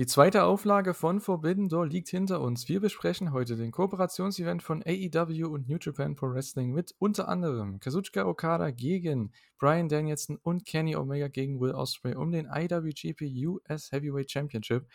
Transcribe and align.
Die 0.00 0.06
zweite 0.06 0.44
Auflage 0.44 0.94
von 0.94 1.20
Forbidden 1.20 1.68
Door 1.68 1.88
liegt 1.88 2.08
hinter 2.08 2.40
uns. 2.40 2.70
Wir 2.70 2.80
besprechen 2.80 3.34
heute 3.34 3.56
den 3.56 3.70
Kooperationsevent 3.70 4.62
von 4.62 4.82
AEW 4.82 5.46
und 5.48 5.68
New 5.68 5.76
Japan 5.78 6.16
Pro 6.16 6.32
Wrestling 6.32 6.72
mit 6.72 6.94
unter 6.98 7.28
anderem 7.28 7.80
Kazuchika 7.80 8.24
Okada 8.24 8.70
gegen 8.70 9.30
Brian 9.58 9.90
Danielson 9.90 10.38
und 10.38 10.64
Kenny 10.64 10.96
Omega 10.96 11.28
gegen 11.28 11.60
Will 11.60 11.72
Ospreay 11.72 12.14
um 12.14 12.32
den 12.32 12.46
IWGP 12.46 13.46
US 13.46 13.92
Heavyweight 13.92 14.30
Championship. 14.30 14.88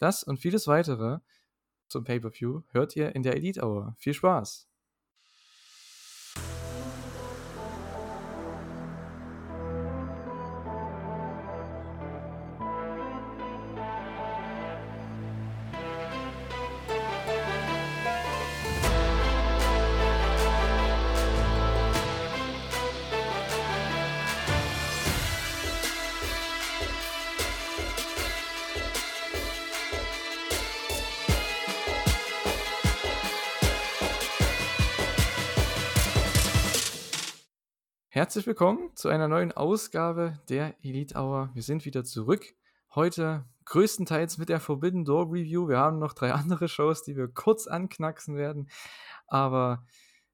Das 0.00 0.24
und 0.24 0.38
vieles 0.38 0.66
weitere 0.66 1.18
zum 1.86 2.02
Pay-Per-View 2.02 2.62
hört 2.72 2.96
ihr 2.96 3.14
in 3.14 3.22
der 3.22 3.36
Elite 3.36 3.62
Hour. 3.62 3.94
Viel 3.98 4.14
Spaß! 4.14 4.69
Herzlich 38.20 38.46
willkommen 38.46 38.94
zu 38.96 39.08
einer 39.08 39.28
neuen 39.28 39.50
Ausgabe 39.50 40.38
der 40.50 40.74
Elite 40.84 41.14
Hour. 41.18 41.48
Wir 41.54 41.62
sind 41.62 41.86
wieder 41.86 42.04
zurück. 42.04 42.44
Heute 42.94 43.46
größtenteils 43.64 44.36
mit 44.36 44.50
der 44.50 44.60
Forbidden 44.60 45.06
Door 45.06 45.32
Review. 45.32 45.68
Wir 45.68 45.78
haben 45.78 45.98
noch 45.98 46.12
drei 46.12 46.30
andere 46.34 46.68
Shows, 46.68 47.02
die 47.02 47.16
wir 47.16 47.28
kurz 47.28 47.66
anknacksen 47.66 48.36
werden. 48.36 48.68
Aber 49.26 49.86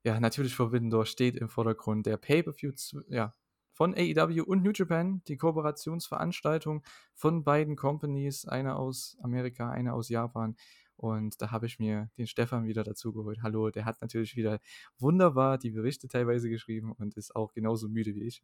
ja, 0.03 0.19
natürlich 0.19 0.57
Forbidden 0.57 0.91
Door 0.91 1.07
steht 1.07 1.37
im 1.37 1.49
Vordergrund. 1.49 2.07
Der 2.07 2.17
Pay-Per-View 2.17 2.73
ja, 3.07 3.35
von 3.71 3.95
AEW 3.95 4.43
und 4.43 4.65
New 4.65 4.73
Japan, 4.75 5.23
die 5.29 5.37
Kooperationsveranstaltung 5.37 6.83
von 7.15 7.45
beiden 7.45 7.77
Companies, 7.77 8.47
eine 8.47 8.75
aus 8.75 9.17
Amerika, 9.23 9.71
eine 9.71 9.95
aus 9.95 10.09
Japan. 10.09 10.57
Und 10.97 11.41
da 11.43 11.51
habe 11.51 11.67
ich 11.67 11.79
mir 11.79 12.11
den 12.17 12.27
Stefan 12.27 12.67
wieder 12.67 12.83
dazu 12.83 13.13
geholt. 13.13 13.41
Hallo, 13.43 13.71
der 13.71 13.85
hat 13.85 14.01
natürlich 14.01 14.35
wieder 14.35 14.61
wunderbar 14.99 15.59
die 15.59 15.71
Berichte 15.71 16.09
teilweise 16.09 16.49
geschrieben 16.49 16.93
und 16.93 17.17
ist 17.17 17.37
auch 17.37 17.53
genauso 17.53 17.89
müde 17.89 18.15
wie 18.15 18.25
ich. 18.25 18.43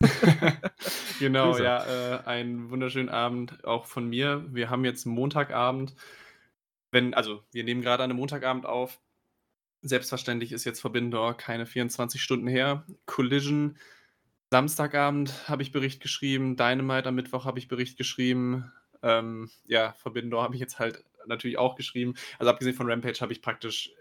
genau, 1.18 1.52
Grüße. 1.52 1.64
ja, 1.64 2.16
äh, 2.16 2.24
einen 2.24 2.70
wunderschönen 2.70 3.08
Abend 3.08 3.64
auch 3.64 3.86
von 3.86 4.08
mir. 4.08 4.44
Wir 4.52 4.68
haben 4.68 4.84
jetzt 4.84 5.06
Montagabend. 5.06 5.94
Wenn, 6.90 7.14
also 7.14 7.42
wir 7.52 7.64
nehmen 7.64 7.80
gerade 7.80 8.02
einen 8.02 8.16
Montagabend 8.16 8.66
auf. 8.66 9.00
Selbstverständlich 9.80 10.52
ist 10.52 10.64
jetzt 10.64 10.80
Verbindor 10.80 11.36
keine 11.36 11.64
24 11.64 12.22
Stunden 12.22 12.46
her. 12.46 12.84
Collision 13.06 13.78
Samstagabend 14.50 15.48
habe 15.48 15.62
ich 15.62 15.72
Bericht 15.72 16.00
geschrieben, 16.00 16.56
Dynamite 16.56 17.08
am 17.08 17.16
Mittwoch 17.16 17.44
habe 17.44 17.58
ich 17.58 17.68
Bericht 17.68 17.98
geschrieben. 17.98 18.70
Ähm, 19.02 19.50
ja, 19.64 19.92
Verbindor 19.94 20.42
habe 20.42 20.54
ich 20.54 20.60
jetzt 20.60 20.78
halt 20.78 21.04
natürlich 21.28 21.58
auch 21.58 21.74
geschrieben. 21.74 22.14
Also 22.38 22.50
abgesehen 22.50 22.74
von 22.74 22.90
Rampage 22.90 23.20
habe 23.20 23.32
ich 23.32 23.42
praktisch 23.42 23.92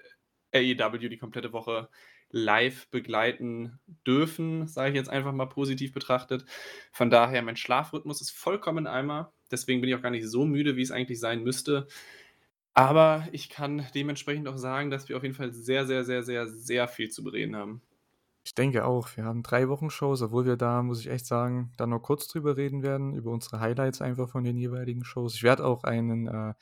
AEW 0.54 1.10
die 1.10 1.18
komplette 1.18 1.54
Woche 1.54 1.90
live 2.32 2.90
begleiten 2.90 3.80
dürfen, 4.06 4.68
sage 4.68 4.90
ich 4.90 4.96
jetzt 4.96 5.10
einfach 5.10 5.32
mal 5.32 5.46
positiv 5.46 5.94
betrachtet. 5.94 6.46
Von 6.92 7.10
daher, 7.10 7.42
mein 7.42 7.56
Schlafrhythmus 7.56 8.22
ist 8.22 8.32
vollkommen 8.32 8.88
einmal. 8.88 9.32
Deswegen 9.52 9.82
bin 9.82 9.90
ich 9.90 9.96
auch 9.96 10.02
gar 10.02 10.10
nicht 10.10 10.28
so 10.28 10.46
müde, 10.46 10.76
wie 10.76 10.82
es 10.82 10.92
eigentlich 10.92 11.20
sein 11.20 11.44
müsste. 11.44 11.88
Aber 12.74 13.28
ich 13.32 13.50
kann 13.50 13.86
dementsprechend 13.96 14.48
auch 14.48 14.58
sagen, 14.58 14.90
dass 14.90 15.08
wir 15.08 15.16
auf 15.16 15.24
jeden 15.24 15.36
Fall 15.36 15.54
sehr, 15.54 15.86
sehr, 15.86 16.04
sehr, 16.04 16.24
sehr, 16.24 16.48
sehr 16.48 16.88
viel 16.88 17.10
zu 17.10 17.24
bereden 17.24 17.56
haben. 17.56 17.82
Ich 18.44 18.54
denke 18.54 18.86
auch. 18.86 19.08
Wir 19.16 19.24
haben 19.24 19.42
drei 19.42 19.70
Wochen 19.70 19.90
Shows, 19.90 20.22
obwohl 20.22 20.46
wir 20.46 20.58
da, 20.58 20.84
muss 20.84 21.00
ich 21.00 21.10
echt 21.10 21.26
sagen, 21.26 21.72
dann 21.78 21.90
noch 21.90 22.02
kurz 22.02 22.28
drüber 22.28 22.58
reden 22.58 22.84
werden, 22.84 23.16
über 23.16 23.32
unsere 23.32 23.60
Highlights 23.60 24.02
einfach 24.02 24.30
von 24.30 24.44
den 24.44 24.58
jeweiligen 24.58 25.06
Shows. 25.06 25.36
Ich 25.36 25.44
werde 25.44 25.66
auch 25.66 25.84
einen 25.84 26.28
äh, 26.28 26.54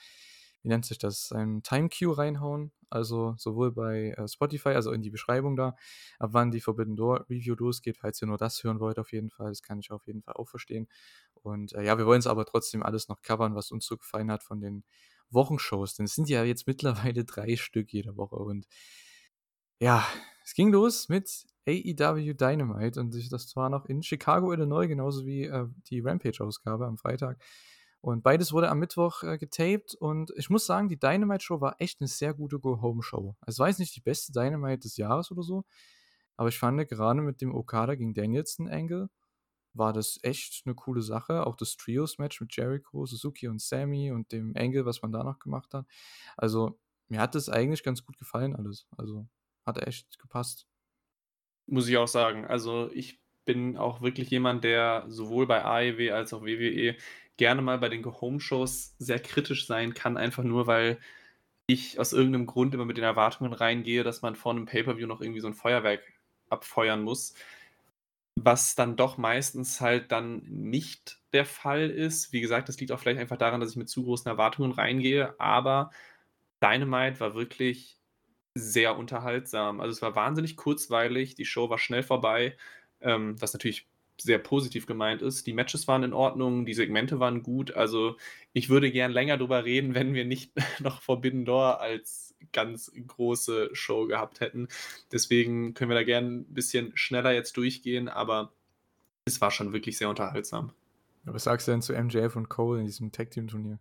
wie 0.63 0.69
nennt 0.69 0.85
sich 0.85 0.97
das, 0.97 1.31
ein 1.31 1.61
Time 1.61 1.89
Queue 1.89 2.17
reinhauen. 2.17 2.71
Also 2.89 3.35
sowohl 3.37 3.71
bei 3.71 4.13
äh, 4.17 4.27
Spotify, 4.27 4.69
also 4.69 4.91
in 4.91 5.01
die 5.01 5.09
Beschreibung 5.09 5.55
da, 5.55 5.75
ab 6.19 6.29
wann 6.33 6.51
die 6.51 6.61
Forbidden 6.61 6.95
Door 6.95 7.25
Review 7.29 7.55
losgeht, 7.55 7.97
falls 7.97 8.21
ihr 8.21 8.27
nur 8.27 8.37
das 8.37 8.63
hören 8.63 8.79
wollt, 8.79 8.99
auf 8.99 9.11
jeden 9.11 9.29
Fall. 9.29 9.49
Das 9.49 9.61
kann 9.61 9.79
ich 9.79 9.91
auf 9.91 10.05
jeden 10.07 10.21
Fall 10.21 10.35
auch 10.35 10.47
verstehen. 10.47 10.87
Und 11.33 11.73
äh, 11.73 11.83
ja, 11.83 11.97
wir 11.97 12.05
wollen 12.05 12.19
es 12.19 12.27
aber 12.27 12.45
trotzdem 12.45 12.83
alles 12.83 13.09
noch 13.09 13.21
covern, 13.21 13.55
was 13.55 13.71
uns 13.71 13.85
so 13.85 13.97
gefallen 13.97 14.31
hat 14.31 14.43
von 14.43 14.61
den 14.61 14.83
Wochenshows. 15.29 15.95
Denn 15.95 16.05
es 16.05 16.15
sind 16.15 16.29
ja 16.29 16.43
jetzt 16.43 16.67
mittlerweile 16.67 17.25
drei 17.25 17.55
Stück 17.57 17.91
jede 17.91 18.15
Woche. 18.15 18.35
Und 18.35 18.67
ja, 19.79 20.07
es 20.45 20.53
ging 20.53 20.71
los 20.71 21.09
mit 21.09 21.45
AEW 21.67 22.33
Dynamite 22.33 22.99
und 22.99 23.31
das 23.31 23.55
war 23.55 23.69
noch 23.69 23.85
in 23.85 24.03
Chicago, 24.03 24.51
Illinois, 24.53 24.87
genauso 24.87 25.25
wie 25.25 25.43
äh, 25.43 25.67
die 25.89 26.01
Rampage-Ausgabe 26.01 26.85
am 26.85 26.97
Freitag. 26.97 27.41
Und 28.03 28.21
beides 28.21 28.51
wurde 28.51 28.69
am 28.69 28.79
Mittwoch 28.79 29.23
äh, 29.23 29.37
getaped 29.37 29.95
und 29.95 30.33
ich 30.35 30.49
muss 30.49 30.65
sagen, 30.65 30.89
die 30.89 30.99
Dynamite 30.99 31.41
Show 31.41 31.61
war 31.61 31.77
echt 31.79 32.01
eine 32.01 32.09
sehr 32.09 32.33
gute 32.33 32.59
Go-Home-Show. 32.59 33.37
Also, 33.39 33.55
es 33.55 33.59
war 33.59 33.69
jetzt 33.69 33.79
nicht 33.79 33.95
die 33.95 34.01
beste 34.01 34.33
Dynamite 34.33 34.79
des 34.79 34.97
Jahres 34.97 35.31
oder 35.31 35.41
so, 35.41 35.63
aber 36.35 36.49
ich 36.49 36.59
fand 36.59 36.85
gerade 36.89 37.21
mit 37.21 37.39
dem 37.39 37.55
Okada 37.55 37.95
gegen 37.95 38.13
Danielson 38.13 38.67
Angle 38.67 39.09
war 39.71 39.93
das 39.93 40.19
echt 40.21 40.63
eine 40.65 40.75
coole 40.75 41.01
Sache. 41.01 41.47
Auch 41.47 41.55
das 41.55 41.77
Trios-Match 41.77 42.41
mit 42.41 42.53
Jericho, 42.53 43.05
Suzuki 43.05 43.47
und 43.47 43.61
Sammy 43.61 44.11
und 44.11 44.33
dem 44.33 44.51
Angle, 44.57 44.85
was 44.85 45.01
man 45.01 45.13
da 45.13 45.23
noch 45.23 45.39
gemacht 45.39 45.73
hat. 45.73 45.85
Also, 46.35 46.77
mir 47.07 47.21
hat 47.21 47.35
das 47.35 47.47
eigentlich 47.47 47.83
ganz 47.83 48.05
gut 48.05 48.17
gefallen 48.17 48.53
alles. 48.53 48.85
Also, 48.97 49.29
hat 49.65 49.81
echt 49.81 50.19
gepasst. 50.19 50.67
Muss 51.67 51.87
ich 51.87 51.95
auch 51.95 52.09
sagen. 52.09 52.43
Also, 52.43 52.91
ich 52.91 53.21
bin 53.45 53.77
auch 53.77 54.01
wirklich 54.01 54.29
jemand, 54.29 54.65
der 54.65 55.05
sowohl 55.07 55.47
bei 55.47 55.63
AEW 55.63 56.11
als 56.11 56.33
auch 56.33 56.43
WWE 56.43 56.97
gerne 57.37 57.61
mal 57.61 57.77
bei 57.79 57.89
den 57.89 58.05
Home-Shows 58.05 58.95
sehr 58.99 59.19
kritisch 59.19 59.67
sein 59.67 59.93
kann, 59.93 60.17
einfach 60.17 60.43
nur, 60.43 60.67
weil 60.67 60.99
ich 61.67 61.99
aus 61.99 62.13
irgendeinem 62.13 62.45
Grund 62.45 62.73
immer 62.73 62.85
mit 62.85 62.97
den 62.97 63.03
Erwartungen 63.03 63.53
reingehe, 63.53 64.03
dass 64.03 64.21
man 64.21 64.35
vor 64.35 64.51
einem 64.51 64.65
Pay-Per-View 64.65 65.07
noch 65.07 65.21
irgendwie 65.21 65.39
so 65.39 65.47
ein 65.47 65.53
Feuerwerk 65.53 66.01
abfeuern 66.49 67.01
muss. 67.01 67.33
Was 68.35 68.75
dann 68.75 68.95
doch 68.95 69.17
meistens 69.17 69.79
halt 69.79 70.11
dann 70.11 70.43
nicht 70.43 71.19
der 71.33 71.45
Fall 71.45 71.89
ist. 71.89 72.33
Wie 72.33 72.41
gesagt, 72.41 72.67
das 72.67 72.79
liegt 72.79 72.91
auch 72.91 72.99
vielleicht 72.99 73.19
einfach 73.19 73.37
daran, 73.37 73.61
dass 73.61 73.71
ich 73.71 73.75
mit 73.75 73.89
zu 73.89 74.03
großen 74.03 74.29
Erwartungen 74.29 74.71
reingehe, 74.71 75.39
aber 75.39 75.91
Dynamite 76.61 77.19
war 77.19 77.35
wirklich 77.35 77.97
sehr 78.55 78.97
unterhaltsam. 78.97 79.81
Also 79.81 79.91
es 79.91 80.01
war 80.01 80.15
wahnsinnig 80.15 80.57
kurzweilig, 80.57 81.35
die 81.35 81.45
Show 81.45 81.69
war 81.69 81.79
schnell 81.79 82.03
vorbei, 82.03 82.57
ähm, 83.01 83.39
was 83.41 83.53
natürlich 83.53 83.87
sehr 84.21 84.39
positiv 84.39 84.85
gemeint 84.85 85.21
ist. 85.21 85.47
Die 85.47 85.53
Matches 85.53 85.87
waren 85.87 86.03
in 86.03 86.13
Ordnung, 86.13 86.65
die 86.65 86.73
Segmente 86.73 87.19
waren 87.19 87.43
gut. 87.43 87.73
Also 87.73 88.15
ich 88.53 88.69
würde 88.69 88.91
gern 88.91 89.11
länger 89.11 89.37
drüber 89.37 89.65
reden, 89.65 89.95
wenn 89.95 90.13
wir 90.13 90.25
nicht 90.25 90.51
noch 90.79 91.01
Forbidden 91.01 91.45
Door 91.45 91.81
als 91.81 92.35
ganz 92.51 92.91
große 93.07 93.69
Show 93.73 94.05
gehabt 94.07 94.39
hätten. 94.39 94.67
Deswegen 95.11 95.73
können 95.73 95.89
wir 95.89 95.95
da 95.95 96.03
gern 96.03 96.41
ein 96.41 96.53
bisschen 96.53 96.95
schneller 96.95 97.33
jetzt 97.33 97.57
durchgehen, 97.57 98.09
aber 98.09 98.53
es 99.25 99.41
war 99.41 99.51
schon 99.51 99.73
wirklich 99.73 99.97
sehr 99.97 100.09
unterhaltsam. 100.09 100.73
Was 101.25 101.45
sagst 101.45 101.67
du 101.67 101.71
denn 101.71 101.81
zu 101.81 101.93
MJF 101.93 102.35
und 102.35 102.49
Cole 102.49 102.81
in 102.81 102.85
diesem 102.85 103.11
Tag 103.11 103.31
Team 103.31 103.47
Turnier? 103.47 103.79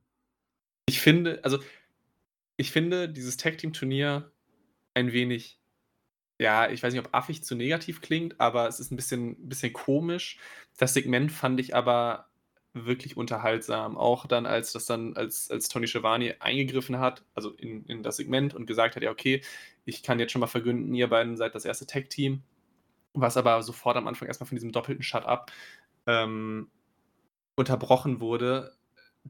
Ich 0.86 1.00
finde, 1.00 1.42
also 1.42 1.58
ich 2.56 2.70
finde 2.70 3.08
dieses 3.08 3.36
Tag 3.36 3.58
Team 3.58 3.72
Turnier 3.72 4.30
ein 4.94 5.12
wenig 5.12 5.58
ja, 6.42 6.68
ich 6.68 6.82
weiß 6.82 6.92
nicht, 6.92 7.06
ob 7.06 7.14
affig 7.14 7.44
zu 7.44 7.54
negativ 7.54 8.00
klingt, 8.00 8.40
aber 8.40 8.66
es 8.66 8.80
ist 8.80 8.90
ein 8.90 8.96
bisschen, 8.96 9.48
bisschen 9.48 9.72
komisch. 9.72 10.38
Das 10.76 10.92
Segment 10.92 11.30
fand 11.30 11.60
ich 11.60 11.74
aber 11.74 12.26
wirklich 12.74 13.16
unterhaltsam. 13.16 13.96
Auch 13.96 14.26
dann, 14.26 14.44
als 14.44 14.72
das 14.72 14.86
dann, 14.86 15.16
als, 15.16 15.50
als 15.50 15.68
Tony 15.68 15.86
Schiavone 15.86 16.36
eingegriffen 16.40 16.98
hat, 16.98 17.24
also 17.34 17.50
in, 17.50 17.84
in 17.86 18.02
das 18.02 18.16
Segment 18.16 18.54
und 18.54 18.66
gesagt 18.66 18.96
hat, 18.96 19.04
ja, 19.04 19.10
okay, 19.10 19.42
ich 19.84 20.02
kann 20.02 20.18
jetzt 20.18 20.32
schon 20.32 20.40
mal 20.40 20.46
verkünden, 20.48 20.92
ihr 20.94 21.08
beiden 21.08 21.36
seid 21.36 21.54
das 21.54 21.64
erste 21.64 21.86
Tag-Team. 21.86 22.42
Was 23.14 23.36
aber 23.36 23.62
sofort 23.62 23.96
am 23.96 24.08
Anfang 24.08 24.26
erstmal 24.26 24.48
von 24.48 24.56
diesem 24.56 24.72
doppelten 24.72 25.04
Shut-up 25.04 25.52
ähm, 26.06 26.70
unterbrochen 27.56 28.20
wurde. 28.20 28.74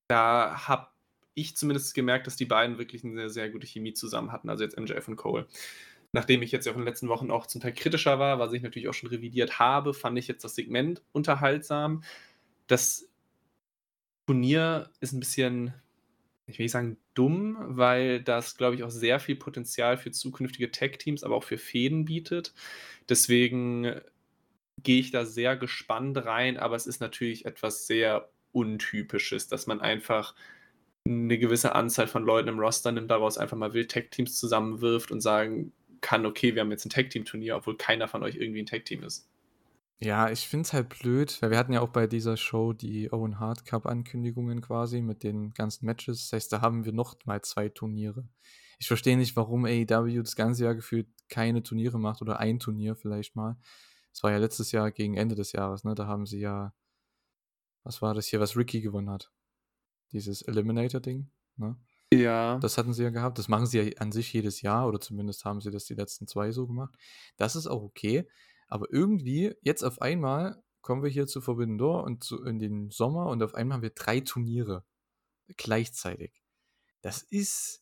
Da 0.08 0.67
habe 0.67 0.88
ich 1.35 1.56
zumindest 1.56 1.94
gemerkt, 1.94 2.26
dass 2.26 2.37
die 2.37 2.47
beiden 2.47 2.79
wirklich 2.79 3.05
eine 3.05 3.15
sehr, 3.15 3.31
sehr 3.31 3.50
gute 3.50 3.67
Chemie 3.67 3.93
zusammen 3.93 4.32
hatten, 4.32 4.49
also 4.49 4.65
jetzt 4.65 4.79
MJF 4.79 5.08
und 5.08 5.17
Cole 5.17 5.47
nachdem 6.12 6.43
ich 6.43 6.53
jetzt 6.53 6.67
ja 6.67 6.73
auch 6.73 6.76
in 6.76 6.82
den 6.82 6.88
letzten 6.88 7.09
Wochen 7.09 7.31
auch 7.31 7.47
zum 7.47 7.61
Teil 7.61 7.75
kritischer 7.75 8.19
war, 8.19 8.38
was 8.38 8.53
ich 8.53 8.62
natürlich 8.62 8.88
auch 8.88 8.94
schon 8.94 9.11
revidiert 9.11 9.59
habe, 9.59 9.94
fand 9.94 10.19
ich 10.19 10.29
jetzt 10.29 10.44
das 10.44 10.55
Segment 10.55 11.03
unterhaltsam. 11.12 12.03
Das 12.69 13.09
Turnier 14.29 14.91
ist 15.00 15.12
ein 15.12 15.20
bisschen, 15.20 15.75
ich 16.47 16.59
will 16.59 16.64
nicht 16.64 16.73
sagen 16.73 16.99
dumm, 17.14 17.56
weil 17.61 18.23
das, 18.23 18.56
glaube 18.56 18.76
ich, 18.76 18.85
auch 18.85 18.91
sehr 18.91 19.20
viel 19.20 19.37
Potenzial 19.37 19.97
für 19.99 20.11
zukünftige 20.12 20.70
Tech-Teams, 20.70 21.25
aber 21.25 21.37
auch 21.37 21.44
für 21.44 21.59
Fäden 21.59 22.05
bietet. 22.06 22.55
Deswegen 23.08 24.00
gehe 24.82 25.00
ich 25.00 25.12
da 25.12 25.26
sehr 25.26 25.56
gespannt 25.56 26.19
rein, 26.19 26.58
aber 26.58 26.76
es 26.76 26.87
ist 26.87 27.00
natürlich 27.00 27.47
etwas 27.47 27.87
sehr 27.87 28.31
Untypisches, 28.53 29.49
dass 29.49 29.67
man 29.67 29.81
einfach 29.81 30.35
'ne 31.06 31.38
gewisse 31.38 31.75
Anzahl 31.75 32.08
von 32.08 32.25
Leuten 32.25 32.49
im 32.49 32.61
Roster 32.61 32.93
nimmt, 32.93 33.11
daraus 33.11 33.38
einfach 33.38 33.56
mal 33.56 33.75
wild 33.75 33.91
Tag-Teams 33.93 34.38
zusammenwirft 34.38 35.11
und 35.12 35.20
sagen 35.23 35.73
kann: 36.03 36.27
„Okay, 36.27 36.55
wir 36.55 36.63
haben 36.63 36.71
jetzt 36.73 36.87
'n 36.87 36.91
Tag-Team-Turnier“, 36.91 37.57
obwohl 37.57 37.77
keiner 37.79 38.09
von 38.09 38.23
euch 38.25 38.37
irgendwie 38.37 38.61
'n 38.61 38.67
Tag-Team 38.67 39.03
ist. 39.05 39.27
Ja, 40.01 40.31
ich 40.31 40.49
finde 40.49 40.63
es 40.67 40.73
halt 40.73 40.89
blöd, 40.89 41.41
weil 41.41 41.51
wir 41.51 41.59
hatten 41.59 41.73
ja 41.73 41.81
auch 41.81 41.91
bei 41.91 42.09
dieser 42.09 42.37
Show 42.37 42.73
die 42.73 43.13
Owen 43.13 43.39
Hart 43.39 43.65
Cup-Ankündigungen 43.65 44.61
quasi 44.61 45.01
mit 45.01 45.23
den 45.23 45.55
ganzen 45.55 45.87
Matches. 45.87 46.23
Das 46.29 46.33
heißt, 46.33 46.53
da 46.53 46.61
haben 46.61 46.85
wir 46.85 46.93
noch 46.93 47.15
mal 47.25 47.41
2 47.43 47.69
Turniere. 47.69 48.29
Ich 48.81 48.89
verstehe 48.89 49.17
nicht, 49.17 49.37
warum 49.37 49.65
AEW 49.65 50.23
das 50.23 50.35
ganze 50.35 50.65
Jahr 50.65 50.75
gefühlt 50.75 51.07
keine 51.29 51.63
Turniere 51.63 52.01
macht 52.01 52.21
oder 52.21 52.41
ein 52.41 52.59
Turnier 52.59 52.97
vielleicht 52.97 53.37
mal. 53.37 53.57
Das 54.13 54.25
war 54.25 54.33
ja 54.33 54.39
letztes 54.39 54.73
Jahr 54.73 54.91
gegen 54.91 55.15
Ende 55.17 55.37
des 55.37 55.53
Jahres, 55.53 55.85
ne? 55.85 55.95
Da 55.95 56.07
haben 56.09 56.27
sie 56.27 56.41
ja 56.41 56.73
was 57.87 58.01
war 58.03 58.15
das 58.15 58.27
hier, 58.27 58.41
was 58.41 58.57
Ricky 58.57 58.81
gewonnen 58.81 59.11
hat? 59.11 59.33
Dieses 60.13 60.43
Eliminator-Ding, 60.43 61.31
ne? 61.57 61.77
Ja. 62.12 62.59
Das 62.59 62.79
hatten 62.79 62.93
sie 62.93 63.03
ja 63.03 63.11
gehabt. 63.11 63.38
Das 63.38 63.49
machen 63.49 63.67
sie 63.67 63.81
ja 63.81 63.97
an 63.99 64.12
sich 64.12 64.32
jedes 64.32 64.62
Jahr 64.62 64.87
oder 64.88 65.00
zumindest 65.00 65.44
haben 65.44 65.61
sie 65.61 65.70
das 65.70 65.85
die 65.85 65.94
letzten 65.94 66.26
2 66.26 66.53
so 66.53 66.67
gemacht. 66.67 66.94
Das 67.37 67.56
ist 67.56 67.67
auch 67.67 67.82
okay, 67.82 68.29
aber 68.69 68.87
irgendwie 68.91 69.55
jetzt 69.62 69.82
auf 69.82 70.00
einmal 70.03 70.62
kommen 70.82 71.03
wir 71.03 71.11
hier 71.11 71.26
zu 71.26 71.41
Forbidden 71.41 71.79
Door 71.79 72.05
und 72.05 72.25
zu 72.25 72.44
in 72.44 72.59
den 72.59 72.91
Sommer 72.91 73.26
und 73.26 73.43
auf 73.43 73.55
einmal 73.55 73.76
haben 73.76 73.82
wir 73.82 73.91
3 73.91 74.20
Turniere 74.20 74.85
gleichzeitig. 75.56 76.43
Das 77.03 77.23
ist 77.23 77.81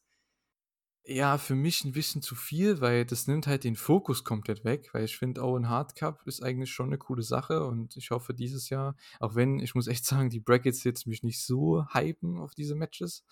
ja, 1.05 1.39
für 1.39 1.55
mich 1.55 1.85
'n 1.85 1.93
bisschen 1.93 2.23
zu 2.23 2.35
viel, 2.35 2.81
weil 2.81 3.05
das 3.07 3.27
nimmt 3.27 3.47
halt 3.47 3.65
den 3.65 3.77
Fokus 3.77 4.25
komplett 4.25 4.65
weg, 4.65 4.91
weil 4.93 5.05
ich 5.05 5.17
finde, 5.19 5.43
Owen 5.43 5.69
Hart 5.69 5.97
Cup 5.97 6.23
ist 6.27 6.43
eigentlich 6.43 6.71
schon 6.73 6.91
'ne 6.91 6.99
coole 6.99 7.23
Sache 7.23 7.67
und 7.67 7.97
ich 7.97 8.11
hoffe 8.11 8.35
dieses 8.35 8.69
Jahr 8.71 8.97
auch 9.19 9.35
wenn 9.35 9.59
ich 9.61 9.75
muss 9.75 9.87
echt 9.89 10.05
sagen, 10.07 10.31
die 10.31 10.41
Brackets 10.41 10.85
jetzt 10.85 11.07
mich 11.07 11.23
nicht 11.23 11.43
so 11.45 11.85
hypen 11.95 12.39
auf 12.39 12.55
diese 12.55 12.75
Matches. 12.75 13.23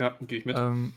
Ja, 0.00 0.16
gehe 0.20 0.38
ich 0.38 0.44
mit. 0.44 0.56
Ähm 0.56 0.94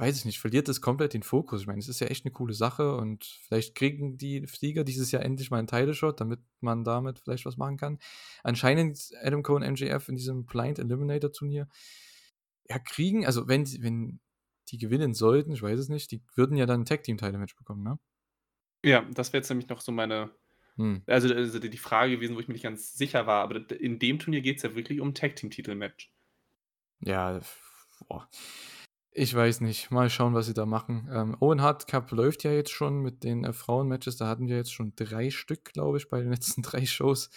weiß 0.00 0.16
ich 0.18 0.24
nicht, 0.24 0.40
verliert 0.40 0.66
das 0.66 0.80
komplett 0.80 1.14
den 1.14 1.22
Fokus. 1.22 1.60
Ich 1.60 1.66
meine, 1.68 1.78
es 1.78 1.88
ist 1.88 2.00
ja 2.00 2.08
echt 2.08 2.24
'ne 2.24 2.32
coole 2.32 2.52
Sache 2.52 2.96
und 2.96 3.24
vielleicht 3.46 3.76
kriegen 3.76 4.16
die 4.18 4.44
Sieger 4.46 4.82
dieses 4.82 5.12
Jahr 5.12 5.22
endlich 5.22 5.50
mal 5.52 5.60
'n 5.60 5.68
Title 5.68 5.94
Shot, 5.94 6.20
damit 6.20 6.40
man 6.60 6.82
damit 6.82 7.20
vielleicht 7.20 7.46
was 7.46 7.56
machen 7.56 7.76
kann. 7.76 7.98
Anscheinend 8.42 9.10
Adam 9.22 9.44
Cole 9.44 9.58
und 9.64 9.72
MJF 9.72 10.08
in 10.08 10.16
diesem 10.16 10.46
Blind 10.46 10.80
Eliminator 10.80 11.30
Turnier, 11.32 11.68
ja, 12.70 12.78
kriegen 12.80 13.26
also, 13.26 13.48
wenn 13.48 13.66
sie 13.66 13.82
wenn 13.82 14.20
die 14.74 14.78
gewinnen 14.78 15.14
sollten, 15.14 15.52
ich 15.52 15.62
weiß 15.62 15.78
es 15.80 15.88
nicht, 15.88 16.10
die 16.12 16.22
würden 16.36 16.56
ja 16.56 16.66
dann 16.66 16.82
'n 16.82 16.84
Tag-Team-Title-Match 16.86 17.56
bekommen, 17.56 17.82
ne? 17.84 17.98
Ja, 18.84 19.02
das 19.14 19.32
wäre 19.32 19.40
jetzt 19.40 19.48
nämlich 19.48 19.68
noch 19.68 19.80
so 19.80 19.92
meine 19.92 20.30
Hm. 20.76 20.96
also 21.06 21.34
also 21.34 21.58
die 21.60 21.78
Frage 21.78 22.12
gewesen, 22.16 22.36
wo 22.36 22.40
ich 22.40 22.48
mir 22.48 22.54
nicht 22.54 22.62
ganz 22.64 22.94
sicher 22.94 23.26
war, 23.26 23.42
aber 23.44 23.70
in 23.72 23.98
dem 24.00 24.18
Turnier 24.20 24.42
geht's 24.42 24.62
ja 24.64 24.74
wirklich 24.76 25.00
um 25.00 25.14
Tag-Team-Titel-Match. 25.14 26.12
Ja, 27.00 27.40
boah. 28.08 28.28
Ich 29.16 29.34
weiß 29.34 29.60
nicht. 29.62 29.90
Mal 29.92 30.10
schauen, 30.10 30.34
was 30.34 30.46
sie 30.46 30.54
da 30.54 30.66
machen. 30.66 31.08
Ähm, 31.12 31.36
Owen 31.40 31.62
Hart 31.62 31.86
Cup 31.88 32.10
läuft 32.12 32.44
ja 32.44 32.52
jetzt 32.52 32.70
schon 32.72 33.00
mit 33.02 33.24
den, 33.24 33.44
äh, 33.44 33.52
Frauen-Matches. 33.52 34.16
Da 34.16 34.26
hatten 34.28 34.48
wir 34.48 34.56
jetzt 34.56 34.72
schon 34.72 34.94
3 34.96 35.30
Stück, 35.30 35.72
glaube 35.72 35.98
ich, 35.98 36.08
bei 36.08 36.20
den 36.20 36.30
letzten 36.32 36.62
3 36.62 36.86
Shows. 36.86 37.30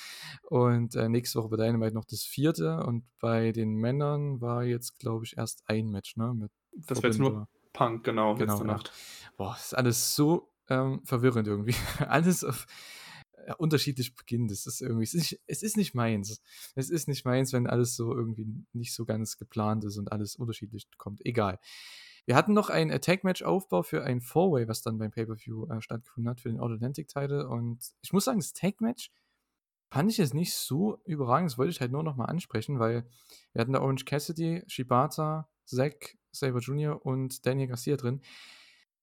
Und, 0.43 0.95
äh, 0.95 1.09
nächste 1.09 1.39
Woche 1.39 1.49
bei 1.49 1.57
Dynamite 1.57 1.93
noch 1.95 2.05
das 2.05 2.23
4. 2.23 2.53
Und 2.87 3.05
bei 3.19 3.51
den 3.51 3.75
Männern 3.75 4.41
war 4.41 4.63
jetzt, 4.63 4.99
glaube 4.99 5.25
ich, 5.25 5.37
erst 5.37 5.63
ein 5.69 5.89
Match, 5.89 6.17
ne, 6.17 6.33
mit 6.33 6.51
Das 6.87 7.01
war 7.01 7.09
jetzt 7.09 7.19
nur. 7.19 7.47
Punk, 7.73 8.03
genau, 8.03 8.35
Genau, 8.35 8.53
letzte 8.53 8.67
ja. 8.67 8.73
Nacht. 8.73 8.91
Boah, 9.37 9.55
ist 9.55 9.75
alles 9.75 10.15
so, 10.15 10.51
ähm, 10.69 11.01
verwirrend 11.05 11.47
irgendwie. 11.47 11.75
Alles 12.07 12.43
auf, 12.43 12.65
äh, 13.45 13.53
unterschiedlich 13.57 14.15
beginnt. 14.15 14.51
Das 14.51 14.65
ist 14.65 14.81
irgendwie 14.81 15.03
es 15.03 15.13
ist 15.13 15.31
nicht 15.31 15.41
es 15.47 15.63
ist 15.63 15.77
nicht 15.77 15.93
meins. 15.93 16.41
Es 16.75 16.89
ist 16.89 17.07
nicht 17.07 17.23
meins, 17.25 17.53
wenn 17.53 17.67
alles 17.67 17.95
so 17.95 18.13
irgendwie 18.13 18.47
nicht 18.73 18.93
so 18.93 19.05
ganz 19.05 19.37
geplant 19.37 19.85
ist 19.85 19.97
und 19.97 20.11
alles 20.11 20.35
unterschiedlich 20.35 20.87
kommt. 20.97 21.25
Egal. 21.25 21.59
Wir 22.25 22.35
hatten 22.35 22.53
noch 22.53 22.69
ein, 22.69 22.89
äh, 22.89 22.99
Tag-Match-Aufbau 22.99 23.83
für 23.83 24.03
ein 24.03 24.19
Four-Way, 24.19 24.67
was 24.67 24.81
dann 24.81 24.97
beim 24.97 25.11
Pay-Per-View, 25.11 25.67
äh, 25.67 25.81
stattgefunden 25.81 26.29
hat 26.29 26.41
für 26.41 26.49
den 26.49 26.59
All 26.59 26.73
Atlantic 26.73 27.07
Title. 27.07 27.47
Und 27.47 27.79
ich 28.01 28.11
muss 28.11 28.25
sagen, 28.25 28.39
das 28.39 28.51
Tag-Match 28.51 29.11
fand 29.89 30.11
ich 30.11 30.17
jetzt 30.17 30.33
nicht 30.33 30.53
so 30.53 30.99
überragend. 31.05 31.49
Das 31.51 31.57
wollte 31.57 31.71
ich 31.71 31.79
halt 31.79 31.93
nur 31.93 32.03
noch 32.03 32.17
mal 32.17 32.25
ansprechen, 32.25 32.79
weil 32.79 33.07
wir 33.53 33.61
hatten 33.61 33.71
da 33.71 33.79
Orange 33.79 34.03
Cassidy, 34.03 34.63
Shibata, 34.67 35.47
Zack 35.63 36.17
Sabre 36.39 36.59
Jr. 36.59 37.05
und 37.05 37.45
Daniel 37.45 37.67
Garcia 37.69 37.97
drin. 37.97 38.21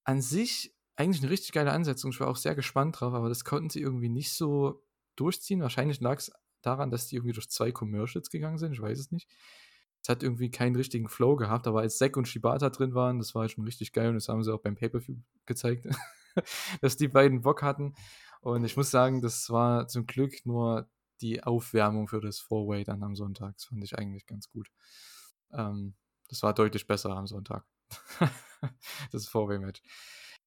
An 0.05 0.21
sich 0.23 0.75
eigentlich 0.97 1.23
'ne 1.23 1.31
richtig 1.31 1.53
geile 1.53 1.73
Ansetzung. 1.73 2.11
Ich 2.13 2.21
war 2.21 2.29
auch 2.29 2.37
sehr 2.37 2.55
gespannt 2.55 3.01
drauf, 3.01 3.15
aber 3.15 3.29
das 3.29 3.45
konnten 3.45 3.71
sie 3.71 3.81
irgendwie 3.81 4.09
nicht 4.09 4.33
so 4.33 4.85
durchziehen. 5.17 5.61
Wahrscheinlich 5.63 6.01
lag's 6.01 6.31
daran, 6.63 6.91
dass 6.91 7.09
die 7.09 7.17
irgendwie 7.17 7.35
durch 7.35 7.49
2 7.51 7.73
Commercials 7.73 8.31
gegangen 8.31 8.59
sind, 8.59 8.73
ich 8.73 8.81
weiß 8.83 8.99
es 8.99 9.11
nicht. 9.13 9.29
Es 10.03 10.09
hat 10.11 10.23
irgendwie 10.23 10.51
keinen 10.51 10.77
richtigen 10.77 11.09
Flow 11.09 11.37
gehabt, 11.37 11.67
aber 11.67 11.81
als 11.81 11.97
Zack 11.99 12.17
und 12.17 12.29
Shibata 12.29 12.71
drin 12.71 12.95
waren, 12.95 13.19
das 13.19 13.35
war 13.35 13.49
schon 13.49 13.65
richtig 13.65 13.93
geil 13.93 14.09
und 14.09 14.15
das 14.17 14.29
haben 14.29 14.43
sie 14.45 14.53
auch 14.53 14.61
beim 14.61 14.75
Pay-Per-View 14.77 15.17
gezeigt, 15.47 15.87
dass 16.83 16.97
die 16.97 17.09
beiden 17.09 17.41
Bock 17.43 17.63
hatten. 17.63 17.95
Und 18.41 18.65
ich 18.65 18.77
muss 18.77 18.91
sagen, 18.91 19.23
das 19.23 19.49
war 19.51 19.89
zum 19.89 20.07
Glück 20.07 20.45
nur 20.47 20.91
die 21.23 21.43
Aufwärmung 21.43 22.09
für 22.09 22.21
das 22.21 22.39
Four-Way 22.41 22.85
dann 22.85 23.03
am 23.03 23.17
Sonntag. 23.17 23.55
Das 23.57 23.65
fand 23.67 23.83
ich 23.85 23.97
eigentlich 23.99 24.27
ganz 24.27 24.51
gut. 24.51 24.69
Ähm, 25.53 25.95
das 26.35 26.43
war 26.43 26.53
deutlich 26.53 26.87
besser 26.89 27.11
am 27.11 27.27
Sonntag. 27.27 27.65
Das 29.13 29.29
Four-Way-Match. 29.29 29.83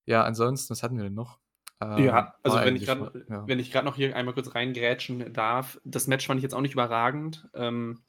Ja, 0.06 0.24
ansonsten, 0.24 0.72
was 0.72 0.82
hatten 0.82 0.98
wir 0.98 1.04
denn 1.04 1.14
noch? 1.14 1.40
Ähm, 1.80 2.04
Ja, 2.04 2.34
also 2.42 2.58
wenn 2.58 2.76
ich 2.76 2.88
wa 2.88 3.12
ja. 3.30 3.48
wenn 3.48 3.60
ich 3.60 3.72
grad 3.72 3.86
noch 3.86 3.96
hier 3.96 4.16
einmal 4.16 4.34
kurz 4.34 4.56
reingrätschen 4.56 5.32
darf. 5.34 5.80
Das 5.84 6.08
Match 6.08 6.26
fand 6.26 6.40
ich 6.40 6.44
jetzt 6.44 6.56
auch 6.56 6.62
nicht 6.62 6.74
überragend. 6.74 7.48
Ähm 7.54 8.04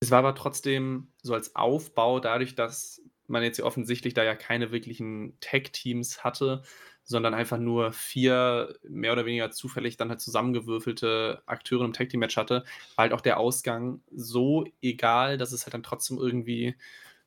es 0.00 0.10
war 0.10 0.18
aber 0.18 0.34
trotzdem 0.34 1.12
so 1.22 1.32
als 1.32 1.56
Aufbau 1.56 2.20
dadurch, 2.20 2.54
dass 2.54 3.00
man 3.26 3.42
jetzt 3.42 3.58
ja 3.58 3.64
offensichtlich 3.64 4.12
da 4.12 4.22
ja 4.22 4.34
keine 4.34 4.70
wirklichen 4.70 5.38
Tag-Teams 5.40 6.22
hatte, 6.22 6.62
sondern 7.10 7.34
einfach 7.34 7.58
nur 7.58 7.92
4 7.92 8.74
mehr 8.88 9.12
oder 9.12 9.26
weniger 9.26 9.50
zufällig 9.52 9.96
dann 9.98 10.10
halt 10.10 10.20
zusammengewürfelte 10.22 11.42
Akteure 11.46 11.84
im 11.84 11.92
Tag-Team-Match 11.92 12.36
hatte, 12.38 12.64
war 12.96 13.04
halt 13.04 13.12
auch 13.12 13.20
der 13.22 13.38
Ausgang 13.40 14.02
so 14.12 14.66
egal, 14.82 15.38
dass 15.38 15.52
es 15.52 15.66
halt 15.66 15.74
dann 15.74 15.82
trotzdem 15.84 16.18
irgendwie 16.18 16.76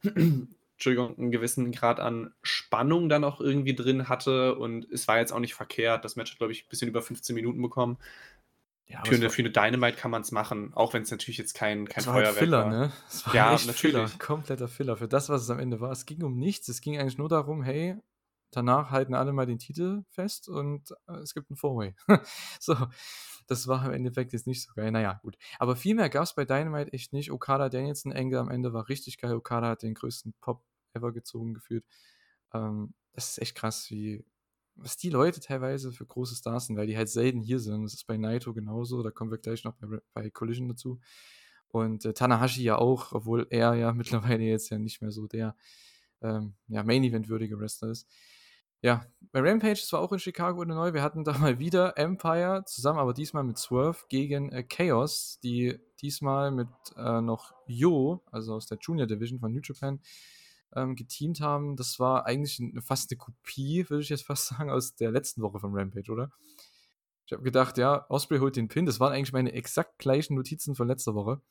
Entschuldigung, 0.75 1.17
'n 1.17 1.31
gewissen 1.31 1.71
Grad 1.71 1.99
an 1.99 2.33
Spannung 2.43 3.09
dann 3.09 3.23
auch 3.23 3.41
irgendwie 3.41 3.75
drin 3.75 4.09
hatte 4.09 4.55
und 4.55 4.89
es 4.91 5.07
war 5.07 5.19
jetzt 5.19 5.33
auch 5.33 5.39
nicht 5.39 5.55
verkehrt. 5.55 6.05
Das 6.05 6.15
Match 6.17 6.31
hat, 6.31 6.39
glaube 6.39 6.53
ich, 6.53 6.67
bisschen 6.69 6.89
über 6.89 7.01
15 7.01 7.35
Minuten 7.35 7.61
bekommen. 7.61 7.97
Ja, 8.87 9.05
Für 9.05 9.17
es 9.17 9.19
'ne 9.19 9.29
war 9.29 9.29
für 9.29 9.43
'ne 9.43 9.49
Dynamite 9.51 9.97
kann 9.97 10.11
man's 10.11 10.31
machen, 10.31 10.73
auch 10.73 10.93
wenn's 10.93 11.11
natürlich 11.11 11.37
jetzt 11.37 11.53
kein 11.53 11.87
kein 11.87 12.03
Es 12.03 12.07
war 12.07 12.13
halt 12.15 12.27
Feuerwerk 12.27 12.27
Filler, 12.27 12.63
war. 12.63 12.65
ne? 12.65 12.91
Es 13.07 13.25
war 13.27 13.35
Ja, 13.35 13.51
echt 13.51 13.75
Filler, 13.75 14.11
natürlich. 14.11 14.19
kompletter 14.19 14.67
Filler 14.67 14.97
für 14.97 15.07
das, 15.07 15.29
was 15.29 15.43
es 15.43 15.49
am 15.51 15.59
Ende 15.59 15.79
war. 15.79 15.91
Es 15.91 16.05
ging 16.05 16.23
um 16.23 16.37
nichts. 16.37 16.67
Es 16.67 16.81
ging 16.81 16.97
eigentlich 16.97 17.17
nur 17.19 17.29
darum: 17.29 17.61
„Hey, 17.63 17.97
danach 18.55 18.91
halten 18.91 19.13
alle 19.15 19.33
mal 19.33 19.45
den 19.45 19.59
Titel 19.59 20.03
fest 20.09 20.49
und, 20.49 20.91
äh, 21.07 21.13
es 21.17 21.33
gibt 21.33 21.49
'n 21.51 21.55
Four-Way.“ 21.57 21.95
So, 22.59 22.75
das 23.47 23.67
war 23.67 23.85
im 23.85 23.93
Endeffekt 23.93 24.33
jetzt 24.33 24.47
nicht 24.47 24.61
so 24.63 24.73
geil. 24.75 24.91
Na 24.91 25.01
ja, 25.01 25.13
gut. 25.23 25.37
Aber 25.59 25.75
viel 25.75 25.95
mehr 25.95 26.09
gab's 26.09 26.35
bei 26.35 26.45
Dynamite 26.45 26.93
echt 26.93 27.13
nicht. 27.13 27.31
Okada 27.31 27.69
Danielson 27.69 28.13
Angle 28.13 28.39
am 28.39 28.49
Ende 28.49 28.73
war 28.73 28.89
richtig 28.89 29.17
geil. 29.19 29.33
Okada 29.35 29.69
hat 29.69 29.83
den 29.83 29.93
größten 29.95 30.33
Pop 30.41 30.63
ever 30.93 31.11
gezogen 31.11 31.53
gefühlt. 31.53 31.85
Ähm, 32.53 32.93
das 33.13 33.31
ist 33.31 33.37
echt 33.41 33.55
krass, 33.55 33.89
wie 33.91 34.25
was 34.75 34.97
die 34.97 35.09
Leute 35.11 35.39
teilweise 35.39 35.91
für 35.91 36.05
große 36.05 36.35
Stars 36.35 36.65
sind, 36.67 36.77
weil 36.77 36.87
die 36.87 36.97
halt 36.97 37.09
selten 37.09 37.41
hier 37.41 37.59
sind. 37.59 37.83
Das 37.83 37.93
ist 37.93 38.07
bei 38.07 38.17
Naito 38.17 38.53
genauso, 38.55 39.03
da 39.03 39.11
kommen 39.11 39.29
wir 39.31 39.37
gleich 39.37 39.63
noch 39.63 39.75
bei 39.75 39.99
bei 40.13 40.29
Collision 40.31 40.67
dazu. 40.69 40.99
Und, 41.69 42.05
äh, 42.05 42.13
Tanahashi 42.13 42.63
ja 42.63 42.77
auch, 42.77 43.13
obwohl 43.13 43.47
er 43.49 43.75
ja 43.75 43.93
mittlerweile 44.39 44.43
jetzt 44.43 44.69
ja 44.69 44.79
nicht 44.79 45.01
mehr 45.01 45.11
so 45.11 45.27
der, 45.27 45.55
ähm, 46.21 46.55
ja, 46.67 46.83
Main-Event-würdige 46.83 47.59
Wrestler 47.59 47.89
ist. 47.91 48.07
Ja, 48.83 49.05
bei 49.31 49.39
Rampage, 49.39 49.79
das 49.79 49.93
war 49.93 50.01
auch 50.01 50.11
in 50.11 50.19
Chicago, 50.19 50.61
Illinois. 50.61 50.93
Wir 50.93 51.01
hatten 51.01 51.23
da 51.23 51.37
mal 51.39 51.57
wieder 51.57 51.97
Empire 51.97 52.63
zusammen, 52.65 52.99
aber 52.99 53.13
diesmal 53.13 53.43
mit 53.43 53.57
Swerve 53.57 53.99
gegen, 54.09 54.51
äh, 54.51 54.63
Chaos, 54.63 55.39
die 55.41 55.79
diesmal 56.01 56.51
mit, 56.51 56.67
äh, 56.97 57.21
noch 57.21 57.53
Yo, 57.65 58.21
also 58.29 58.53
aus 58.55 58.65
der 58.67 58.77
Junior 58.81 59.07
Division 59.07 59.39
von 59.39 59.53
New 59.53 59.61
Japan, 59.63 60.01
ähm, 60.75 60.95
geteamt 60.97 61.39
haben. 61.39 61.77
Das 61.77 61.97
war 61.99 62.25
eigentlich 62.25 62.59
'n 62.59 62.81
fast 62.81 63.09
'ne 63.11 63.17
Kopie, 63.17 63.89
würde 63.89 64.03
ich 64.03 64.09
jetzt 64.09 64.25
fast 64.27 64.47
sagen, 64.47 64.69
aus 64.69 64.95
der 64.95 65.11
letzten 65.11 65.41
Woche 65.41 65.59
von 65.59 65.73
Rampage, 65.73 66.11
oder? 66.11 66.29
Ich 67.25 67.31
habe 67.33 67.43
gedacht, 67.43 67.77
ja, 67.77 68.05
Osprey 68.09 68.39
holt 68.39 68.57
den 68.57 68.67
Pin. 68.67 68.85
Das 68.85 68.99
waren 68.99 69.13
eigentlich 69.13 69.33
meine 69.33 69.53
exakt 69.53 69.97
gleichen 69.99 70.35
Notizen 70.35 70.75
von 70.75 70.87
letzter 70.89 71.15
Woche. 71.15 71.41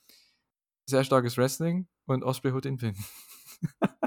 Sehr 0.86 1.04
starkes 1.04 1.36
Wrestling 1.38 1.88
und 2.06 2.24
Osprey 2.24 2.52
holt 2.52 2.64
den 2.66 2.76
Pin. 2.78 2.96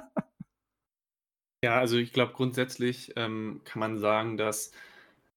Ja, 1.65 1.79
also 1.79 1.98
ich 1.98 2.13
glaube 2.13 2.34
grundsätzlich, 2.34 3.13
ähm, 3.15 3.62
kann 3.65 3.79
man 3.79 3.98
sagen, 3.98 4.38
dass 4.38 4.72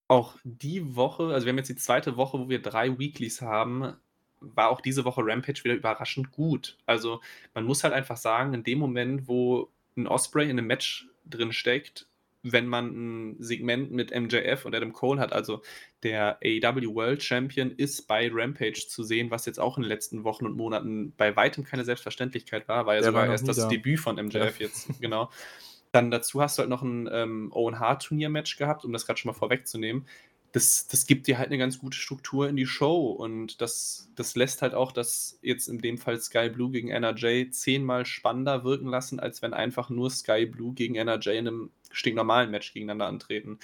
auch 0.08 0.37
die 0.44 0.94
Woche 0.97 1.25
also 1.35 1.47
wir 1.47 1.52
haben 1.52 1.58
jetzt 1.58 1.70
die 1.70 1.76
2. 1.76 2.16
Woche, 2.18 2.38
wo 2.40 2.49
wir 2.50 2.61
3 2.62 2.99
Weeklies 2.99 3.40
haben, 3.42 3.94
war 4.40 4.68
auch 4.70 4.82
diese 4.82 5.06
Woche 5.06 5.23
Rampage 5.25 5.64
wieder 5.64 5.75
überraschend 5.75 6.30
gut. 6.32 6.76
Also, 6.87 7.20
man 7.54 7.64
muss 7.64 7.82
halt 7.85 7.94
einfach 7.94 8.18
sagen, 8.18 8.54
in 8.54 8.64
dem 8.64 8.78
Moment, 8.78 9.28
wo 9.28 9.70
'n 9.97 10.06
Osprey 10.06 10.50
in 10.50 10.56
'nem 10.56 10.66
Match 10.66 11.08
drin 11.25 11.52
steckt, 11.52 12.08
wenn 12.42 12.66
man 12.68 13.32
ein 13.32 13.37
Segment 13.42 13.90
mit 13.92 14.12
MJF 14.12 14.66
und 14.66 14.75
Adam 14.75 14.92
Cole 14.92 15.20
hat, 15.20 15.32
also 15.32 15.62
der 16.04 16.38
AEW 16.44 16.94
World 16.94 17.23
Champion 17.23 17.70
ist 17.73 18.06
bei 18.08 18.30
Rampage 18.32 18.87
zu 18.88 19.02
sehen, 19.02 19.30
was 19.30 19.47
jetzt 19.47 19.61
auch 19.61 19.78
in 19.78 19.82
den 19.85 19.88
letzten 19.90 20.25
Wochen 20.25 20.47
und 20.47 20.56
Monaten 20.56 21.14
bei 21.16 21.37
weitem 21.37 21.64
keine 21.64 21.85
Selbstverständlichkeit 21.85 22.68
war, 22.68 22.87
war 22.87 22.97
ja 22.97 23.02
sogar 23.02 23.28
erst 23.28 23.49
das 23.49 23.56
da. 23.58 23.68
Debüt 23.68 24.00
von 24.00 24.18
MJF 24.18 24.61
jetzt, 24.61 24.92
genau. 25.00 25.30
Dann 25.99 26.12
dazu 26.12 26.40
hast 26.40 26.57
du 26.57 26.61
halt 26.61 26.71
noch 26.71 26.83
ein 26.83 27.09
ähm, 27.11 27.50
Owen 27.52 27.81
Hart 27.81 28.05
Turniermatch 28.05 28.57
gehabt, 28.57 28.85
um 28.85 28.93
das 28.93 29.05
gerade 29.05 29.19
schon 29.19 29.31
mal 29.31 29.37
vorwegzunehmen. 29.37 30.07
Das, 30.52 30.87
das 30.87 31.07
gibt 31.07 31.26
dir 31.26 31.38
halt 31.38 31.49
eine 31.49 31.59
ganz 31.59 31.81
gute 31.81 31.99
Struktur 31.99 32.49
in 32.49 32.55
die 32.55 32.67
Show 32.67 33.11
und 33.11 33.61
das, 33.61 34.09
das 34.14 34.37
lässt 34.37 34.62
halt 34.62 34.75
auch 34.75 34.93
das 34.93 35.40
jetzt 35.43 35.67
in 35.67 35.81
dem 35.81 35.99
Fall 35.99 36.21
Sky 36.21 36.50
Blue 36.50 36.71
gegen 36.71 36.90
NRJ 36.90 37.50
zehnmal 37.50 38.07
spannender 38.07 38.62
wirken 38.62 38.87
lassen, 38.87 39.19
als 39.19 39.43
wenn 39.43 39.52
einfach 39.52 39.90
nur 39.90 40.09
Sky 40.09 40.47
Blue 40.47 40.73
gegen 40.73 40.95
NRJ 40.95 41.31
in 41.31 41.49
einem 41.49 41.71
stinknormalen 41.90 42.52
Match 42.52 42.73
gegeneinander 42.73 43.09
antreten. 43.09 43.59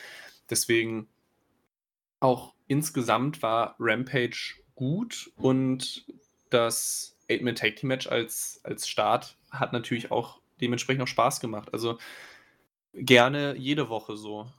Deswegen 0.50 1.06
auch 2.18 2.52
insgesamt 2.66 3.42
war 3.42 3.76
Rampage 3.78 4.54
gut 4.74 5.30
und 5.36 6.04
das 6.50 7.16
Eight-Man 7.30 7.54
Tag 7.54 7.76
Team 7.76 7.90
Match 7.90 8.08
als, 8.08 8.60
als 8.64 8.88
Start 8.88 9.36
hat 9.52 9.72
natürlich 9.72 10.10
auch 10.10 10.40
dementsprechend 10.60 11.02
auch 11.02 11.08
Spaß 11.08 11.40
gemacht. 11.40 11.72
Also 11.72 11.98
gerne 12.92 13.56
jede 13.56 13.88
Woche 13.88 14.16
so. 14.16 14.50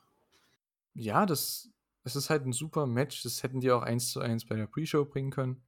Ja, 0.93 1.25
das, 1.25 1.69
das 2.03 2.15
ist 2.15 2.29
halt 2.29 2.45
ein 2.45 2.53
super 2.53 2.85
Match. 2.85 3.23
Das 3.23 3.43
hätten 3.43 3.61
die 3.61 3.71
auch 3.71 3.81
eins 3.81 4.11
zu 4.11 4.19
eins 4.19 4.45
bei 4.45 4.55
der 4.55 4.67
Pre-Show 4.67 5.05
bringen 5.05 5.31
können. 5.31 5.61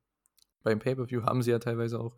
Beim 0.63 0.79
Pay-Per-View 0.79 1.24
haben 1.24 1.41
sie 1.41 1.51
ja 1.51 1.60
teilweise 1.60 2.00
auch. 2.00 2.15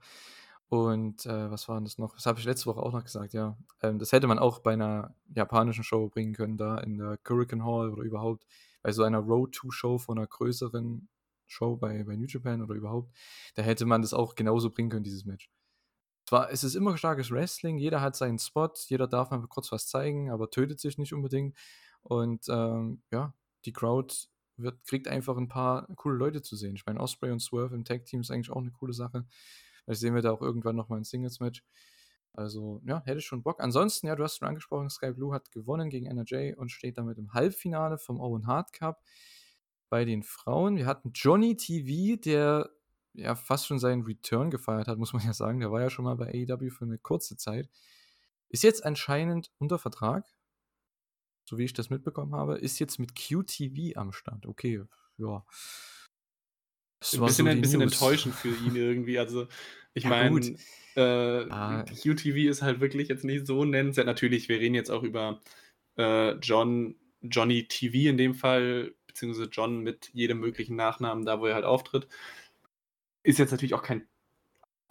Und 0.70 1.26
äh, 1.26 1.50
was 1.50 1.68
war 1.68 1.78
denn 1.78 1.86
das 1.86 1.98
noch? 1.98 2.14
Das 2.14 2.28
habe 2.28 2.40
ich 2.40 2.46
letzte 2.46 2.68
Woche 2.68 2.82
auch 2.82 2.94
noch 2.94 3.04
gesagt, 3.04 3.34
ja. 3.34 3.58
Ähm, 3.82 3.98
das 3.98 4.12
hätte 4.12 4.28
man 4.28 4.38
auch 4.38 4.60
bei 4.60 4.74
einer 4.74 5.16
japanischen 5.34 5.84
Show 5.84 6.10
bringen 6.10 6.34
können, 6.34 6.58
da 6.58 6.78
in 6.78 7.00
der 7.00 7.18
Hurricane 7.28 7.66
Hall 7.66 7.90
oder 7.90 8.04
überhaupt 8.04 8.46
bei 8.84 8.92
so 8.92 9.04
einer 9.04 9.18
Road-to-Show 9.20 9.98
von 9.98 10.18
einer 10.18 10.28
größeren 10.28 11.10
Show 11.48 11.76
bei, 11.76 12.04
bei 12.04 12.16
New 12.16 12.28
Japan 12.28 12.62
oder 12.62 12.76
überhaupt. 12.76 13.12
Da 13.56 13.64
hätte 13.64 13.86
man 13.88 14.04
das 14.04 14.14
auch 14.14 14.36
genauso 14.36 14.70
bringen 14.70 14.90
können, 14.90 15.04
dieses 15.04 15.26
Match. 15.26 15.50
Zwar, 16.30 16.52
es 16.52 16.64
ist 16.64 16.76
immer 16.76 16.96
starkes 16.96 17.32
Wrestling, 17.32 17.80
jeder 17.80 18.02
hat 18.02 18.16
seinen 18.16 18.38
Spot, 18.38 18.72
jeder 18.86 19.08
darf 19.08 19.32
mal 19.32 19.42
kurz 19.48 19.72
was 19.72 19.88
zeigen, 19.88 20.30
aber 20.30 20.52
tötet 20.52 20.80
sich 20.80 21.00
nicht 21.00 21.12
unbedingt. 21.12 21.58
Und 22.04 22.46
ähm, 22.50 23.02
ja, 23.10 23.34
die 23.66 23.74
Crowd 23.74 24.14
wird, 24.56 24.86
kriegt 24.86 25.08
einfach 25.08 25.38
ein 25.38 25.48
paar 25.48 25.88
coole 25.96 26.18
Leute 26.18 26.44
zu 26.44 26.56
sehen. 26.56 26.76
Ich 26.76 26.86
meine, 26.86 27.00
Osprey 27.00 27.32
und 27.32 27.40
Swerve 27.40 27.74
im 27.74 27.84
Tag-Team 27.84 28.22
ist 28.22 28.30
eigentlich 28.30 28.52
auch 28.52 28.62
eine 28.62 28.70
coole 28.70 28.94
Sache. 28.94 29.26
Vielleicht 29.86 30.02
sehen 30.02 30.14
wir 30.14 30.22
da 30.22 30.30
auch 30.30 30.44
irgendwann 30.44 30.76
nochmal 30.76 31.00
ein 31.00 31.04
Singles-Match. 31.04 31.64
Also, 32.34 32.80
ja, 32.86 33.02
hätte 33.06 33.18
ich 33.18 33.26
schon 33.26 33.42
Bock. 33.42 33.60
Ansonsten, 33.60 34.06
ja, 34.06 34.16
du 34.16 34.24
hast 34.24 34.38
schon 34.38 34.48
angesprochen, 34.48 34.92
Sky 34.92 35.14
Blue 35.14 35.34
hat 35.34 35.52
gewonnen 35.52 35.90
gegen 35.90 36.06
NRJ 36.06 36.54
und 36.58 36.70
steht 36.70 37.00
damit 37.00 37.18
im 37.18 37.34
Halbfinale 37.34 37.98
vom 37.98 38.22
Owen 38.22 38.46
Hart 38.46 38.72
Cup. 38.72 39.02
Bei 39.90 40.06
den 40.06 40.22
Frauen, 40.22 40.78
wir 40.78 40.86
hatten 40.86 41.10
Johnny 41.12 41.58
TV, 41.58 42.22
der 42.22 42.70
ja 43.20 43.36
fast 43.36 43.68
schon 43.68 43.80
seinen 43.80 44.04
Return 44.04 44.50
gefeiert 44.52 44.88
hat, 44.88 44.98
muss 44.98 45.14
man 45.14 45.24
ja 45.26 45.34
sagen. 45.34 45.60
Der 45.60 45.72
war 45.72 45.82
ja 45.82 45.90
schon 45.90 46.06
mal 46.06 46.16
bei 46.16 46.28
AEW 46.28 46.70
für 46.72 46.86
eine 46.86 46.98
kurze 46.98 47.38
Zeit. 47.38 47.70
Ist 48.50 48.64
jetzt 48.64 48.86
anscheinend 48.86 49.52
unter 49.60 49.78
Vertrag, 49.80 50.26
so 51.48 51.58
wie 51.58 51.66
ich 51.66 51.74
das 51.74 51.90
mitbekommen 51.90 52.34
habe. 52.36 52.58
Ist 52.58 52.80
jetzt 52.80 53.00
mit 53.00 53.16
QTV 53.16 53.96
am 53.98 54.12
Start. 54.12 54.46
Okay, 54.46 54.84
ja. 55.18 55.46
Das 57.02 57.14
Ein 57.14 57.22
bisschen, 57.26 57.46
so 57.46 57.52
ein 57.52 57.62
bisschen 57.62 57.80
News. 57.82 57.94
enttäuschend 57.94 58.36
für 58.36 58.50
ihn 58.50 58.76
irgendwie. 58.76 59.20
Also, 59.20 59.48
ich 59.94 60.04
Ja, 60.04 60.10
meine, 60.10 60.40
äh, 60.96 61.50
Ah. 61.50 61.84
QTV 61.84 62.50
ist 62.50 62.62
halt 62.62 62.80
wirklich 62.82 63.08
jetzt 63.08 63.24
nicht 63.24 63.48
so 63.48 63.64
nennenswert. 63.66 64.08
Natürlich, 64.08 64.50
wir 64.50 64.60
reden 64.60 64.76
jetzt 64.76 64.90
auch 64.92 65.04
über 65.04 65.40
äh, 65.98 66.32
John, 66.40 66.96
Johnny 67.22 67.68
TV 67.68 68.10
in 68.10 68.18
dem 68.18 68.34
Fall, 68.34 68.94
beziehungsweise 69.08 69.50
John 69.50 69.80
mit 69.82 70.10
jedem 70.14 70.40
möglichen 70.40 70.76
Nachnamen, 70.76 71.26
da 71.26 71.40
wo 71.40 71.46
er 71.46 71.56
halt 71.56 71.66
auftritt. 71.66 72.08
Ist 73.24 73.40
jetzt 73.40 73.52
natürlich 73.52 73.74
auch 73.74 73.84
kein 73.84 74.08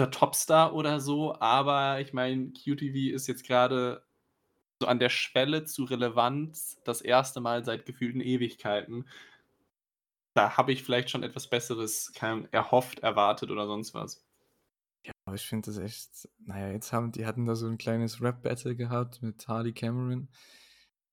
Topstar 0.07 0.75
oder 0.75 1.01
so, 1.01 1.35
aber 1.41 2.01
ich 2.01 2.13
meine, 2.13 2.53
QTV 2.53 3.15
ist 3.15 3.27
jetzt 3.27 3.45
gerade 3.45 4.07
so 4.81 4.87
an 4.87 5.01
der 5.01 5.09
Schwelle 5.09 5.65
zu 5.65 5.85
Relevanz 5.85 6.81
das 6.85 7.01
erste 7.01 7.41
Mal 7.41 7.65
seit 7.65 7.85
gefühlten 7.85 8.21
Ewigkeiten. 8.21 9.09
Da 10.35 10.57
habe 10.57 10.73
ich 10.73 10.85
vielleicht 10.85 11.11
schon 11.11 11.25
etwas 11.25 11.51
Besseres 11.51 12.13
kein, 12.15 12.51
erhofft, 12.53 13.01
erwartet 13.01 13.51
oder 13.51 13.67
sonst 13.67 13.93
was. 13.95 14.25
Aber 15.25 15.35
ich 15.35 15.47
finde 15.47 15.67
das 15.67 15.79
echt, 15.79 16.29
naja, 16.39 16.71
jetzt 16.71 16.93
haben 16.93 17.13
die 17.13 17.27
hatten 17.27 17.47
da 17.47 17.57
so 17.57 17.67
ein 17.67 17.79
kleines 17.79 18.23
Rap-Battle 18.23 18.77
gehabt 18.77 19.23
mit 19.23 19.49
Harley 19.49 19.73
Cameron. 19.73 20.29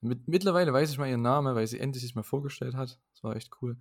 Mit, 0.02 0.28
mittlerweile 0.28 0.74
weiß 0.74 0.92
ich 0.92 0.98
mal 0.98 1.10
ihren 1.10 1.22
Namen, 1.22 1.56
weil 1.56 1.66
sie 1.66 1.80
endlich 1.80 2.04
sich 2.04 2.14
mal 2.14 2.24
vorgestellt 2.24 2.76
hat. 2.76 3.00
Das 3.14 3.24
war 3.24 3.36
echt 3.36 3.52
cool. 3.62 3.78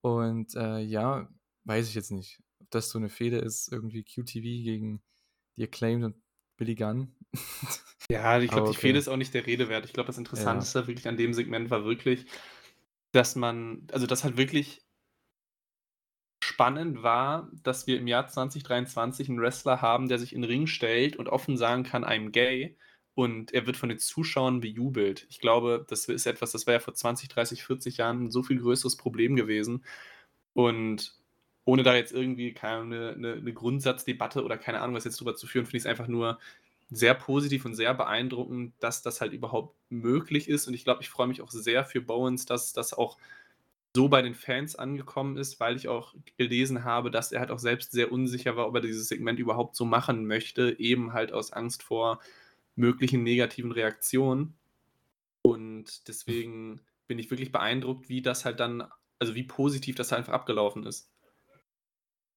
Und 0.00 0.54
äh, 0.54 0.78
ja, 0.78 1.28
weiß 1.64 1.88
ich 1.88 1.94
jetzt 1.94 2.10
nicht, 2.10 2.42
ob 2.60 2.70
das 2.70 2.90
so 2.90 2.98
eine 2.98 3.08
Fehde 3.08 3.38
ist, 3.38 3.72
irgendwie 3.72 4.04
QTV 4.04 4.42
gegen 4.42 5.02
die 5.56 5.64
Acclaimed 5.64 6.04
und 6.04 6.16
Billy 6.56 6.74
Gunn. 6.74 7.14
Ja, 8.10 8.40
ich 8.40 8.48
glaube, 8.50 8.62
Aber 8.62 8.72
die 8.72 8.76
okay. 8.76 8.88
Fehde 8.88 8.98
ist 8.98 9.08
auch 9.08 9.16
nicht 9.16 9.34
der 9.34 9.46
Rede 9.46 9.68
wert. 9.68 9.84
Ich 9.84 9.92
glaube, 9.92 10.08
das 10.08 10.18
Interessanteste 10.18 10.86
wirklich 10.88 11.06
an 11.06 11.16
dem 11.16 11.32
Segment 11.32 11.70
war 11.70 11.84
wirklich, 11.84 12.26
dass 13.12 13.36
man, 13.36 13.86
also 13.92 14.06
das 14.06 14.24
halt 14.24 14.36
wirklich 14.36 14.82
spannend 16.42 17.02
war, 17.02 17.50
dass 17.62 17.86
wir 17.86 17.98
im 17.98 18.06
Jahr 18.06 18.26
2023 18.26 19.28
einen 19.28 19.40
Wrestler 19.40 19.80
haben, 19.80 20.08
der 20.08 20.18
sich 20.18 20.34
in 20.34 20.42
den 20.42 20.50
Ring 20.50 20.66
stellt 20.66 21.16
und 21.16 21.28
offen 21.28 21.56
sagen 21.56 21.84
kann, 21.84 22.04
I'm 22.04 22.30
gay 22.30 22.76
und 23.14 23.52
er 23.52 23.66
wird 23.66 23.76
von 23.76 23.88
den 23.88 23.98
Zuschauern 23.98 24.60
bejubelt. 24.60 25.26
Ich 25.30 25.40
glaube, 25.40 25.84
das 25.88 26.06
ist 26.06 26.26
etwas, 26.26 26.52
das 26.52 26.66
wäre 26.66 26.78
ja 26.78 26.80
vor 26.80 26.94
20, 26.94 27.28
30, 27.28 27.62
40 27.62 27.98
Jahren 27.98 28.24
ein 28.24 28.30
so 28.30 28.42
viel 28.42 28.58
größeres 28.58 28.96
Problem 28.96 29.36
gewesen 29.36 29.84
und 30.52 31.19
ohne 31.64 31.82
da 31.82 31.94
jetzt 31.94 32.12
irgendwie 32.12 32.52
keine 32.52 33.10
eine, 33.10 33.34
eine 33.34 33.52
Grundsatzdebatte 33.52 34.44
oder 34.44 34.58
keine 34.58 34.80
Ahnung 34.80 34.96
was 34.96 35.04
jetzt 35.04 35.20
drüber 35.20 35.34
zu 35.36 35.46
führen, 35.46 35.66
finde 35.66 35.78
ich 35.78 35.82
es 35.84 35.90
einfach 35.90 36.08
nur 36.08 36.38
sehr 36.90 37.14
positiv 37.14 37.64
und 37.64 37.74
sehr 37.74 37.94
beeindruckend, 37.94 38.74
dass 38.80 39.02
das 39.02 39.20
halt 39.20 39.32
überhaupt 39.32 39.76
möglich 39.90 40.48
ist. 40.48 40.66
Und 40.66 40.74
ich 40.74 40.84
glaube, 40.84 41.02
ich 41.02 41.08
freue 41.08 41.28
mich 41.28 41.40
auch 41.40 41.50
sehr 41.50 41.84
für 41.84 42.00
Bowens, 42.00 42.46
dass 42.46 42.72
das 42.72 42.92
auch 42.92 43.16
so 43.94 44.08
bei 44.08 44.22
den 44.22 44.34
Fans 44.34 44.76
angekommen 44.76 45.36
ist, 45.36 45.60
weil 45.60 45.76
ich 45.76 45.88
auch 45.88 46.14
gelesen 46.36 46.84
habe, 46.84 47.10
dass 47.10 47.32
er 47.32 47.40
halt 47.40 47.50
auch 47.50 47.58
selbst 47.58 47.92
sehr 47.92 48.12
unsicher 48.12 48.56
war, 48.56 48.68
ob 48.68 48.74
er 48.76 48.80
dieses 48.80 49.08
Segment 49.08 49.38
überhaupt 49.38 49.76
so 49.76 49.84
machen 49.84 50.26
möchte, 50.26 50.78
eben 50.78 51.12
halt 51.12 51.32
aus 51.32 51.52
Angst 51.52 51.82
vor 51.82 52.20
möglichen 52.76 53.22
negativen 53.22 53.72
Reaktionen. 53.72 54.54
Und 55.42 56.08
deswegen 56.08 56.80
bin 57.08 57.18
ich 57.18 57.30
wirklich 57.30 57.52
beeindruckt, 57.52 58.08
wie 58.08 58.22
das 58.22 58.44
halt 58.44 58.60
dann, 58.60 58.84
also 59.18 59.34
wie 59.34 59.42
positiv 59.44 59.96
das 59.96 60.12
einfach 60.12 60.32
abgelaufen 60.32 60.84
ist. 60.86 61.09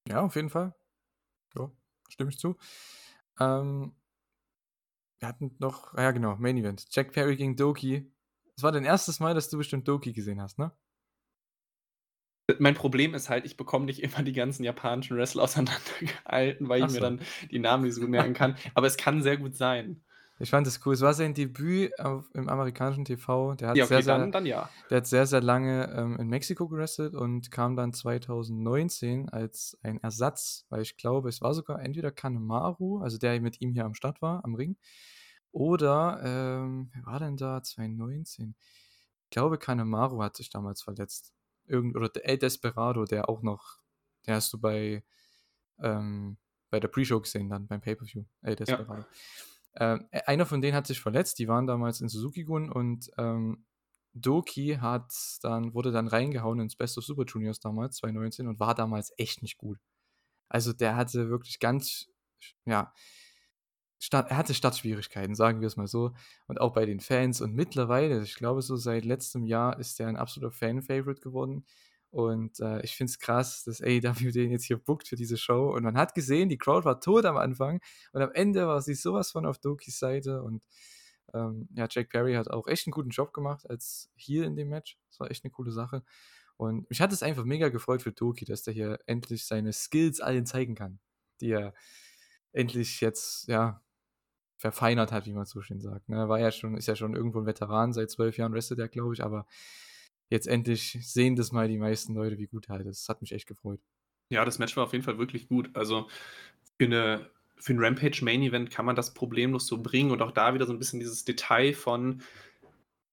Ja, 0.08 0.20
auf 0.22 0.36
jeden 0.36 0.50
Fall. 0.50 0.74
Ja, 1.56 1.70
stimme 2.08 2.30
ich 2.30 2.38
zu. 2.38 2.56
Ähm, 3.40 3.94
wir 5.20 5.28
hatten 5.28 5.56
noch, 5.58 5.94
ah 5.94 6.02
ja 6.02 6.10
genau, 6.10 6.36
Main 6.36 6.56
Event. 6.56 6.86
Jack 6.90 7.12
Perry 7.12 7.36
gegen 7.36 7.56
Doki. 7.56 8.12
Das 8.56 8.62
war 8.62 8.72
dein 8.72 8.84
erstes 8.84 9.20
Mal, 9.20 9.34
dass 9.34 9.48
du 9.48 9.58
bestimmt 9.58 9.88
Doki 9.88 10.12
gesehen 10.12 10.40
hast, 10.40 10.58
ne? 10.58 10.72
Mein 12.58 12.74
Problem 12.74 13.14
ist 13.14 13.30
halt, 13.30 13.46
ich 13.46 13.56
bekomme 13.56 13.86
nicht 13.86 14.02
immer 14.02 14.22
die 14.22 14.34
ganzen 14.34 14.64
japanischen 14.64 15.16
Wrestler 15.16 15.42
auseinandergehalten, 15.44 16.68
weil 16.68 16.82
Ach 16.82 16.88
ich 16.88 16.92
mir 16.92 17.00
dann 17.00 17.20
die 17.50 17.58
Namen 17.58 17.84
nicht 17.84 17.94
so 17.94 18.02
gut 18.02 18.10
merken 18.10 18.34
kann. 18.34 18.56
Aber 18.74 18.86
es 18.86 18.96
kann 18.96 19.22
sehr 19.22 19.38
gut 19.38 19.56
sein. 19.56 20.04
Ich 20.40 20.50
fand 20.50 20.66
das 20.66 20.84
cool. 20.84 20.94
Es 20.94 21.00
war 21.00 21.14
sein 21.14 21.32
Debüt 21.32 21.98
auf, 22.00 22.28
im 22.34 22.48
amerikanischen 22.48 23.04
TV. 23.04 23.54
Der 23.54 23.68
hat, 23.68 23.76
Ja, 23.76 23.84
okay, 23.84 23.94
sehr, 23.94 24.02
sehr, 24.02 24.18
dann, 24.18 24.32
dann 24.32 24.46
ja. 24.46 24.68
der 24.90 24.96
hat 24.98 25.06
sehr, 25.06 25.26
sehr 25.26 25.40
lange 25.40 25.92
ähm, 25.96 26.18
in 26.18 26.28
Mexiko 26.28 26.68
gewrestelt 26.68 27.14
und 27.14 27.52
kam 27.52 27.76
dann 27.76 27.92
2019 27.92 29.28
als 29.28 29.78
ein 29.82 30.00
Ersatz, 30.02 30.66
weil 30.70 30.82
ich 30.82 30.96
glaube, 30.96 31.28
es 31.28 31.40
war 31.40 31.54
sogar 31.54 31.80
entweder 31.80 32.10
Kanemaru, 32.10 32.98
also 32.98 33.16
der 33.16 33.40
mit 33.40 33.60
ihm 33.60 33.70
hier 33.72 33.84
am 33.84 33.94
Start 33.94 34.22
war, 34.22 34.44
am 34.44 34.56
Ring, 34.56 34.76
oder, 35.54 36.20
ähm, 36.24 36.90
wer 36.92 37.06
war 37.06 37.20
denn 37.20 37.36
da 37.36 37.62
2019? 37.62 38.56
Ich 39.22 39.30
glaube, 39.30 39.56
Kanemaru 39.56 40.20
hat 40.20 40.34
sich 40.34 40.50
damals 40.50 40.82
verletzt. 40.82 41.32
Irgend, 41.64 41.94
oder 41.94 42.10
El 42.24 42.38
Desperado, 42.38 43.04
der 43.04 43.28
auch 43.28 43.40
noch, 43.40 43.78
der 44.26 44.34
hast 44.34 44.52
du 44.52 44.58
bei, 44.58 45.04
ähm, 45.78 46.38
bei 46.70 46.80
der 46.80 46.88
Pre-Show 46.88 47.20
gesehen, 47.20 47.50
dann 47.50 47.68
beim 47.68 47.80
Pay-Per-View. 47.80 48.24
El 48.42 48.56
Desperado. 48.56 49.04
Ähm, 49.76 50.06
einer 50.26 50.46
von 50.46 50.60
denen 50.60 50.76
hat 50.76 50.86
sich 50.86 51.00
verletzt, 51.00 51.38
die 51.38 51.48
waren 51.48 51.66
damals 51.66 52.00
in 52.00 52.08
Suzuki-Gun 52.08 52.70
und 52.70 53.10
ähm, 53.18 53.64
Doki 54.14 54.78
hat 54.80 55.12
dann, 55.42 55.74
wurde 55.74 55.90
dann 55.90 56.06
reingehauen 56.06 56.60
ins 56.60 56.76
Best 56.76 56.96
of 56.98 57.04
Super 57.04 57.24
Juniors 57.24 57.58
damals, 57.58 57.96
2019, 57.96 58.46
und 58.46 58.60
war 58.60 58.74
damals 58.74 59.12
echt 59.16 59.42
nicht 59.42 59.58
gut. 59.58 59.78
Also 60.48 60.72
der 60.72 60.96
hatte 60.96 61.30
wirklich 61.30 61.58
ganz, 61.58 62.08
ja, 62.64 62.92
Start, 64.04 64.30
er 64.30 64.36
hatte 64.36 64.52
Startschwierigkeiten, 64.52 65.34
sagen 65.34 65.60
wir 65.60 65.66
es 65.66 65.76
mal 65.76 65.86
so. 65.86 66.14
Und 66.46 66.60
auch 66.60 66.74
bei 66.74 66.84
den 66.84 67.00
Fans. 67.00 67.40
Und 67.40 67.54
mittlerweile, 67.54 68.22
ich 68.22 68.34
glaube, 68.34 68.60
so 68.60 68.76
seit 68.76 69.06
letztem 69.06 69.46
Jahr 69.46 69.78
ist 69.78 69.98
er 69.98 70.08
ein 70.08 70.16
absoluter 70.16 70.52
Fan-Favorite 70.52 71.22
geworden. 71.22 71.64
Und 72.14 72.60
äh, 72.60 72.80
ich 72.82 72.96
finde 72.96 73.10
es 73.10 73.18
krass, 73.18 73.64
dass 73.64 73.82
AEW 73.82 74.30
den 74.32 74.52
jetzt 74.52 74.64
hier 74.64 74.78
bookt 74.78 75.08
für 75.08 75.16
diese 75.16 75.36
Show. 75.36 75.74
Und 75.74 75.82
man 75.82 75.96
hat 75.96 76.14
gesehen, 76.14 76.48
die 76.48 76.58
Crowd 76.58 76.84
war 76.84 77.00
tot 77.00 77.24
am 77.24 77.36
Anfang. 77.36 77.80
Und 78.12 78.22
am 78.22 78.30
Ende 78.32 78.66
war 78.66 78.80
sie 78.82 78.94
sowas 78.94 79.32
von 79.32 79.46
auf 79.46 79.58
Dokis 79.58 79.98
Seite. 79.98 80.42
Und 80.42 80.62
Ähm, 81.34 81.68
ja, 81.74 81.86
Jack 81.90 82.10
Perry 82.10 82.34
hat 82.34 82.48
auch 82.50 82.68
echt 82.68 82.86
einen 82.86 82.92
guten 82.92 83.10
Job 83.10 83.32
gemacht 83.32 83.68
als 83.68 84.10
hier 84.14 84.44
in 84.44 84.56
dem 84.56 84.68
Match. 84.68 84.98
Das 85.10 85.20
war 85.20 85.30
echt 85.30 85.44
eine 85.44 85.50
coole 85.50 85.72
Sache. 85.72 86.02
Und 86.56 86.88
mich 86.90 87.00
hat 87.00 87.12
es 87.12 87.22
einfach 87.22 87.44
mega 87.44 87.68
gefreut 87.70 88.02
für 88.02 88.12
Doki, 88.12 88.44
dass 88.44 88.62
der 88.62 88.74
hier 88.74 88.98
endlich 89.06 89.46
seine 89.46 89.72
Skills 89.72 90.20
allen 90.20 90.46
zeigen 90.46 90.76
kann, 90.76 91.00
die 91.40 91.50
er 91.50 91.74
endlich 92.52 93.00
jetzt, 93.00 93.48
ja, 93.48 93.82
verfeinert 94.56 95.12
hat, 95.12 95.26
wie 95.26 95.32
man 95.32 95.46
so 95.46 95.60
schön 95.62 95.80
sagt. 95.80 96.08
Ne? 96.08 96.28
War 96.28 96.38
ja 96.40 96.52
schon, 96.52 96.76
ist 96.76 96.86
ja 96.86 96.96
schon 96.96 97.16
irgendwo 97.16 97.40
ein 97.40 97.46
Veteran, 97.46 97.92
seit 97.92 98.10
zwölf 98.10 98.38
Jahren 98.38 98.52
wrestelt 98.52 98.80
er, 98.80 98.88
glaube 98.88 99.14
ich, 99.14 99.22
aber 99.24 99.46
jetzt 100.34 100.46
endlich 100.46 100.98
sehen 101.00 101.36
das 101.36 101.52
mal 101.52 101.68
die 101.68 101.78
meisten 101.78 102.14
Leute, 102.14 102.38
wie 102.38 102.46
gut 102.46 102.68
er 102.68 102.76
halt 102.76 102.86
ist. 102.86 103.02
Das 103.02 103.08
hat 103.08 103.22
mich 103.22 103.32
echt 103.32 103.46
gefreut. 103.46 103.80
Ja, 104.30 104.44
das 104.44 104.58
Match 104.58 104.76
war 104.76 104.84
auf 104.84 104.92
jeden 104.92 105.04
Fall 105.04 105.18
wirklich 105.18 105.48
gut. 105.48 105.70
Also 105.74 106.08
für, 106.78 106.84
eine, 106.84 107.30
für 107.56 107.72
ein 107.72 107.78
Rampage 107.78 108.24
Main 108.24 108.42
Event 108.42 108.70
kann 108.70 108.84
man 108.84 108.96
das 108.96 109.14
problemlos 109.14 109.66
so 109.66 109.82
bringen 109.82 110.10
und 110.10 110.22
auch 110.22 110.32
da 110.32 110.54
wieder 110.54 110.66
so 110.66 110.72
ein 110.72 110.78
bisschen 110.78 111.00
dieses 111.00 111.24
Detail 111.24 111.72
von 111.72 112.20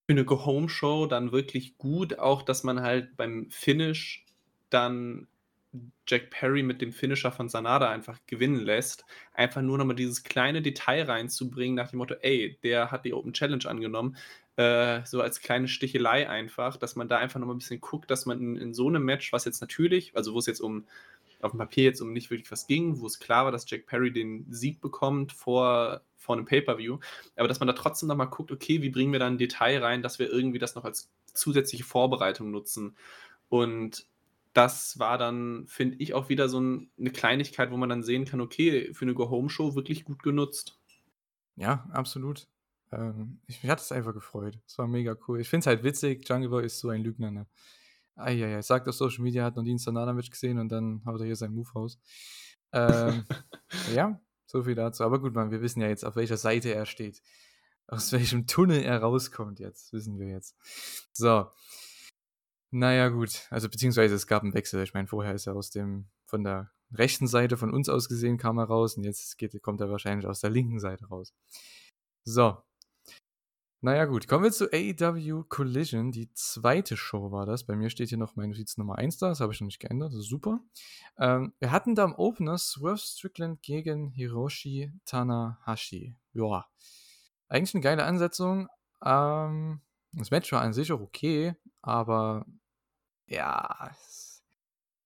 für 0.07 0.13
eine 0.13 0.25
Go-Home-Show 0.25 1.05
dann 1.05 1.31
wirklich 1.31 1.77
gut, 1.77 2.19
auch 2.19 2.41
dass 2.41 2.63
man 2.63 2.81
halt 2.81 3.15
beim 3.15 3.49
Finish 3.49 4.25
dann 4.69 5.27
Jack 6.05 6.29
Perry 6.31 6.63
mit 6.63 6.81
dem 6.81 6.91
Finisher 6.91 7.31
von 7.31 7.47
Sanada 7.47 7.89
einfach 7.89 8.19
gewinnen 8.27 8.59
lässt. 8.59 9.05
Einfach 9.33 9.61
nur 9.61 9.77
nochmal 9.77 9.95
dieses 9.95 10.23
kleine 10.23 10.61
Detail 10.61 11.03
reinzubringen, 11.03 11.75
nach 11.75 11.91
dem 11.91 11.99
Motto, 11.99 12.15
ey, 12.15 12.59
der 12.63 12.91
hat 12.91 13.05
die 13.05 13.13
Open 13.13 13.31
Challenge 13.33 13.65
angenommen. 13.65 14.17
Äh, 14.57 15.05
so 15.05 15.21
als 15.21 15.39
kleine 15.39 15.67
Stichelei 15.67 16.29
einfach, 16.29 16.77
dass 16.77 16.95
man 16.95 17.07
da 17.07 17.17
einfach 17.17 17.39
nochmal 17.39 17.55
ein 17.55 17.59
bisschen 17.59 17.81
guckt, 17.81 18.11
dass 18.11 18.25
man 18.25 18.39
in, 18.39 18.55
in, 18.57 18.73
so 18.73 18.87
einem 18.87 19.03
Match, 19.03 19.31
was 19.31 19.45
jetzt 19.45 19.61
natürlich, 19.61 20.15
also 20.15 20.33
wo 20.33 20.39
es 20.39 20.45
jetzt 20.45 20.59
um 20.59 20.85
auf 21.41 21.51
dem 21.51 21.57
Papier 21.57 21.85
jetzt 21.85 22.01
um 22.01 22.13
nicht 22.13 22.29
wirklich 22.29 22.51
was 22.51 22.67
ging, 22.67 22.99
wo 22.99 23.07
es 23.07 23.19
klar 23.19 23.45
war, 23.45 23.51
dass 23.51 23.69
Jack 23.69 23.87
Perry 23.87 24.11
den 24.11 24.45
Sieg 24.51 24.79
bekommt 24.79 25.31
vor, 25.31 26.01
vor 26.15 26.35
einem 26.35 26.45
Pay-Per-View, 26.45 26.99
aber 27.35 27.47
dass 27.47 27.59
man 27.59 27.67
da 27.67 27.73
trotzdem 27.73 28.07
nochmal 28.07 28.27
guckt, 28.27 28.51
okay, 28.51 28.81
wie 28.81 28.89
bringen 28.89 29.11
wir 29.11 29.19
da 29.19 29.27
ein 29.27 29.37
Detail 29.37 29.83
rein, 29.83 30.03
dass 30.03 30.19
wir 30.19 30.29
irgendwie 30.29 30.59
das 30.59 30.75
noch 30.75 30.85
als 30.85 31.09
zusätzliche 31.33 31.83
Vorbereitung 31.83 32.51
nutzen. 32.51 32.95
Und 33.49 34.05
das 34.53 34.99
war 34.99 35.17
dann, 35.17 35.65
finde 35.67 35.97
ich, 35.99 36.13
auch 36.13 36.29
wieder 36.29 36.49
so 36.49 36.59
ein, 36.59 36.91
eine 36.99 37.11
Kleinigkeit, 37.11 37.71
wo 37.71 37.77
man 37.77 37.89
dann 37.89 38.03
sehen 38.03 38.25
kann, 38.25 38.41
okay, 38.41 38.93
für 38.93 39.05
eine 39.05 39.13
Go-Home-Show 39.13 39.75
wirklich 39.75 40.03
gut 40.03 40.23
genutzt. 40.23 40.77
Ja, 41.55 41.87
absolut. 41.91 42.47
Ähm, 42.91 43.39
ich, 43.47 43.63
mich 43.63 43.71
hat 43.71 43.79
es 43.79 43.91
einfach 43.91 44.13
gefreut. 44.13 44.59
Es 44.67 44.77
war 44.77 44.87
mega 44.87 45.15
cool. 45.27 45.39
Ich 45.39 45.49
finde 45.49 45.61
es 45.61 45.67
halt 45.67 45.83
witzig, 45.83 46.27
Jungle 46.27 46.49
Boy 46.49 46.65
ist 46.65 46.79
so 46.79 46.89
ein 46.89 47.01
Lügner. 47.01 47.31
Ne? 47.31 47.47
Eieiei, 48.15 48.61
sagt 48.61 48.87
auf 48.87 48.95
Social 48.95 49.23
Media, 49.23 49.43
hat 49.43 49.55
noch 49.55 49.63
ein 49.63 49.77
Sanada-Match 49.77 50.29
gesehen 50.29 50.59
und 50.59 50.69
dann 50.69 51.01
haut 51.05 51.19
er 51.21 51.25
hier 51.25 51.35
seinen 51.35 51.55
Move 51.55 51.71
raus. 51.73 51.99
Ähm, 52.73 53.25
ja, 53.95 54.19
so 54.45 54.63
viel 54.63 54.75
dazu. 54.75 55.03
Aber 55.03 55.19
gut, 55.19 55.33
man, 55.33 55.51
wir 55.51 55.61
wissen 55.61 55.81
ja 55.81 55.87
jetzt, 55.87 56.05
auf 56.05 56.15
welcher 56.15 56.37
Seite 56.37 56.73
er 56.73 56.85
steht. 56.85 57.21
Aus 57.87 58.11
welchem 58.11 58.47
Tunnel 58.47 58.81
er 58.83 58.99
rauskommt 58.99 59.59
jetzt, 59.59 59.91
wissen 59.91 60.17
wir 60.17 60.27
jetzt. 60.27 60.55
So, 61.13 61.47
naja, 62.71 63.09
gut. 63.09 63.47
Also 63.49 63.67
beziehungsweise 63.69 64.15
es 64.15 64.27
gab 64.27 64.43
einen 64.43 64.53
Wechsel. 64.53 64.81
Ich 64.83 64.93
meine, 64.93 65.07
vorher 65.07 65.33
ist 65.33 65.47
er 65.47 65.55
aus 65.55 65.71
dem, 65.71 66.07
von 66.25 66.43
der 66.43 66.71
rechten 66.93 67.27
Seite 67.27 67.57
von 67.57 67.73
uns 67.73 67.89
aus 67.89 68.07
gesehen, 68.07 68.37
kam 68.37 68.57
er 68.57 68.65
raus 68.65 68.95
und 68.95 69.03
jetzt 69.03 69.37
geht, 69.37 69.61
kommt 69.61 69.81
er 69.81 69.89
wahrscheinlich 69.89 70.27
aus 70.27 70.39
der 70.39 70.49
linken 70.49 70.79
Seite 70.79 71.05
raus. 71.07 71.33
So. 72.23 72.57
Naja, 73.83 74.05
gut. 74.05 74.27
Kommen 74.27 74.43
wir 74.43 74.51
zu 74.51 74.71
AEW 74.71 75.45
Collision. 75.49 76.11
Die 76.11 76.31
zweite 76.33 76.95
Show 76.95 77.31
war 77.31 77.47
das. 77.47 77.65
Bei 77.65 77.75
mir 77.75 77.89
steht 77.89 78.09
hier 78.09 78.17
noch 78.19 78.35
meine 78.35 78.49
Notiz 78.49 78.77
Nummer 78.77 78.99
1 78.99 79.17
da. 79.17 79.29
Das 79.29 79.39
habe 79.39 79.53
ich 79.53 79.59
noch 79.59 79.65
nicht 79.65 79.79
geändert. 79.79 80.13
Das 80.13 80.19
ist 80.19 80.29
super. 80.29 80.59
Ähm, 81.17 81.53
wir 81.57 81.71
hatten 81.71 81.95
da 81.95 82.05
im 82.05 82.13
Opener 82.13 82.59
Swerve 82.59 82.99
Strickland 82.99 83.63
gegen 83.63 84.11
Hiroshi 84.11 84.91
Tanahashi. 85.05 86.15
Ja. 86.33 86.67
Eigentlich 87.49 87.73
eine 87.73 87.81
geile 87.81 88.05
Ansetzung. 88.05 88.67
Ähm, 89.03 89.81
das 90.13 90.29
Match 90.29 90.51
war 90.51 90.61
an 90.61 90.73
sich 90.73 90.91
auch 90.91 91.01
okay, 91.01 91.55
aber 91.81 92.45
ja, 93.25 93.95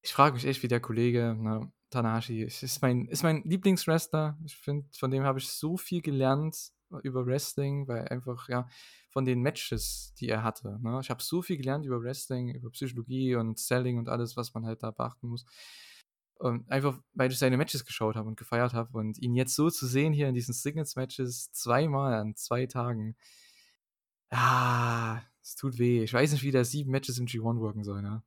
ich 0.02 0.12
frage 0.12 0.34
mich 0.34 0.46
echt, 0.46 0.64
wie 0.64 0.68
der 0.68 0.82
Kollege 0.82 1.34
ne, 1.40 1.72
Tanahashi 1.92 2.42
ist 2.44 2.82
mein, 2.82 3.06
ist 3.06 3.24
mein 3.24 3.42
Lieblingswrestler. 3.44 4.38
Ich 4.44 4.58
finde, 4.58 4.86
von 4.98 5.12
dem 5.12 5.24
habe 5.24 5.40
ich 5.40 5.48
so 5.48 5.78
viel 5.78 6.02
gelernt 6.02 6.74
über 7.04 7.26
Wrestling, 7.26 7.88
weil 7.88 8.08
einfach, 8.08 8.50
ja, 8.50 8.68
von 9.10 9.26
den 9.26 9.42
Matches, 9.42 10.14
die 10.20 10.30
er 10.30 10.44
hatte. 10.44 10.80
Ne? 10.82 11.00
Ich 11.02 11.10
habe 11.10 11.24
so 11.24 11.42
viel 11.42 11.58
gelernt 11.58 11.86
über 11.86 12.02
Wrestling, 12.02 12.54
über 12.54 12.70
Psychologie 12.72 13.36
und 13.36 13.58
Selling 13.58 13.98
und 13.98 14.10
alles, 14.10 14.36
was 14.36 14.54
man 14.54 14.66
halt 14.66 14.84
da 14.84 14.92
beachten 14.92 15.28
muss. 15.30 15.46
Und 16.38 16.70
einfach, 16.70 17.00
weil 17.14 17.32
ich 17.32 17.40
seine 17.40 17.58
Matches 17.58 17.86
geschaut 17.86 18.16
habe 18.16 18.28
und 18.28 18.38
gefeiert 18.38 18.74
habe 18.74 18.98
und 18.98 19.18
ihn 19.20 19.36
jetzt 19.36 19.56
so 19.56 19.70
zu 19.70 19.88
sehen 19.88 20.12
hier 20.12 20.28
in 20.28 20.36
diesen 20.36 20.54
Signals-Matches 20.54 21.52
zweimal 21.54 22.14
an 22.14 22.36
zwei 22.36 22.66
Tagen. 22.66 23.16
Ah, 24.32 25.22
es 25.42 25.56
tut 25.56 25.78
weh. 25.78 26.04
Ich 26.04 26.14
weiß 26.14 26.34
nicht, 26.34 26.44
wie 26.44 26.52
der 26.52 26.66
sieben 26.66 26.92
Matches 26.92 27.20
im 27.20 27.26
G1 27.26 27.60
worken 27.60 27.84
soll, 27.86 28.02
ne? 28.02 28.22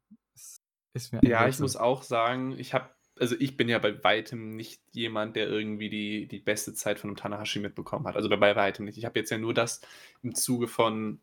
Ist 0.95 1.13
mir 1.13 1.21
ja, 1.23 1.47
ich 1.47 1.59
muss 1.59 1.77
auch 1.77 2.03
sagen, 2.03 2.59
ich 2.59 2.73
habe, 2.73 2.89
also 3.21 3.37
ich 3.39 3.57
bin 3.57 3.69
ja 3.69 3.79
bei 3.79 4.03
weitem 4.05 4.57
nicht 4.57 4.81
jemand, 4.93 5.37
der 5.37 5.49
irgendwie 5.49 5.89
die, 5.91 6.27
die 6.27 6.39
beste 6.39 6.75
Zeit 6.75 6.99
von 6.99 7.11
einem 7.11 7.17
Tanahashi 7.17 7.59
mitbekommen 7.61 8.07
hat. 8.07 8.17
Also 8.17 8.29
bei, 8.29 8.57
weitem 8.57 8.85
nicht. 8.85 8.99
Ich 8.99 9.05
habe 9.05 9.19
jetzt 9.19 9.31
ja 9.31 9.39
nur 9.39 9.55
das 9.55 9.81
im 10.23 10.35
Zuge 10.35 10.69
von 10.69 11.21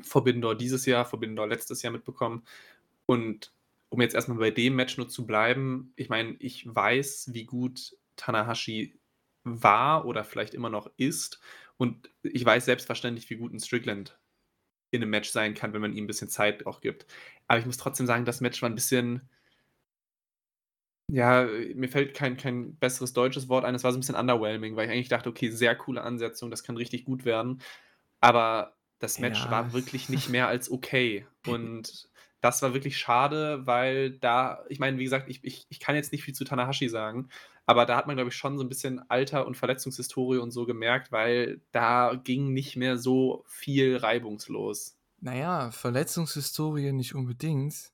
Forbidden 0.00 0.42
Door 0.42 0.56
dieses 0.56 0.86
Jahr, 0.86 1.04
Forbidden 1.04 1.36
Door 1.36 1.48
letztes 1.48 1.82
Jahr 1.82 1.92
mitbekommen. 1.92 2.44
Und 3.06 3.52
um 3.88 4.00
jetzt 4.00 4.14
erstmal 4.14 4.38
bei 4.38 4.50
dem 4.50 4.74
Match 4.74 4.96
nur 4.98 5.08
zu 5.08 5.26
bleiben, 5.26 5.92
ich 5.96 6.08
meine, 6.08 6.36
ich 6.38 6.66
weiß, 6.66 7.30
wie 7.32 7.44
gut 7.44 7.96
Tanahashi 8.16 8.98
war 9.44 10.04
oder 10.04 10.24
vielleicht 10.24 10.54
immer 10.54 10.70
noch 10.70 10.90
ist. 10.96 11.40
Und 11.76 12.10
ich 12.22 12.44
weiß 12.44 12.64
selbstverständlich, 12.64 13.30
wie 13.30 13.36
gut 13.36 13.52
ein 13.52 13.60
Strickland 13.60 14.18
in 14.90 15.02
einem 15.02 15.10
Match 15.10 15.30
sein 15.30 15.54
kann, 15.54 15.72
wenn 15.72 15.80
man 15.80 15.92
ihm 15.92 16.04
ein 16.04 16.08
bisschen 16.08 16.28
Zeit 16.28 16.66
auch 16.66 16.80
gibt. 16.80 17.06
Aber 17.46 17.58
ich 17.58 17.66
muss 17.66 17.76
trotzdem 17.76 18.06
sagen, 18.06 18.24
das 18.24 18.40
Match 18.40 18.60
war 18.62 18.68
ein 18.68 18.74
bisschen. 18.74 19.28
Ja, 21.08 21.46
mir 21.74 21.88
fällt 21.88 22.14
kein, 22.14 22.36
kein 22.36 22.76
besseres 22.76 23.12
deutsches 23.12 23.48
Wort 23.48 23.64
ein. 23.64 23.74
Es 23.74 23.84
war 23.84 23.92
so 23.92 23.98
ein 23.98 24.00
bisschen 24.00 24.16
underwhelming, 24.16 24.74
weil 24.74 24.86
ich 24.86 24.92
eigentlich 24.92 25.08
dachte, 25.08 25.28
okay, 25.28 25.50
sehr 25.50 25.76
coole 25.76 26.02
Ansetzung, 26.02 26.50
das 26.50 26.64
kann 26.64 26.76
richtig 26.76 27.04
gut 27.04 27.24
werden. 27.24 27.62
Aber 28.20 28.76
das 28.98 29.18
Match 29.20 29.44
ja. 29.44 29.50
war 29.50 29.72
wirklich 29.72 30.08
nicht 30.08 30.28
mehr 30.28 30.48
als 30.48 30.70
okay. 30.70 31.26
Und 31.46 32.08
das 32.40 32.62
war 32.62 32.74
wirklich 32.74 32.98
schade, 32.98 33.66
weil 33.66 34.18
da, 34.18 34.64
ich 34.68 34.78
meine, 34.78 34.98
wie 34.98 35.04
gesagt, 35.04 35.28
ich, 35.28 35.44
ich, 35.44 35.66
ich 35.68 35.80
kann 35.80 35.94
jetzt 35.94 36.12
nicht 36.12 36.24
viel 36.24 36.34
zu 36.34 36.44
Tanahashi 36.44 36.88
sagen, 36.88 37.28
aber 37.66 37.86
da 37.86 37.96
hat 37.96 38.06
man, 38.06 38.16
glaube 38.16 38.30
ich, 38.30 38.36
schon 38.36 38.56
so 38.58 38.64
ein 38.64 38.68
bisschen 38.68 39.00
Alter 39.10 39.46
und 39.46 39.56
Verletzungshistorie 39.56 40.38
und 40.38 40.52
so 40.52 40.66
gemerkt, 40.66 41.10
weil 41.10 41.60
da 41.72 42.14
ging 42.22 42.52
nicht 42.52 42.76
mehr 42.76 42.96
so 42.96 43.44
viel 43.48 43.96
reibungslos. 43.96 44.96
Naja, 45.20 45.70
Verletzungshistorie 45.72 46.92
nicht 46.92 47.14
unbedingt. 47.14 47.90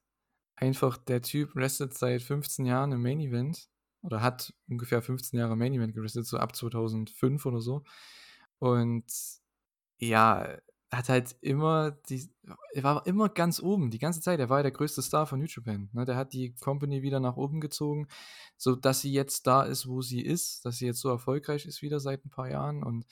Einfach 0.62 0.96
der 0.96 1.22
Typ 1.22 1.56
restet 1.56 1.92
seit 1.92 2.22
15 2.22 2.66
Jahren 2.66 2.92
im 2.92 3.02
Main 3.02 3.18
Event 3.18 3.68
oder 4.00 4.22
hat 4.22 4.54
ungefähr 4.68 5.02
15 5.02 5.36
Jahre 5.36 5.56
Main 5.56 5.74
Event 5.74 5.92
gerestet, 5.92 6.24
so 6.24 6.36
ab 6.36 6.54
2005 6.54 7.44
oder 7.46 7.60
so. 7.60 7.82
Und 8.60 9.04
ja, 9.98 10.56
hat 10.92 11.08
halt 11.08 11.34
immer, 11.40 11.90
die, 12.08 12.32
er 12.74 12.84
war 12.84 13.04
immer 13.08 13.28
ganz 13.28 13.60
oben, 13.60 13.90
die 13.90 13.98
ganze 13.98 14.20
Zeit. 14.20 14.38
Er 14.38 14.50
war 14.50 14.60
ja 14.60 14.62
der 14.62 14.70
größte 14.70 15.02
Star 15.02 15.26
von 15.26 15.40
New 15.40 15.46
Japan. 15.48 15.90
Ne? 15.92 16.04
Der 16.04 16.14
hat 16.14 16.32
die 16.32 16.54
Company 16.54 17.02
wieder 17.02 17.18
nach 17.18 17.36
oben 17.36 17.60
gezogen, 17.60 18.06
so 18.56 18.76
dass 18.76 19.00
sie 19.00 19.12
jetzt 19.12 19.48
da 19.48 19.64
ist, 19.64 19.88
wo 19.88 20.00
sie 20.00 20.20
ist, 20.20 20.64
dass 20.64 20.76
sie 20.76 20.86
jetzt 20.86 21.00
so 21.00 21.08
erfolgreich 21.08 21.66
ist 21.66 21.82
wieder 21.82 21.98
seit 21.98 22.24
ein 22.24 22.30
paar 22.30 22.48
Jahren. 22.48 22.84
Und 22.84 23.04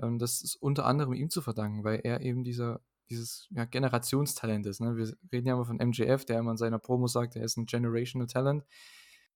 ähm, 0.00 0.18
das 0.18 0.42
ist 0.42 0.56
unter 0.56 0.84
anderem 0.84 1.12
ihm 1.12 1.30
zu 1.30 1.42
verdanken, 1.42 1.84
weil 1.84 2.00
er 2.02 2.22
eben 2.22 2.42
dieser, 2.42 2.80
dieses 3.10 3.48
ja, 3.50 3.64
Generationstalent 3.64 4.66
ist. 4.66 4.80
Ne? 4.80 4.96
Wir 4.96 5.12
reden 5.32 5.46
ja 5.46 5.54
immer 5.54 5.66
von 5.66 5.76
MJF, 5.76 6.24
der 6.24 6.38
immer 6.38 6.52
in 6.52 6.56
seiner 6.56 6.78
Promo 6.78 7.06
sagt, 7.06 7.36
er 7.36 7.44
ist 7.44 7.56
ein 7.56 7.66
Generational 7.66 8.26
Talent. 8.26 8.64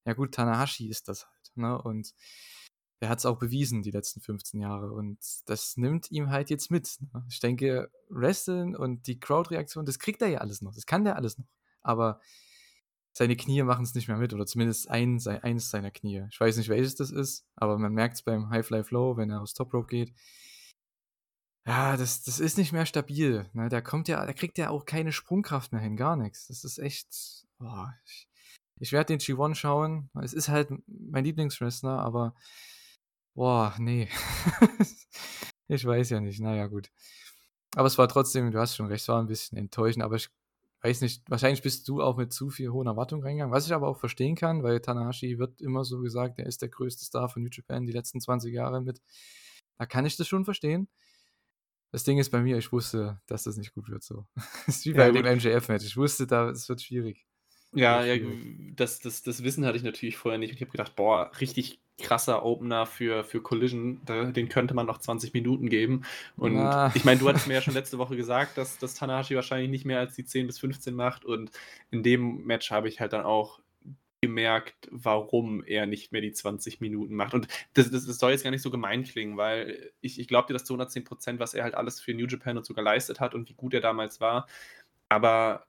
Ja 0.04 0.14
gut, 0.14 0.34
Tanahashi 0.34 0.88
ist 0.88 1.08
das 1.08 1.26
halt. 1.26 1.56
Ne? 1.56 1.80
Und 1.80 2.14
er 3.00 3.08
hat 3.08 3.18
es 3.18 3.26
auch 3.26 3.38
bewiesen 3.38 3.82
die 3.82 3.90
letzten 3.90 4.20
15 4.20 4.60
Jahre 4.60 4.92
und 4.92 5.18
das 5.46 5.76
nimmt 5.76 6.10
ihm 6.12 6.30
halt 6.30 6.50
jetzt 6.50 6.70
mit. 6.70 6.98
Ne? 7.00 7.24
Ich 7.28 7.40
denke, 7.40 7.90
Wrestling 8.08 8.76
und 8.76 9.08
die 9.08 9.18
Crowd-Reaktion, 9.18 9.84
das 9.84 9.98
kriegt 9.98 10.22
er 10.22 10.28
ja 10.28 10.38
alles 10.38 10.62
noch, 10.62 10.72
das 10.72 10.86
kann 10.86 11.04
der 11.04 11.16
alles 11.16 11.36
noch. 11.36 11.48
Aber 11.80 12.20
seine 13.12 13.36
Knie 13.36 13.62
machen 13.64 13.84
es 13.84 13.94
nicht 13.94 14.06
mehr 14.06 14.16
mit 14.16 14.32
oder 14.32 14.46
zumindest 14.46 14.88
ein, 14.88 15.20
eines 15.26 15.70
seiner 15.70 15.90
Knie. 15.90 16.26
Ich 16.30 16.40
weiß 16.40 16.56
nicht, 16.56 16.68
welches 16.68 16.94
das 16.94 17.10
ist, 17.10 17.44
aber 17.56 17.76
man 17.76 17.92
merkt 17.92 18.14
es 18.14 18.22
beim 18.22 18.50
High 18.50 18.64
Fly 18.64 18.84
Flow, 18.84 19.16
wenn 19.16 19.30
er 19.30 19.42
aus 19.42 19.52
Top 19.52 19.74
Rope 19.74 19.88
geht. 19.88 20.14
Ja, 21.64 21.96
das, 21.96 22.22
das 22.22 22.40
ist 22.40 22.58
nicht 22.58 22.72
mehr 22.72 22.86
stabil. 22.86 23.48
Ne? 23.52 23.68
Da 23.68 23.80
kommt 23.80 24.08
ja, 24.08 24.24
da 24.26 24.32
kriegt 24.32 24.58
ja 24.58 24.70
auch 24.70 24.84
keine 24.84 25.12
Sprungkraft 25.12 25.72
mehr 25.72 25.80
hin, 25.80 25.96
gar 25.96 26.16
nichts. 26.16 26.48
Das 26.48 26.64
ist 26.64 26.78
echt. 26.78 27.46
Boah, 27.58 27.94
ich, 28.04 28.28
ich 28.80 28.92
werde 28.92 29.16
den 29.16 29.20
G1 29.20 29.54
schauen. 29.54 30.10
Es 30.20 30.32
ist 30.32 30.48
halt 30.48 30.70
mein 30.86 31.24
Lieblingswrestler, 31.24 32.00
aber 32.00 32.34
Boah, 33.34 33.74
nee. 33.78 34.08
ich 35.68 35.84
weiß 35.84 36.10
ja 36.10 36.20
nicht. 36.20 36.40
Naja, 36.40 36.66
gut. 36.66 36.90
Aber 37.74 37.86
es 37.86 37.96
war 37.96 38.08
trotzdem, 38.08 38.50
du 38.50 38.58
hast 38.58 38.76
schon 38.76 38.86
recht, 38.86 39.02
es 39.02 39.08
war 39.08 39.20
ein 39.20 39.26
bisschen 39.26 39.56
enttäuschend, 39.56 40.04
aber 40.04 40.16
ich 40.16 40.28
weiß 40.82 41.00
nicht, 41.00 41.22
wahrscheinlich 41.30 41.62
bist 41.62 41.88
du 41.88 42.02
auch 42.02 42.18
mit 42.18 42.32
zu 42.32 42.50
viel 42.50 42.70
hohen 42.70 42.86
Erwartungen 42.86 43.22
reingegangen, 43.22 43.54
was 43.54 43.66
ich 43.66 43.72
aber 43.72 43.88
auch 43.88 43.98
verstehen 43.98 44.34
kann, 44.36 44.62
weil 44.62 44.80
Tanahashi 44.80 45.38
wird 45.38 45.62
immer 45.62 45.84
so 45.84 46.00
gesagt, 46.00 46.38
er 46.38 46.46
ist 46.46 46.60
der 46.60 46.68
größte 46.68 47.04
Star 47.04 47.28
von 47.30 47.42
New 47.42 47.48
Japan 47.50 47.86
die 47.86 47.92
letzten 47.92 48.20
20 48.20 48.52
Jahre 48.52 48.82
mit. 48.82 49.00
Da 49.78 49.86
kann 49.86 50.04
ich 50.04 50.16
das 50.16 50.28
schon 50.28 50.44
verstehen. 50.44 50.88
Das 51.92 52.04
Ding 52.04 52.18
ist 52.18 52.30
bei 52.30 52.40
mir, 52.40 52.56
ich 52.56 52.72
wusste, 52.72 53.20
dass 53.26 53.44
das 53.44 53.58
nicht 53.58 53.74
gut 53.74 53.88
wird 53.88 54.02
so. 54.02 54.26
Das 54.66 54.76
ist 54.76 54.86
wie 54.86 54.94
bei 54.94 55.10
ja, 55.10 55.12
dem 55.12 55.36
MJF-Match. 55.36 55.84
Ich 55.84 55.96
wusste, 55.96 56.26
da 56.26 56.48
es 56.48 56.68
wird 56.68 56.82
schwierig. 56.82 57.26
Ja, 57.74 58.04
ja, 58.04 58.22
das, 58.74 58.98
das, 58.98 59.22
das 59.22 59.44
Wissen 59.44 59.64
hatte 59.64 59.78
ich 59.78 59.82
natürlich 59.82 60.16
vorher 60.16 60.38
nicht. 60.38 60.52
Ich 60.52 60.60
habe 60.60 60.70
gedacht, 60.70 60.94
boah, 60.94 61.30
richtig 61.40 61.80
krasser 61.98 62.44
Opener 62.44 62.84
für, 62.86 63.24
für 63.24 63.40
Collision, 63.40 64.00
den 64.06 64.48
könnte 64.48 64.74
man 64.74 64.86
noch 64.86 64.98
20 64.98 65.32
Minuten 65.32 65.68
geben. 65.68 66.02
Und 66.36 66.54
Na. 66.54 66.92
ich 66.94 67.04
meine, 67.04 67.20
du 67.20 67.28
hattest 67.28 67.46
mir 67.46 67.54
ja 67.54 67.62
schon 67.62 67.74
letzte 67.74 67.98
Woche 67.98 68.16
gesagt, 68.16 68.58
dass, 68.58 68.78
dass 68.78 68.94
Tanahashi 68.94 69.36
wahrscheinlich 69.36 69.70
nicht 69.70 69.84
mehr 69.84 70.00
als 70.00 70.14
die 70.14 70.24
10 70.24 70.46
bis 70.46 70.58
15 70.58 70.94
macht. 70.94 71.24
Und 71.24 71.50
in 71.90 72.02
dem 72.02 72.44
Match 72.44 72.70
habe 72.70 72.88
ich 72.88 73.00
halt 73.00 73.12
dann 73.12 73.24
auch 73.24 73.60
gemerkt, 74.22 74.88
warum 74.90 75.64
er 75.64 75.86
nicht 75.86 76.12
mehr 76.12 76.20
die 76.20 76.32
20 76.32 76.80
Minuten 76.80 77.14
macht. 77.14 77.34
Und 77.34 77.48
das, 77.74 77.90
das, 77.90 78.06
das 78.06 78.18
soll 78.18 78.30
jetzt 78.30 78.44
gar 78.44 78.52
nicht 78.52 78.62
so 78.62 78.70
gemein 78.70 79.02
klingen, 79.02 79.36
weil 79.36 79.92
ich, 80.00 80.18
ich 80.20 80.28
glaube 80.28 80.46
dir 80.46 80.52
das 80.54 80.64
zu 80.64 80.74
110 80.74 81.04
Prozent, 81.04 81.40
was 81.40 81.54
er 81.54 81.64
halt 81.64 81.74
alles 81.74 82.00
für 82.00 82.14
New 82.14 82.26
Japan 82.26 82.56
und 82.56 82.64
so 82.64 82.72
geleistet 82.72 83.20
hat 83.20 83.34
und 83.34 83.48
wie 83.48 83.54
gut 83.54 83.74
er 83.74 83.80
damals 83.80 84.20
war. 84.20 84.46
Aber 85.08 85.66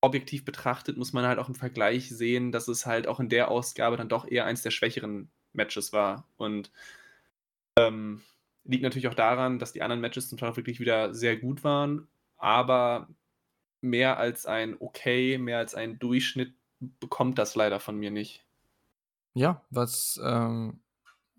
objektiv 0.00 0.44
betrachtet 0.44 0.96
muss 0.96 1.12
man 1.12 1.26
halt 1.26 1.38
auch 1.38 1.48
im 1.48 1.54
Vergleich 1.54 2.08
sehen, 2.08 2.52
dass 2.52 2.68
es 2.68 2.86
halt 2.86 3.06
auch 3.06 3.20
in 3.20 3.28
der 3.28 3.50
Ausgabe 3.50 3.96
dann 3.96 4.08
doch 4.08 4.26
eher 4.26 4.46
eins 4.46 4.62
der 4.62 4.70
schwächeren 4.70 5.30
Matches 5.52 5.92
war. 5.92 6.28
Und 6.36 6.70
ähm, 7.76 8.22
liegt 8.64 8.84
natürlich 8.84 9.08
auch 9.08 9.14
daran, 9.14 9.58
dass 9.58 9.72
die 9.72 9.82
anderen 9.82 10.00
Matches 10.00 10.28
zum 10.28 10.38
Teil 10.38 10.50
auch 10.50 10.56
wirklich 10.56 10.78
wieder 10.78 11.12
sehr 11.12 11.36
gut 11.36 11.64
waren, 11.64 12.08
aber 12.36 13.08
mehr 13.80 14.18
als 14.18 14.46
ein 14.46 14.76
Okay, 14.78 15.38
mehr 15.38 15.58
als 15.58 15.74
ein 15.74 15.98
Durchschnitt 15.98 16.54
bekommt 16.80 17.38
das 17.38 17.54
leider 17.54 17.80
von 17.80 17.96
mir 17.96 18.10
nicht. 18.10 18.44
Ja, 19.34 19.64
was 19.70 20.20
ähm, 20.22 20.82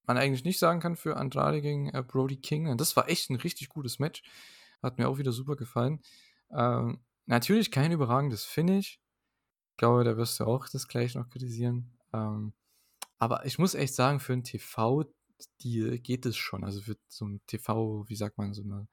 man 0.05 0.17
eigentlich 0.17 0.45
nicht 0.45 0.59
sagen 0.59 0.79
kann 0.79 0.95
für 0.95 1.17
Andrade 1.17 1.61
gegen 1.61 1.89
äh, 1.89 2.03
Brody 2.05 2.37
King. 2.37 2.77
Das 2.77 2.95
war 2.95 3.09
echt 3.09 3.29
ein 3.29 3.35
richtig 3.35 3.69
gutes 3.69 3.99
Match. 3.99 4.23
Hat 4.81 4.97
mir 4.97 5.09
auch 5.09 5.17
wieder 5.17 5.31
super 5.31 5.55
gefallen. 5.55 6.01
Ähm, 6.51 7.01
natürlich 7.25 7.71
kein 7.71 7.91
überragendes 7.91 8.45
Finish. 8.45 8.99
Ich 9.71 9.77
glaube, 9.77 10.03
da 10.03 10.17
wirst 10.17 10.39
du 10.39 10.45
auch 10.45 10.67
das 10.69 10.87
gleich 10.87 11.15
noch 11.15 11.29
kritisieren. 11.29 11.97
Ähm, 12.13 12.53
aber 13.19 13.45
ich 13.45 13.59
muss 13.59 13.75
echt 13.75 13.93
sagen, 13.93 14.19
für 14.19 14.33
ein 14.33 14.43
TV-Deal 14.43 15.99
geht 15.99 16.25
es 16.25 16.37
schon. 16.37 16.63
Also 16.63 16.81
für 16.81 16.97
so 17.07 17.25
ein 17.25 17.41
TV, 17.47 18.05
wie 18.07 18.15
sagt 18.15 18.37
man, 18.37 18.53
so 18.53 18.63
eine 18.63 18.87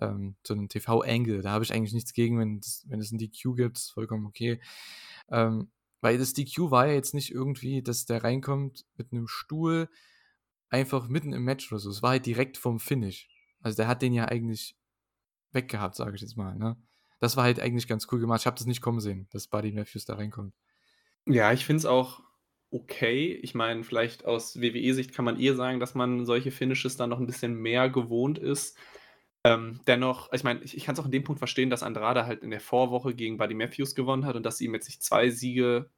ähm, 0.00 0.36
so 0.46 0.54
einen 0.54 0.68
TV-Angle. 0.68 1.42
Da 1.42 1.50
habe 1.50 1.64
ich 1.64 1.72
eigentlich 1.72 1.92
nichts 1.92 2.12
gegen, 2.12 2.38
wenn, 2.38 2.60
das, 2.60 2.84
wenn 2.88 3.00
es 3.00 3.12
ein 3.12 3.18
DQ 3.18 3.54
gibt, 3.56 3.78
ist 3.78 3.90
vollkommen 3.90 4.26
okay. 4.26 4.60
Ähm, 5.30 5.70
weil 6.02 6.18
das 6.18 6.34
DQ 6.34 6.70
war 6.70 6.88
ja 6.88 6.94
jetzt 6.94 7.14
nicht 7.14 7.30
irgendwie, 7.30 7.80
dass 7.80 8.04
der 8.04 8.22
reinkommt 8.24 8.84
mit 8.96 9.12
einem 9.12 9.28
Stuhl 9.28 9.88
einfach 10.68 11.08
mitten 11.08 11.32
im 11.32 11.44
Match 11.44 11.70
oder 11.72 11.78
so. 11.78 11.90
Es 11.90 12.02
war 12.02 12.10
halt 12.10 12.26
direkt 12.26 12.58
vom 12.58 12.80
Finish. 12.80 13.28
Also 13.60 13.76
der 13.76 13.88
hat 13.88 14.02
den 14.02 14.12
ja 14.12 14.26
eigentlich 14.26 14.76
weggehabt, 15.52 15.94
sage 15.94 16.16
ich 16.16 16.20
jetzt 16.20 16.36
mal. 16.36 16.56
Ne? 16.56 16.76
Das 17.20 17.36
war 17.36 17.44
halt 17.44 17.60
eigentlich 17.60 17.86
ganz 17.86 18.08
cool 18.10 18.18
gemacht. 18.18 18.40
Ich 18.40 18.46
habe 18.46 18.56
das 18.56 18.66
nicht 18.66 18.82
kommen 18.82 19.00
sehen, 19.00 19.28
dass 19.30 19.46
Buddy 19.46 19.70
Matthews 19.70 20.04
da 20.04 20.16
reinkommt. 20.16 20.54
Ja, 21.24 21.52
ich 21.52 21.64
finde 21.64 21.78
es 21.78 21.86
auch 21.86 22.20
okay. 22.70 23.38
Ich 23.42 23.54
meine, 23.54 23.84
vielleicht 23.84 24.24
aus 24.24 24.60
WWE-Sicht 24.60 25.14
kann 25.14 25.24
man 25.24 25.38
eher 25.38 25.54
sagen, 25.54 25.78
dass 25.78 25.94
man 25.94 26.26
solche 26.26 26.50
Finishes 26.50 26.96
dann 26.96 27.10
noch 27.10 27.20
ein 27.20 27.26
bisschen 27.26 27.54
mehr 27.54 27.88
gewohnt 27.88 28.38
ist. 28.38 28.76
Ähm, 29.44 29.80
dennoch, 29.86 30.32
ich 30.32 30.44
meine, 30.44 30.62
ich, 30.62 30.76
ich 30.76 30.84
kann 30.84 30.94
es 30.94 31.00
auch 31.00 31.04
in 31.06 31.10
dem 31.10 31.24
Punkt 31.24 31.40
verstehen, 31.40 31.70
dass 31.70 31.82
Andrade 31.82 32.26
halt 32.26 32.42
in 32.42 32.50
der 32.50 32.60
Vorwoche 32.60 33.14
gegen 33.14 33.38
Buddy 33.38 33.54
Matthews 33.54 33.94
gewonnen 33.94 34.24
hat 34.24 34.36
und 34.36 34.44
dass 34.46 34.58
sie 34.58 34.66
ihm 34.66 34.74
jetzt 34.74 34.88
nicht 34.88 35.02
zwei 35.02 35.30
Siege 35.30 35.90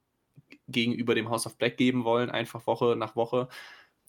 gegenüber 0.67 1.15
dem 1.15 1.29
House 1.29 1.45
of 1.45 1.57
Black 1.57 1.77
geben 1.77 2.03
wollen, 2.03 2.29
einfach 2.29 2.65
Woche 2.67 2.95
nach 2.97 3.15
Woche. 3.15 3.47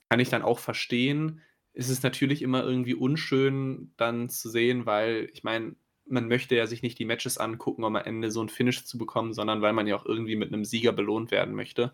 Kann 0.08 0.20
ich 0.20 0.30
dann 0.30 0.42
auch 0.42 0.58
verstehen. 0.58 1.42
Es 1.74 1.90
ist 1.90 2.02
natürlich 2.02 2.42
immer 2.42 2.64
irgendwie 2.64 2.94
unschön 2.94 3.92
dann 3.96 4.30
zu 4.30 4.48
sehen, 4.48 4.86
weil 4.86 5.28
ich 5.32 5.44
meine, 5.44 5.76
man 6.06 6.28
möchte 6.28 6.54
ja 6.56 6.66
sich 6.66 6.82
nicht 6.82 6.98
die 6.98 7.04
Matches 7.04 7.36
angucken, 7.38 7.84
um 7.84 7.96
am 7.96 8.04
Ende 8.04 8.30
so 8.30 8.42
ein 8.42 8.48
Finish 8.48 8.84
zu 8.84 8.96
bekommen, 8.96 9.34
sondern 9.34 9.60
weil 9.60 9.72
man 9.72 9.86
ja 9.86 9.96
auch 9.96 10.06
irgendwie 10.06 10.36
mit 10.36 10.52
einem 10.52 10.64
Sieger 10.64 10.92
belohnt 10.92 11.30
werden 11.30 11.54
möchte. 11.54 11.92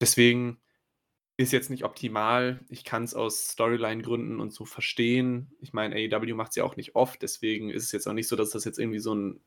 Deswegen 0.00 0.58
ist 1.38 1.52
jetzt 1.52 1.70
nicht 1.70 1.84
optimal. 1.84 2.58
Ich 2.68 2.82
kann 2.82 3.04
es 3.04 3.14
aus 3.14 3.50
Storyline-Gründen 3.50 4.40
und 4.40 4.52
so 4.52 4.64
verstehen. 4.64 5.52
Ich 5.60 5.72
meine, 5.72 5.94
AEW 5.94 6.34
macht 6.34 6.50
es 6.50 6.56
ja 6.56 6.64
auch 6.64 6.74
nicht 6.74 6.96
oft, 6.96 7.22
deswegen 7.22 7.70
ist 7.70 7.84
es 7.84 7.92
jetzt 7.92 8.08
auch 8.08 8.12
nicht 8.12 8.26
so, 8.26 8.34
dass 8.34 8.50
das 8.50 8.64
jetzt 8.64 8.78
irgendwie 8.78 8.98
so 8.98 9.14
ein 9.14 9.40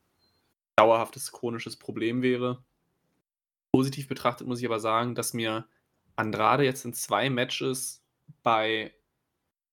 dauerhaftes 0.77 1.33
chronisches 1.33 1.75
Problem 1.75 2.21
wäre. 2.21 2.63
Positiv 3.73 4.07
betrachtet 4.07 4.47
muss 4.47 4.59
ich 4.59 4.65
aber 4.65 4.79
sagen, 4.79 5.15
dass 5.15 5.33
mir 5.33 5.67
Andrade 6.15 6.63
jetzt 6.63 6.85
in 6.85 6.93
zwei 6.93 7.29
Matches 7.29 8.01
bei 8.41 8.93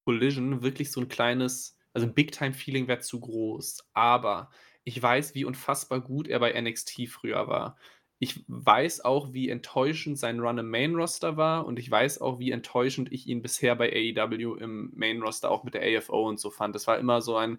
Collision 0.05 0.63
wirklich 0.63 0.91
so 0.91 1.01
ein 1.01 1.09
kleines, 1.09 1.79
also 1.93 2.09
ein 2.09 2.15
Big-Time-Feeling 2.15 2.89
wäre 2.89 2.99
zu 2.99 3.21
groß. 3.21 3.89
Aber 3.93 4.51
ich 4.83 5.01
weiß, 5.01 5.37
wie 5.37 5.45
unfassbar 5.45 6.01
gut 6.01 6.27
er 6.27 6.41
bei 6.41 6.61
NXT 6.61 7.09
früher 7.09 7.47
war 7.47 7.77
ich 8.19 8.45
weiß 8.49 9.05
auch, 9.05 9.33
wie 9.33 9.49
enttäuschend 9.49 10.19
sein 10.19 10.41
Run 10.41 10.59
im 10.59 10.71
Main 10.71 10.95
Roster 10.95 11.37
war 11.37 11.67
und 11.67 11.79
ich 11.79 11.91
weiß 11.91 12.21
auch, 12.21 12.39
wie 12.39 12.51
enttäuschend 12.51 13.13
ich 13.13 13.27
ihn 13.29 13.43
bisher 13.43 13.77
bei 13.77 13.93
AEW 13.93 14.57
im 14.57 14.93
Main 14.95 15.23
Roster 15.23 15.51
auch 15.51 15.63
mit 15.63 15.75
der 15.75 15.99
AFO 15.99 16.29
und 16.29 16.41
so 16.41 16.51
fand. 16.51 16.75
Das 16.75 16.87
war 16.89 16.99
immer 16.99 17.23
so 17.23 17.37
ein, 17.37 17.59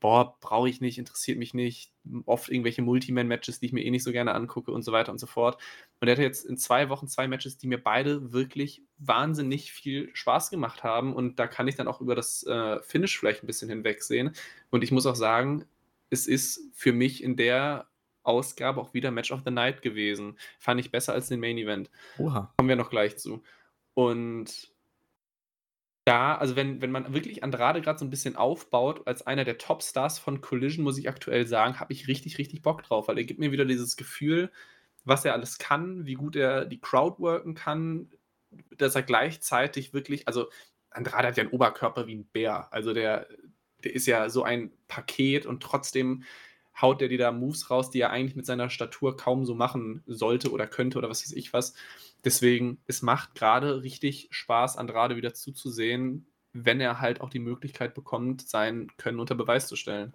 boah, 0.00 0.36
brauche 0.40 0.68
ich 0.68 0.80
nicht, 0.80 0.98
interessiert 0.98 1.38
mich 1.38 1.54
nicht. 1.54 1.92
Oft 2.26 2.48
irgendwelche 2.48 2.82
Multiman-Matches, 2.82 3.60
die 3.60 3.66
ich 3.66 3.72
mir 3.72 3.84
eh 3.84 3.90
nicht 3.90 4.02
so 4.02 4.10
gerne 4.10 4.34
angucke 4.34 4.72
und 4.72 4.82
so 4.82 4.90
weiter 4.90 5.12
und 5.12 5.18
so 5.18 5.28
fort. 5.28 5.62
Und 6.00 6.08
er 6.08 6.12
hatte 6.12 6.22
jetzt 6.22 6.44
in 6.44 6.58
zwei 6.58 6.88
Wochen 6.88 7.06
zwei 7.06 7.28
Matches, 7.28 7.56
die 7.56 7.68
mir 7.68 7.80
beide 7.80 8.32
wirklich 8.32 8.82
wahnsinnig 8.98 9.72
viel 9.72 10.10
Spaß 10.14 10.50
gemacht 10.50 10.82
haben. 10.82 11.14
Und 11.14 11.38
da 11.38 11.46
kann 11.46 11.68
ich 11.68 11.76
dann 11.76 11.86
auch 11.86 12.00
über 12.00 12.16
das 12.16 12.44
äh, 12.44 12.82
Finish 12.82 13.16
vielleicht 13.16 13.44
ein 13.44 13.46
bisschen 13.46 13.68
hinwegsehen. 13.68 14.32
Und 14.70 14.82
ich 14.82 14.90
muss 14.90 15.06
auch 15.06 15.14
sagen, 15.14 15.64
es 16.10 16.26
ist 16.26 16.60
für 16.74 16.92
mich 16.92 17.22
in 17.22 17.36
der 17.36 17.86
Ausgabe 18.22 18.80
auch 18.80 18.94
wieder 18.94 19.10
Match 19.10 19.32
of 19.32 19.42
the 19.44 19.50
Night 19.50 19.82
gewesen. 19.82 20.38
Fand 20.58 20.80
ich 20.80 20.90
besser 20.90 21.12
als 21.12 21.28
den 21.28 21.40
Main 21.40 21.58
Event. 21.58 21.90
Oha. 22.18 22.52
Kommen 22.56 22.68
wir 22.68 22.76
noch 22.76 22.90
gleich 22.90 23.16
zu. 23.18 23.42
Und 23.94 24.72
ja, 26.06 26.36
also 26.36 26.56
wenn, 26.56 26.82
wenn 26.82 26.90
man 26.90 27.14
wirklich 27.14 27.44
Andrade 27.44 27.80
gerade 27.80 27.98
so 27.98 28.04
ein 28.04 28.10
bisschen 28.10 28.34
aufbaut, 28.36 29.06
als 29.06 29.24
einer 29.26 29.44
der 29.44 29.58
Top-Stars 29.58 30.18
von 30.18 30.40
Collision, 30.40 30.82
muss 30.84 30.98
ich 30.98 31.08
aktuell 31.08 31.46
sagen, 31.46 31.78
habe 31.78 31.92
ich 31.92 32.08
richtig, 32.08 32.38
richtig 32.38 32.62
Bock 32.62 32.82
drauf, 32.82 33.06
weil 33.06 33.18
er 33.18 33.24
gibt 33.24 33.38
mir 33.38 33.52
wieder 33.52 33.64
dieses 33.64 33.96
Gefühl, 33.96 34.50
was 35.04 35.24
er 35.24 35.32
alles 35.32 35.58
kann, 35.58 36.04
wie 36.06 36.14
gut 36.14 36.34
er 36.34 36.64
die 36.64 36.80
Crowd 36.80 37.20
worken 37.20 37.54
kann, 37.54 38.10
dass 38.76 38.96
er 38.96 39.02
gleichzeitig 39.02 39.94
wirklich, 39.94 40.26
also 40.26 40.48
Andrade 40.90 41.28
hat 41.28 41.36
ja 41.36 41.44
einen 41.44 41.52
Oberkörper 41.52 42.06
wie 42.06 42.16
ein 42.16 42.26
Bär, 42.26 42.72
also 42.72 42.92
der, 42.92 43.28
der 43.84 43.94
ist 43.94 44.06
ja 44.06 44.28
so 44.28 44.42
ein 44.42 44.72
Paket 44.88 45.46
und 45.46 45.62
trotzdem 45.62 46.24
haut 46.80 47.00
der 47.00 47.08
dir 47.08 47.18
da 47.18 47.32
Moves 47.32 47.70
raus, 47.70 47.90
die 47.90 48.00
er 48.00 48.10
eigentlich 48.10 48.36
mit 48.36 48.46
seiner 48.46 48.70
Statur 48.70 49.16
kaum 49.16 49.44
so 49.44 49.54
machen 49.54 50.02
sollte 50.06 50.50
oder 50.50 50.66
könnte 50.66 50.98
oder 50.98 51.10
was 51.10 51.22
weiß 51.22 51.32
ich 51.32 51.52
was. 51.52 51.74
Deswegen, 52.24 52.78
es 52.86 53.02
macht 53.02 53.34
gerade 53.34 53.82
richtig 53.82 54.28
Spaß, 54.30 54.76
Andrade 54.76 55.16
wieder 55.16 55.34
zuzusehen, 55.34 56.26
wenn 56.52 56.80
er 56.80 57.00
halt 57.00 57.20
auch 57.20 57.30
die 57.30 57.38
Möglichkeit 57.38 57.94
bekommt, 57.94 58.42
sein 58.42 58.88
Können 58.96 59.20
unter 59.20 59.34
Beweis 59.34 59.66
zu 59.66 59.76
stellen. 59.76 60.12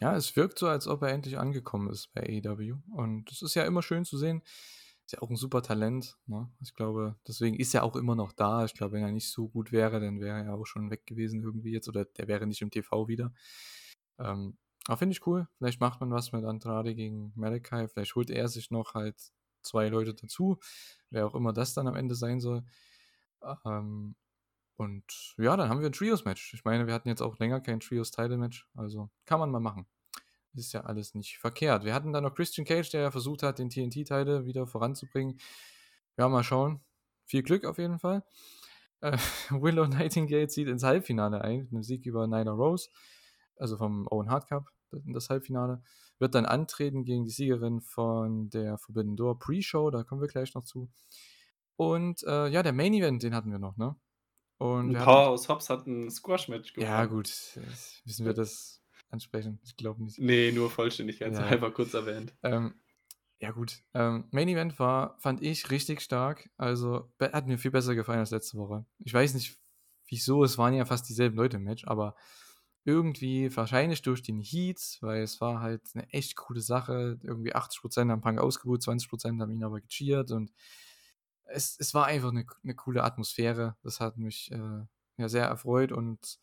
Ja, 0.00 0.16
es 0.16 0.34
wirkt 0.36 0.58
so, 0.58 0.68
als 0.68 0.86
ob 0.86 1.02
er 1.02 1.10
endlich 1.10 1.38
angekommen 1.38 1.90
ist 1.90 2.12
bei 2.14 2.22
AEW. 2.22 2.76
Und 2.92 3.30
es 3.30 3.42
ist 3.42 3.54
ja 3.54 3.64
immer 3.64 3.82
schön 3.82 4.04
zu 4.04 4.16
sehen. 4.16 4.42
Ist 5.04 5.12
ja 5.12 5.22
auch 5.22 5.30
ein 5.30 5.36
super 5.36 5.62
Talent. 5.62 6.16
Ne? 6.26 6.48
Ich 6.62 6.74
glaube, 6.74 7.16
deswegen 7.26 7.56
ist 7.56 7.74
er 7.74 7.84
auch 7.84 7.96
immer 7.96 8.14
noch 8.14 8.32
da. 8.32 8.64
Ich 8.64 8.74
glaube, 8.74 8.94
wenn 8.94 9.02
er 9.02 9.12
nicht 9.12 9.30
so 9.30 9.48
gut 9.48 9.70
wäre, 9.70 10.00
dann 10.00 10.20
wäre 10.20 10.44
er 10.44 10.54
auch 10.54 10.66
schon 10.66 10.90
weg 10.90 11.06
gewesen 11.06 11.42
irgendwie 11.42 11.72
jetzt. 11.72 11.88
Oder 11.88 12.04
der 12.04 12.28
wäre 12.28 12.46
nicht 12.46 12.62
im 12.62 12.70
TV 12.70 13.08
wieder. 13.08 13.32
Ähm, 14.18 14.56
aber 14.88 14.96
finde 14.96 15.14
ich 15.14 15.26
cool. 15.26 15.46
Vielleicht 15.58 15.80
macht 15.80 16.00
man 16.00 16.10
was 16.10 16.32
mit 16.32 16.44
Andrade 16.44 16.94
gegen 16.94 17.32
Malachi. 17.36 17.88
Vielleicht 17.88 18.14
holt 18.14 18.30
er 18.30 18.48
sich 18.48 18.70
noch 18.70 18.94
halt 18.94 19.16
zwei 19.62 19.88
Leute 19.88 20.14
dazu. 20.14 20.58
Wer 21.10 21.26
auch 21.26 21.34
immer 21.34 21.52
das 21.52 21.74
dann 21.74 21.86
am 21.86 21.94
Ende 21.94 22.14
sein 22.14 22.40
soll. 22.40 22.64
Ähm, 23.64 24.16
und 24.76 25.34
ja, 25.38 25.56
dann 25.56 25.68
haben 25.68 25.80
wir 25.80 25.88
ein 25.88 25.92
Trios-Match. 25.92 26.54
Ich 26.54 26.64
meine, 26.64 26.86
wir 26.86 26.94
hatten 26.94 27.08
jetzt 27.08 27.22
auch 27.22 27.38
länger 27.38 27.60
kein 27.60 27.78
Trios-Title-Match. 27.78 28.68
Also 28.74 29.10
kann 29.24 29.38
man 29.38 29.50
mal 29.50 29.60
machen. 29.60 29.86
Ist 30.54 30.72
ja 30.72 30.82
alles 30.82 31.14
nicht 31.14 31.38
verkehrt. 31.38 31.84
Wir 31.84 31.94
hatten 31.94 32.12
dann 32.12 32.24
noch 32.24 32.34
Christian 32.34 32.66
Cage, 32.66 32.90
der 32.90 33.12
versucht 33.12 33.42
hat, 33.42 33.58
den 33.58 33.70
TNT-Teile 33.70 34.44
wieder 34.44 34.66
voranzubringen. 34.66 35.38
Ja, 36.16 36.28
mal 36.28 36.42
schauen. 36.42 36.80
Viel 37.24 37.42
Glück 37.42 37.64
auf 37.64 37.78
jeden 37.78 38.00
Fall. 38.00 38.24
Äh, 39.00 39.16
Willow 39.50 39.86
Nightingale 39.86 40.48
zieht 40.48 40.68
ins 40.68 40.82
Halbfinale 40.82 41.40
ein 41.40 41.60
mit 41.60 41.72
einem 41.72 41.82
Sieg 41.84 42.04
über 42.04 42.26
Nyla 42.26 42.52
Rose 42.52 42.90
also 43.62 43.76
vom 43.76 44.08
Owen 44.08 44.28
Hart 44.28 44.48
Cup, 44.48 44.71
das 45.06 45.30
Halbfinale, 45.30 45.82
wird 46.18 46.34
dann 46.34 46.46
antreten 46.46 47.04
gegen 47.04 47.24
die 47.24 47.30
Siegerin 47.30 47.80
von 47.80 48.50
der 48.50 48.78
Forbidden 48.78 49.16
Door 49.16 49.38
Pre-Show, 49.38 49.90
da 49.90 50.04
kommen 50.04 50.20
wir 50.20 50.28
gleich 50.28 50.54
noch 50.54 50.64
zu. 50.64 50.90
Und 51.76 52.22
äh, 52.24 52.48
ja, 52.48 52.62
der 52.62 52.72
Main 52.72 52.94
Event, 52.94 53.22
den 53.22 53.34
hatten 53.34 53.50
wir 53.50 53.58
noch, 53.58 53.76
ne? 53.76 53.96
Und 54.58 54.94
Powerhouse 54.94 55.48
Hobbs 55.48 55.70
hat 55.70 55.86
ein 55.88 56.08
Squash-Match 56.08 56.74
gemacht. 56.74 56.88
Ja, 56.88 57.04
gut. 57.06 57.32
Müssen 58.04 58.24
wir 58.24 58.32
das 58.32 58.80
ansprechen? 59.10 59.58
Ich 59.64 59.76
glaube 59.76 60.04
nicht. 60.04 60.20
Nee, 60.20 60.52
nur 60.52 60.70
Vollständigkeit, 60.70 61.32
ja. 61.32 61.48
halber 61.48 61.72
kurz 61.72 61.94
erwähnt. 61.94 62.32
Ähm, 62.44 62.74
ja, 63.40 63.50
gut. 63.50 63.82
Ähm, 63.92 64.28
Main 64.30 64.46
Event 64.46 64.78
war, 64.78 65.18
fand 65.18 65.42
ich 65.42 65.72
richtig 65.72 66.00
stark. 66.00 66.48
Also, 66.56 67.12
hat 67.20 67.48
mir 67.48 67.58
viel 67.58 67.72
besser 67.72 67.96
gefallen 67.96 68.20
als 68.20 68.30
letzte 68.30 68.56
Woche. 68.56 68.86
Ich 69.00 69.12
weiß 69.12 69.34
nicht, 69.34 69.58
wieso, 70.06 70.44
es 70.44 70.58
waren 70.58 70.74
ja 70.74 70.84
fast 70.84 71.08
dieselben 71.08 71.36
Leute 71.36 71.56
im 71.56 71.64
Match, 71.64 71.84
aber 71.86 72.14
irgendwie, 72.84 73.54
wahrscheinlich 73.56 74.02
durch 74.02 74.22
den 74.22 74.40
Heat, 74.40 74.98
weil 75.00 75.22
es 75.22 75.40
war 75.40 75.60
halt 75.60 75.82
eine 75.94 76.08
echt 76.10 76.36
coole 76.36 76.60
Sache. 76.60 77.18
Irgendwie 77.22 77.54
80% 77.54 78.10
haben 78.10 78.20
Punk 78.20 78.40
ausgebucht, 78.40 78.82
20% 78.82 79.40
haben 79.40 79.52
ihn 79.52 79.64
aber 79.64 79.80
gecheert 79.80 80.30
und 80.32 80.52
es, 81.44 81.76
es 81.78 81.94
war 81.94 82.06
einfach 82.06 82.30
eine, 82.30 82.46
eine 82.64 82.74
coole 82.74 83.04
Atmosphäre. 83.04 83.76
Das 83.82 84.00
hat 84.00 84.16
mich 84.16 84.50
äh, 84.52 84.84
ja 85.16 85.28
sehr 85.28 85.46
erfreut 85.46 85.92
und 85.92 86.38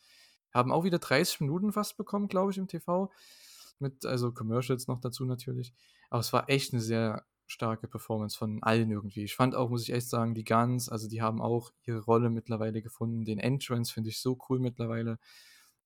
haben 0.53 0.71
auch 0.71 0.83
wieder 0.83 0.99
30 0.99 1.41
Minuten 1.41 1.71
fast 1.71 1.97
bekommen, 1.97 2.27
glaube 2.27 2.51
ich, 2.51 2.57
im 2.57 2.67
TV. 2.67 3.11
Mit, 3.79 4.05
also 4.05 4.31
Commercials 4.31 4.87
noch 4.87 4.99
dazu 4.99 5.25
natürlich. 5.25 5.73
Aber 6.09 6.19
es 6.19 6.33
war 6.33 6.49
echt 6.49 6.73
eine 6.73 6.81
sehr 6.81 7.25
starke 7.47 7.87
Performance 7.87 8.37
von 8.37 8.61
allen 8.61 8.91
irgendwie. 8.91 9.23
Ich 9.23 9.35
fand 9.35 9.55
auch, 9.55 9.69
muss 9.69 9.83
ich 9.83 9.93
echt 9.93 10.09
sagen, 10.09 10.35
die 10.35 10.43
Guns, 10.43 10.89
also 10.89 11.07
die 11.07 11.21
haben 11.21 11.41
auch 11.41 11.71
ihre 11.83 12.01
Rolle 12.01 12.29
mittlerweile 12.29 12.81
gefunden. 12.81 13.25
Den 13.25 13.39
Entrance 13.39 13.91
finde 13.91 14.09
ich 14.09 14.19
so 14.19 14.37
cool 14.49 14.59
mittlerweile. 14.59 15.17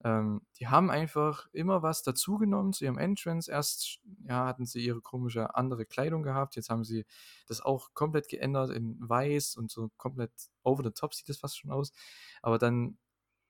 Ähm, 0.03 0.41
die 0.59 0.67
haben 0.67 0.91
einfach 0.91 1.47
immer 1.53 1.81
was 1.81 2.03
dazugenommen 2.03 2.73
zu 2.73 2.85
ihrem 2.85 2.97
Entrance. 2.97 3.49
Erst 3.51 3.99
ja, 4.25 4.45
hatten 4.45 4.65
sie 4.65 4.83
ihre 4.83 5.01
komische 5.01 5.55
andere 5.55 5.85
Kleidung 5.85 6.23
gehabt. 6.23 6.55
Jetzt 6.55 6.69
haben 6.69 6.83
sie 6.83 7.05
das 7.47 7.61
auch 7.61 7.93
komplett 7.93 8.27
geändert 8.27 8.71
in 8.71 8.97
weiß 8.99 9.55
und 9.55 9.71
so 9.71 9.89
komplett 9.97 10.33
over 10.63 10.83
the 10.83 10.91
top 10.91 11.13
sieht 11.13 11.29
das 11.29 11.37
fast 11.37 11.57
schon 11.57 11.71
aus. 11.71 11.93
Aber 12.41 12.57
dann 12.57 12.97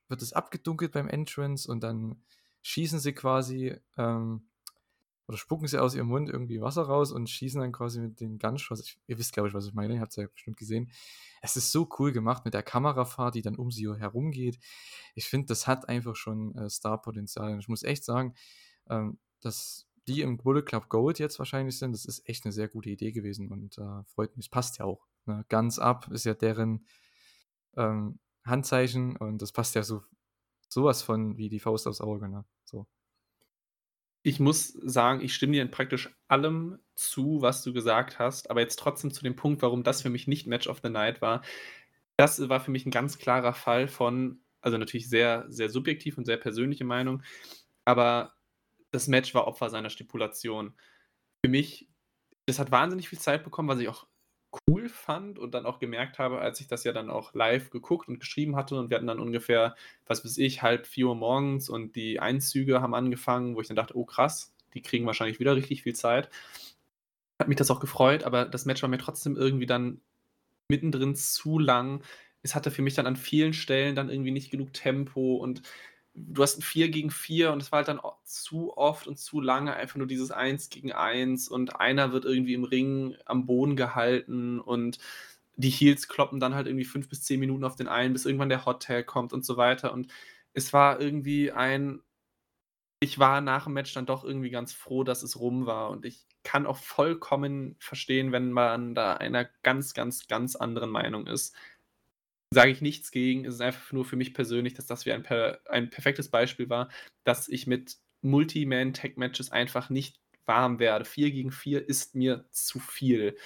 wird 0.08 0.22
es 0.22 0.32
abgedunkelt 0.32 0.92
beim 0.92 1.08
Entrance 1.08 1.70
und 1.70 1.82
dann 1.82 2.22
schießen 2.62 3.00
sie 3.00 3.12
quasi 3.12 3.76
ähm, 3.96 4.48
oder 5.26 5.38
spucken 5.38 5.66
sie 5.66 5.80
aus 5.80 5.94
ihrem 5.94 6.08
Mund 6.08 6.28
irgendwie 6.28 6.60
Wasser 6.60 6.82
raus 6.82 7.12
und 7.12 7.30
schießen 7.30 7.60
dann 7.60 7.72
quasi 7.72 8.00
mit 8.00 8.20
den 8.20 8.38
Gunshots. 8.38 8.96
ihr 9.06 9.18
wisst, 9.18 9.32
glaube 9.32 9.48
ich, 9.48 9.54
was 9.54 9.66
ich 9.66 9.74
meine. 9.74 9.94
Ihr 9.94 10.00
habt 10.00 10.10
es 10.10 10.16
ja 10.16 10.26
bestimmt 10.26 10.56
gesehen. 10.56 10.90
Es 11.40 11.56
ist 11.56 11.72
so 11.72 11.88
cool 11.98 12.12
gemacht 12.12 12.44
mit 12.44 12.54
der 12.54 12.62
Kamerafahrt, 12.62 13.34
die 13.34 13.42
dann 13.42 13.56
um 13.56 13.70
sie 13.70 13.88
herumgeht. 13.88 14.58
Ich 15.14 15.26
finde, 15.26 15.46
das 15.46 15.66
hat 15.66 15.88
einfach 15.88 16.16
schon 16.16 16.54
äh, 16.56 16.68
Starpotenzial. 16.68 17.52
Und 17.52 17.60
ich 17.60 17.68
muss 17.68 17.82
echt 17.82 18.04
sagen, 18.04 18.34
ähm, 18.88 19.18
dass 19.40 19.86
die 20.06 20.20
im 20.20 20.36
Bullet 20.36 20.62
Club 20.62 20.88
Gold 20.88 21.18
jetzt 21.18 21.38
wahrscheinlich 21.38 21.78
sind, 21.78 21.92
das 21.92 22.04
ist 22.04 22.28
echt 22.28 22.44
eine 22.44 22.52
sehr 22.52 22.68
gute 22.68 22.90
Idee 22.90 23.12
gewesen 23.12 23.48
und 23.48 23.78
äh, 23.78 24.04
freut 24.04 24.36
mich. 24.36 24.46
Es 24.46 24.50
passt 24.50 24.78
ja 24.78 24.84
auch. 24.84 25.06
Ne? 25.26 25.44
Ganz 25.48 25.78
ab 25.78 26.08
ist 26.10 26.24
ja 26.24 26.34
deren 26.34 26.86
ähm, 27.76 28.18
Handzeichen 28.44 29.16
und 29.16 29.40
das 29.40 29.52
passt 29.52 29.74
ja 29.74 29.82
so 29.82 30.02
sowas 30.68 31.02
von 31.02 31.36
wie 31.38 31.48
die 31.48 31.60
Faust 31.60 31.86
aufs 31.86 32.00
Auge. 32.00 32.28
Ne? 32.28 32.44
Ich 34.26 34.40
muss 34.40 34.68
sagen, 34.68 35.20
ich 35.20 35.34
stimme 35.34 35.52
dir 35.52 35.62
in 35.62 35.70
praktisch 35.70 36.08
allem 36.28 36.78
zu, 36.94 37.42
was 37.42 37.62
du 37.62 37.74
gesagt 37.74 38.18
hast, 38.18 38.50
aber 38.50 38.60
jetzt 38.62 38.78
trotzdem 38.78 39.12
zu 39.12 39.22
dem 39.22 39.36
Punkt, 39.36 39.60
warum 39.60 39.82
das 39.82 40.00
für 40.00 40.08
mich 40.08 40.26
nicht 40.26 40.46
Match 40.46 40.66
of 40.66 40.80
the 40.82 40.88
Night 40.88 41.20
war. 41.20 41.42
Das 42.16 42.48
war 42.48 42.60
für 42.60 42.70
mich 42.70 42.86
ein 42.86 42.90
ganz 42.90 43.18
klarer 43.18 43.52
Fall 43.52 43.86
von, 43.86 44.40
also 44.62 44.78
natürlich 44.78 45.10
sehr, 45.10 45.44
sehr 45.48 45.68
subjektiv 45.68 46.16
und 46.16 46.24
sehr 46.24 46.38
persönliche 46.38 46.84
Meinung, 46.84 47.22
aber 47.84 48.34
das 48.92 49.08
Match 49.08 49.34
war 49.34 49.46
Opfer 49.46 49.68
seiner 49.68 49.90
Stipulation. 49.90 50.72
Für 51.44 51.50
mich, 51.50 51.90
das 52.46 52.58
hat 52.58 52.70
wahnsinnig 52.70 53.10
viel 53.10 53.18
Zeit 53.18 53.44
bekommen, 53.44 53.68
was 53.68 53.80
ich 53.80 53.88
auch 53.88 54.06
cool 54.68 54.88
fand 54.88 55.38
und 55.38 55.54
dann 55.54 55.66
auch 55.66 55.78
gemerkt 55.78 56.18
habe, 56.18 56.40
als 56.40 56.60
ich 56.60 56.68
das 56.68 56.84
ja 56.84 56.92
dann 56.92 57.10
auch 57.10 57.34
live 57.34 57.70
geguckt 57.70 58.08
und 58.08 58.20
geschrieben 58.20 58.56
hatte 58.56 58.76
und 58.76 58.90
wir 58.90 58.96
hatten 58.96 59.06
dann 59.06 59.20
ungefähr, 59.20 59.74
was 60.06 60.24
weiß 60.24 60.38
ich, 60.38 60.62
halb 60.62 60.86
vier 60.86 61.08
Uhr 61.08 61.14
morgens 61.14 61.68
und 61.68 61.96
die 61.96 62.20
Einzüge 62.20 62.80
haben 62.80 62.94
angefangen, 62.94 63.56
wo 63.56 63.60
ich 63.60 63.68
dann 63.68 63.76
dachte, 63.76 63.96
oh 63.96 64.04
krass, 64.04 64.54
die 64.74 64.82
kriegen 64.82 65.06
wahrscheinlich 65.06 65.40
wieder 65.40 65.56
richtig 65.56 65.82
viel 65.82 65.94
Zeit. 65.94 66.30
Hat 67.38 67.48
mich 67.48 67.56
das 67.56 67.70
auch 67.70 67.80
gefreut, 67.80 68.24
aber 68.24 68.44
das 68.44 68.64
Match 68.64 68.82
war 68.82 68.88
mir 68.88 68.98
trotzdem 68.98 69.36
irgendwie 69.36 69.66
dann 69.66 70.00
mittendrin 70.68 71.16
zu 71.16 71.58
lang. 71.58 72.02
Es 72.42 72.54
hatte 72.54 72.70
für 72.70 72.82
mich 72.82 72.94
dann 72.94 73.06
an 73.06 73.16
vielen 73.16 73.52
Stellen 73.52 73.96
dann 73.96 74.10
irgendwie 74.10 74.30
nicht 74.30 74.50
genug 74.50 74.72
Tempo 74.72 75.36
und 75.36 75.62
du 76.14 76.42
hast 76.42 76.58
ein 76.58 76.62
4 76.62 76.90
gegen 76.90 77.10
4 77.10 77.52
und 77.52 77.60
es 77.62 77.72
war 77.72 77.78
halt 77.78 77.88
dann 77.88 78.00
zu 78.24 78.76
oft 78.76 79.06
und 79.08 79.18
zu 79.18 79.40
lange 79.40 79.74
einfach 79.74 79.96
nur 79.96 80.06
dieses 80.06 80.30
1 80.30 80.70
gegen 80.70 80.92
1 80.92 81.48
und 81.48 81.80
einer 81.80 82.12
wird 82.12 82.24
irgendwie 82.24 82.54
im 82.54 82.64
Ring 82.64 83.16
am 83.26 83.46
Boden 83.46 83.76
gehalten 83.76 84.60
und 84.60 84.98
die 85.56 85.70
Heels 85.70 86.08
kloppen 86.08 86.40
dann 86.40 86.54
halt 86.54 86.66
irgendwie 86.66 86.84
5 86.84 87.08
bis 87.08 87.22
10 87.24 87.40
Minuten 87.40 87.64
auf 87.64 87.76
den 87.76 87.88
einen, 87.88 88.12
bis 88.12 88.26
irgendwann 88.26 88.48
der 88.48 88.66
Hot 88.66 88.82
Tag 88.84 89.06
kommt 89.06 89.32
und 89.32 89.44
so 89.44 89.56
weiter. 89.56 89.92
Und 89.92 90.12
es 90.52 90.72
war 90.72 91.00
irgendwie 91.00 91.52
ein 91.52 92.00
ich 93.00 93.18
war 93.18 93.40
nach 93.40 93.64
dem 93.64 93.74
Match 93.74 93.92
dann 93.94 94.06
doch 94.06 94.24
irgendwie 94.24 94.50
ganz 94.50 94.72
froh, 94.72 95.04
dass 95.04 95.22
es 95.22 95.38
rum 95.38 95.66
war. 95.66 95.90
Und 95.90 96.04
ich 96.06 96.26
kann 96.42 96.66
auch 96.66 96.76
vollkommen 96.78 97.76
verstehen, 97.78 98.32
wenn 98.32 98.52
man 98.52 98.94
da 98.94 99.14
einer 99.14 99.44
ganz, 99.62 99.94
ganz, 99.94 100.26
ganz 100.28 100.56
anderen 100.56 100.90
Meinung 100.90 101.26
ist 101.26 101.54
sage 102.54 102.70
ich 102.70 102.80
nichts 102.80 103.10
gegen. 103.10 103.44
Es 103.44 103.54
ist 103.54 103.60
einfach 103.60 103.92
nur 103.92 104.04
für 104.04 104.16
mich 104.16 104.34
persönlich, 104.34 104.74
dass 104.74 104.86
das 104.86 105.06
wie 105.06 105.12
ein, 105.12 105.22
per 105.22 105.60
ein 105.68 105.90
perfektes 105.90 106.30
Beispiel 106.30 106.68
war, 106.70 106.88
dass 107.24 107.48
ich 107.48 107.66
mit 107.66 107.96
Multi-Man-Tech-Matches 108.22 109.52
einfach 109.52 109.90
nicht 109.90 110.20
warm 110.46 110.78
werde. 110.78 111.04
4 111.04 111.30
gegen 111.30 111.50
4 111.50 111.88
ist 111.88 112.14
mir 112.14 112.46
zu 112.50 112.78
viel. 112.78 113.36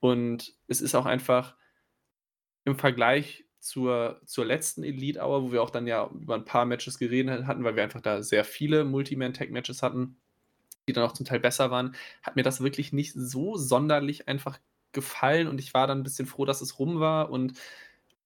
Und 0.00 0.54
es 0.68 0.80
ist 0.80 0.94
auch 0.94 1.06
einfach 1.06 1.56
im 2.64 2.78
Vergleich 2.78 3.44
zur, 3.60 4.20
zur 4.26 4.44
letzten 4.44 4.84
Elite 4.84 5.20
Hour, 5.20 5.44
wo 5.44 5.52
wir 5.52 5.62
auch 5.62 5.70
dann 5.70 5.86
ja 5.86 6.08
über 6.08 6.34
ein 6.34 6.44
paar 6.44 6.66
Matches 6.66 6.98
geredet 6.98 7.46
hatten, 7.46 7.64
weil 7.64 7.76
wir 7.76 7.82
einfach 7.82 8.00
da 8.00 8.22
sehr 8.22 8.44
viele 8.44 8.84
Multi-Man-Tech-Matches 8.84 9.82
hatten, 9.82 10.16
die 10.88 10.92
dann 10.92 11.04
auch 11.04 11.12
zum 11.12 11.26
Teil 11.26 11.40
besser 11.40 11.70
waren, 11.70 11.94
hat 12.22 12.36
mir 12.36 12.42
das 12.42 12.60
wirklich 12.60 12.92
nicht 12.92 13.12
so 13.14 13.56
sonderlich 13.56 14.28
einfach 14.28 14.58
gefallen 14.92 15.48
und 15.48 15.58
ich 15.58 15.74
war 15.74 15.86
dann 15.86 16.00
ein 16.00 16.04
bisschen 16.04 16.26
froh, 16.26 16.44
dass 16.44 16.60
es 16.60 16.78
rum 16.78 17.00
war 17.00 17.30
und 17.30 17.58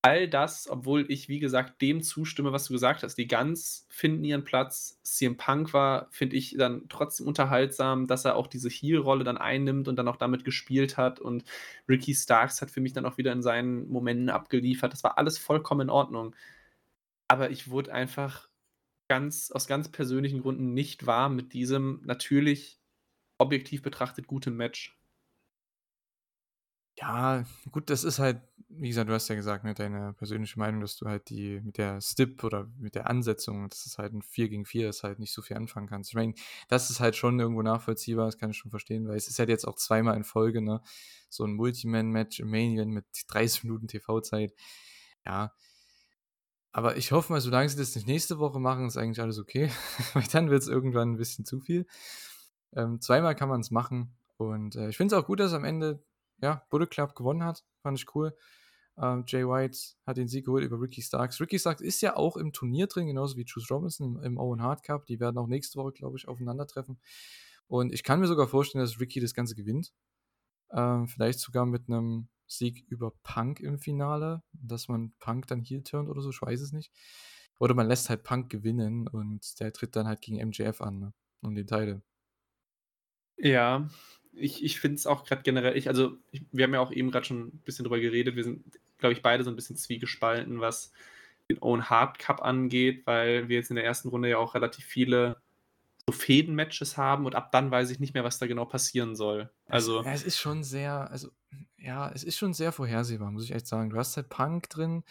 all 0.02 0.28
das, 0.28 0.68
obwohl 0.68 1.10
ich, 1.10 1.28
wie 1.28 1.40
gesagt, 1.40 1.82
dem 1.82 2.02
zustimme, 2.02 2.52
was 2.52 2.64
du 2.64 2.72
gesagt 2.72 3.02
hast. 3.02 3.16
Die 3.16 3.28
Guns 3.28 3.86
finden 3.90 4.24
ihren 4.24 4.44
Platz. 4.44 4.98
CM 5.02 5.36
Punk 5.36 5.74
war, 5.74 6.08
finde 6.10 6.36
ich, 6.36 6.56
dann 6.56 6.88
trotzdem 6.88 7.26
unterhaltsam, 7.26 8.06
dass 8.06 8.24
er 8.24 8.36
auch 8.36 8.46
diese 8.46 8.70
Heel-Rolle 8.70 9.24
dann 9.24 9.36
einnimmt 9.36 9.88
und 9.88 9.96
dann 9.96 10.08
auch 10.08 10.16
damit 10.16 10.44
gespielt 10.44 10.96
hat. 10.96 11.20
Und 11.20 11.44
Ricky 11.88 12.14
Starks 12.14 12.62
hat 12.62 12.70
für 12.70 12.80
mich 12.80 12.94
dann 12.94 13.04
auch 13.04 13.18
wieder 13.18 13.32
in 13.32 13.42
seinen 13.42 13.88
Momenten 13.90 14.30
abgeliefert. 14.30 14.92
Das 14.92 15.04
war 15.04 15.18
alles 15.18 15.38
vollkommen 15.38 15.82
in 15.82 15.90
Ordnung. 15.90 16.34
Aber 17.28 17.50
ich 17.50 17.70
wurde 17.70 17.92
einfach 17.92 18.48
ganz, 19.08 19.50
aus 19.50 19.66
ganz 19.66 19.90
persönlichen 19.90 20.40
Gründen 20.40 20.72
nicht 20.72 21.06
warm 21.06 21.36
mit 21.36 21.52
diesem 21.52 22.00
natürlich 22.04 22.80
objektiv 23.38 23.82
betrachtet 23.82 24.26
guten 24.26 24.56
Match. 24.56 24.96
Ja, 26.98 27.44
gut, 27.70 27.90
das 27.90 28.04
ist 28.04 28.18
halt, 28.18 28.40
wie 28.72 28.88
gesagt, 28.88 29.08
du 29.08 29.14
hast 29.14 29.28
ja 29.28 29.34
gesagt, 29.34 29.64
ne, 29.64 29.74
deine 29.74 30.12
persönliche 30.12 30.58
Meinung, 30.58 30.80
dass 30.80 30.96
du 30.96 31.06
halt 31.06 31.28
die 31.28 31.60
mit 31.60 31.76
der 31.76 32.00
Stip 32.00 32.44
oder 32.44 32.68
mit 32.78 32.94
der 32.94 33.10
Ansetzung, 33.10 33.68
dass 33.68 33.84
es 33.84 33.98
halt 33.98 34.12
ein 34.12 34.22
4 34.22 34.48
gegen 34.48 34.64
4 34.64 34.88
ist, 34.88 35.02
halt 35.02 35.18
nicht 35.18 35.32
so 35.32 35.42
viel 35.42 35.56
anfangen 35.56 35.88
kannst. 35.88 36.10
Ich 36.10 36.14
meine, 36.14 36.34
das 36.68 36.88
ist 36.88 37.00
halt 37.00 37.16
schon 37.16 37.40
irgendwo 37.40 37.62
nachvollziehbar, 37.62 38.26
das 38.26 38.38
kann 38.38 38.50
ich 38.50 38.56
schon 38.56 38.70
verstehen, 38.70 39.08
weil 39.08 39.16
es 39.16 39.28
ist 39.28 39.38
halt 39.38 39.48
jetzt 39.48 39.66
auch 39.66 39.74
zweimal 39.74 40.16
in 40.16 40.24
Folge, 40.24 40.62
ne, 40.62 40.80
so 41.28 41.44
ein 41.44 41.54
Multiman-Match 41.54 42.40
im 42.40 42.50
Main 42.50 42.74
Event 42.74 42.92
mit 42.92 43.04
30 43.28 43.64
Minuten 43.64 43.88
TV-Zeit. 43.88 44.54
Ja. 45.26 45.52
Aber 46.72 46.96
ich 46.96 47.10
hoffe 47.10 47.32
mal, 47.32 47.40
solange 47.40 47.68
sie 47.68 47.76
das 47.76 47.96
nicht 47.96 48.06
nächste 48.06 48.38
Woche 48.38 48.60
machen, 48.60 48.86
ist 48.86 48.96
eigentlich 48.96 49.20
alles 49.20 49.38
okay, 49.38 49.70
weil 50.14 50.24
dann 50.32 50.48
wird 50.50 50.62
es 50.62 50.68
irgendwann 50.68 51.12
ein 51.12 51.18
bisschen 51.18 51.44
zu 51.44 51.60
viel. 51.60 51.86
Ähm, 52.72 53.00
zweimal 53.00 53.34
kann 53.34 53.48
man 53.48 53.60
es 53.60 53.72
machen 53.72 54.16
und 54.36 54.76
äh, 54.76 54.88
ich 54.90 54.96
finde 54.96 55.16
es 55.16 55.20
auch 55.20 55.26
gut, 55.26 55.40
dass 55.40 55.52
am 55.52 55.64
Ende 55.64 56.04
ja, 56.40 56.64
Bullet 56.70 56.86
Club 56.86 57.16
gewonnen 57.16 57.44
hat. 57.44 57.64
Fand 57.82 57.98
ich 57.98 58.14
cool. 58.14 58.36
Ähm, 59.00 59.24
Jay 59.26 59.46
White 59.46 59.78
hat 60.06 60.18
den 60.18 60.28
Sieg 60.28 60.44
geholt 60.44 60.64
über 60.64 60.80
Ricky 60.80 61.00
Starks. 61.00 61.40
Ricky 61.40 61.58
Starks 61.58 61.80
ist 61.80 62.02
ja 62.02 62.16
auch 62.16 62.36
im 62.36 62.52
Turnier 62.52 62.86
drin, 62.86 63.06
genauso 63.06 63.36
wie 63.36 63.44
Juice 63.46 63.70
Robinson 63.70 64.16
im, 64.16 64.22
im 64.22 64.38
Owen 64.38 64.62
Hard 64.62 64.82
Cup. 64.82 65.06
Die 65.06 65.20
werden 65.20 65.38
auch 65.38 65.46
nächste 65.46 65.78
Woche, 65.78 65.92
glaube 65.92 66.18
ich, 66.18 66.28
aufeinandertreffen. 66.28 67.00
Und 67.66 67.92
ich 67.92 68.02
kann 68.02 68.20
mir 68.20 68.26
sogar 68.26 68.48
vorstellen, 68.48 68.84
dass 68.84 69.00
Ricky 69.00 69.20
das 69.20 69.32
Ganze 69.32 69.54
gewinnt. 69.54 69.92
Ähm, 70.72 71.08
vielleicht 71.08 71.38
sogar 71.40 71.66
mit 71.66 71.88
einem 71.88 72.28
Sieg 72.46 72.84
über 72.88 73.12
Punk 73.22 73.60
im 73.60 73.78
Finale, 73.78 74.42
dass 74.52 74.88
man 74.88 75.12
Punk 75.18 75.46
dann 75.46 75.62
heel 75.62 75.82
turnt 75.82 76.08
oder 76.08 76.20
so, 76.20 76.30
ich 76.30 76.42
weiß 76.42 76.60
es 76.60 76.72
nicht. 76.72 76.92
Oder 77.58 77.74
man 77.74 77.88
lässt 77.88 78.10
halt 78.10 78.24
Punk 78.24 78.50
gewinnen 78.50 79.06
und 79.06 79.60
der 79.60 79.72
tritt 79.72 79.96
dann 79.96 80.06
halt 80.06 80.20
gegen 80.20 80.44
MJF 80.48 80.80
an, 80.80 80.98
ne? 80.98 81.12
um 81.42 81.54
den 81.54 81.66
Teil. 81.66 82.02
Ja, 83.36 83.88
ich, 84.32 84.64
ich 84.64 84.80
finde 84.80 84.96
es 84.96 85.06
auch 85.06 85.24
gerade 85.24 85.42
generell, 85.42 85.76
ich, 85.76 85.88
also 85.88 86.16
ich, 86.30 86.42
wir 86.52 86.64
haben 86.64 86.74
ja 86.74 86.80
auch 86.80 86.92
eben 86.92 87.10
gerade 87.10 87.26
schon 87.26 87.48
ein 87.48 87.62
bisschen 87.64 87.84
drüber 87.84 88.00
geredet, 88.00 88.36
wir 88.36 88.44
sind, 88.44 88.64
glaube 89.00 89.12
ich, 89.12 89.22
beide 89.22 89.44
so 89.44 89.50
ein 89.50 89.56
bisschen 89.56 89.76
zwiegespalten, 89.76 90.60
was 90.60 90.92
den 91.50 91.58
Own 91.60 91.90
Hard 91.90 92.18
Cup 92.18 92.42
angeht, 92.42 93.06
weil 93.06 93.48
wir 93.48 93.56
jetzt 93.56 93.70
in 93.70 93.76
der 93.76 93.84
ersten 93.84 94.08
Runde 94.08 94.28
ja 94.28 94.38
auch 94.38 94.54
relativ 94.54 94.84
viele 94.84 95.40
so 96.06 96.12
Fäden-Matches 96.12 96.96
haben 96.96 97.26
und 97.26 97.34
ab 97.34 97.52
dann 97.52 97.70
weiß 97.70 97.90
ich 97.90 98.00
nicht 98.00 98.14
mehr, 98.14 98.24
was 98.24 98.38
da 98.38 98.46
genau 98.46 98.64
passieren 98.64 99.14
soll. 99.16 99.50
Also. 99.66 100.00
Es, 100.00 100.06
ja, 100.06 100.12
es 100.12 100.22
ist 100.22 100.38
schon 100.38 100.62
sehr, 100.62 101.10
also, 101.10 101.28
ja, 101.76 102.10
es 102.12 102.24
ist 102.24 102.38
schon 102.38 102.54
sehr 102.54 102.72
vorhersehbar, 102.72 103.30
muss 103.30 103.44
ich 103.44 103.52
echt 103.52 103.66
sagen. 103.66 103.90
Du 103.90 103.96
hast 103.96 104.16
halt 104.16 104.28
Punk 104.28 104.68
drin 104.70 105.04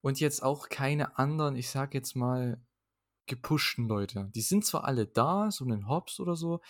und 0.00 0.20
jetzt 0.20 0.42
auch 0.42 0.68
keine 0.68 1.18
anderen, 1.18 1.56
ich 1.56 1.68
sag 1.68 1.94
jetzt 1.94 2.14
mal, 2.14 2.60
gepushten 3.26 3.88
Leute. 3.88 4.30
Die 4.34 4.42
sind 4.42 4.66
zwar 4.66 4.84
alle 4.84 5.06
da, 5.06 5.50
so 5.50 5.64
ein 5.64 5.88
Hobbs 5.88 6.20
oder 6.20 6.36
so, 6.36 6.60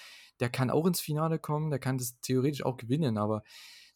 der 0.41 0.51
kann 0.51 0.71
auch 0.71 0.87
ins 0.87 1.01
Finale 1.01 1.39
kommen, 1.39 1.71
der 1.71 1.81
kann 1.81 1.99
das 1.99 2.21
theoretisch 2.21 2.65
auch 2.65 2.77
gewinnen, 2.77 3.19
aber 3.19 3.43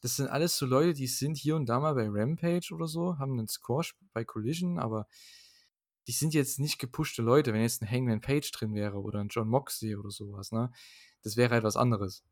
das 0.01 0.17
sind 0.17 0.29
alles 0.29 0.57
so 0.57 0.67
Leute, 0.67 0.95
die 0.95 1.07
sind 1.07 1.37
hier 1.37 1.57
und 1.57 1.69
da 1.69 1.81
mal 1.81 1.95
bei 1.95 2.09
Rampage 2.09 2.73
oder 2.73 2.87
so, 2.87 3.19
haben 3.19 3.39
einen 3.39 3.49
Squash 3.49 3.97
bei 4.13 4.25
Collision, 4.25 4.79
aber 4.79 5.07
die 6.07 6.13
sind 6.13 6.35
jetzt 6.35 6.59
nicht 6.59 6.79
gepushte 6.79 7.23
Leute. 7.23 7.53
Wenn 7.53 7.61
jetzt 7.61 7.83
ein 7.83 7.91
Hangman 7.91 8.21
Page 8.21 8.51
drin 8.53 8.75
wäre 8.75 9.01
oder 9.01 9.21
ein 9.21 9.29
John 9.29 9.49
Moxley 9.49 9.95
oder 9.97 10.11
sowas, 10.11 10.53
ne? 10.53 10.73
Das 11.23 11.37
wäre 11.37 11.53
halt 11.53 11.65
was 11.65 11.77
anderes. 11.77 12.25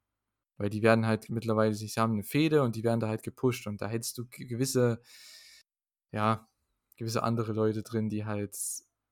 Weil 0.59 0.70
die 0.70 0.83
werden 0.83 1.07
halt 1.07 1.29
mittlerweile, 1.29 1.74
sie 1.74 1.88
haben 1.88 2.14
eine 2.14 2.22
Fehde 2.24 2.62
und 2.62 2.76
die 2.76 2.85
werden 2.85 3.00
da 3.00 3.09
halt 3.09 3.22
gepusht 3.22 3.66
und 3.66 3.83
da 3.83 3.88
hättest 3.88 4.16
du 4.18 4.26
gewisse, 4.31 5.02
ja, 6.12 6.48
gewisse 6.96 7.22
andere 7.22 7.52
Leute 7.52 7.83
drin, 7.83 8.09
die 8.09 8.24
halt, 8.24 8.57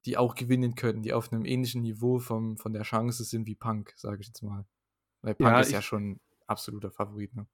die 0.07 0.17
auch 0.17 0.35
gewinnen 0.35 0.75
können, 0.75 1.03
die 1.03 1.12
auf 1.12 1.33
einem 1.33 1.45
ähnlichen 1.45 1.83
Niveau 1.83 2.19
vom, 2.19 2.57
von 2.57 2.73
der 2.73 2.83
Chance 2.83 3.25
sind 3.25 3.47
wie 3.47 3.55
Punk, 3.55 3.93
sage 3.97 4.21
ich 4.23 4.29
jetzt 4.29 4.43
mal. 4.43 4.67
Weil 5.23 5.35
Punk 5.35 5.45
Ja, 5.47 5.61
ist 5.61 5.73
ja 5.73 5.83
schon 5.83 6.21
absoluter 6.47 6.90
Favorit, 6.90 7.35
ne? 7.37 7.47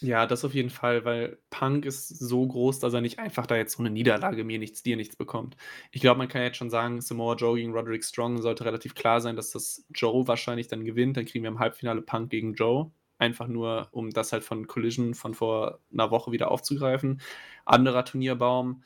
Ja, 0.00 0.26
das 0.26 0.44
auf 0.44 0.54
jeden 0.54 0.70
Fall, 0.70 1.04
weil 1.04 1.38
Punk 1.50 1.84
ist 1.84 2.08
so 2.08 2.46
groß, 2.46 2.78
dass 2.80 2.92
er 2.92 3.00
nicht 3.00 3.18
einfach 3.18 3.46
da 3.46 3.56
jetzt 3.56 3.76
so 3.76 3.82
eine 3.82 3.90
Niederlage 3.90 4.44
mir 4.44 4.58
nichts, 4.58 4.82
dir 4.82 4.96
nichts 4.96 5.16
bekommt. 5.16 5.56
Ich 5.92 6.00
glaube, 6.00 6.18
man 6.18 6.28
kann 6.28 6.42
jetzt 6.42 6.56
schon 6.56 6.70
sagen, 6.70 7.00
Samoa 7.00 7.36
Joe 7.36 7.56
gegen 7.56 7.72
Roderick 7.72 8.04
Strong 8.04 8.42
sollte 8.42 8.64
relativ 8.64 8.94
klar 8.94 9.20
sein, 9.20 9.36
dass 9.36 9.50
das 9.50 9.86
Joe 9.94 10.26
wahrscheinlich 10.26 10.68
dann 10.68 10.84
gewinnt. 10.84 11.16
Dann 11.16 11.24
kriegen 11.24 11.44
wir 11.44 11.50
im 11.50 11.60
Halbfinale 11.60 12.02
Punk 12.02 12.30
gegen 12.30 12.54
Joe. 12.54 12.90
Einfach 13.18 13.46
nur, 13.46 13.88
um 13.92 14.10
das 14.10 14.32
halt 14.32 14.44
von 14.44 14.66
Collision 14.66 15.14
von 15.14 15.34
vor 15.34 15.78
einer 15.92 16.10
Woche 16.10 16.32
wieder 16.32 16.50
aufzugreifen. 16.50 17.20
Anderer 17.64 18.04
Turnierbaum 18.04 18.82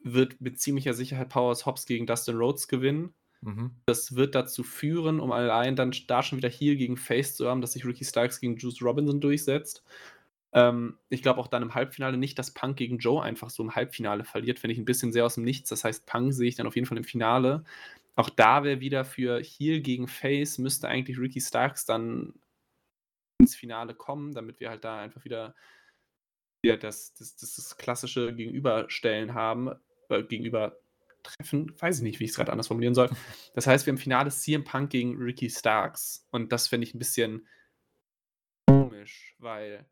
wird 0.00 0.40
mit 0.40 0.60
ziemlicher 0.60 0.94
Sicherheit 0.94 1.30
Powers 1.30 1.66
Hobbs 1.66 1.86
gegen 1.86 2.06
Dustin 2.06 2.36
Rhodes 2.36 2.68
gewinnen. 2.68 3.14
Mhm. 3.40 3.70
Das 3.86 4.14
wird 4.14 4.34
dazu 4.34 4.62
führen, 4.62 5.20
um 5.20 5.32
allein 5.32 5.76
dann 5.76 5.92
da 6.06 6.22
schon 6.22 6.38
wieder 6.38 6.48
Heel 6.48 6.76
gegen 6.76 6.96
Face 6.96 7.34
zu 7.34 7.48
haben, 7.48 7.60
dass 7.60 7.72
sich 7.72 7.84
Ricky 7.84 8.04
Starks 8.04 8.40
gegen 8.40 8.56
Juice 8.56 8.82
Robinson 8.82 9.20
durchsetzt. 9.20 9.82
Ähm, 10.56 10.98
ich 11.10 11.22
glaube 11.22 11.38
auch 11.38 11.48
dann 11.48 11.62
im 11.62 11.74
Halbfinale 11.74 12.16
nicht, 12.16 12.38
dass 12.38 12.54
Punk 12.54 12.78
gegen 12.78 12.96
Joe 12.96 13.22
einfach 13.22 13.50
so 13.50 13.62
im 13.62 13.74
Halbfinale 13.74 14.24
verliert, 14.24 14.58
finde 14.58 14.72
ich 14.72 14.78
ein 14.78 14.86
bisschen 14.86 15.12
sehr 15.12 15.26
aus 15.26 15.34
dem 15.34 15.44
Nichts. 15.44 15.68
Das 15.68 15.84
heißt, 15.84 16.06
Punk 16.06 16.32
sehe 16.32 16.48
ich 16.48 16.54
dann 16.54 16.66
auf 16.66 16.74
jeden 16.74 16.86
Fall 16.86 16.96
im 16.96 17.04
Finale. 17.04 17.62
Auch 18.14 18.30
da 18.30 18.64
wäre 18.64 18.80
wieder 18.80 19.04
für 19.04 19.38
Heel 19.42 19.82
gegen 19.82 20.08
Face, 20.08 20.56
müsste 20.56 20.88
eigentlich 20.88 21.18
Ricky 21.18 21.42
Starks 21.42 21.84
dann 21.84 22.32
ins 23.38 23.54
Finale 23.54 23.94
kommen, 23.94 24.32
damit 24.32 24.58
wir 24.58 24.70
halt 24.70 24.82
da 24.82 24.98
einfach 24.98 25.26
wieder, 25.26 25.54
wieder 26.62 26.78
das, 26.78 27.12
das, 27.12 27.36
das, 27.36 27.56
das 27.56 27.76
klassische 27.76 28.34
Gegenüberstellen 28.34 29.34
haben, 29.34 29.72
äh, 30.08 30.22
Gegenübertreffen, 30.22 31.78
weiß 31.78 31.98
ich 31.98 32.02
nicht, 32.02 32.18
wie 32.18 32.24
ich 32.24 32.30
es 32.30 32.36
gerade 32.36 32.52
anders 32.52 32.68
formulieren 32.68 32.94
soll. 32.94 33.10
Das 33.52 33.66
heißt, 33.66 33.84
wir 33.84 33.90
haben 33.90 33.98
im 33.98 34.02
Finale 34.02 34.30
CM 34.30 34.64
Punk 34.64 34.88
gegen 34.88 35.18
Ricky 35.18 35.50
Starks 35.50 36.26
und 36.30 36.50
das 36.50 36.66
finde 36.66 36.86
ich 36.86 36.94
ein 36.94 36.98
bisschen 36.98 37.46
komisch, 38.66 39.36
weil 39.38 39.86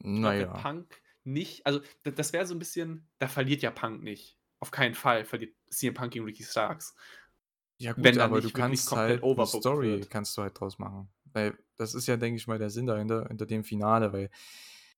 Naja. 0.00 0.52
Punk 0.52 1.00
nicht, 1.24 1.66
also 1.66 1.80
das 2.02 2.32
wäre 2.32 2.46
so 2.46 2.54
ein 2.54 2.58
bisschen, 2.58 3.08
da 3.18 3.28
verliert 3.28 3.62
ja 3.62 3.70
Punk 3.70 4.02
nicht. 4.02 4.38
Auf 4.60 4.70
keinen 4.70 4.94
Fall 4.94 5.24
verliert 5.24 5.54
CM 5.70 5.94
Punk 5.94 6.12
gegen 6.12 6.24
Ricky 6.24 6.42
Starks. 6.42 6.94
Ja 7.76 7.92
gut, 7.92 8.04
Wenn 8.04 8.20
aber 8.20 8.40
du 8.40 8.50
kannst 8.50 8.90
halt 8.90 9.22
eine 9.22 9.22
overbooked 9.22 9.62
Story 9.62 9.90
wird. 9.90 10.10
kannst 10.10 10.36
du 10.36 10.42
halt 10.42 10.58
draus 10.58 10.78
machen. 10.78 11.08
Weil 11.26 11.56
das 11.76 11.94
ist 11.94 12.06
ja, 12.06 12.16
denke 12.16 12.36
ich 12.36 12.46
mal, 12.46 12.58
der 12.58 12.70
Sinn 12.70 12.86
dahinter, 12.86 13.26
hinter 13.28 13.46
dem 13.46 13.62
Finale, 13.62 14.12
weil 14.12 14.30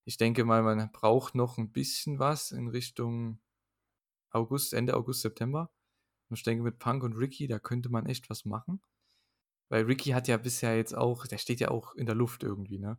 ich 0.03 0.17
denke 0.17 0.45
mal, 0.45 0.63
man 0.63 0.91
braucht 0.91 1.35
noch 1.35 1.57
ein 1.57 1.71
bisschen 1.71 2.17
was 2.17 2.51
in 2.51 2.67
Richtung 2.67 3.39
August, 4.31 4.73
Ende 4.73 4.95
August, 4.95 5.21
September. 5.21 5.71
Und 6.29 6.37
ich 6.37 6.43
denke, 6.43 6.63
mit 6.63 6.79
Punk 6.79 7.03
und 7.03 7.13
Ricky, 7.13 7.47
da 7.47 7.59
könnte 7.59 7.89
man 7.89 8.05
echt 8.07 8.29
was 8.29 8.45
machen. 8.45 8.81
Weil 9.69 9.83
Ricky 9.83 10.11
hat 10.11 10.27
ja 10.27 10.37
bisher 10.37 10.75
jetzt 10.75 10.95
auch, 10.95 11.27
der 11.27 11.37
steht 11.37 11.59
ja 11.59 11.69
auch 11.69 11.93
in 11.95 12.05
der 12.05 12.15
Luft 12.15 12.43
irgendwie, 12.43 12.79
ne? 12.79 12.97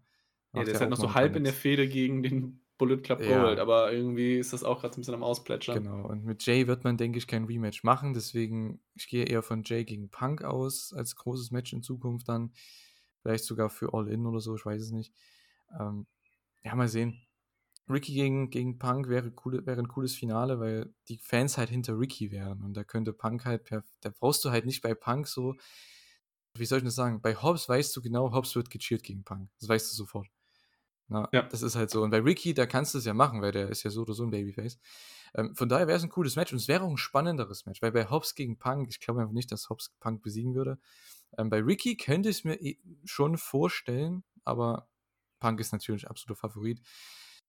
Ja, 0.54 0.64
der 0.64 0.74
ist 0.74 0.80
halt 0.80 0.90
noch 0.90 0.98
so 0.98 1.14
halb 1.14 1.36
in 1.36 1.44
der. 1.44 1.52
Fehde 1.52 1.88
gegen 1.88 2.22
den 2.22 2.62
Bullet 2.78 2.98
Club 2.98 3.20
Ja. 3.20 3.44
Gold, 3.44 3.58
aber 3.58 3.92
irgendwie 3.92 4.38
ist 4.38 4.52
das 4.52 4.64
auch 4.64 4.80
gerade 4.80 4.94
so 4.94 4.98
ein 4.98 5.02
bisschen 5.02 5.14
am 5.14 5.22
Ausplätschern. 5.22 5.82
Genau, 5.82 6.06
und 6.06 6.24
mit 6.24 6.44
Jay 6.44 6.66
wird 6.66 6.84
man, 6.84 6.96
denke 6.96 7.18
ich, 7.18 7.26
kein 7.26 7.44
Rematch 7.44 7.84
machen. 7.84 8.12
Deswegen, 8.12 8.80
ich 8.94 9.06
gehe 9.06 9.24
eher 9.24 9.42
von 9.42 9.62
Jay 9.64 9.84
gegen 9.84 10.10
Punk 10.10 10.42
aus 10.42 10.92
als 10.92 11.14
großes 11.16 11.52
Match 11.52 11.72
in 11.72 11.82
Zukunft 11.82 12.28
dann. 12.28 12.52
Vielleicht 13.20 13.44
sogar 13.44 13.70
für 13.70 13.94
All 13.94 14.08
In 14.08 14.26
oder 14.26 14.40
so, 14.40 14.56
ich 14.56 14.66
weiß 14.66 14.82
es 14.82 14.90
nicht. 14.90 15.14
Ähm, 15.78 16.06
ja, 16.64 16.74
mal 16.74 16.88
sehen. 16.88 17.22
Ricky 17.88 18.14
gegen, 18.14 18.50
gegen 18.50 18.78
Punk 18.78 19.08
wäre, 19.08 19.32
cool, 19.44 19.64
wäre 19.66 19.80
ein 19.80 19.88
cooles 19.88 20.14
Finale, 20.14 20.58
weil 20.58 20.92
die 21.08 21.18
Fans 21.18 21.58
halt 21.58 21.68
hinter 21.70 21.98
Ricky 21.98 22.30
wären. 22.30 22.62
Und 22.62 22.74
da 22.74 22.84
könnte 22.84 23.12
Punk 23.12 23.44
halt, 23.44 23.64
per, 23.64 23.84
da 24.00 24.10
brauchst 24.10 24.44
du 24.44 24.50
halt 24.50 24.66
nicht 24.66 24.82
bei 24.82 24.94
Punk 24.94 25.28
so, 25.28 25.54
wie 26.56 26.66
soll 26.66 26.78
ich 26.78 26.84
das 26.84 26.94
sagen? 26.94 27.20
Bei 27.20 27.34
Hobbs 27.34 27.68
weißt 27.68 27.94
du 27.96 28.02
genau, 28.02 28.32
Hobbs 28.32 28.54
wird 28.54 28.70
gecheert 28.70 29.02
gegen 29.02 29.24
Punk. 29.24 29.48
Das 29.60 29.68
weißt 29.68 29.90
du 29.90 29.96
sofort. 29.96 30.28
Na, 31.08 31.28
Ja. 31.32 31.42
Das 31.42 31.62
ist 31.62 31.76
halt 31.76 31.90
so. 31.90 32.02
Und 32.02 32.10
bei 32.10 32.20
Ricky, 32.20 32.54
da 32.54 32.66
kannst 32.66 32.94
du 32.94 32.98
es 32.98 33.04
ja 33.04 33.14
machen, 33.14 33.42
weil 33.42 33.52
der 33.52 33.68
ist 33.68 33.82
ja 33.82 33.90
so 33.90 34.02
oder 34.02 34.14
so 34.14 34.24
ein 34.24 34.30
Babyface. 34.30 34.78
Ähm, 35.34 35.54
von 35.54 35.68
daher 35.68 35.86
wäre 35.86 35.96
es 35.96 36.02
ein 36.04 36.10
cooles 36.10 36.36
Match 36.36 36.52
und 36.52 36.58
es 36.58 36.68
wäre 36.68 36.84
auch 36.84 36.90
ein 36.90 36.96
spannenderes 36.98 37.66
Match, 37.66 37.80
weil 37.82 37.92
bei 37.92 38.08
Hobbs 38.08 38.34
gegen 38.34 38.58
Punk, 38.58 38.88
ich 38.90 39.00
glaube 39.00 39.20
einfach 39.20 39.32
nicht, 39.32 39.50
dass 39.50 39.70
Hobbs 39.70 39.90
Punk 40.00 40.22
besiegen 40.22 40.54
würde. 40.54 40.78
Ähm, 41.38 41.48
bei 41.48 41.60
Ricky 41.60 41.96
könnte 41.96 42.28
ich 42.28 42.38
es 42.38 42.44
mir 42.44 42.60
eh 42.60 42.78
schon 43.04 43.38
vorstellen, 43.38 44.24
aber 44.44 44.88
Punk 45.40 45.60
ist 45.60 45.72
natürlich 45.72 46.08
absoluter 46.08 46.38
Favorit. 46.38 46.82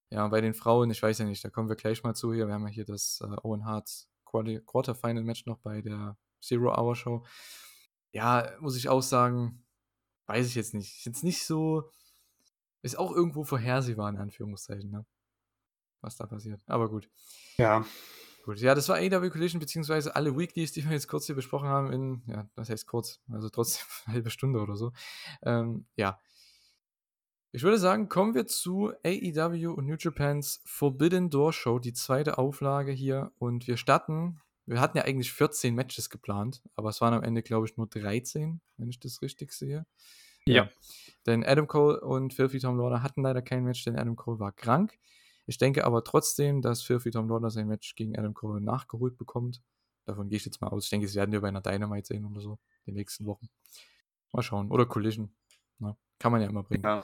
Ja, 0.10 0.28
bei 0.28 0.42
den 0.42 0.54
Frauen, 0.54 0.92
ich 0.92 1.02
weiß 1.02 1.18
ja 1.20 1.26
nicht, 1.26 1.44
da 1.44 1.50
kommen 1.50 1.70
wir 1.70 1.76
gleich 1.76 2.04
mal 2.04 2.13
zu 2.13 2.34
hier. 2.34 2.48
Wir 2.48 2.54
haben 2.54 2.68
ja 2.68 2.74
hier 2.74 2.86
das 2.86 3.22
äh, 3.22 3.36
Owen 3.44 3.66
Hart 3.66 4.08
Quarterfinal-Match 4.26 5.46
noch 5.46 5.60
bei 5.60 5.82
der 5.82 6.18
Zero-Hour-Show. 6.42 7.26
Ja, 8.12 8.52
muss 8.60 8.78
ich 8.78 8.89
auch 8.89 9.02
sagen, 9.02 9.66
weiß 10.28 10.48
ich 10.48 10.56
jetzt 10.56 10.74
nicht. 10.74 10.98
Ist 11.00 11.06
jetzt 11.06 11.24
nicht 11.24 11.46
so, 11.46 11.89
ist 12.84 13.00
auch 13.00 13.12
irgendwo 13.12 13.43
vorhersehbar, 13.43 14.10
in 14.10 14.17
Anführungszeichen, 14.17 14.91
ne? 14.91 15.06
Was 16.02 16.17
da 16.17 16.28
passiert. 16.28 16.62
Aber 16.67 16.89
gut. 16.89 17.10
Ja. 17.58 17.86
Gut, 18.43 18.60
ja, 18.60 18.76
das 18.76 18.89
war 18.89 18.98
AW 18.98 19.30
Collision, 19.30 19.62
beziehungsweise 19.62 20.17
alle 20.17 20.38
Weeklies, 20.38 20.74
die 20.74 20.84
wir 20.84 20.91
jetzt 20.91 21.08
kurz 21.08 21.28
hier 21.28 21.36
besprochen 21.36 21.69
haben, 21.69 21.93
in, 21.93 22.24
ja, 22.28 22.46
was 22.56 22.69
heißt 22.69 22.88
kurz, 22.88 23.22
also 23.32 23.50
trotzdem 23.50 23.86
eine 24.06 24.13
halbe 24.15 24.30
Stunde 24.30 24.60
oder 24.60 24.76
so. 24.76 24.91
Ähm, 25.43 25.86
ja. 25.96 26.19
Ich 27.54 27.63
würde 27.63 27.78
sagen, 27.78 28.10
kommen 28.10 28.34
wir 28.34 28.46
zu 28.48 28.91
AEW 29.06 29.72
und 29.72 29.86
New 29.86 29.96
Japans 29.98 30.62
Forbidden 30.65 31.30
Door 31.30 31.54
Show, 31.54 31.80
die 31.80 31.93
zweite 31.93 32.38
Auflage 32.38 32.91
hier. 32.91 33.32
Und 33.38 33.67
wir 33.67 33.78
starten, 33.78 34.41
wir 34.65 34.82
hatten 34.82 34.98
ja 34.98 35.06
eigentlich 35.06 35.32
14 35.32 35.74
Matches 35.74 36.10
geplant, 36.10 36.62
aber 36.76 36.89
es 36.89 37.00
waren 37.00 37.13
am 37.13 37.24
Ende, 37.24 37.43
glaube 37.43 37.65
ich, 37.65 37.78
nur 37.78 37.88
13, 37.88 38.60
wenn 38.76 38.89
ich 38.89 39.00
das 39.00 39.22
richtig 39.22 39.54
sehe. 39.54 39.86
Ja. 40.45 40.69
Denn 41.25 41.45
Adam 41.45 41.67
Cole 41.67 42.01
und 42.01 42.34
Filthy 42.34 42.60
Tom 42.60 42.77
Lawler 42.77 43.01
hatten 43.01 43.23
leider 43.23 43.41
kein 43.41 43.63
Match, 43.63 43.84
denn 43.86 43.97
Adam 43.97 44.15
Cole 44.15 44.39
war 44.39 44.51
krank. 44.51 44.97
Ich 45.45 45.58
denke 45.58 45.86
aber 45.86 46.03
trotzdem, 46.03 46.62
dass 46.62 46.84
Filthy 46.84 47.12
Tom 47.12 47.29
Lawler 47.29 47.49
sein 47.49 47.67
Match 47.67 47.95
gegen 47.95 48.17
Adam 48.17 48.34
Cole 48.34 48.62
nachgeholt 48.62 49.17
bekommt. 49.17 49.62
Davon 50.06 50.27
gehe 50.27 50.38
ich 50.38 50.45
jetzt 50.45 50.62
mal 50.62 50.67
aus. 50.67 50.86
Ich 50.86 50.89
denke, 50.89 51.08
sie 51.08 51.15
werden 51.15 51.32
wir 51.32 51.41
bei 51.41 51.47
einer 51.47 51.62
Dynamite 51.62 52.08
sehen 52.08 52.25
oder 52.25 52.41
so, 52.41 52.60
in 52.86 52.93
den 52.93 52.95
nächsten 52.95 53.25
Wochen. 53.25 53.49
Mal 54.32 54.41
schauen. 54.41 54.69
Oder 54.71 54.86
Collision. 54.86 55.34
Na, 55.79 55.95
kann 56.19 56.32
man 56.32 56.41
ja 56.41 56.49
immer 56.49 56.63
bringen. 56.63 56.84
Ja. 56.84 57.03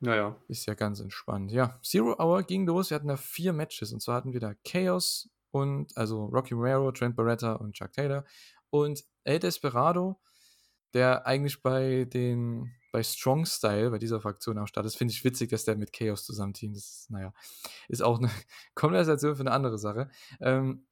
Naja. 0.00 0.36
Ist 0.46 0.66
ja 0.66 0.74
ganz 0.74 1.00
entspannt. 1.00 1.50
Ja, 1.50 1.78
Zero 1.82 2.14
Hour 2.18 2.42
ging 2.44 2.66
los. 2.66 2.90
Wir 2.90 2.94
hatten 2.94 3.08
da 3.08 3.16
vier 3.16 3.52
Matches. 3.52 3.92
Und 3.92 4.00
zwar 4.00 4.16
hatten 4.16 4.32
wir 4.32 4.40
da 4.40 4.54
Chaos 4.64 5.28
und, 5.50 5.96
also 5.96 6.26
Rocky 6.26 6.54
Romero, 6.54 6.92
Trent 6.92 7.16
Barretta 7.16 7.54
und 7.54 7.74
Chuck 7.74 7.92
Taylor. 7.92 8.24
Und 8.70 9.04
El 9.24 9.40
Desperado, 9.40 10.20
der 10.94 11.26
eigentlich 11.26 11.62
bei 11.62 12.04
den, 12.04 12.72
bei 12.92 13.02
Strong 13.02 13.46
Style, 13.46 13.90
bei 13.90 13.98
dieser 13.98 14.20
Fraktion 14.20 14.58
auch 14.58 14.66
startet. 14.66 14.92
Das 14.92 14.96
finde 14.96 15.12
ich 15.12 15.24
witzig, 15.24 15.50
dass 15.50 15.64
der 15.64 15.76
mit 15.76 15.92
Chaos 15.92 16.24
zusammenteamt. 16.24 16.76
Das 16.76 16.84
ist, 16.84 17.10
naja, 17.10 17.32
ist 17.88 18.02
auch 18.02 18.18
eine 18.18 18.30
Konversation 18.74 19.36
für 19.36 19.42
eine 19.42 19.52
andere 19.52 19.78
Sache. 19.78 20.10
Ähm, 20.40 20.86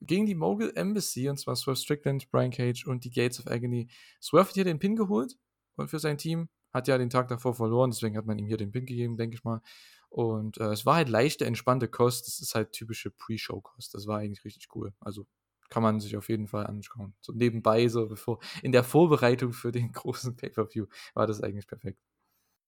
gegen 0.00 0.26
die 0.26 0.34
Mogul 0.34 0.72
Embassy, 0.74 1.28
und 1.28 1.38
zwar 1.38 1.56
Swerve 1.56 1.80
Strickland, 1.80 2.30
Brian 2.30 2.50
Cage 2.50 2.86
und 2.86 3.04
die 3.04 3.10
Gates 3.10 3.40
of 3.40 3.46
Agony. 3.46 3.88
Swerve 4.20 4.48
hat 4.48 4.54
hier 4.54 4.64
den 4.64 4.78
Pin 4.78 4.94
geholt 4.94 5.36
und 5.76 5.88
für 5.88 5.98
sein 5.98 6.18
Team 6.18 6.48
hat 6.72 6.88
ja 6.88 6.98
den 6.98 7.08
Tag 7.08 7.28
davor 7.28 7.54
verloren, 7.54 7.90
deswegen 7.90 8.18
hat 8.18 8.26
man 8.26 8.38
ihm 8.38 8.46
hier 8.46 8.58
den 8.58 8.70
Pin 8.70 8.84
gegeben, 8.84 9.16
denke 9.16 9.36
ich 9.36 9.44
mal. 9.44 9.62
Und 10.08 10.58
äh, 10.58 10.72
es 10.72 10.86
war 10.86 10.96
halt 10.96 11.08
leichte, 11.08 11.44
entspannte 11.44 11.88
Kost. 11.88 12.26
Das 12.26 12.40
ist 12.40 12.54
halt 12.54 12.72
typische 12.72 13.10
Pre-Show-Kost. 13.10 13.94
Das 13.94 14.06
war 14.06 14.18
eigentlich 14.18 14.44
richtig 14.44 14.68
cool. 14.74 14.94
Also 15.00 15.26
kann 15.68 15.82
man 15.82 16.00
sich 16.00 16.16
auf 16.16 16.28
jeden 16.28 16.46
Fall 16.46 16.66
anschauen. 16.66 17.14
So 17.20 17.32
nebenbei, 17.32 17.88
so 17.88 18.06
bevor, 18.06 18.38
in 18.62 18.72
der 18.72 18.84
Vorbereitung 18.84 19.52
für 19.52 19.72
den 19.72 19.92
großen 19.92 20.36
Pay-Per-View 20.36 20.86
war 21.14 21.26
das 21.26 21.42
eigentlich 21.42 21.66
perfekt. 21.66 21.98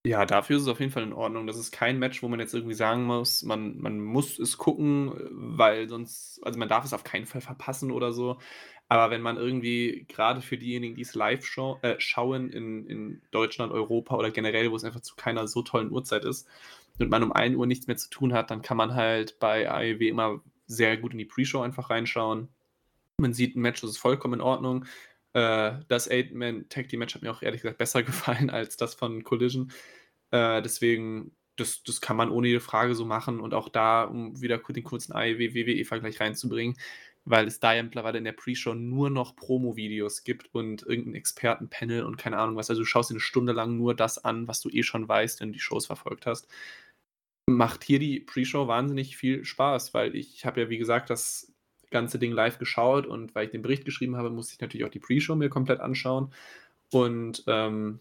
Ja, 0.05 0.25
dafür 0.25 0.55
ist 0.55 0.63
es 0.63 0.69
auf 0.69 0.79
jeden 0.79 0.93
Fall 0.93 1.03
in 1.03 1.11
Ordnung. 1.11 1.45
Das 1.45 1.57
ist 1.57 1.71
kein 1.71 1.99
Match, 1.99 2.23
wo 2.23 2.29
man 2.29 2.39
jetzt 2.39 2.53
irgendwie 2.53 2.73
sagen 2.73 3.03
muss, 3.03 3.43
man, 3.43 3.77
man 3.79 3.99
muss 3.99 4.39
es 4.39 4.57
gucken, 4.57 5.11
weil 5.31 5.89
sonst, 5.89 6.39
also 6.41 6.57
man 6.57 6.69
darf 6.69 6.85
es 6.85 6.93
auf 6.93 7.03
keinen 7.03 7.25
Fall 7.25 7.41
verpassen 7.41 7.91
oder 7.91 8.13
so. 8.13 8.37
Aber 8.87 9.11
wenn 9.11 9.21
man 9.21 9.35
irgendwie, 9.37 10.05
gerade 10.07 10.41
für 10.41 10.57
diejenigen, 10.57 10.95
die 10.95 11.01
es 11.01 11.15
live 11.15 11.45
schau 11.45 11.79
äh, 11.81 11.95
schauen 11.99 12.49
in, 12.49 12.87
in 12.87 13.21
Deutschland, 13.31 13.73
Europa 13.73 14.15
oder 14.15 14.31
generell, 14.31 14.71
wo 14.71 14.75
es 14.77 14.85
einfach 14.85 15.01
zu 15.01 15.15
keiner 15.15 15.47
so 15.47 15.61
tollen 15.63 15.91
Uhrzeit 15.91 16.23
ist 16.23 16.47
und 16.97 17.09
man 17.09 17.21
um 17.21 17.33
1 17.33 17.55
Uhr 17.55 17.67
nichts 17.67 17.87
mehr 17.87 17.97
zu 17.97 18.09
tun 18.09 18.33
hat, 18.33 18.51
dann 18.51 18.61
kann 18.61 18.77
man 18.77 18.95
halt 18.95 19.37
bei 19.39 19.69
AEW 19.69 20.07
immer 20.07 20.41
sehr 20.65 20.97
gut 20.97 21.11
in 21.11 21.19
die 21.19 21.25
Pre-Show 21.25 21.61
einfach 21.61 21.89
reinschauen. 21.89 22.47
Man 23.19 23.33
sieht 23.33 23.55
ein 23.55 23.61
Match, 23.61 23.81
das 23.81 23.91
ist 23.91 23.97
vollkommen 23.97 24.35
in 24.35 24.41
Ordnung. 24.41 24.85
Äh, 25.33 25.73
das 25.87 26.09
Eight-Man-Tag-Team-Match 26.09 27.15
hat 27.15 27.21
mir 27.21 27.31
auch 27.31 27.41
ehrlich 27.41 27.61
gesagt 27.61 27.77
besser 27.77 28.03
gefallen 28.03 28.49
als 28.49 28.77
das 28.77 28.95
von 28.95 29.23
Collision. 29.23 29.71
Äh, 30.31 30.61
deswegen, 30.61 31.35
das, 31.55 31.83
das 31.83 32.01
kann 32.01 32.17
man 32.17 32.31
ohne 32.31 32.47
jede 32.47 32.59
Frage 32.59 32.95
so 32.95 33.05
machen. 33.05 33.39
Und 33.39 33.53
auch 33.53 33.69
da, 33.69 34.03
um 34.03 34.41
wieder 34.41 34.57
den 34.57 34.83
kurzen 34.83 35.13
AEW-WWE-Vergleich 35.13 36.19
reinzubringen, 36.19 36.77
weil 37.25 37.47
es 37.47 37.59
da 37.59 37.73
ja 37.73 37.83
mittlerweile 37.83 38.17
in 38.17 38.23
der 38.23 38.31
Pre-Show 38.33 38.73
nur 38.73 39.09
noch 39.09 39.35
Promo-Videos 39.35 40.23
gibt 40.23 40.53
und 40.53 40.83
irgendein 40.83 41.15
Expertenpanel 41.15 42.03
und 42.03 42.17
keine 42.17 42.37
Ahnung 42.37 42.55
was. 42.55 42.69
Also 42.69 42.81
du 42.81 42.85
schaust 42.85 43.09
dir 43.11 43.15
eine 43.15 43.19
Stunde 43.21 43.53
lang 43.53 43.77
nur 43.77 43.95
das 43.95 44.23
an, 44.23 44.47
was 44.47 44.61
du 44.61 44.69
eh 44.69 44.83
schon 44.83 45.07
weißt, 45.07 45.41
wenn 45.41 45.49
du 45.49 45.53
die 45.53 45.59
Shows 45.59 45.85
verfolgt 45.87 46.25
hast. 46.25 46.47
Macht 47.47 47.83
hier 47.83 47.99
die 47.99 48.19
Pre-Show 48.19 48.67
wahnsinnig 48.67 49.17
viel 49.17 49.43
Spaß, 49.43 49.93
weil 49.93 50.15
ich 50.15 50.45
habe 50.45 50.61
ja, 50.61 50.69
wie 50.69 50.77
gesagt, 50.77 51.09
das 51.09 51.51
ganze 51.91 52.19
Ding 52.19 52.31
live 52.31 52.59
geschaut 52.59 53.05
und 53.05 53.35
weil 53.35 53.45
ich 53.45 53.51
den 53.51 53.61
Bericht 53.61 53.85
geschrieben 53.85 54.15
habe, 54.15 54.29
musste 54.29 54.53
ich 54.53 54.61
natürlich 54.61 54.85
auch 54.85 54.91
die 54.91 54.99
Pre-Show 54.99 55.35
mir 55.35 55.49
komplett 55.49 55.79
anschauen. 55.79 56.33
Und 56.91 57.43
ähm, 57.47 57.99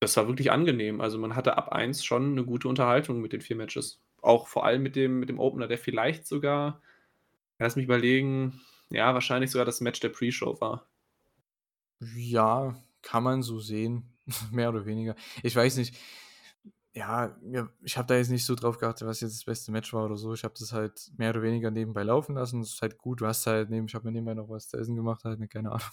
das 0.00 0.16
war 0.16 0.26
wirklich 0.28 0.50
angenehm. 0.50 1.00
Also 1.00 1.18
man 1.18 1.36
hatte 1.36 1.56
ab 1.56 1.72
1 1.72 2.04
schon 2.04 2.32
eine 2.32 2.44
gute 2.44 2.68
Unterhaltung 2.68 3.20
mit 3.20 3.32
den 3.32 3.40
vier 3.40 3.56
Matches. 3.56 4.00
Auch 4.22 4.48
vor 4.48 4.64
allem 4.64 4.82
mit 4.82 4.96
dem, 4.96 5.20
mit 5.20 5.28
dem 5.28 5.38
Opener, 5.38 5.66
der 5.66 5.78
vielleicht 5.78 6.26
sogar, 6.26 6.80
lass 7.58 7.76
mich 7.76 7.84
überlegen, 7.84 8.60
ja, 8.90 9.14
wahrscheinlich 9.14 9.50
sogar 9.50 9.64
das 9.64 9.80
Match 9.80 10.00
der 10.00 10.08
Pre-Show 10.08 10.60
war. 10.60 10.86
Ja, 12.16 12.76
kann 13.02 13.22
man 13.22 13.42
so 13.42 13.60
sehen. 13.60 14.04
Mehr 14.52 14.70
oder 14.70 14.86
weniger. 14.86 15.14
Ich 15.42 15.54
weiß 15.54 15.76
nicht 15.76 15.96
ja, 16.92 17.36
ich 17.82 17.96
habe 17.96 18.08
da 18.08 18.16
jetzt 18.16 18.30
nicht 18.30 18.44
so 18.44 18.56
drauf 18.56 18.78
geachtet, 18.78 19.06
was 19.06 19.20
jetzt 19.20 19.36
das 19.36 19.44
beste 19.44 19.70
Match 19.70 19.92
war 19.92 20.06
oder 20.06 20.16
so. 20.16 20.34
Ich 20.34 20.42
habe 20.42 20.54
das 20.58 20.72
halt 20.72 21.12
mehr 21.16 21.30
oder 21.30 21.42
weniger 21.42 21.70
nebenbei 21.70 22.02
laufen 22.02 22.34
lassen. 22.34 22.60
Das 22.60 22.70
ist 22.70 22.82
halt 22.82 22.98
gut. 22.98 23.20
Du 23.20 23.26
hast 23.26 23.46
halt 23.46 23.70
neben, 23.70 23.86
ich 23.86 23.94
habe 23.94 24.06
mir 24.06 24.12
nebenbei 24.12 24.34
noch 24.34 24.48
was 24.48 24.68
zu 24.68 24.76
essen 24.76 24.96
gemacht, 24.96 25.22
halt, 25.24 25.38
ne, 25.38 25.48
keine 25.48 25.70
Ahnung. 25.70 25.86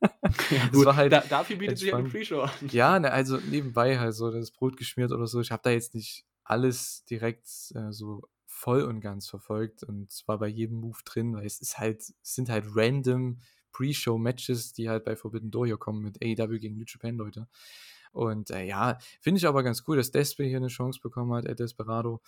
Ja, 0.50 0.66
gut. 0.68 0.86
war 0.86 0.96
halt 0.96 1.12
da, 1.12 1.20
dafür 1.20 1.56
bietet 1.56 1.78
sich 1.78 1.94
eine 1.94 2.08
Pre-Show 2.08 2.42
an. 2.42 2.50
Ja, 2.70 2.98
ne, 2.98 3.10
also 3.10 3.38
nebenbei 3.38 3.98
halt 3.98 4.14
so 4.14 4.30
das 4.30 4.50
Brot 4.50 4.76
geschmiert 4.76 5.12
oder 5.12 5.26
so. 5.26 5.40
Ich 5.40 5.50
habe 5.50 5.62
da 5.62 5.70
jetzt 5.70 5.94
nicht 5.94 6.26
alles 6.44 7.04
direkt 7.04 7.46
äh, 7.74 7.92
so 7.92 8.22
voll 8.46 8.82
und 8.82 9.00
ganz 9.00 9.28
verfolgt 9.28 9.84
und 9.84 10.10
zwar 10.10 10.38
bei 10.38 10.48
jedem 10.48 10.80
Move 10.80 10.98
drin, 11.04 11.34
weil 11.34 11.46
es 11.46 11.60
ist 11.60 11.78
halt, 11.78 12.00
es 12.00 12.34
sind 12.34 12.48
halt 12.48 12.64
random 12.74 13.40
Pre-Show-Matches, 13.72 14.72
die 14.72 14.88
halt 14.88 15.04
bei 15.04 15.16
Forbidden 15.16 15.50
Door 15.50 15.66
hier 15.66 15.76
kommen 15.76 16.02
mit 16.02 16.22
AEW 16.22 16.58
gegen 16.58 16.76
New 16.76 16.84
Japan, 16.86 17.16
Leute. 17.16 17.48
Und 18.12 18.50
äh, 18.50 18.64
ja, 18.64 18.98
finde 19.20 19.38
ich 19.38 19.46
aber 19.46 19.62
ganz 19.62 19.84
cool, 19.86 19.96
dass 19.96 20.10
Despe 20.10 20.44
hier 20.44 20.58
eine 20.58 20.68
Chance 20.68 21.00
bekommen 21.02 21.32
hat, 21.34 21.46
El 21.46 21.54
Desperado. 21.54 22.20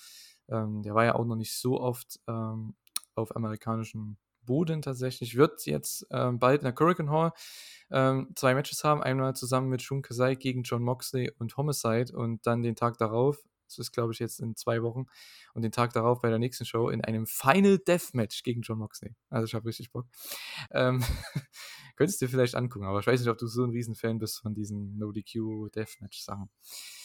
Ähm, 0.49 0.83
der 0.83 0.95
war 0.95 1.05
ja 1.05 1.15
auch 1.15 1.25
noch 1.25 1.37
nicht 1.37 1.55
so 1.55 1.81
oft 1.81 2.21
ähm, 2.29 2.75
auf 3.15 3.35
amerikanischem 3.37 4.17
Boden 4.43 4.83
tatsächlich. 4.83 5.37
Wird 5.37 5.67
jetzt 5.67 6.07
ähm, 6.11 6.39
bald 6.39 6.63
in 6.63 6.65
der 6.65 6.75
Hurricane 6.75 7.11
Hall 7.11 7.33
ähm, 7.91 8.31
zwei 8.35 8.55
Matches 8.55 8.85
haben. 8.85 9.03
Einmal 9.03 9.35
zusammen 9.35 9.69
mit 9.69 9.83
Shun 9.83 10.03
Kasai 10.03 10.35
gegen 10.35 10.63
John 10.63 10.83
Moxley 10.83 11.33
und 11.39 11.57
Homicide 11.57 12.17
und 12.17 12.47
dann 12.47 12.63
den 12.63 12.77
Tag 12.77 12.99
darauf 12.99 13.39
das 13.77 13.87
ist, 13.87 13.93
glaube 13.93 14.13
ich, 14.13 14.19
jetzt 14.19 14.41
in 14.41 14.57
zwei 14.57 14.83
Wochen. 14.83 15.07
Und 15.55 15.63
den 15.63 15.73
Tag 15.73 15.93
darauf 15.93 16.21
bei 16.21 16.29
der 16.29 16.39
nächsten 16.39 16.65
Show 16.65 16.89
in 16.89 17.03
einem 17.05 17.27
Final 17.27 17.79
Deathmatch 17.79 18.43
gegen 18.43 18.63
John 18.63 18.79
Moxley. 18.79 19.15
Also 19.29 19.47
ich 19.47 19.55
habe 19.55 19.67
richtig 19.67 19.93
Bock. 19.93 20.07
Ähm, 20.71 21.03
könntest 21.97 22.21
du 22.21 22.27
dir 22.27 22.31
vielleicht 22.31 22.55
angucken, 22.55 22.87
aber 22.87 23.01
ich 23.01 23.07
weiß 23.07 23.21
nicht, 23.21 23.29
ob 23.29 23.39
du 23.39 23.47
so 23.47 23.65
ein 23.65 23.71
Riesenfan 23.71 24.19
bist 24.19 24.41
von 24.41 24.55
diesen 24.55 24.99
No-DQ 24.99 25.71
Deathmatch-Sachen. 25.75 26.51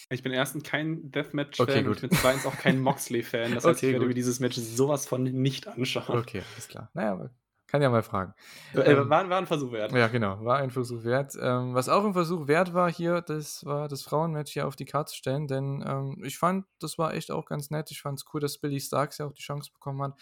Ich 0.09 0.23
bin 0.23 0.31
erstens 0.31 0.63
kein 0.63 1.11
Deathmatch-Fan 1.11 1.67
okay, 1.67 1.85
und 1.85 1.93
ich 1.95 2.01
bin 2.01 2.11
zweitens 2.11 2.45
auch 2.45 2.57
kein 2.57 2.79
Moxley-Fan. 2.81 3.55
Das 3.55 3.65
heißt, 3.65 3.77
okay, 3.77 3.87
ich 3.87 3.93
werde 3.93 4.05
gut. 4.05 4.09
mir 4.09 4.13
dieses 4.13 4.39
Match 4.39 4.57
sowas 4.57 5.07
von 5.07 5.23
nicht 5.23 5.67
anschauen. 5.67 6.19
Okay, 6.19 6.43
ist 6.57 6.69
klar. 6.69 6.89
Naja, 6.93 7.13
aber 7.13 7.31
kann 7.75 7.81
ja 7.81 7.89
mal 7.89 8.03
fragen. 8.03 8.33
Äh, 8.73 8.93
ähm, 8.93 9.09
war, 9.09 9.29
war, 9.29 9.37
ein 9.37 9.47
Versuch 9.47 9.73
wert. 9.73 9.91
Ja, 9.91 10.07
genau, 10.07 10.41
war 10.45 10.59
ein 10.59 10.71
Versuch 10.71 11.03
wert. 11.03 11.33
Ähm, 11.41 11.73
was 11.73 11.89
auch 11.89 12.05
ein 12.05 12.13
Versuch 12.13 12.47
wert 12.47 12.73
war 12.73 12.89
hier, 12.89 13.21
das 13.21 13.65
war 13.65 13.89
das 13.89 14.01
Frauenmatch 14.01 14.53
hier 14.53 14.65
auf 14.65 14.77
die 14.77 14.85
Karte 14.85 15.11
zu 15.11 15.17
stellen, 15.17 15.47
denn 15.47 15.83
ähm, 15.85 16.23
ich 16.23 16.37
fand, 16.37 16.65
das 16.79 16.97
war 16.97 17.13
echt 17.13 17.31
auch 17.31 17.45
ganz 17.45 17.71
nett. 17.71 17.91
Ich 17.91 18.01
fand 18.01 18.17
es 18.17 18.25
cool, 18.33 18.39
dass 18.39 18.59
Billy 18.59 18.79
Starks 18.79 19.17
ja 19.17 19.25
auch 19.25 19.33
die 19.33 19.41
Chance 19.41 19.71
bekommen 19.73 20.01
hat. 20.01 20.17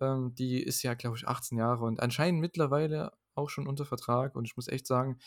Ähm, 0.00 0.34
die 0.34 0.62
ist 0.62 0.82
ja, 0.82 0.94
glaube 0.94 1.18
ich, 1.18 1.28
18 1.28 1.58
Jahre 1.58 1.84
und 1.84 2.00
anscheinend 2.00 2.40
mittlerweile 2.40 3.12
auch 3.34 3.50
schon 3.50 3.66
unter 3.66 3.84
Vertrag. 3.84 4.34
Und 4.34 4.46
ich 4.46 4.56
muss 4.56 4.68
echt 4.68 4.86
sagen, 4.86 5.18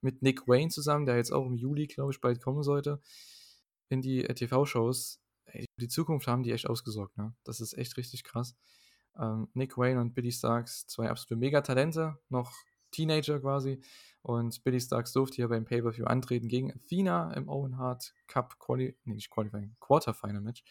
mit 0.00 0.22
Nick 0.22 0.46
Wayne 0.46 0.70
zusammen, 0.70 1.06
der 1.06 1.16
jetzt 1.16 1.32
auch 1.32 1.46
im 1.46 1.56
Juli, 1.56 1.88
glaube 1.88 2.12
ich, 2.12 2.20
bald 2.20 2.40
kommen 2.40 2.62
sollte, 2.62 3.00
in 3.88 4.00
die 4.00 4.24
äh, 4.24 4.34
TV-Shows, 4.34 5.20
die 5.80 5.88
Zukunft 5.88 6.28
haben 6.28 6.44
die 6.44 6.52
echt 6.52 6.68
ausgesorgt. 6.68 7.18
Ne? 7.18 7.34
Das 7.42 7.60
ist 7.60 7.76
echt 7.76 7.96
richtig 7.96 8.22
krass. 8.22 8.54
Ähm, 9.18 9.48
Nick 9.54 9.78
Wayne 9.78 10.00
und 10.00 10.14
Billy 10.14 10.32
Starks, 10.32 10.86
zwei 10.86 11.08
absolute 11.10 11.36
Megatalente, 11.36 12.18
noch 12.28 12.52
Teenager 12.90 13.40
quasi. 13.40 13.80
Und 14.22 14.64
Billy 14.64 14.80
Starks 14.80 15.12
durfte 15.12 15.36
hier 15.36 15.48
beim 15.48 15.64
Pay-Per-View 15.64 16.04
antreten 16.04 16.48
gegen 16.48 16.72
Athena 16.72 17.32
im 17.34 17.48
Owen 17.48 17.78
Hart 17.78 18.12
Cup 18.26 18.58
Quali 18.58 18.96
nee, 19.04 19.14
nicht 19.14 19.30
Qualifying, 19.30 19.76
Quarterfinal 19.78 20.40
Match. 20.40 20.64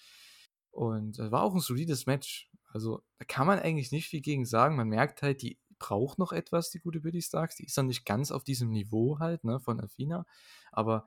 Und 0.72 1.20
äh, 1.20 1.32
war 1.32 1.44
auch 1.44 1.54
ein 1.54 1.62
solides 1.62 2.06
Match. 2.06 2.52
Also 2.68 3.02
da 3.18 3.24
kann 3.24 3.48
man 3.48 3.60
eigentlich 3.60 3.94
nicht 3.94 4.10
viel 4.10 4.22
gegen 4.22 4.46
sagen. 4.46 4.76
Man 4.76 4.90
merkt 4.90 5.22
halt, 5.22 5.42
die 5.42 5.58
braucht 5.80 6.20
noch 6.20 6.34
etwas, 6.34 6.70
die 6.70 6.80
gute 6.80 7.00
Billy 7.00 7.22
Starks. 7.22 7.56
Die 7.56 7.66
ist 7.66 7.78
noch 7.78 7.86
nicht 7.86 8.06
ganz 8.06 8.32
auf 8.32 8.44
diesem 8.44 8.70
Niveau 8.72 9.20
halt, 9.20 9.46
ne, 9.46 9.62
von 9.62 9.80
Athena. 9.80 10.26
Aber, 10.74 11.06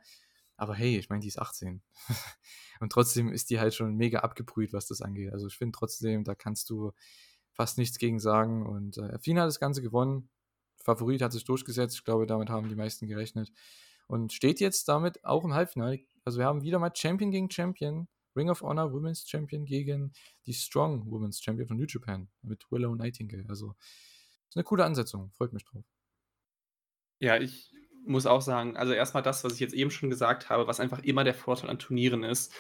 aber 0.57 0.75
hey, 0.75 0.97
ich 0.99 1.11
meine, 1.11 1.21
die 1.21 1.29
ist 1.29 1.39
18. 1.39 1.83
und 2.81 2.91
trotzdem 2.91 3.31
ist 3.31 3.51
die 3.51 3.61
halt 3.61 3.75
schon 3.75 3.95
mega 3.95 4.21
abgebrüht, 4.21 4.73
was 4.73 4.87
das 4.87 5.03
angeht. 5.03 5.33
Also 5.33 5.49
ich 5.49 5.57
finde 5.57 5.77
trotzdem, 5.77 6.25
da 6.25 6.35
kannst 6.35 6.71
du 6.71 6.93
fast 7.59 7.77
nichts 7.77 7.99
gegen 7.99 8.21
sagen. 8.21 8.65
Und 8.65 8.99
äh, 8.99 9.13
Athena 9.13 9.43
hat 9.43 9.49
das 9.49 9.59
Ganze 9.59 9.83
gewonnen. 9.83 10.31
Favorit 10.77 11.21
hat 11.21 11.33
sich 11.33 11.45
durchgesetzt. 11.45 11.97
Ich 11.97 12.05
glaube, 12.05 12.25
damit 12.25 12.49
haben 12.51 12.69
die 12.69 12.77
meisten 12.77 13.09
gerechnet. 13.09 13.53
Und 14.07 14.33
steht 14.33 14.61
jetzt 14.61 14.89
damit 14.89 15.25
auch 15.25 15.45
im 15.45 15.53
Halbfinale. 15.53 15.99
Also 16.25 16.39
wir 16.39 16.47
haben 16.47 16.63
wieder 16.63 16.79
mal 16.79 16.93
Champion 16.95 17.33
gegen 17.33 17.51
Champion. 17.51 18.09
Ring 18.37 18.49
of 18.49 18.63
Honor 18.63 18.93
Women's 18.93 19.29
Champion 19.29 19.65
gegen 19.65 20.13
die 20.47 20.55
Strong 20.55 21.11
Women's 21.11 21.43
Champion 21.43 21.67
von 21.67 21.77
New 21.77 21.87
Japan 21.87 22.29
mit 22.43 22.65
Willow 22.71 22.95
Nightingale. 22.95 23.45
Also 23.49 23.75
ist 24.49 24.57
eine 24.57 24.63
coole 24.63 24.85
Ansetzung. 24.85 25.33
Freut 25.33 25.53
mich 25.53 25.65
drauf. 25.65 25.85
Ja, 27.19 27.37
ich 27.39 27.73
muss 28.07 28.27
auch 28.27 28.41
sagen, 28.41 28.77
also 28.77 28.93
erstmal 28.93 29.25
das, 29.25 29.43
was 29.43 29.55
ich 29.55 29.61
jetzt 29.61 29.75
eben 29.75 29.91
schon 29.91 30.11
gesagt 30.11 30.49
habe, 30.49 30.69
was 30.69 30.79
einfach 30.79 31.01
immer 31.01 31.25
der 31.25 31.35
Vorteil 31.35 31.69
an 31.69 31.81
Turnieren 31.81 32.23
ist. 32.23 32.55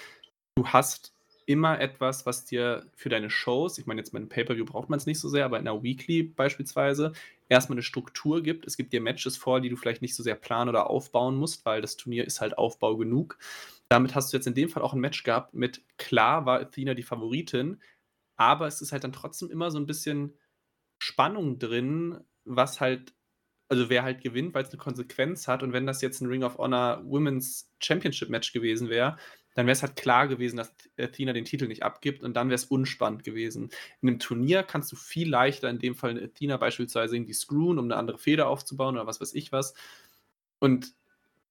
Du 0.56 0.66
hast 0.66 1.14
immer 1.48 1.80
etwas, 1.80 2.26
was 2.26 2.44
dir 2.44 2.86
für 2.94 3.08
deine 3.08 3.30
Shows, 3.30 3.78
ich 3.78 3.86
meine, 3.86 4.02
jetzt 4.02 4.12
mit 4.12 4.28
Pay-Per-View 4.28 4.66
braucht 4.66 4.90
man 4.90 4.98
es 4.98 5.06
nicht 5.06 5.18
so 5.18 5.30
sehr, 5.30 5.46
aber 5.46 5.58
in 5.58 5.66
einer 5.66 5.82
Weekly 5.82 6.22
beispielsweise, 6.22 7.12
erstmal 7.48 7.76
eine 7.76 7.82
Struktur 7.82 8.42
gibt. 8.42 8.66
Es 8.66 8.76
gibt 8.76 8.92
dir 8.92 9.00
Matches 9.00 9.38
vor, 9.38 9.62
die 9.62 9.70
du 9.70 9.76
vielleicht 9.76 10.02
nicht 10.02 10.14
so 10.14 10.22
sehr 10.22 10.34
planen 10.34 10.68
oder 10.68 10.90
aufbauen 10.90 11.36
musst, 11.36 11.64
weil 11.64 11.80
das 11.80 11.96
Turnier 11.96 12.26
ist 12.26 12.42
halt 12.42 12.58
Aufbau 12.58 12.98
genug. 12.98 13.38
Damit 13.88 14.14
hast 14.14 14.30
du 14.30 14.36
jetzt 14.36 14.46
in 14.46 14.52
dem 14.52 14.68
Fall 14.68 14.82
auch 14.82 14.92
ein 14.92 15.00
Match 15.00 15.22
gehabt 15.22 15.54
mit, 15.54 15.82
klar 15.96 16.44
war 16.44 16.60
Athena 16.60 16.92
die 16.92 17.02
Favoritin, 17.02 17.80
aber 18.36 18.66
es 18.66 18.82
ist 18.82 18.92
halt 18.92 19.04
dann 19.04 19.12
trotzdem 19.12 19.50
immer 19.50 19.70
so 19.70 19.78
ein 19.78 19.86
bisschen 19.86 20.34
Spannung 20.98 21.58
drin, 21.58 22.20
was 22.44 22.82
halt, 22.82 23.14
also 23.70 23.88
wer 23.88 24.02
halt 24.02 24.20
gewinnt, 24.20 24.52
weil 24.52 24.64
es 24.64 24.70
eine 24.70 24.78
Konsequenz 24.78 25.48
hat. 25.48 25.62
Und 25.62 25.72
wenn 25.72 25.86
das 25.86 26.02
jetzt 26.02 26.20
ein 26.20 26.28
Ring 26.28 26.42
of 26.42 26.58
Honor 26.58 27.02
Women's 27.06 27.72
Championship 27.82 28.28
Match 28.28 28.52
gewesen 28.52 28.90
wäre, 28.90 29.16
dann 29.58 29.66
wäre 29.66 29.72
es 29.72 29.82
halt 29.82 29.96
klar 29.96 30.28
gewesen, 30.28 30.56
dass 30.56 30.72
Athena 30.96 31.32
den 31.32 31.44
Titel 31.44 31.66
nicht 31.66 31.82
abgibt 31.82 32.22
und 32.22 32.36
dann 32.36 32.46
wäre 32.48 32.54
es 32.54 32.66
unspannend 32.66 33.24
gewesen. 33.24 33.70
In 34.00 34.08
einem 34.08 34.20
Turnier 34.20 34.62
kannst 34.62 34.92
du 34.92 34.94
viel 34.94 35.28
leichter, 35.28 35.68
in 35.68 35.80
dem 35.80 35.96
Fall 35.96 36.16
Athena 36.22 36.58
beispielsweise 36.58 37.16
irgendwie 37.16 37.32
screwen, 37.32 37.80
um 37.80 37.86
eine 37.86 37.96
andere 37.96 38.18
Feder 38.18 38.48
aufzubauen 38.48 38.94
oder 38.94 39.08
was 39.08 39.20
weiß 39.20 39.34
ich 39.34 39.50
was. 39.50 39.74
Und 40.60 40.94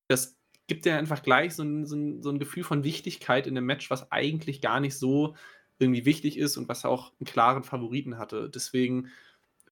das 0.07 0.37
gibt 0.67 0.85
dir 0.85 0.97
einfach 0.97 1.21
gleich 1.21 1.53
so 1.53 1.63
ein, 1.63 1.85
so, 1.85 1.97
ein, 1.97 2.23
so 2.23 2.29
ein 2.29 2.39
Gefühl 2.39 2.63
von 2.63 2.85
Wichtigkeit 2.85 3.45
in 3.45 3.57
einem 3.57 3.65
Match, 3.67 3.89
was 3.89 4.09
eigentlich 4.09 4.61
gar 4.61 4.79
nicht 4.79 4.97
so 4.97 5.35
irgendwie 5.77 6.05
wichtig 6.05 6.37
ist 6.37 6.55
und 6.55 6.69
was 6.69 6.85
auch 6.85 7.11
einen 7.19 7.27
klaren 7.27 7.63
Favoriten 7.65 8.17
hatte. 8.17 8.49
Deswegen 8.49 9.09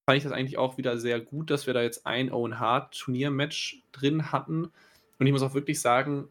fand 0.06 0.18
ich 0.18 0.24
das 0.24 0.34
eigentlich 0.34 0.58
auch 0.58 0.78
wieder 0.78 0.98
sehr 0.98 1.22
gut, 1.22 1.50
dass 1.52 1.68
wir 1.68 1.74
da 1.74 1.82
jetzt 1.82 2.06
ein 2.06 2.34
Owen 2.34 2.60
Hart 2.60 3.00
Turniermatch 3.00 3.82
drin 3.94 4.34
hatten. 4.34 4.66
Und 5.20 5.26
ich 5.26 5.32
muss 5.32 5.42
auch 5.42 5.54
wirklich 5.54 5.80
sagen, 5.80 6.28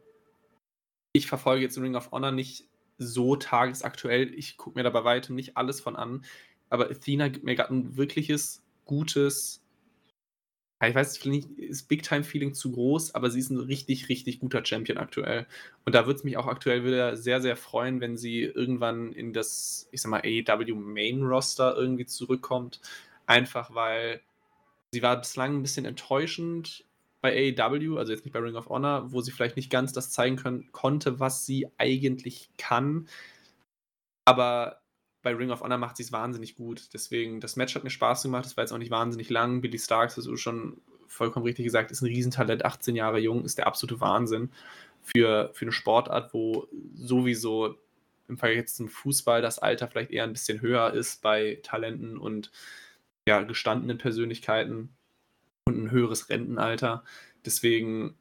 ich 1.14 1.28
verfolge 1.28 1.62
jetzt 1.62 1.78
Ring 1.78 1.94
of 1.94 2.10
Honor 2.10 2.32
nicht 2.32 2.64
so 2.98 3.36
tagesaktuell. 3.36 4.34
Ich 4.34 4.56
gucke 4.56 4.78
mir 4.78 4.82
da 4.82 4.90
bei 4.90 5.04
weitem 5.04 5.36
nicht 5.36 5.56
alles 5.56 5.80
von 5.80 5.96
an. 5.96 6.24
Aber 6.70 6.90
Athena 6.90 7.28
gibt 7.28 7.44
mir 7.44 7.54
gerade 7.54 7.72
ein 7.72 7.96
wirkliches, 7.96 8.64
gutes, 8.84 9.62
ich 10.82 10.94
weiß 10.94 11.24
nicht, 11.26 11.48
ist 11.56 11.84
Big 11.84 12.02
Time 12.02 12.24
Feeling 12.24 12.52
zu 12.52 12.72
groß, 12.72 13.14
aber 13.14 13.30
sie 13.30 13.38
ist 13.38 13.50
ein 13.50 13.60
richtig, 13.60 14.08
richtig 14.08 14.40
guter 14.40 14.64
Champion 14.64 14.98
aktuell. 14.98 15.46
Und 15.84 15.94
da 15.94 16.04
würde 16.06 16.18
es 16.18 16.24
mich 16.24 16.36
auch 16.36 16.48
aktuell 16.48 16.84
wieder 16.84 17.16
sehr, 17.16 17.40
sehr 17.40 17.56
freuen, 17.56 18.00
wenn 18.00 18.16
sie 18.16 18.42
irgendwann 18.42 19.12
in 19.12 19.32
das, 19.32 19.88
ich 19.92 20.02
sag 20.02 20.10
mal, 20.10 20.22
AEW 20.24 20.74
Main 20.74 21.22
Roster 21.22 21.76
irgendwie 21.76 22.06
zurückkommt. 22.06 22.80
Einfach 23.26 23.72
weil 23.74 24.20
sie 24.90 25.02
war 25.02 25.16
bislang 25.16 25.58
ein 25.58 25.62
bisschen 25.62 25.86
enttäuschend 25.86 26.84
bei 27.24 27.54
AEW, 27.56 27.96
also 27.96 28.12
jetzt 28.12 28.26
nicht 28.26 28.34
bei 28.34 28.38
Ring 28.38 28.54
of 28.54 28.68
Honor, 28.68 29.10
wo 29.10 29.22
sie 29.22 29.32
vielleicht 29.32 29.56
nicht 29.56 29.70
ganz 29.70 29.94
das 29.94 30.10
zeigen 30.10 30.36
können, 30.36 30.70
konnte, 30.72 31.20
was 31.20 31.46
sie 31.46 31.68
eigentlich 31.78 32.50
kann. 32.58 33.08
Aber 34.26 34.82
bei 35.22 35.34
Ring 35.34 35.50
of 35.50 35.62
Honor 35.62 35.78
macht 35.78 35.96
sie 35.96 36.02
es 36.02 36.12
wahnsinnig 36.12 36.54
gut. 36.54 36.90
Deswegen, 36.92 37.40
das 37.40 37.56
Match 37.56 37.74
hat 37.74 37.82
mir 37.82 37.88
Spaß 37.88 38.24
gemacht. 38.24 38.44
Es 38.44 38.58
war 38.58 38.64
jetzt 38.64 38.72
auch 38.72 38.78
nicht 38.78 38.90
wahnsinnig 38.90 39.30
lang. 39.30 39.62
Billy 39.62 39.78
Starks, 39.78 40.16
das 40.16 40.26
du 40.26 40.36
schon 40.36 40.82
vollkommen 41.06 41.46
richtig 41.46 41.64
gesagt, 41.64 41.90
ist 41.90 42.02
ein 42.02 42.08
Riesentalent, 42.08 42.62
18 42.62 42.94
Jahre 42.94 43.20
jung, 43.20 43.42
ist 43.46 43.56
der 43.56 43.68
absolute 43.68 44.02
Wahnsinn 44.02 44.50
für, 45.00 45.48
für 45.54 45.64
eine 45.64 45.72
Sportart, 45.72 46.34
wo 46.34 46.68
sowieso 46.94 47.78
im 48.28 48.36
Vergleich 48.36 48.66
zum 48.66 48.88
Fußball 48.88 49.40
das 49.40 49.58
Alter 49.58 49.88
vielleicht 49.88 50.10
eher 50.10 50.24
ein 50.24 50.34
bisschen 50.34 50.60
höher 50.60 50.92
ist 50.92 51.22
bei 51.22 51.58
Talenten 51.62 52.18
und 52.18 52.52
ja, 53.26 53.40
gestandenen 53.44 53.96
Persönlichkeiten 53.96 54.94
und 55.66 55.84
ein 55.84 55.90
höheres 55.90 56.28
Rentenalter. 56.28 57.04
Deswegen 57.44 58.16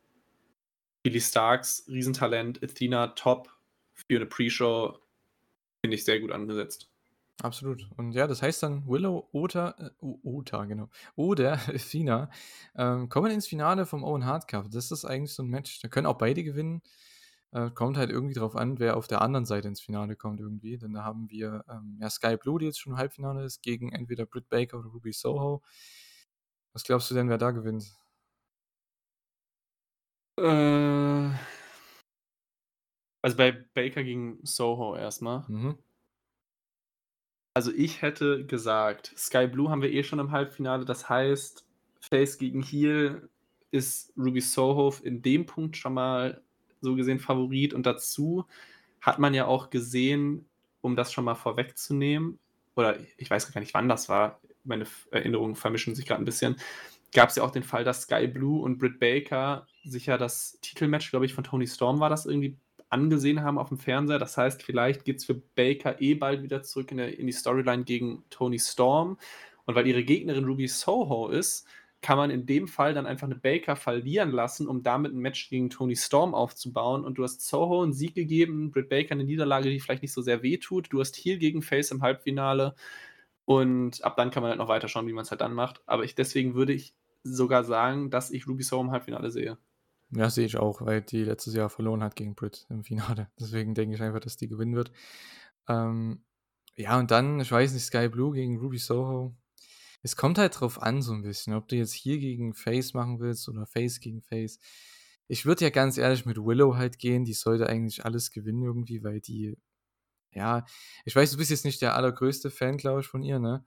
Billy 1.03 1.21
Starks, 1.21 1.85
Riesentalent, 1.87 2.63
Athena 2.63 3.07
top 3.07 3.49
für 3.93 4.15
eine 4.15 4.25
Pre-Show, 4.25 4.97
finde 5.83 5.95
ich 5.95 6.05
sehr 6.05 6.19
gut 6.19 6.31
angesetzt. 6.31 6.89
Absolut. 7.41 7.89
Und 7.97 8.11
ja, 8.11 8.27
das 8.27 8.41
heißt 8.41 8.63
dann 8.63 8.87
Willow 8.87 9.27
oder, 9.31 9.75
äh, 9.79 10.05
Ota, 10.23 10.65
genau, 10.65 10.89
oder 11.15 11.53
Athena 11.67 12.29
ähm, 12.75 13.09
kommen 13.09 13.31
ins 13.31 13.47
Finale 13.47 13.85
vom 13.85 14.03
Owen 14.03 14.25
Hart 14.25 14.47
Cup. 14.47 14.69
Das 14.71 14.91
ist 14.91 15.03
eigentlich 15.03 15.33
so 15.33 15.43
ein 15.43 15.49
Match. 15.49 15.81
Da 15.81 15.87
können 15.87 16.07
auch 16.07 16.17
beide 16.17 16.43
gewinnen. 16.43 16.81
Äh, 17.51 17.69
kommt 17.71 17.97
halt 17.97 18.11
irgendwie 18.11 18.33
drauf 18.35 18.55
an, 18.55 18.79
wer 18.79 18.97
auf 18.97 19.07
der 19.07 19.21
anderen 19.21 19.45
Seite 19.45 19.67
ins 19.67 19.81
Finale 19.81 20.15
kommt 20.15 20.39
irgendwie. 20.39 20.77
Denn 20.77 20.93
da 20.93 21.03
haben 21.03 21.29
wir 21.29 21.65
ähm, 21.69 21.97
ja 21.99 22.09
Sky 22.09 22.37
Blue, 22.37 22.59
die 22.59 22.65
jetzt 22.65 22.79
schon 22.79 22.93
im 22.93 22.97
Halbfinale 22.97 23.43
ist, 23.43 23.61
gegen 23.61 23.91
entweder 23.91 24.25
Britt 24.25 24.47
Baker 24.49 24.79
oder 24.79 24.89
Ruby 24.89 25.11
Soho. 25.11 25.63
Was 26.73 26.83
glaubst 26.83 27.09
du 27.11 27.15
denn, 27.15 27.29
wer 27.29 27.37
da 27.37 27.51
gewinnt? 27.51 27.85
Äh, 30.39 31.29
also 33.21 33.37
bei 33.37 33.51
Baker 33.51 34.03
gegen 34.03 34.39
Soho 34.43 34.95
erstmal. 34.95 35.45
Mhm. 35.47 35.77
Also 37.55 37.71
ich 37.71 38.01
hätte 38.01 38.45
gesagt, 38.45 39.13
Sky 39.15 39.47
Blue 39.47 39.69
haben 39.69 39.83
wir 39.83 39.91
eh 39.91 40.03
schon 40.03 40.17
im 40.19 40.31
Halbfinale. 40.31 40.85
Das 40.85 41.07
heißt, 41.07 41.65
Face 41.99 42.39
gegen 42.39 42.63
Heel 42.63 43.29
ist 43.69 44.11
Ruby 44.17 44.41
Soho 44.41 44.93
in 45.03 45.21
dem 45.21 45.45
Punkt 45.45 45.77
schon 45.77 45.93
mal 45.93 46.41
so 46.81 46.95
gesehen 46.95 47.19
Favorit. 47.19 47.75
Und 47.75 47.85
dazu 47.85 48.45
hat 49.01 49.19
man 49.19 49.35
ja 49.35 49.45
auch 49.45 49.69
gesehen, 49.69 50.49
um 50.81 50.95
das 50.95 51.13
schon 51.13 51.25
mal 51.25 51.35
vorwegzunehmen, 51.35 52.39
oder 52.75 52.97
ich 53.17 53.29
weiß 53.29 53.51
gar 53.51 53.61
nicht, 53.61 53.75
wann 53.75 53.87
das 53.87 54.09
war, 54.09 54.39
meine 54.63 54.85
Erinnerungen 55.11 55.55
vermischen 55.55 55.95
sich 55.95 56.05
gerade 56.05 56.21
ein 56.21 56.25
bisschen, 56.25 56.57
gab 57.13 57.29
es 57.29 57.35
ja 57.35 57.43
auch 57.43 57.51
den 57.51 57.63
Fall, 57.63 57.83
dass 57.83 58.03
Sky 58.03 58.27
Blue 58.27 58.61
und 58.61 58.79
Britt 58.79 58.99
Baker 58.99 59.67
sich 59.83 60.07
ja 60.07 60.17
das 60.17 60.57
Titelmatch, 60.61 61.11
glaube 61.11 61.25
ich, 61.25 61.33
von 61.33 61.43
Tony 61.43 61.67
Storm 61.67 61.99
war 61.99 62.09
das 62.09 62.25
irgendwie 62.25 62.57
angesehen 62.93 63.41
haben 63.41 63.57
auf 63.57 63.69
dem 63.69 63.79
Fernseher. 63.79 64.19
Das 64.19 64.37
heißt, 64.37 64.63
vielleicht 64.63 65.03
geht 65.03 65.17
es 65.17 65.25
für 65.25 65.33
Baker 65.33 65.99
eh 65.99 66.13
bald 66.13 66.43
wieder 66.43 66.61
zurück 66.63 66.91
in, 66.91 66.97
der, 66.97 67.17
in 67.17 67.25
die 67.25 67.33
Storyline 67.33 67.83
gegen 67.83 68.23
Tony 68.29 68.59
Storm. 68.59 69.17
Und 69.65 69.75
weil 69.75 69.87
ihre 69.87 70.03
Gegnerin 70.03 70.45
Ruby 70.45 70.67
Soho 70.67 71.29
ist, 71.29 71.67
kann 72.01 72.17
man 72.17 72.29
in 72.29 72.45
dem 72.45 72.67
Fall 72.67 72.93
dann 72.93 73.05
einfach 73.05 73.25
eine 73.25 73.35
Baker 73.35 73.75
verlieren 73.75 74.31
lassen, 74.31 74.67
um 74.67 74.83
damit 74.83 75.13
ein 75.13 75.19
Match 75.19 75.49
gegen 75.49 75.69
Tony 75.69 75.95
Storm 75.95 76.35
aufzubauen. 76.35 77.03
Und 77.03 77.17
du 77.17 77.23
hast 77.23 77.41
Soho 77.41 77.81
einen 77.81 77.93
Sieg 77.93 78.13
gegeben, 78.13 78.71
Britt 78.71 78.89
Baker 78.89 79.13
eine 79.13 79.23
Niederlage, 79.23 79.69
die 79.69 79.79
vielleicht 79.79 80.01
nicht 80.03 80.13
so 80.13 80.21
sehr 80.21 80.43
wehtut. 80.43 80.87
Du 80.91 80.99
hast 80.99 81.15
Heel 81.15 81.37
gegen 81.37 81.61
Face 81.61 81.91
im 81.91 82.01
Halbfinale. 82.01 82.75
Und 83.45 84.03
ab 84.03 84.15
dann 84.15 84.31
kann 84.31 84.41
man 84.41 84.51
halt 84.51 84.59
noch 84.59 84.69
weiter 84.69 84.87
schauen, 84.87 85.07
wie 85.07 85.13
man 85.13 85.23
es 85.23 85.31
halt 85.31 85.41
dann 85.41 85.53
macht. 85.53 85.81
Aber 85.85 86.03
ich, 86.03 86.15
deswegen 86.15 86.55
würde 86.55 86.73
ich 86.73 86.95
sogar 87.23 87.63
sagen, 87.63 88.09
dass 88.09 88.31
ich 88.31 88.47
Ruby 88.47 88.63
Soho 88.63 88.81
im 88.81 88.91
Halbfinale 88.91 89.31
sehe. 89.31 89.57
Ja, 90.11 90.29
sehe 90.29 90.45
ich 90.45 90.57
auch, 90.57 90.81
weil 90.81 91.01
die 91.01 91.23
letztes 91.23 91.55
Jahr 91.55 91.69
verloren 91.69 92.03
hat 92.03 92.15
gegen 92.15 92.35
Britt 92.35 92.67
im 92.69 92.83
Finale. 92.83 93.29
Deswegen 93.39 93.73
denke 93.73 93.95
ich 93.95 94.01
einfach, 94.01 94.19
dass 94.19 94.37
die 94.37 94.47
gewinnen 94.47 94.75
wird. 94.75 94.91
Ähm, 95.67 96.23
ja, 96.75 96.99
und 96.99 97.09
dann, 97.11 97.39
ich 97.39 97.51
weiß 97.51 97.73
nicht, 97.73 97.83
Sky 97.83 98.09
Blue 98.09 98.33
gegen 98.33 98.59
Ruby 98.59 98.77
Soho. 98.77 99.35
Es 100.03 100.15
kommt 100.15 100.37
halt 100.37 100.59
drauf 100.59 100.81
an, 100.81 101.01
so 101.01 101.13
ein 101.13 101.23
bisschen, 101.23 101.53
ob 101.53 101.67
du 101.67 101.77
jetzt 101.77 101.93
hier 101.93 102.19
gegen 102.19 102.53
Face 102.53 102.93
machen 102.93 103.19
willst 103.19 103.47
oder 103.49 103.65
Face 103.65 103.99
gegen 104.01 104.21
Face. 104.21 104.59
Ich 105.27 105.45
würde 105.45 105.63
ja 105.63 105.69
ganz 105.69 105.97
ehrlich 105.97 106.25
mit 106.25 106.37
Willow 106.37 106.75
halt 106.75 106.99
gehen. 106.99 107.25
Die 107.25 107.33
sollte 107.33 107.67
eigentlich 107.67 108.05
alles 108.05 108.31
gewinnen 108.31 108.63
irgendwie, 108.63 109.03
weil 109.03 109.19
die, 109.21 109.57
ja, 110.33 110.65
ich 111.05 111.15
weiß, 111.15 111.31
du 111.31 111.37
bist 111.37 111.51
jetzt 111.51 111.65
nicht 111.65 111.81
der 111.81 111.95
allergrößte 111.95 112.51
Fan, 112.51 112.77
glaube 112.77 113.01
ich, 113.01 113.07
von 113.07 113.23
ihr, 113.23 113.39
ne? 113.39 113.65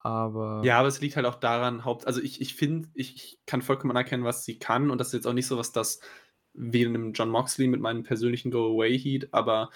Aber. 0.00 0.62
Ja, 0.64 0.78
aber 0.78 0.88
es 0.88 1.00
liegt 1.00 1.16
halt 1.16 1.26
auch 1.26 1.36
daran, 1.36 1.84
Haupt, 1.84 2.06
also 2.06 2.20
ich, 2.20 2.40
ich 2.40 2.54
finde, 2.54 2.88
ich, 2.94 3.16
ich 3.16 3.38
kann 3.46 3.62
vollkommen 3.62 3.90
anerkennen, 3.90 4.24
was 4.24 4.44
sie 4.44 4.58
kann. 4.58 4.90
Und 4.90 4.98
das 4.98 5.08
ist 5.08 5.14
jetzt 5.14 5.26
auch 5.26 5.32
nicht 5.32 5.46
so 5.46 5.58
was, 5.58 5.72
das 5.72 6.00
wie 6.56 6.82
in 6.82 6.88
einem 6.88 7.12
John 7.12 7.28
Moxley 7.28 7.68
mit 7.68 7.80
meinem 7.80 8.02
persönlichen 8.02 8.50
Go-Away-Heat, 8.50 9.28
aber 9.32 9.70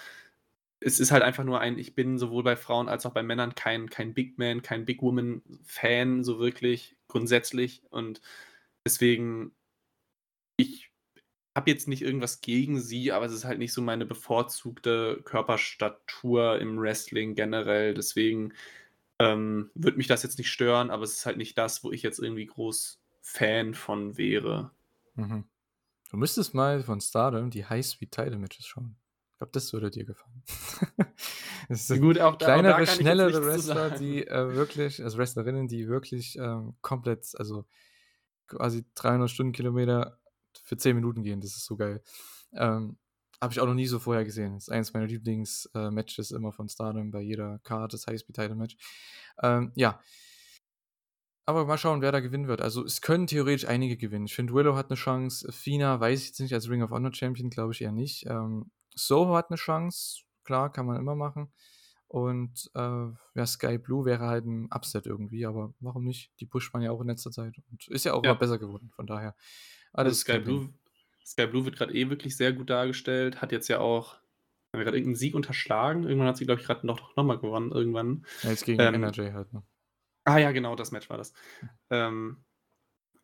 es 0.79 0.99
ist 0.99 1.11
halt 1.11 1.23
einfach 1.23 1.43
nur 1.43 1.59
ein, 1.59 1.77
ich 1.77 1.93
bin 1.93 2.17
sowohl 2.17 2.43
bei 2.43 2.55
Frauen 2.55 2.89
als 2.89 3.05
auch 3.05 3.13
bei 3.13 3.21
Männern 3.21 3.53
kein, 3.53 3.89
kein 3.89 4.15
Big 4.15 4.39
Man, 4.39 4.63
kein 4.63 4.85
Big 4.85 5.01
Woman-Fan, 5.01 6.23
so 6.23 6.39
wirklich, 6.39 6.97
grundsätzlich. 7.07 7.83
Und 7.91 8.19
deswegen, 8.83 9.53
ich 10.57 10.90
habe 11.55 11.69
jetzt 11.69 11.87
nicht 11.87 12.01
irgendwas 12.01 12.41
gegen 12.41 12.79
sie, 12.79 13.11
aber 13.11 13.25
es 13.25 13.33
ist 13.33 13.45
halt 13.45 13.59
nicht 13.59 13.73
so 13.73 13.81
meine 13.81 14.05
bevorzugte 14.05 15.21
Körperstatur 15.23 16.59
im 16.59 16.79
Wrestling 16.79 17.35
generell. 17.35 17.93
Deswegen 17.93 18.53
ähm, 19.19 19.69
würde 19.75 19.97
mich 19.97 20.07
das 20.07 20.23
jetzt 20.23 20.37
nicht 20.37 20.49
stören, 20.49 20.89
aber 20.89 21.03
es 21.03 21.13
ist 21.13 21.25
halt 21.25 21.37
nicht 21.37 21.57
das, 21.57 21.83
wo 21.83 21.91
ich 21.91 22.03
jetzt 22.03 22.19
irgendwie 22.19 22.45
groß 22.45 23.01
Fan 23.21 23.73
von 23.73 24.17
wäre. 24.17 24.71
Mhm. 25.15 25.43
Du 26.09 26.17
müsstest 26.17 26.53
mal 26.53 26.83
von 26.83 26.99
Stardom 27.01 27.49
die 27.49 27.65
High-Speed-Title-Matches 27.65 28.65
schauen. 28.65 28.95
Ich 29.31 29.37
glaube, 29.37 29.51
das 29.53 29.73
würde 29.73 29.91
dir 29.91 30.05
gefallen. 30.05 30.43
das 31.69 31.87
sind 31.87 32.01
Gut, 32.01 32.19
auch 32.19 32.35
da, 32.35 32.45
kleinere, 32.45 32.75
auch 32.75 32.79
da 32.79 32.85
schnellere 32.85 33.45
Wrestler, 33.45 33.91
die 33.91 34.25
äh, 34.27 34.55
wirklich, 34.55 35.03
also 35.03 35.17
Wrestlerinnen, 35.17 35.67
die 35.67 35.87
wirklich 35.87 36.37
ähm, 36.37 36.75
komplett, 36.81 37.33
also 37.37 37.65
quasi 38.47 38.85
300 38.95 39.29
Stundenkilometer 39.29 40.19
für 40.63 40.77
10 40.77 40.95
Minuten 40.95 41.23
gehen. 41.23 41.41
Das 41.41 41.55
ist 41.55 41.65
so 41.65 41.75
geil. 41.77 42.01
Ähm, 42.53 42.97
habe 43.41 43.53
ich 43.53 43.59
auch 43.59 43.65
noch 43.65 43.73
nie 43.73 43.87
so 43.87 43.97
vorher 43.97 44.23
gesehen. 44.23 44.53
Das 44.53 44.63
ist 44.63 44.69
eines 44.69 44.93
meiner 44.93 45.07
Lieblings-Matches 45.07 46.31
äh, 46.31 46.35
immer 46.35 46.51
von 46.51 46.69
Stardom 46.69 47.09
bei 47.09 47.21
jeder 47.21 47.59
Karte, 47.59 47.95
das 47.95 48.05
High-Speed-Title-Match. 48.05 48.77
Ähm, 49.41 49.71
ja. 49.75 49.99
Aber 51.47 51.65
mal 51.65 51.79
schauen, 51.79 52.01
wer 52.01 52.11
da 52.11 52.19
gewinnen 52.19 52.47
wird. 52.47 52.61
Also, 52.61 52.85
es 52.85 53.01
können 53.01 53.25
theoretisch 53.25 53.67
einige 53.67 53.97
gewinnen. 53.97 54.25
Ich 54.25 54.35
finde, 54.35 54.53
Willow 54.53 54.75
hat 54.75 54.91
eine 54.91 54.95
Chance. 54.95 55.51
Fina 55.51 55.99
weiß 55.99 56.21
ich 56.21 56.27
jetzt 56.27 56.39
nicht, 56.39 56.53
als 56.53 56.69
Ring 56.69 56.83
of 56.83 56.91
Honor 56.91 57.13
Champion 57.13 57.49
glaube 57.49 57.73
ich 57.73 57.81
eher 57.81 57.91
nicht. 57.91 58.27
Ähm, 58.27 58.69
Soho 58.93 59.35
hat 59.35 59.49
eine 59.49 59.57
Chance. 59.57 60.21
Klar, 60.43 60.71
kann 60.71 60.85
man 60.85 60.97
immer 60.97 61.15
machen. 61.15 61.51
Und 62.07 62.69
äh, 62.75 63.07
ja, 63.35 63.45
Sky 63.45 63.77
Blue 63.77 64.05
wäre 64.05 64.27
halt 64.27 64.45
ein 64.45 64.67
Upset 64.69 65.05
irgendwie, 65.05 65.45
aber 65.45 65.73
warum 65.79 66.03
nicht? 66.03 66.29
Die 66.41 66.45
pusht 66.45 66.73
man 66.73 66.83
ja 66.83 66.91
auch 66.91 66.99
in 66.99 67.07
letzter 67.07 67.31
Zeit 67.31 67.55
und 67.71 67.87
ist 67.87 68.03
ja 68.03 68.13
auch 68.13 68.23
ja. 68.23 68.33
mal 68.33 68.37
besser 68.37 68.59
geworden. 68.59 68.91
Von 68.93 69.07
daher. 69.07 69.33
Alles 69.93 70.25
also 70.27 70.33
Sky 70.33 70.39
Blue 70.39 70.69
Sky 71.25 71.47
Blue 71.47 71.65
wird 71.65 71.77
gerade 71.77 71.93
eh 71.93 72.09
wirklich 72.09 72.35
sehr 72.35 72.53
gut 72.53 72.69
dargestellt. 72.69 73.41
Hat 73.41 73.51
jetzt 73.51 73.67
ja 73.67 73.79
auch 73.79 74.15
haben 74.73 74.79
wir 74.79 74.85
gerade 74.85 74.97
irgendeinen 74.97 75.17
Sieg 75.17 75.35
unterschlagen. 75.35 76.03
Irgendwann 76.03 76.29
hat 76.29 76.37
sie, 76.37 76.45
glaube 76.45 76.61
ich, 76.61 76.67
gerade 76.67 76.87
noch, 76.87 77.15
noch 77.17 77.25
mal 77.25 77.37
gewonnen. 77.37 77.71
Irgendwann. 77.71 78.25
Ja, 78.41 78.51
jetzt 78.51 78.65
gegen 78.65 78.79
ähm, 78.79 78.95
NRJ 78.95 79.33
halt, 79.33 79.51
ne? 79.51 79.63
Ah 80.23 80.37
ja, 80.37 80.51
genau, 80.51 80.75
das 80.75 80.91
Match 80.91 81.09
war 81.09 81.17
das. 81.17 81.33
Ähm, 81.89 82.37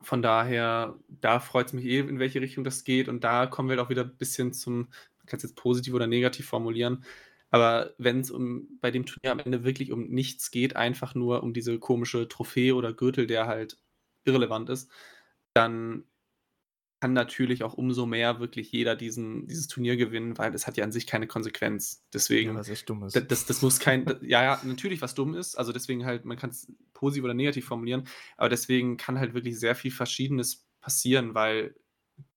von 0.01 0.21
daher, 0.21 0.99
da 1.07 1.39
freut 1.39 1.67
es 1.67 1.73
mich 1.73 1.85
eh, 1.85 1.99
in 1.99 2.19
welche 2.19 2.41
Richtung 2.41 2.63
das 2.65 2.83
geht. 2.83 3.07
Und 3.07 3.23
da 3.23 3.45
kommen 3.45 3.69
wir 3.69 3.81
auch 3.81 3.89
wieder 3.89 4.03
ein 4.03 4.17
bisschen 4.17 4.51
zum, 4.51 4.89
man 5.19 5.25
kann 5.25 5.37
es 5.37 5.43
jetzt 5.43 5.55
positiv 5.55 5.93
oder 5.93 6.07
negativ 6.07 6.47
formulieren. 6.47 7.05
Aber 7.49 7.93
wenn 7.97 8.19
es 8.19 8.29
um 8.29 8.67
bei 8.81 8.91
dem 8.91 9.05
Turnier 9.05 9.31
am 9.31 9.39
Ende 9.39 9.63
wirklich 9.63 9.93
um 9.93 10.07
nichts 10.09 10.51
geht, 10.51 10.75
einfach 10.75 11.15
nur 11.15 11.43
um 11.43 11.53
diese 11.53 11.79
komische 11.79 12.27
Trophäe 12.27 12.75
oder 12.75 12.93
Gürtel, 12.93 13.25
der 13.25 13.47
halt 13.47 13.79
irrelevant 14.25 14.69
ist, 14.69 14.91
dann 15.53 16.03
kann 16.99 17.13
natürlich 17.13 17.63
auch 17.63 17.75
umso 17.75 18.05
mehr 18.05 18.39
wirklich 18.39 18.71
jeder 18.71 18.95
diesen, 18.95 19.47
dieses 19.47 19.67
Turnier 19.67 19.97
gewinnen, 19.97 20.37
weil 20.37 20.53
es 20.55 20.65
hat 20.65 20.77
ja 20.77 20.83
an 20.83 20.91
sich 20.91 21.05
keine 21.05 21.27
Konsequenz. 21.27 22.03
Deswegen. 22.11 22.51
Ja, 22.51 22.55
was 22.55 22.69
echt 22.69 22.89
dumm 22.89 23.03
ist. 23.03 23.15
Das, 23.29 23.45
das 23.45 23.61
muss 23.61 23.79
kein. 23.79 24.05
ja, 24.21 24.43
ja, 24.43 24.61
natürlich, 24.63 25.01
was 25.01 25.13
dumm 25.13 25.35
ist. 25.35 25.55
Also 25.55 25.71
deswegen 25.71 26.05
halt, 26.05 26.25
man 26.25 26.37
kann 26.37 26.49
es 26.49 26.71
positiv 26.93 27.23
oder 27.23 27.35
negativ 27.35 27.65
formulieren, 27.65 28.07
aber 28.35 28.49
deswegen 28.49 28.97
kann 28.97 29.19
halt 29.19 29.35
wirklich 29.35 29.59
sehr 29.59 29.75
viel 29.75 29.91
Verschiedenes 29.91 30.65
passieren, 30.81 31.35
weil 31.35 31.75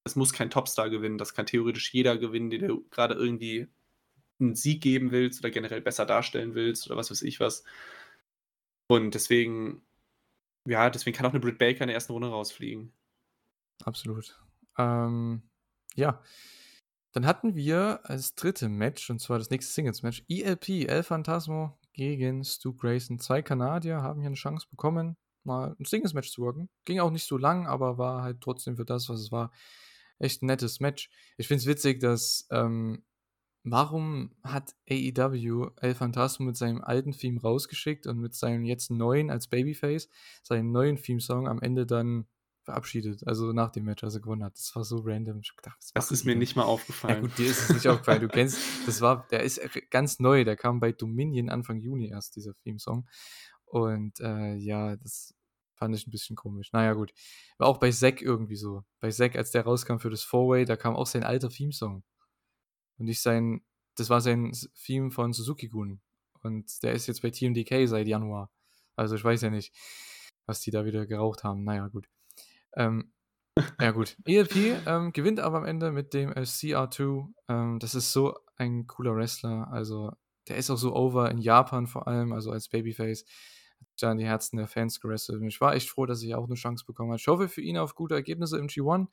es 0.03 0.15
muss 0.15 0.33
kein 0.33 0.51
Topstar 0.51 0.89
gewinnen. 0.89 1.17
Das 1.17 1.33
kann 1.33 1.47
theoretisch 1.47 1.91
jeder 1.93 2.17
gewinnen, 2.17 2.51
den 2.51 2.67
du 2.67 2.87
gerade 2.91 3.15
irgendwie 3.15 3.67
einen 4.39 4.55
Sieg 4.55 4.81
geben 4.81 5.11
willst 5.11 5.39
oder 5.39 5.49
generell 5.49 5.81
besser 5.81 6.05
darstellen 6.05 6.53
willst 6.53 6.85
oder 6.87 6.97
was 6.97 7.09
weiß 7.09 7.23
ich 7.23 7.39
was. 7.39 7.63
Und 8.87 9.15
deswegen, 9.15 9.81
ja, 10.67 10.89
deswegen 10.89 11.15
kann 11.15 11.25
auch 11.25 11.31
eine 11.31 11.39
Britt 11.39 11.57
Baker 11.57 11.81
in 11.81 11.87
der 11.87 11.95
ersten 11.95 12.13
Runde 12.13 12.27
rausfliegen. 12.27 12.91
Absolut. 13.83 14.39
Ähm, 14.77 15.43
ja. 15.95 16.21
Dann 17.13 17.25
hatten 17.25 17.55
wir 17.55 17.99
als 18.03 18.35
dritte 18.35 18.69
Match, 18.69 19.09
und 19.09 19.19
zwar 19.19 19.37
das 19.37 19.49
nächste 19.49 19.73
Singles-Match, 19.73 20.23
ELP, 20.29 20.87
El 20.87 21.03
Phantasmo 21.03 21.77
gegen 21.93 22.43
Stu 22.43 22.73
Grayson. 22.73 23.19
Zwei 23.19 23.41
Kanadier 23.41 24.01
haben 24.01 24.21
hier 24.21 24.27
eine 24.27 24.35
Chance 24.35 24.67
bekommen, 24.69 25.17
mal 25.43 25.75
ein 25.77 25.85
Singles-Match 25.85 26.31
zu 26.31 26.41
worken. 26.41 26.69
Ging 26.85 26.99
auch 26.99 27.11
nicht 27.11 27.27
so 27.27 27.37
lang, 27.37 27.67
aber 27.67 27.97
war 27.97 28.23
halt 28.23 28.39
trotzdem 28.39 28.77
für 28.77 28.85
das, 28.85 29.09
was 29.09 29.19
es 29.19 29.31
war, 29.31 29.51
echt 30.19 30.41
ein 30.41 30.47
nettes 30.47 30.79
Match. 30.79 31.09
Ich 31.37 31.47
finde 31.47 31.61
es 31.61 31.67
witzig, 31.67 31.99
dass, 31.99 32.47
ähm, 32.49 33.03
warum 33.63 34.33
hat 34.43 34.75
AEW 34.89 35.71
El 35.81 35.95
Phantasmo 35.95 36.45
mit 36.45 36.55
seinem 36.55 36.81
alten 36.81 37.11
Theme 37.11 37.41
rausgeschickt 37.41 38.07
und 38.07 38.19
mit 38.19 38.35
seinem 38.35 38.63
jetzt 38.63 38.89
neuen 38.89 39.29
als 39.29 39.47
Babyface, 39.47 40.09
seinen 40.43 40.71
neuen 40.71 40.95
Theme-Song 40.95 41.47
am 41.47 41.61
Ende 41.61 41.85
dann 41.85 42.25
verabschiedet, 42.63 43.27
also 43.27 43.53
nach 43.53 43.71
dem 43.71 43.85
Match, 43.85 44.03
als 44.03 44.15
er 44.15 44.21
gewonnen 44.21 44.43
hat. 44.43 44.55
Das 44.55 44.75
war 44.75 44.83
so 44.83 44.99
random. 45.03 45.39
Ich 45.39 45.55
gedacht, 45.55 45.77
das 45.93 46.11
ist 46.11 46.25
mir 46.25 46.35
nicht 46.35 46.55
mal 46.55 46.63
aufgefallen. 46.63 47.15
Ja 47.15 47.21
gut, 47.21 47.37
dir 47.37 47.47
ist 47.47 47.61
es 47.61 47.69
nicht 47.69 47.87
aufgefallen. 47.87 48.21
Du 48.21 48.27
kennst, 48.27 48.59
das 48.85 49.01
war, 49.01 49.27
der 49.31 49.43
ist 49.43 49.61
ganz 49.89 50.19
neu, 50.19 50.43
der 50.43 50.55
kam 50.55 50.79
bei 50.79 50.91
Dominion 50.91 51.49
Anfang 51.49 51.79
Juni 51.79 52.09
erst, 52.09 52.35
dieser 52.35 52.53
Theme-Song. 52.63 53.07
Und 53.65 54.19
äh, 54.19 54.55
ja, 54.55 54.95
das 54.97 55.33
fand 55.75 55.95
ich 55.95 56.05
ein 56.05 56.11
bisschen 56.11 56.35
komisch. 56.35 56.71
Naja, 56.73 56.93
gut. 56.93 57.11
War 57.57 57.67
auch 57.67 57.79
bei 57.79 57.89
Zack 57.89 58.21
irgendwie 58.21 58.55
so. 58.55 58.83
Bei 58.99 59.09
Zack, 59.09 59.35
als 59.35 59.51
der 59.51 59.63
rauskam 59.63 59.97
für 59.97 60.11
das 60.11 60.23
Four-Way, 60.23 60.65
da 60.65 60.75
kam 60.75 60.95
auch 60.95 61.07
sein 61.07 61.23
alter 61.23 61.49
Theme-Song. 61.49 62.03
Und 62.97 63.05
nicht 63.05 63.21
sein, 63.21 63.61
das 63.95 64.09
war 64.09 64.21
sein 64.21 64.51
Theme 64.85 65.09
von 65.09 65.33
Suzuki-Gun. 65.33 66.01
Und 66.43 66.83
der 66.83 66.93
ist 66.93 67.07
jetzt 67.07 67.21
bei 67.23 67.31
TMDK 67.31 67.87
seit 67.87 68.07
Januar. 68.07 68.51
Also 68.95 69.15
ich 69.15 69.23
weiß 69.23 69.41
ja 69.41 69.49
nicht, 69.49 69.73
was 70.45 70.59
die 70.59 70.71
da 70.71 70.85
wieder 70.85 71.07
geraucht 71.07 71.43
haben. 71.43 71.63
Naja, 71.63 71.87
gut. 71.87 72.07
Ähm, 72.75 73.11
ja, 73.79 73.91
gut. 73.91 74.17
ELP 74.25 74.55
ähm, 74.85 75.11
gewinnt 75.13 75.39
aber 75.39 75.57
am 75.57 75.65
Ende 75.65 75.91
mit 75.91 76.13
dem 76.13 76.31
äh, 76.31 76.41
CR2. 76.41 77.27
Ähm, 77.49 77.79
das 77.79 77.95
ist 77.95 78.13
so 78.13 78.37
ein 78.55 78.87
cooler 78.87 79.15
Wrestler. 79.15 79.67
Also, 79.71 80.11
der 80.47 80.57
ist 80.57 80.69
auch 80.69 80.77
so 80.77 80.95
over 80.95 81.29
in 81.29 81.37
Japan 81.37 81.87
vor 81.87 82.07
allem, 82.07 82.31
also 82.31 82.51
als 82.51 82.69
Babyface. 82.69 83.25
Hat 83.79 83.87
da 83.99 84.11
in 84.11 84.19
die 84.19 84.25
Herzen 84.25 84.57
der 84.57 84.67
Fans 84.67 84.99
gerestelt. 84.99 85.41
Und 85.41 85.47
ich 85.47 85.59
war 85.59 85.75
echt 85.75 85.89
froh, 85.89 86.05
dass 86.05 86.23
ich 86.23 86.33
auch 86.35 86.45
eine 86.45 86.55
Chance 86.55 86.85
bekommen 86.85 87.09
habe. 87.09 87.19
Ich 87.19 87.27
hoffe 87.27 87.49
für 87.49 87.61
ihn 87.61 87.77
auf 87.77 87.95
gute 87.95 88.15
Ergebnisse 88.15 88.57
im 88.57 88.67
G1. 88.67 89.07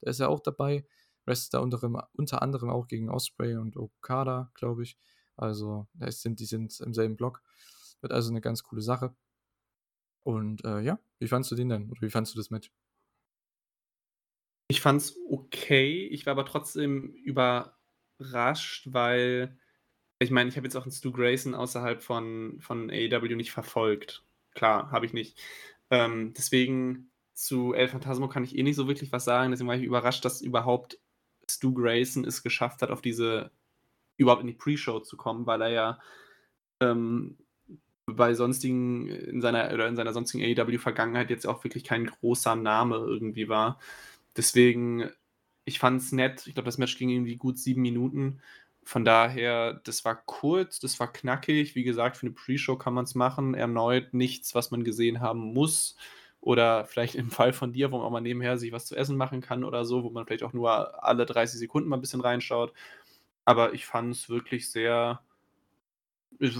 Da 0.00 0.10
ist 0.10 0.20
er 0.20 0.28
auch 0.28 0.40
dabei. 0.40 0.86
Wrestelt 1.24 1.54
da 1.54 1.58
unter, 1.60 2.08
unter 2.14 2.42
anderem 2.42 2.70
auch 2.70 2.88
gegen 2.88 3.10
Osprey 3.10 3.56
und 3.56 3.76
Okada, 3.76 4.50
glaube 4.54 4.82
ich. 4.82 4.98
Also, 5.36 5.86
da 5.94 6.10
sind, 6.10 6.40
die 6.40 6.46
sind 6.46 6.78
im 6.80 6.92
selben 6.92 7.16
Block. 7.16 7.42
Wird 8.00 8.12
also 8.12 8.30
eine 8.30 8.40
ganz 8.40 8.62
coole 8.62 8.82
Sache. 8.82 9.14
Und 10.24 10.64
äh, 10.64 10.80
ja, 10.80 10.98
wie 11.20 11.28
fandst 11.28 11.50
du 11.50 11.54
den 11.54 11.68
denn? 11.68 11.90
Oder 11.90 12.02
wie 12.02 12.10
fandst 12.10 12.34
du 12.34 12.38
das 12.38 12.50
Match? 12.50 12.70
Ich 14.68 14.80
fand's 14.80 15.16
okay. 15.30 16.06
Ich 16.06 16.26
war 16.26 16.32
aber 16.32 16.44
trotzdem 16.44 17.14
überrascht, 17.14 18.88
weil 18.92 19.58
ich 20.18 20.30
meine, 20.30 20.48
ich 20.50 20.56
habe 20.56 20.66
jetzt 20.66 20.76
auch 20.76 20.82
einen 20.82 20.92
Stu 20.92 21.12
Grayson 21.12 21.54
außerhalb 21.54 22.02
von, 22.02 22.58
von 22.60 22.90
AEW 22.90 23.36
nicht 23.36 23.52
verfolgt. 23.52 24.24
Klar, 24.54 24.90
habe 24.90 25.06
ich 25.06 25.12
nicht. 25.12 25.40
Ähm, 25.90 26.34
deswegen 26.36 27.10
zu 27.34 27.72
El 27.72 27.88
Phantasmo 27.88 28.28
kann 28.28 28.44
ich 28.44 28.58
eh 28.58 28.62
nicht 28.62 28.76
so 28.76 28.88
wirklich 28.88 29.12
was 29.12 29.24
sagen. 29.24 29.52
Deswegen 29.52 29.68
war 29.68 29.76
ich 29.76 29.84
überrascht, 29.84 30.24
dass 30.24 30.42
überhaupt 30.42 30.98
Stu 31.50 31.72
Grayson 31.72 32.24
es 32.24 32.42
geschafft 32.42 32.82
hat, 32.82 32.90
auf 32.90 33.00
diese 33.00 33.52
überhaupt 34.16 34.42
in 34.42 34.48
die 34.48 34.54
Pre-Show 34.54 35.00
zu 35.00 35.16
kommen, 35.16 35.46
weil 35.46 35.62
er 35.62 35.70
ja 35.70 35.98
ähm, 36.80 37.38
bei 38.06 38.34
sonstigen, 38.34 39.08
in 39.08 39.40
seiner 39.40 39.72
oder 39.72 39.86
in 39.86 39.96
seiner 39.96 40.12
sonstigen 40.12 40.44
AEW-Vergangenheit 40.44 41.30
jetzt 41.30 41.46
auch 41.46 41.62
wirklich 41.64 41.84
kein 41.84 42.06
großer 42.06 42.56
Name 42.56 42.96
irgendwie 42.96 43.48
war. 43.48 43.78
Deswegen, 44.38 45.10
ich 45.66 45.78
fand 45.80 46.00
es 46.00 46.12
nett. 46.12 46.46
Ich 46.46 46.54
glaube, 46.54 46.66
das 46.66 46.78
Match 46.78 46.96
ging 46.96 47.10
irgendwie 47.10 47.36
gut 47.36 47.58
sieben 47.58 47.82
Minuten. 47.82 48.40
Von 48.84 49.04
daher, 49.04 49.74
das 49.84 50.04
war 50.06 50.16
kurz, 50.24 50.80
das 50.80 50.98
war 51.00 51.12
knackig. 51.12 51.74
Wie 51.74 51.84
gesagt, 51.84 52.16
für 52.16 52.26
eine 52.26 52.34
Pre-Show 52.34 52.76
kann 52.76 52.94
man 52.94 53.04
es 53.04 53.14
machen. 53.14 53.54
Erneut 53.54 54.14
nichts, 54.14 54.54
was 54.54 54.70
man 54.70 54.84
gesehen 54.84 55.20
haben 55.20 55.40
muss. 55.52 55.96
Oder 56.40 56.86
vielleicht 56.86 57.16
im 57.16 57.30
Fall 57.30 57.52
von 57.52 57.72
dir, 57.72 57.90
wo 57.92 57.98
man 57.98 58.06
auch 58.06 58.10
mal 58.10 58.20
nebenher 58.20 58.58
sich 58.58 58.72
was 58.72 58.86
zu 58.86 58.96
essen 58.96 59.16
machen 59.16 59.40
kann 59.42 59.64
oder 59.64 59.84
so, 59.84 60.04
wo 60.04 60.10
man 60.10 60.24
vielleicht 60.24 60.44
auch 60.44 60.52
nur 60.54 61.04
alle 61.04 61.26
30 61.26 61.58
Sekunden 61.58 61.88
mal 61.88 61.96
ein 61.98 62.00
bisschen 62.00 62.20
reinschaut. 62.20 62.72
Aber 63.44 63.74
ich 63.74 63.86
fand 63.86 64.14
es 64.14 64.28
wirklich 64.28 64.70
sehr, 64.70 65.20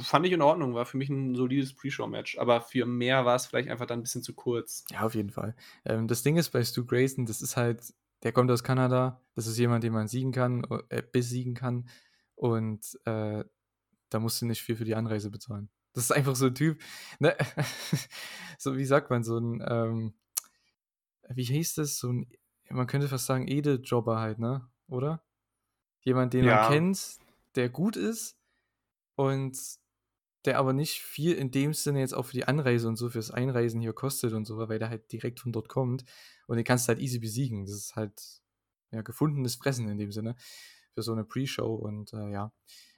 fand 0.03 0.27
ich 0.27 0.33
in 0.33 0.43
Ordnung, 0.43 0.75
war 0.75 0.87
für 0.87 0.97
mich 0.97 1.09
ein 1.09 1.35
solides 1.35 1.75
Pre-Show-Match, 1.75 2.39
aber 2.39 2.61
für 2.61 2.87
mehr 2.87 3.25
war 3.25 3.37
es 3.37 3.47
vielleicht 3.47 3.69
einfach 3.69 3.87
dann 3.87 4.01
ein 4.01 4.03
bisschen 4.03 4.23
zu 4.23 4.35
kurz. 4.35 4.85
Ja, 4.91 5.03
auf 5.03 5.15
jeden 5.15 5.31
Fall. 5.31 5.55
Ähm, 5.85 6.09
das 6.09 6.23
Ding 6.23 6.37
ist 6.37 6.51
bei 6.51 6.65
Stu 6.65 6.85
Grayson, 6.85 7.27
das 7.27 7.43
ist 7.43 7.57
halt, 7.57 7.95
der 8.23 8.33
kommt 8.33 8.51
aus 8.51 8.65
Kanada, 8.65 9.23
das 9.35 9.47
ist 9.47 9.59
jemand, 9.59 9.85
den 9.85 9.93
man 9.93 10.09
siegen 10.09 10.33
kann, 10.33 10.65
äh, 10.89 11.03
besiegen 11.03 11.55
kann 11.55 11.89
und 12.35 12.99
äh, 13.05 13.45
da 14.11 14.19
musst 14.19 14.41
du 14.41 14.47
nicht 14.47 14.63
viel 14.63 14.77
für 14.77 14.85
die 14.85 14.95
Anreise 14.95 15.31
bezahlen. 15.31 15.69
Das 15.93 16.05
ist 16.05 16.13
einfach 16.13 16.37
so 16.37 16.47
ein 16.47 16.55
Typ, 16.55 16.81
ne? 17.19 17.37
so 18.59 18.77
wie 18.77 18.85
sagt 18.85 19.11
man, 19.11 19.23
so 19.23 19.39
ein, 19.39 19.65
ähm, 19.67 20.15
wie 21.29 21.45
hieß 21.45 21.75
das, 21.75 21.99
so 21.99 22.13
ein, 22.13 22.31
man 22.71 22.87
könnte 22.87 23.09
fast 23.09 23.27
sagen, 23.27 23.49
Edeljobber 23.49 24.19
halt, 24.19 24.39
ne? 24.39 24.69
Oder? 24.89 25.23
Jemand, 26.01 26.33
den 26.33 26.45
ja. 26.45 26.63
man 26.63 26.73
kennt, 26.73 27.19
der 27.55 27.69
gut 27.69 27.97
ist, 27.97 28.39
und 29.19 29.59
der 30.45 30.59
aber 30.59 30.73
nicht 30.73 31.01
viel 31.01 31.35
in 31.35 31.51
dem 31.51 31.75
Sinne 31.75 31.99
jetzt 31.99 32.15
auch 32.15 32.27
für 32.27 32.35
die 32.35 32.47
Anreise 32.47 32.87
und 32.87 32.95
so 32.95 33.11
fürs 33.11 33.33
Einreisen 33.33 33.81
hier 33.81 33.93
kostet 33.93 34.33
und 34.33 34.45
so, 34.45 34.57
weil 34.69 34.79
der 34.79 34.91
halt 34.91 35.11
direkt 35.11 35.41
von 35.41 35.51
dort 35.51 35.69
kommt 35.69 36.05
und 36.47 36.57
den 36.57 36.65
kannst 36.65 36.87
du 36.87 36.91
halt 36.91 37.01
easy 37.01 37.19
besiegen. 37.19 37.67
Das 37.67 37.75
ist 37.75 37.97
halt 37.97 38.23
ja 38.93 39.03
gefundenes 39.03 39.57
Fressen 39.57 39.89
in 39.89 39.99
dem 39.99 40.13
Sinne 40.13 40.37
für 40.95 41.03
so 41.03 41.11
eine 41.11 41.25
Pre-Show 41.25 41.75
und 41.75 42.13
äh, 42.13 42.31
ja, 42.31 42.53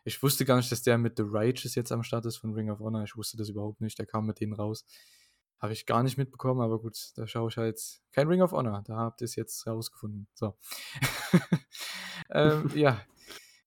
ich 0.04 0.22
wusste 0.22 0.44
gar 0.44 0.58
nicht, 0.58 0.70
dass 0.70 0.82
der 0.82 0.98
mit 0.98 1.16
The 1.16 1.24
Righteous 1.26 1.74
jetzt 1.74 1.90
am 1.90 2.02
Start 2.02 2.26
ist 2.26 2.36
von 2.36 2.52
Ring 2.52 2.70
of 2.70 2.80
Honor. 2.80 3.04
Ich 3.04 3.16
wusste 3.16 3.38
das 3.38 3.48
überhaupt 3.48 3.80
nicht. 3.80 3.98
Der 3.98 4.06
kam 4.06 4.26
mit 4.26 4.40
denen 4.40 4.52
raus. 4.52 4.84
Habe 5.58 5.72
ich 5.72 5.86
gar 5.86 6.02
nicht 6.02 6.18
mitbekommen, 6.18 6.60
aber 6.60 6.80
gut, 6.80 7.12
da 7.16 7.26
schaue 7.26 7.48
ich 7.48 7.56
halt 7.56 7.80
kein 8.12 8.28
Ring 8.28 8.42
of 8.42 8.52
Honor. 8.52 8.82
Da 8.86 8.96
habt 8.96 9.22
ihr 9.22 9.26
es 9.26 9.36
jetzt 9.36 9.66
rausgefunden. 9.66 10.26
So. 10.34 10.54
ähm, 12.30 12.70
ja, 12.74 13.00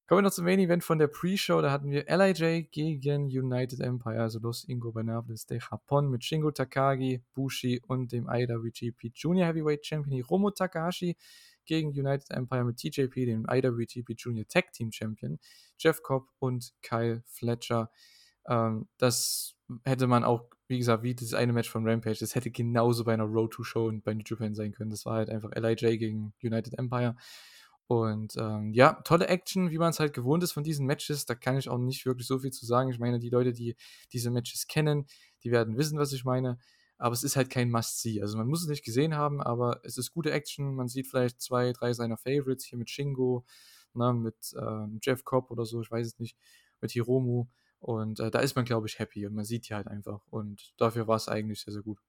Kommen 0.06 0.18
wir 0.18 0.24
noch 0.24 0.32
zum 0.32 0.44
Main 0.44 0.60
Event 0.60 0.84
von 0.84 1.00
der 1.00 1.08
Pre-Show. 1.08 1.62
Da 1.62 1.72
hatten 1.72 1.90
wir 1.90 2.04
LIJ 2.10 2.64
gegen 2.72 3.28
United 3.28 3.80
Empire, 3.80 4.20
also 4.20 4.38
Los 4.38 4.66
Ingobernables 4.66 5.46
de 5.46 5.60
Japón 5.60 6.10
mit 6.10 6.26
Shingo 6.26 6.52
Takagi, 6.52 7.24
Bushi 7.34 7.82
und 7.88 8.12
dem 8.12 8.28
IWGP 8.30 9.14
Junior 9.16 9.48
Heavyweight 9.48 9.86
Champion 9.86 10.14
Hiromu 10.14 10.52
Takahashi 10.52 11.16
gegen 11.66 11.92
United 11.92 12.32
Empire 12.32 12.66
mit 12.66 12.76
TJP, 12.80 13.26
dem 13.26 13.46
IWGP 13.50 14.14
Junior 14.18 14.46
Tag 14.46 14.74
Team 14.74 14.92
Champion, 14.92 15.40
Jeff 15.78 16.02
Cobb 16.04 16.28
und 16.40 16.74
Kyle 16.82 17.24
Fletcher. 17.26 17.90
Ähm, 18.50 18.90
das 18.98 19.56
hätte 19.86 20.08
man 20.08 20.26
auch, 20.26 20.50
wie 20.68 20.80
gesagt, 20.80 21.04
wie 21.04 21.16
das 21.16 21.34
eine 21.34 21.54
Match 21.54 21.70
von 21.70 21.88
Rampage, 21.88 22.20
das 22.20 22.36
hätte 22.36 22.52
genauso 22.52 23.06
bei 23.06 23.14
einer 23.14 23.24
Road 23.24 23.54
to 23.54 23.64
Show 23.64 23.88
und 23.88 24.04
bei 24.04 24.14
New 24.14 24.24
Japan 24.26 24.54
sein 24.54 24.74
können. 24.74 24.90
Das 24.90 25.06
war 25.06 25.16
halt 25.16 25.30
einfach 25.30 25.52
LIJ 25.56 25.98
gegen 25.98 26.34
United 26.44 26.78
Empire. 26.78 27.16
Und 28.02 28.36
ähm, 28.38 28.74
ja, 28.74 28.94
tolle 29.04 29.28
Action, 29.28 29.70
wie 29.70 29.78
man 29.78 29.92
es 29.92 30.00
halt 30.00 30.14
gewohnt 30.14 30.44
ist 30.44 30.52
von 30.52 30.64
diesen 30.64 30.86
Matches. 30.88 31.26
Da 31.26 31.36
kann 31.36 31.58
ich 31.58 31.70
auch 31.70 31.78
nicht 31.78 32.06
wirklich 32.06 32.28
so 32.28 32.40
viel 32.40 32.52
zu 32.52 32.66
sagen. 32.66 32.90
Ich 32.90 33.00
meine, 33.00 33.20
die 33.20 33.30
Leute, 33.30 33.54
die 33.54 33.76
diese 34.12 34.32
Matches 34.32 34.68
kennen, 34.68 35.06
die 35.44 35.52
werden 35.52 35.78
wissen, 35.78 36.00
was 36.00 36.12
ich 36.12 36.26
meine. 36.26 36.58
Aber 36.98 37.14
es 37.14 37.24
ist 37.24 37.36
halt 37.36 37.50
kein 37.50 37.70
Must-See. 37.70 38.22
Also 38.22 38.38
man 38.38 38.48
muss 38.48 38.64
es 38.64 38.68
nicht 38.68 38.84
gesehen 38.84 39.16
haben, 39.16 39.42
aber 39.42 39.82
es 39.84 39.98
ist 39.98 40.12
gute 40.12 40.32
Action. 40.32 40.74
Man 40.76 40.88
sieht 40.88 41.08
vielleicht 41.08 41.42
zwei, 41.42 41.72
drei 41.72 41.94
seiner 41.94 42.18
Favorites 42.18 42.66
hier 42.66 42.80
mit 42.80 42.90
Shingo, 42.90 43.46
ne, 43.94 44.14
mit 44.14 44.36
äh, 44.56 44.88
Jeff 45.02 45.24
Cobb 45.24 45.52
oder 45.52 45.66
so, 45.66 45.82
ich 45.82 45.92
weiß 45.92 46.08
es 46.08 46.20
nicht, 46.20 46.38
mit 46.82 46.92
Hiromu. 46.92 47.46
Und 47.80 48.20
äh, 48.20 48.32
da 48.32 48.40
ist 48.40 48.56
man, 48.56 48.66
glaube 48.66 48.88
ich, 48.88 48.98
happy 49.00 49.26
und 49.28 49.36
man 49.36 49.46
sieht 49.46 49.70
die 49.70 49.74
halt 49.74 49.88
einfach. 49.88 50.26
Und 50.30 50.74
dafür 50.78 51.08
war 51.08 51.18
es 51.18 51.28
eigentlich 51.28 51.62
sehr, 51.62 51.74
sehr 51.74 51.84
gut. 51.84 52.00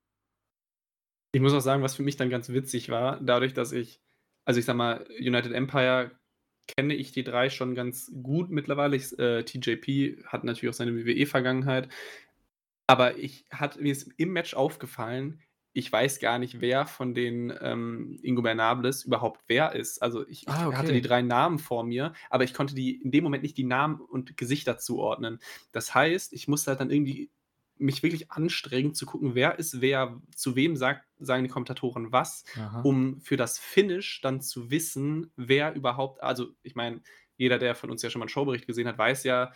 Ich 1.32 1.40
muss 1.40 1.52
auch 1.52 1.60
sagen, 1.60 1.82
was 1.82 1.96
für 1.96 2.04
mich 2.04 2.16
dann 2.16 2.30
ganz 2.30 2.48
witzig 2.48 2.90
war, 2.90 3.20
dadurch, 3.20 3.54
dass 3.54 3.72
ich 3.72 4.00
also 4.44 4.60
ich 4.60 4.66
sag 4.66 4.76
mal, 4.76 5.06
United 5.18 5.52
Empire 5.52 6.10
kenne 6.66 6.94
ich 6.94 7.12
die 7.12 7.24
drei 7.24 7.50
schon 7.50 7.74
ganz 7.74 8.10
gut 8.22 8.50
mittlerweile. 8.50 8.96
Ich, 8.96 9.18
äh, 9.18 9.42
TJP 9.42 10.24
hat 10.26 10.44
natürlich 10.44 10.74
auch 10.74 10.76
seine 10.76 10.96
WWE-Vergangenheit. 10.96 11.88
Aber 12.86 13.18
ich 13.18 13.46
hat, 13.50 13.80
mir 13.80 13.92
ist 13.92 14.10
im 14.16 14.32
Match 14.32 14.54
aufgefallen, 14.54 15.40
ich 15.76 15.90
weiß 15.90 16.20
gar 16.20 16.38
nicht, 16.38 16.60
wer 16.60 16.86
von 16.86 17.14
den 17.14 17.52
ähm, 17.60 18.20
Ingobernables 18.22 19.04
überhaupt 19.04 19.42
wer 19.48 19.74
ist. 19.74 20.00
Also 20.02 20.26
ich, 20.28 20.48
ah, 20.48 20.68
okay. 20.68 20.76
hatte 20.76 20.92
die 20.92 21.02
drei 21.02 21.20
Namen 21.20 21.58
vor 21.58 21.82
mir, 21.82 22.12
aber 22.30 22.44
ich 22.44 22.54
konnte 22.54 22.76
die 22.76 23.02
in 23.02 23.10
dem 23.10 23.24
Moment 23.24 23.42
nicht 23.42 23.56
die 23.56 23.64
Namen 23.64 24.00
und 24.00 24.36
Gesichter 24.36 24.78
zuordnen. 24.78 25.40
Das 25.72 25.92
heißt, 25.92 26.32
ich 26.32 26.46
musste 26.46 26.70
halt 26.70 26.80
dann 26.80 26.90
irgendwie 26.90 27.30
mich 27.84 28.02
wirklich 28.02 28.30
anstrengen 28.32 28.94
zu 28.94 29.04
gucken, 29.04 29.34
wer 29.34 29.58
ist 29.58 29.80
wer, 29.80 30.20
zu 30.34 30.56
wem 30.56 30.74
sagt, 30.74 31.06
sagen 31.18 31.44
die 31.44 31.50
Kommentatoren 31.50 32.12
was, 32.12 32.44
Aha. 32.56 32.80
um 32.80 33.20
für 33.20 33.36
das 33.36 33.58
Finish 33.58 34.20
dann 34.22 34.40
zu 34.40 34.70
wissen, 34.70 35.30
wer 35.36 35.74
überhaupt, 35.74 36.22
also 36.22 36.48
ich 36.62 36.74
meine, 36.74 37.02
jeder, 37.36 37.58
der 37.58 37.74
von 37.74 37.90
uns 37.90 38.02
ja 38.02 38.10
schon 38.10 38.20
mal 38.20 38.24
einen 38.24 38.30
Showbericht 38.30 38.66
gesehen 38.66 38.88
hat, 38.88 38.96
weiß 38.96 39.24
ja, 39.24 39.52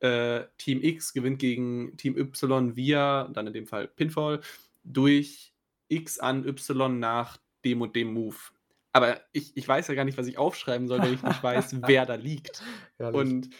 äh, 0.00 0.44
Team 0.58 0.82
X 0.82 1.12
gewinnt 1.12 1.38
gegen 1.38 1.96
Team 1.96 2.16
Y 2.16 2.76
via, 2.76 3.28
dann 3.32 3.46
in 3.46 3.52
dem 3.52 3.66
Fall 3.66 3.88
Pinfall, 3.88 4.40
durch 4.84 5.54
X 5.88 6.18
an 6.18 6.46
Y 6.46 6.98
nach 6.98 7.38
dem 7.64 7.80
und 7.80 7.96
dem 7.96 8.12
Move. 8.12 8.36
Aber 8.92 9.20
ich, 9.32 9.56
ich 9.56 9.66
weiß 9.66 9.88
ja 9.88 9.94
gar 9.94 10.04
nicht, 10.04 10.18
was 10.18 10.26
ich 10.26 10.38
aufschreiben 10.38 10.88
soll, 10.88 11.00
wenn 11.02 11.14
ich 11.14 11.22
nicht 11.22 11.42
weiß, 11.42 11.76
wer 11.86 12.06
da 12.06 12.14
liegt. 12.14 12.62
Und 12.98 13.50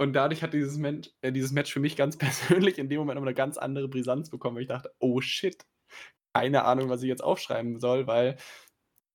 und 0.00 0.14
dadurch 0.14 0.42
hat 0.42 0.54
dieses, 0.54 0.78
Match, 0.78 1.10
äh, 1.20 1.30
dieses 1.30 1.52
Match 1.52 1.70
für 1.70 1.78
mich 1.78 1.94
ganz 1.94 2.16
persönlich 2.18 2.78
in 2.78 2.88
dem 2.88 3.00
Moment 3.00 3.16
noch 3.16 3.26
eine 3.26 3.34
ganz 3.34 3.58
andere 3.58 3.86
Brisanz 3.86 4.30
bekommen, 4.30 4.56
weil 4.56 4.62
ich 4.62 4.68
dachte, 4.68 4.90
oh 4.98 5.20
shit, 5.20 5.66
keine 6.32 6.64
Ahnung, 6.64 6.88
was 6.88 7.02
ich 7.02 7.08
jetzt 7.08 7.22
aufschreiben 7.22 7.78
soll, 7.78 8.06
weil 8.06 8.38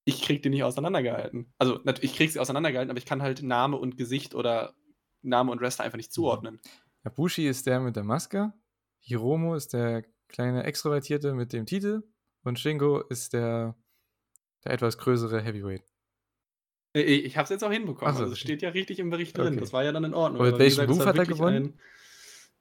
ich 0.06 0.22
krieg 0.22 0.44
die 0.44 0.50
nicht 0.50 0.64
auseinandergehalten. 0.64 1.52
Also 1.58 1.80
ich 2.02 2.16
krieg 2.16 2.30
sie 2.30 2.40
auseinandergehalten, 2.40 2.92
aber 2.92 3.00
ich 3.00 3.08
kann 3.08 3.24
halt 3.24 3.42
Name 3.42 3.78
und 3.78 3.98
Gesicht 3.98 4.36
oder 4.36 4.76
Name 5.24 5.52
und 5.52 5.60
Wrestler 5.60 5.86
einfach 5.86 5.98
nicht 5.98 6.12
mhm. 6.12 6.14
zuordnen. 6.14 6.60
Ja, 7.04 7.10
Bushi 7.10 7.48
ist 7.48 7.66
der 7.66 7.80
mit 7.80 7.96
der 7.96 8.04
Maske, 8.04 8.54
Hiromo 9.00 9.56
ist 9.56 9.74
der 9.74 10.06
kleine 10.28 10.66
Extrovertierte 10.66 11.34
mit 11.34 11.52
dem 11.52 11.66
Titel 11.66 12.04
und 12.44 12.60
Shingo 12.60 13.00
ist 13.00 13.34
der, 13.34 13.76
der 14.66 14.74
etwas 14.74 14.97
größere 14.97 15.41
Heavyweight. 15.41 15.84
Äh, 16.95 17.01
ich 17.01 17.38
habe 17.38 17.43
es 17.43 17.49
jetzt 17.49 17.63
auch 17.63 17.72
hinbekommen. 17.72 18.16
So, 18.16 18.24
also 18.24 18.34
es 18.34 18.39
steht 18.39 18.61
ja 18.61 18.70
richtig 18.70 18.99
im 18.99 19.09
Bericht 19.09 19.38
drin. 19.38 19.53
Okay. 19.53 19.59
Das 19.59 19.74
war 19.74 19.84
ja 19.84 19.91
dann 19.91 20.03
in 20.03 20.13
Ordnung. 20.13 20.41
Und 20.41 20.51
mit 20.51 20.59
welchem 20.59 20.88
Move 20.88 21.05
hat 21.05 21.18
er 21.18 21.26
gewonnen? 21.26 21.80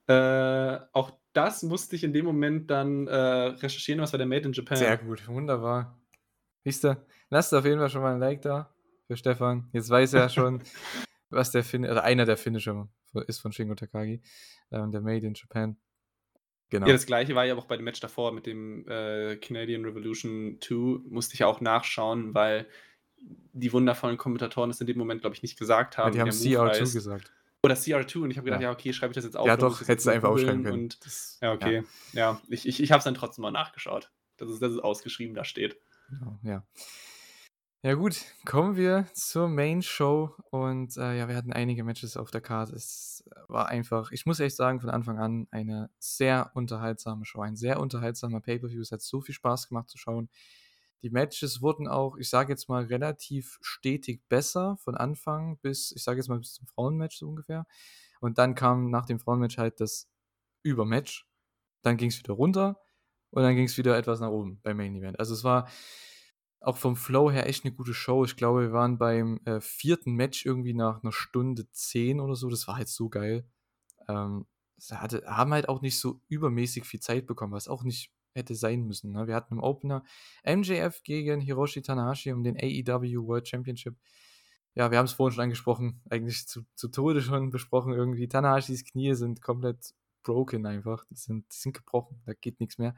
Äh, 0.06 0.80
auch 0.92 1.12
das 1.32 1.62
musste 1.62 1.96
ich 1.96 2.04
in 2.04 2.12
dem 2.12 2.24
Moment 2.26 2.70
dann 2.70 3.06
äh, 3.06 3.16
recherchieren, 3.16 4.00
was 4.00 4.12
war 4.12 4.18
der 4.18 4.26
Made 4.26 4.46
in 4.46 4.52
Japan. 4.52 4.76
Sehr 4.76 4.98
gut, 4.98 5.26
wunderbar. 5.26 5.98
Siehst 6.64 6.84
du, 6.84 6.96
lasst 7.30 7.54
auf 7.54 7.64
jeden 7.64 7.78
Fall 7.78 7.90
schon 7.90 8.02
mal 8.02 8.14
ein 8.14 8.20
Like 8.20 8.42
da 8.42 8.74
für 9.06 9.16
Stefan. 9.16 9.68
Jetzt 9.72 9.90
weiß 9.90 10.14
er 10.14 10.28
schon, 10.28 10.62
was 11.30 11.50
der 11.50 11.64
Fin 11.64 11.84
also 11.84 12.00
einer 12.00 12.26
der 12.26 12.36
Finisher 12.36 12.88
ist 13.26 13.40
von 13.40 13.52
Shingo 13.52 13.74
Takagi, 13.74 14.22
äh, 14.70 14.88
der 14.88 15.00
Made 15.00 15.26
in 15.26 15.34
Japan. 15.34 15.76
Genau. 16.70 16.86
Ja, 16.86 16.92
das 16.92 17.06
gleiche 17.06 17.34
war 17.34 17.44
ja 17.44 17.54
auch 17.56 17.66
bei 17.66 17.76
dem 17.76 17.84
Match 17.84 18.00
davor 18.00 18.32
mit 18.32 18.46
dem 18.46 18.88
äh, 18.88 19.36
Canadian 19.36 19.84
Revolution 19.84 20.58
2, 20.60 21.08
musste 21.08 21.34
ich 21.34 21.40
ja 21.40 21.46
auch 21.46 21.60
nachschauen, 21.60 22.34
weil 22.34 22.66
die 23.52 23.72
wundervollen 23.72 24.16
Kommentatoren 24.16 24.70
das 24.70 24.80
in 24.80 24.86
dem 24.86 24.98
Moment, 24.98 25.20
glaube 25.20 25.36
ich, 25.36 25.42
nicht 25.42 25.58
gesagt 25.58 25.98
haben. 25.98 26.14
Ja, 26.14 26.24
die 26.24 26.30
haben 26.30 26.36
CR2 26.36 26.92
gesagt. 26.92 27.32
Oder 27.62 27.76
CR2 27.76 28.18
und 28.18 28.30
ich 28.30 28.36
habe 28.36 28.44
gedacht, 28.44 28.60
ja. 28.60 28.68
ja, 28.68 28.72
okay, 28.74 28.92
schreibe 28.92 29.12
ich 29.12 29.14
das 29.14 29.24
jetzt 29.24 29.36
auf. 29.36 29.46
Ja, 29.46 29.56
doch, 29.56 29.80
hättest 29.86 30.06
du 30.06 30.10
einfach 30.10 30.28
aufschreiben 30.28 30.64
können. 30.64 30.82
Und, 30.82 31.04
das, 31.04 31.38
ja, 31.40 31.52
okay. 31.52 31.84
Ja, 32.12 32.20
ja 32.20 32.40
ich, 32.48 32.68
ich, 32.68 32.82
ich 32.82 32.92
habe 32.92 32.98
es 32.98 33.04
dann 33.04 33.14
trotzdem 33.14 33.42
mal 33.42 33.50
nachgeschaut, 33.50 34.10
dass 34.36 34.50
es, 34.50 34.60
dass 34.60 34.72
es 34.72 34.78
ausgeschrieben 34.78 35.34
da 35.34 35.44
steht. 35.44 35.78
Genau, 36.10 36.38
ja. 36.42 36.66
Ja 37.84 37.92
gut, 37.92 38.24
kommen 38.46 38.76
wir 38.76 39.06
zur 39.12 39.46
Main 39.46 39.82
Show 39.82 40.34
und 40.48 40.96
äh, 40.96 41.18
ja, 41.18 41.28
wir 41.28 41.36
hatten 41.36 41.52
einige 41.52 41.84
Matches 41.84 42.16
auf 42.16 42.30
der 42.30 42.40
Karte. 42.40 42.74
Es 42.74 43.22
war 43.46 43.68
einfach, 43.68 44.10
ich 44.10 44.24
muss 44.24 44.40
echt 44.40 44.56
sagen, 44.56 44.80
von 44.80 44.88
Anfang 44.88 45.18
an 45.18 45.48
eine 45.50 45.90
sehr 45.98 46.50
unterhaltsame 46.54 47.26
Show, 47.26 47.42
ein 47.42 47.56
sehr 47.56 47.78
unterhaltsamer 47.78 48.40
Pay-per-View. 48.40 48.80
Es 48.80 48.90
hat 48.90 49.02
so 49.02 49.20
viel 49.20 49.34
Spaß 49.34 49.68
gemacht 49.68 49.90
zu 49.90 49.98
schauen. 49.98 50.30
Die 51.02 51.10
Matches 51.10 51.60
wurden 51.60 51.86
auch, 51.86 52.16
ich 52.16 52.30
sage 52.30 52.54
jetzt 52.54 52.70
mal, 52.70 52.84
relativ 52.84 53.58
stetig 53.60 54.22
besser 54.30 54.78
von 54.78 54.96
Anfang 54.96 55.58
bis, 55.58 55.92
ich 55.94 56.02
sage 56.02 56.16
jetzt 56.16 56.28
mal, 56.28 56.38
bis 56.38 56.54
zum 56.54 56.66
Frauenmatch 56.66 57.18
so 57.18 57.28
ungefähr. 57.28 57.66
Und 58.18 58.38
dann 58.38 58.54
kam 58.54 58.88
nach 58.88 59.04
dem 59.04 59.20
Frauenmatch 59.20 59.58
halt 59.58 59.78
das 59.80 60.08
Übermatch. 60.62 61.26
Dann 61.82 61.98
ging 61.98 62.08
es 62.08 62.18
wieder 62.18 62.32
runter 62.32 62.80
und 63.28 63.42
dann 63.42 63.54
ging 63.54 63.66
es 63.66 63.76
wieder 63.76 63.98
etwas 63.98 64.20
nach 64.20 64.30
oben 64.30 64.58
beim 64.62 64.78
Main 64.78 64.96
Event. 64.96 65.18
Also 65.20 65.34
es 65.34 65.44
war 65.44 65.68
auch 66.64 66.76
vom 66.76 66.96
Flow 66.96 67.30
her 67.30 67.48
echt 67.48 67.64
eine 67.64 67.74
gute 67.74 67.94
Show. 67.94 68.24
Ich 68.24 68.36
glaube, 68.36 68.62
wir 68.62 68.72
waren 68.72 68.98
beim 68.98 69.40
äh, 69.44 69.60
vierten 69.60 70.14
Match 70.14 70.46
irgendwie 70.46 70.74
nach 70.74 71.02
einer 71.02 71.12
Stunde 71.12 71.70
zehn 71.72 72.20
oder 72.20 72.36
so. 72.36 72.48
Das 72.48 72.66
war 72.66 72.76
halt 72.76 72.88
so 72.88 73.08
geil. 73.08 73.46
Ähm, 74.08 74.46
hatte, 74.90 75.22
haben 75.26 75.52
halt 75.52 75.68
auch 75.68 75.80
nicht 75.82 75.98
so 75.98 76.20
übermäßig 76.28 76.84
viel 76.84 77.00
Zeit 77.00 77.26
bekommen, 77.26 77.52
was 77.52 77.68
auch 77.68 77.84
nicht 77.84 78.12
hätte 78.34 78.54
sein 78.54 78.82
müssen. 78.82 79.12
Ne? 79.12 79.26
Wir 79.26 79.34
hatten 79.34 79.54
im 79.54 79.60
Opener 79.62 80.02
MJF 80.44 81.02
gegen 81.04 81.40
Hiroshi 81.40 81.82
Tanahashi 81.82 82.32
um 82.32 82.42
den 82.42 82.56
AEW 82.56 83.26
World 83.26 83.48
Championship. 83.48 83.96
Ja, 84.74 84.90
wir 84.90 84.98
haben 84.98 85.04
es 85.04 85.12
vorhin 85.12 85.34
schon 85.34 85.44
angesprochen, 85.44 86.02
eigentlich 86.10 86.48
zu, 86.48 86.64
zu 86.74 86.88
Tode 86.88 87.22
schon 87.22 87.50
besprochen 87.50 87.92
irgendwie. 87.92 88.26
Tanahashis 88.26 88.84
Knie 88.84 89.14
sind 89.14 89.40
komplett 89.40 89.94
broken 90.24 90.66
einfach. 90.66 91.04
Die 91.10 91.14
sind, 91.14 91.44
die 91.52 91.56
sind 91.56 91.74
gebrochen, 91.74 92.20
da 92.26 92.32
geht 92.32 92.58
nichts 92.58 92.78
mehr. 92.78 92.96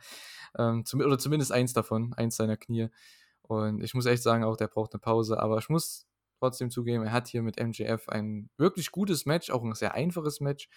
Ähm, 0.56 0.86
zum, 0.86 1.00
oder 1.00 1.18
zumindest 1.18 1.52
eins 1.52 1.74
davon, 1.74 2.14
eins 2.14 2.36
seiner 2.36 2.56
Knie. 2.56 2.88
Und 3.50 3.82
ich 3.82 3.94
muss 3.94 4.06
echt 4.06 4.22
sagen, 4.22 4.44
auch 4.44 4.56
der 4.56 4.68
braucht 4.68 4.92
eine 4.92 5.00
Pause. 5.00 5.38
Aber 5.40 5.58
ich 5.58 5.68
muss 5.68 6.06
trotzdem 6.38 6.70
zugeben, 6.70 7.04
er 7.04 7.12
hat 7.12 7.28
hier 7.28 7.42
mit 7.42 7.60
MJF 7.60 8.08
ein 8.08 8.50
wirklich 8.56 8.90
gutes 8.92 9.26
Match, 9.26 9.50
auch 9.50 9.62
ein 9.62 9.74
sehr 9.74 9.94
einfaches 9.94 10.40
Match 10.40 10.68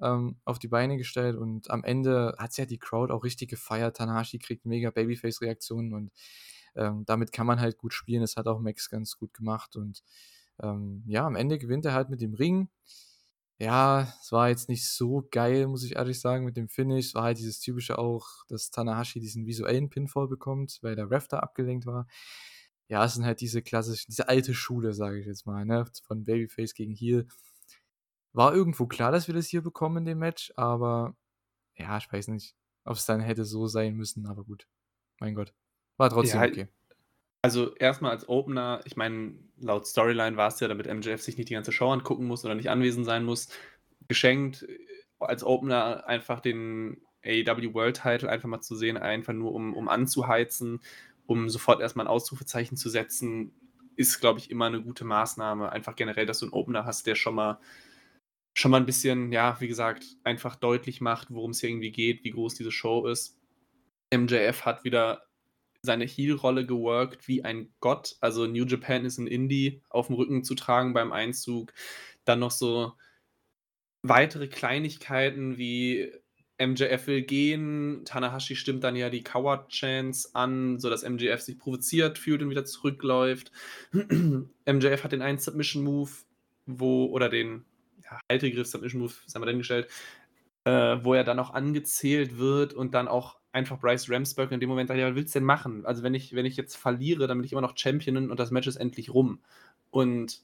ähm, 0.00 0.36
auf 0.44 0.58
die 0.58 0.68
Beine 0.68 0.96
gestellt 0.96 1.36
und 1.36 1.70
am 1.70 1.84
Ende 1.84 2.34
hat 2.38 2.50
es 2.50 2.56
ja 2.56 2.66
die 2.66 2.78
Crowd 2.78 3.12
auch 3.12 3.24
richtig 3.24 3.50
gefeiert. 3.50 3.96
Tanahashi 3.96 4.38
kriegt 4.38 4.66
mega 4.66 4.90
Babyface-Reaktionen 4.90 5.94
und 5.94 6.12
ähm, 6.74 7.04
damit 7.06 7.32
kann 7.32 7.46
man 7.46 7.60
halt 7.60 7.78
gut 7.78 7.94
spielen. 7.94 8.22
Das 8.22 8.36
hat 8.36 8.48
auch 8.48 8.60
Max 8.60 8.90
ganz 8.90 9.16
gut 9.16 9.32
gemacht 9.34 9.76
und 9.76 10.02
ähm, 10.62 11.04
ja, 11.06 11.26
am 11.26 11.36
Ende 11.36 11.58
gewinnt 11.58 11.84
er 11.84 11.94
halt 11.94 12.10
mit 12.10 12.20
dem 12.20 12.34
Ring. 12.34 12.68
Ja, 13.58 14.12
es 14.20 14.32
war 14.32 14.48
jetzt 14.48 14.68
nicht 14.68 14.88
so 14.88 15.26
geil, 15.30 15.68
muss 15.68 15.84
ich 15.84 15.94
ehrlich 15.94 16.20
sagen, 16.20 16.44
mit 16.44 16.56
dem 16.56 16.68
Finish. 16.68 17.06
Es 17.08 17.14
war 17.14 17.22
halt 17.24 17.38
dieses 17.38 17.60
typische 17.60 17.98
auch, 17.98 18.26
dass 18.48 18.70
Tanahashi 18.70 19.20
diesen 19.20 19.46
visuellen 19.46 19.90
Pinfall 19.90 20.26
bekommt, 20.26 20.78
weil 20.82 20.96
der 20.96 21.10
Ref 21.10 21.28
da 21.28 21.38
abgelenkt 21.38 21.86
war. 21.86 22.08
Ja, 22.88 23.04
es 23.04 23.14
sind 23.14 23.24
halt 23.24 23.40
diese 23.40 23.62
klassische, 23.62 24.06
diese 24.06 24.28
alte 24.28 24.54
Schule, 24.54 24.92
sage 24.92 25.20
ich 25.20 25.26
jetzt 25.26 25.46
mal, 25.46 25.64
ne? 25.64 25.86
von 26.02 26.24
Babyface 26.24 26.74
gegen 26.74 26.92
Heel. 26.92 27.28
War 28.32 28.52
irgendwo 28.52 28.86
klar, 28.86 29.12
dass 29.12 29.28
wir 29.28 29.34
das 29.34 29.46
hier 29.46 29.62
bekommen 29.62 29.98
in 29.98 30.04
dem 30.04 30.18
Match, 30.18 30.52
aber 30.56 31.16
ja, 31.76 31.96
ich 31.98 32.12
weiß 32.12 32.28
nicht, 32.28 32.56
ob 32.84 32.96
es 32.96 33.06
dann 33.06 33.20
hätte 33.20 33.44
so 33.44 33.68
sein 33.68 33.94
müssen, 33.94 34.26
aber 34.26 34.44
gut. 34.44 34.66
Mein 35.20 35.34
Gott. 35.34 35.54
War 35.96 36.10
trotzdem 36.10 36.40
ja, 36.42 36.48
okay. 36.48 36.68
Also 37.44 37.74
erstmal 37.74 38.12
als 38.12 38.26
Opener, 38.26 38.80
ich 38.86 38.96
meine, 38.96 39.34
laut 39.60 39.86
Storyline 39.86 40.38
war 40.38 40.48
es 40.48 40.60
ja, 40.60 40.68
damit 40.68 40.86
MJF 40.86 41.20
sich 41.20 41.36
nicht 41.36 41.50
die 41.50 41.52
ganze 41.52 41.72
Show 41.72 41.90
angucken 41.90 42.24
muss 42.24 42.42
oder 42.42 42.54
nicht 42.54 42.70
anwesend 42.70 43.04
sein 43.04 43.22
muss, 43.22 43.50
geschenkt 44.08 44.62
äh, 44.62 44.78
als 45.18 45.44
Opener 45.44 46.06
einfach 46.06 46.40
den 46.40 47.02
AEW 47.22 47.74
World 47.74 48.00
Title 48.00 48.30
einfach 48.30 48.48
mal 48.48 48.62
zu 48.62 48.74
sehen, 48.74 48.96
einfach 48.96 49.34
nur 49.34 49.52
um, 49.52 49.74
um 49.74 49.90
anzuheizen, 49.90 50.80
um 51.26 51.50
sofort 51.50 51.82
erstmal 51.82 52.06
ein 52.06 52.10
Ausrufezeichen 52.10 52.78
zu 52.78 52.88
setzen, 52.88 53.52
ist, 53.94 54.20
glaube 54.20 54.38
ich, 54.38 54.50
immer 54.50 54.64
eine 54.64 54.80
gute 54.80 55.04
Maßnahme. 55.04 55.70
Einfach 55.70 55.96
generell, 55.96 56.24
dass 56.24 56.38
du 56.38 56.46
einen 56.46 56.54
Opener 56.54 56.86
hast, 56.86 57.06
der 57.06 57.14
schon 57.14 57.34
mal 57.34 57.60
schon 58.54 58.70
mal 58.70 58.78
ein 58.78 58.86
bisschen, 58.86 59.32
ja, 59.32 59.60
wie 59.60 59.68
gesagt, 59.68 60.06
einfach 60.24 60.56
deutlich 60.56 61.02
macht, 61.02 61.28
worum 61.30 61.50
es 61.50 61.60
hier 61.60 61.68
irgendwie 61.68 61.92
geht, 61.92 62.24
wie 62.24 62.30
groß 62.30 62.54
diese 62.54 62.72
Show 62.72 63.06
ist. 63.06 63.38
MJF 64.10 64.64
hat 64.64 64.84
wieder 64.84 65.26
seine 65.84 66.06
Heel-Rolle 66.06 66.66
geworkt 66.66 67.28
wie 67.28 67.44
ein 67.44 67.72
Gott. 67.80 68.16
Also 68.20 68.46
New 68.46 68.64
Japan 68.64 69.04
ist 69.04 69.18
ein 69.18 69.26
Indie 69.26 69.82
auf 69.88 70.06
dem 70.06 70.16
Rücken 70.16 70.44
zu 70.44 70.54
tragen 70.54 70.94
beim 70.94 71.12
Einzug. 71.12 71.72
Dann 72.24 72.40
noch 72.40 72.50
so 72.50 72.92
weitere 74.02 74.48
Kleinigkeiten 74.48 75.58
wie 75.58 76.10
MJF 76.58 77.08
will 77.08 77.22
gehen, 77.22 78.02
Tanahashi 78.04 78.54
stimmt 78.54 78.84
dann 78.84 78.94
ja 78.94 79.10
die 79.10 79.24
Coward-Chance 79.24 80.30
an, 80.34 80.78
sodass 80.78 81.08
MJF 81.08 81.40
sich 81.40 81.58
provoziert 81.58 82.16
fühlt 82.16 82.42
und 82.42 82.50
wieder 82.50 82.64
zurückläuft. 82.64 83.50
MJF 83.92 85.02
hat 85.02 85.12
den 85.12 85.22
einen 85.22 85.38
Submission-Move, 85.38 86.10
wo, 86.66 87.06
oder 87.06 87.28
den 87.28 87.64
ja, 88.04 88.20
Haltegriff, 88.30 88.68
Submission 88.68 89.02
Move, 89.02 89.14
das 89.24 89.34
haben 89.34 89.42
wir 89.42 89.46
dahingestellt, 89.46 89.88
äh, 90.64 90.98
wo 91.02 91.14
er 91.14 91.24
dann 91.24 91.40
auch 91.40 91.52
angezählt 91.52 92.38
wird 92.38 92.72
und 92.72 92.94
dann 92.94 93.08
auch 93.08 93.38
einfach 93.54 93.78
Bryce 93.78 94.10
Ramsberg 94.10 94.50
in 94.50 94.60
dem 94.60 94.68
Moment 94.68 94.88
sagt, 94.88 94.98
ja, 94.98 95.08
was 95.08 95.14
willst 95.14 95.34
du 95.34 95.38
denn 95.38 95.46
machen? 95.46 95.86
Also 95.86 96.02
wenn 96.02 96.14
ich, 96.14 96.34
wenn 96.34 96.44
ich 96.44 96.56
jetzt 96.56 96.76
verliere, 96.76 97.28
dann 97.28 97.38
bin 97.38 97.44
ich 97.44 97.52
immer 97.52 97.60
noch 97.60 97.76
Champion 97.76 98.30
und 98.30 98.40
das 98.40 98.50
Match 98.50 98.66
ist 98.66 98.76
endlich 98.76 99.14
rum. 99.14 99.40
Und 99.90 100.42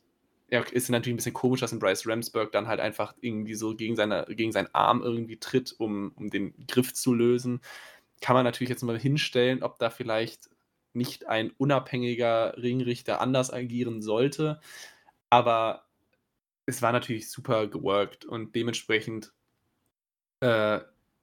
ja, 0.49 0.61
ist 0.61 0.89
natürlich 0.91 1.15
ein 1.15 1.17
bisschen 1.17 1.35
komisch, 1.35 1.61
dass 1.61 1.73
ein 1.73 1.81
Bryce 1.81 2.07
Ramsberg 2.07 2.53
dann 2.53 2.69
halt 2.69 2.79
einfach 2.81 3.15
irgendwie 3.21 3.55
so 3.55 3.75
gegen, 3.75 3.97
seine, 3.97 4.27
gegen 4.29 4.53
seinen 4.53 4.73
Arm 4.73 5.03
irgendwie 5.03 5.39
tritt, 5.39 5.75
um, 5.79 6.13
um 6.15 6.31
den 6.31 6.55
Griff 6.69 6.95
zu 6.95 7.13
lösen. 7.13 7.61
Kann 8.21 8.35
man 8.35 8.45
natürlich 8.45 8.71
jetzt 8.71 8.83
mal 8.83 8.99
hinstellen, 8.99 9.63
ob 9.65 9.79
da 9.81 9.91
vielleicht 9.91 10.49
nicht 10.93 11.27
ein 11.27 11.51
unabhängiger 11.59 12.57
Ringrichter 12.59 13.21
anders 13.21 13.53
agieren 13.53 14.03
sollte. 14.03 14.61
Aber 15.31 15.85
es 16.67 16.81
war 16.81 16.93
natürlich 16.93 17.29
super 17.29 17.67
geworkt 17.67 18.25
und 18.25 18.55
dementsprechend 18.55 19.33
äh, 20.41 20.81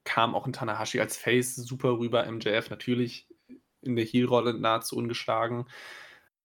kam 0.07 0.35
auch 0.35 0.45
ein 0.45 0.53
Tanahashi 0.53 1.01
als 1.01 1.17
Face 1.17 1.57
super 1.57 1.99
rüber. 1.99 2.25
MJF 2.31 2.69
natürlich 2.69 3.27
in 3.81 3.97
der 3.97 4.05
Heel-Rolle 4.05 4.53
nahezu 4.53 4.95
ungeschlagen. 4.95 5.65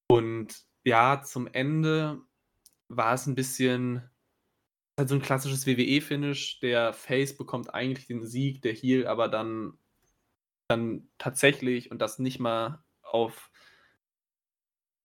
Und 0.08 0.64
ja, 0.84 1.22
zum 1.22 1.46
Ende 1.46 2.20
war 2.88 3.14
es 3.14 3.26
ein 3.26 3.36
bisschen 3.36 4.10
halt 4.98 5.08
so 5.08 5.14
ein 5.14 5.22
klassisches 5.22 5.64
WWE-Finish. 5.64 6.58
Der 6.58 6.92
Face 6.92 7.36
bekommt 7.36 7.72
eigentlich 7.72 8.08
den 8.08 8.26
Sieg, 8.26 8.62
der 8.62 8.72
Heel 8.72 9.06
aber 9.06 9.28
dann, 9.28 9.78
dann 10.68 11.08
tatsächlich 11.18 11.92
und 11.92 12.02
das 12.02 12.18
nicht 12.18 12.40
mal 12.40 12.82
auf 13.02 13.52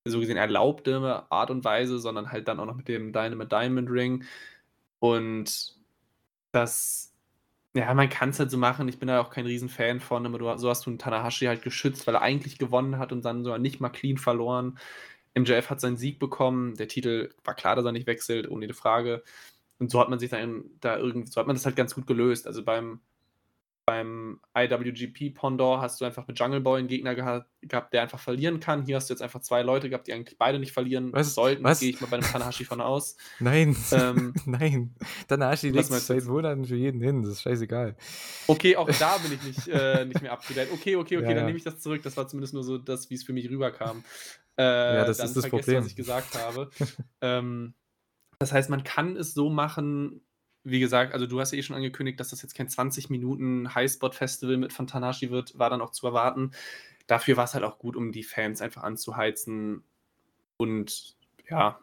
so 0.04 0.18
gesehen 0.18 0.36
erlaubte 0.36 1.30
Art 1.30 1.50
und 1.52 1.64
Weise, 1.64 2.00
sondern 2.00 2.32
halt 2.32 2.48
dann 2.48 2.58
auch 2.58 2.66
noch 2.66 2.76
mit 2.76 2.88
dem 2.88 3.12
Dynamite 3.12 3.48
Diamond 3.48 3.88
Ring. 3.88 4.24
Und 4.98 5.78
das, 6.50 7.14
ja, 7.74 7.92
man 7.94 8.08
kann 8.08 8.30
es 8.30 8.38
halt 8.40 8.50
so 8.50 8.58
machen. 8.58 8.88
Ich 8.88 8.98
bin 8.98 9.08
da 9.08 9.20
auch 9.20 9.30
kein 9.30 9.46
Riesenfan 9.46 10.00
von, 10.00 10.26
aber 10.26 10.38
du, 10.38 10.58
so 10.58 10.68
hast 10.70 10.86
du 10.86 10.90
einen 10.90 10.98
Tanahashi 10.98 11.46
halt 11.46 11.62
geschützt, 11.62 12.06
weil 12.06 12.14
er 12.14 12.22
eigentlich 12.22 12.58
gewonnen 12.58 12.98
hat 12.98 13.12
und 13.12 13.24
dann 13.24 13.44
sogar 13.44 13.58
nicht 13.58 13.80
mal 13.80 13.90
clean 13.90 14.18
verloren. 14.18 14.78
MJF 15.34 15.70
hat 15.70 15.80
seinen 15.80 15.96
Sieg 15.98 16.18
bekommen. 16.18 16.74
Der 16.76 16.88
Titel 16.88 17.34
war 17.44 17.54
klar, 17.54 17.76
dass 17.76 17.84
er 17.84 17.92
nicht 17.92 18.06
wechselt, 18.06 18.48
ohne 18.50 18.66
die 18.66 18.74
Frage. 18.74 19.22
Und 19.78 19.90
so 19.90 20.00
hat 20.00 20.08
man 20.08 20.18
sich 20.18 20.30
dann 20.30 20.64
da 20.80 20.96
irgendwie, 20.98 21.30
so 21.30 21.40
hat 21.40 21.46
man 21.46 21.56
das 21.56 21.66
halt 21.66 21.76
ganz 21.76 21.94
gut 21.94 22.06
gelöst. 22.06 22.46
Also 22.46 22.64
beim 22.64 23.00
beim 23.88 24.38
IWGP 24.54 25.30
Pendant 25.30 25.80
hast 25.80 25.98
du 25.98 26.04
einfach 26.04 26.26
mit 26.26 26.38
Jungle 26.38 26.60
Boy 26.60 26.78
einen 26.78 26.88
Gegner 26.88 27.14
gehabt, 27.14 27.48
gehabt, 27.62 27.94
der 27.94 28.02
einfach 28.02 28.18
verlieren 28.18 28.60
kann. 28.60 28.84
Hier 28.84 28.96
hast 28.96 29.08
du 29.08 29.14
jetzt 29.14 29.22
einfach 29.22 29.40
zwei 29.40 29.62
Leute 29.62 29.88
gehabt, 29.88 30.08
die 30.08 30.12
eigentlich 30.12 30.36
beide 30.36 30.58
nicht 30.58 30.72
verlieren 30.72 31.10
was? 31.14 31.32
sollten. 31.32 31.64
Was? 31.64 31.80
Gehe 31.80 31.88
ich 31.88 32.00
mal 32.02 32.08
bei 32.08 32.18
einem 32.18 32.26
Tanahashi 32.26 32.66
von 32.66 32.82
aus. 32.82 33.16
Nein, 33.40 33.74
ähm, 33.92 34.34
nein. 34.44 34.94
Tanahashi 35.26 35.70
legt 35.70 35.86
seit 35.86 36.24
Monaten 36.26 36.66
für 36.66 36.76
jeden 36.76 37.00
hin, 37.00 37.22
das 37.22 37.32
ist 37.32 37.42
scheißegal. 37.42 37.96
Okay, 38.46 38.76
auch 38.76 38.90
da 38.90 39.16
bin 39.16 39.32
ich 39.32 39.42
nicht, 39.56 39.68
äh, 39.68 40.04
nicht 40.04 40.20
mehr 40.20 40.38
date. 40.54 40.70
Okay, 40.70 40.96
okay, 40.96 41.16
okay, 41.16 41.16
ja, 41.16 41.20
dann 41.20 41.36
ja. 41.38 41.44
nehme 41.46 41.56
ich 41.56 41.64
das 41.64 41.80
zurück. 41.80 42.02
Das 42.02 42.14
war 42.18 42.28
zumindest 42.28 42.52
nur 42.52 42.64
so 42.64 42.76
das, 42.76 43.08
wie 43.08 43.14
es 43.14 43.24
für 43.24 43.32
mich 43.32 43.48
rüberkam. 43.48 44.04
Äh, 44.58 44.64
ja, 44.64 45.04
das 45.06 45.18
ist 45.18 45.34
das 45.34 45.48
Problem. 45.48 45.78
was 45.78 45.86
ich 45.86 45.96
gesagt 45.96 46.34
habe. 46.34 46.68
ähm, 47.22 47.72
das 48.38 48.52
heißt, 48.52 48.68
man 48.68 48.84
kann 48.84 49.16
es 49.16 49.32
so 49.32 49.48
machen, 49.48 50.20
wie 50.70 50.80
gesagt, 50.80 51.14
also 51.14 51.26
du 51.26 51.40
hast 51.40 51.52
ja 51.52 51.58
eh 51.58 51.62
schon 51.62 51.76
angekündigt, 51.76 52.20
dass 52.20 52.28
das 52.28 52.42
jetzt 52.42 52.54
kein 52.54 52.68
20 52.68 53.10
Minuten 53.10 53.74
Highspot-Festival 53.74 54.56
mit 54.56 54.72
von 54.72 54.86
Tanahashi 54.86 55.30
wird, 55.30 55.58
war 55.58 55.70
dann 55.70 55.80
auch 55.80 55.90
zu 55.90 56.06
erwarten. 56.06 56.52
Dafür 57.06 57.36
war 57.36 57.44
es 57.44 57.54
halt 57.54 57.64
auch 57.64 57.78
gut, 57.78 57.96
um 57.96 58.12
die 58.12 58.22
Fans 58.22 58.60
einfach 58.60 58.82
anzuheizen. 58.82 59.82
Und 60.56 61.16
ja, 61.48 61.78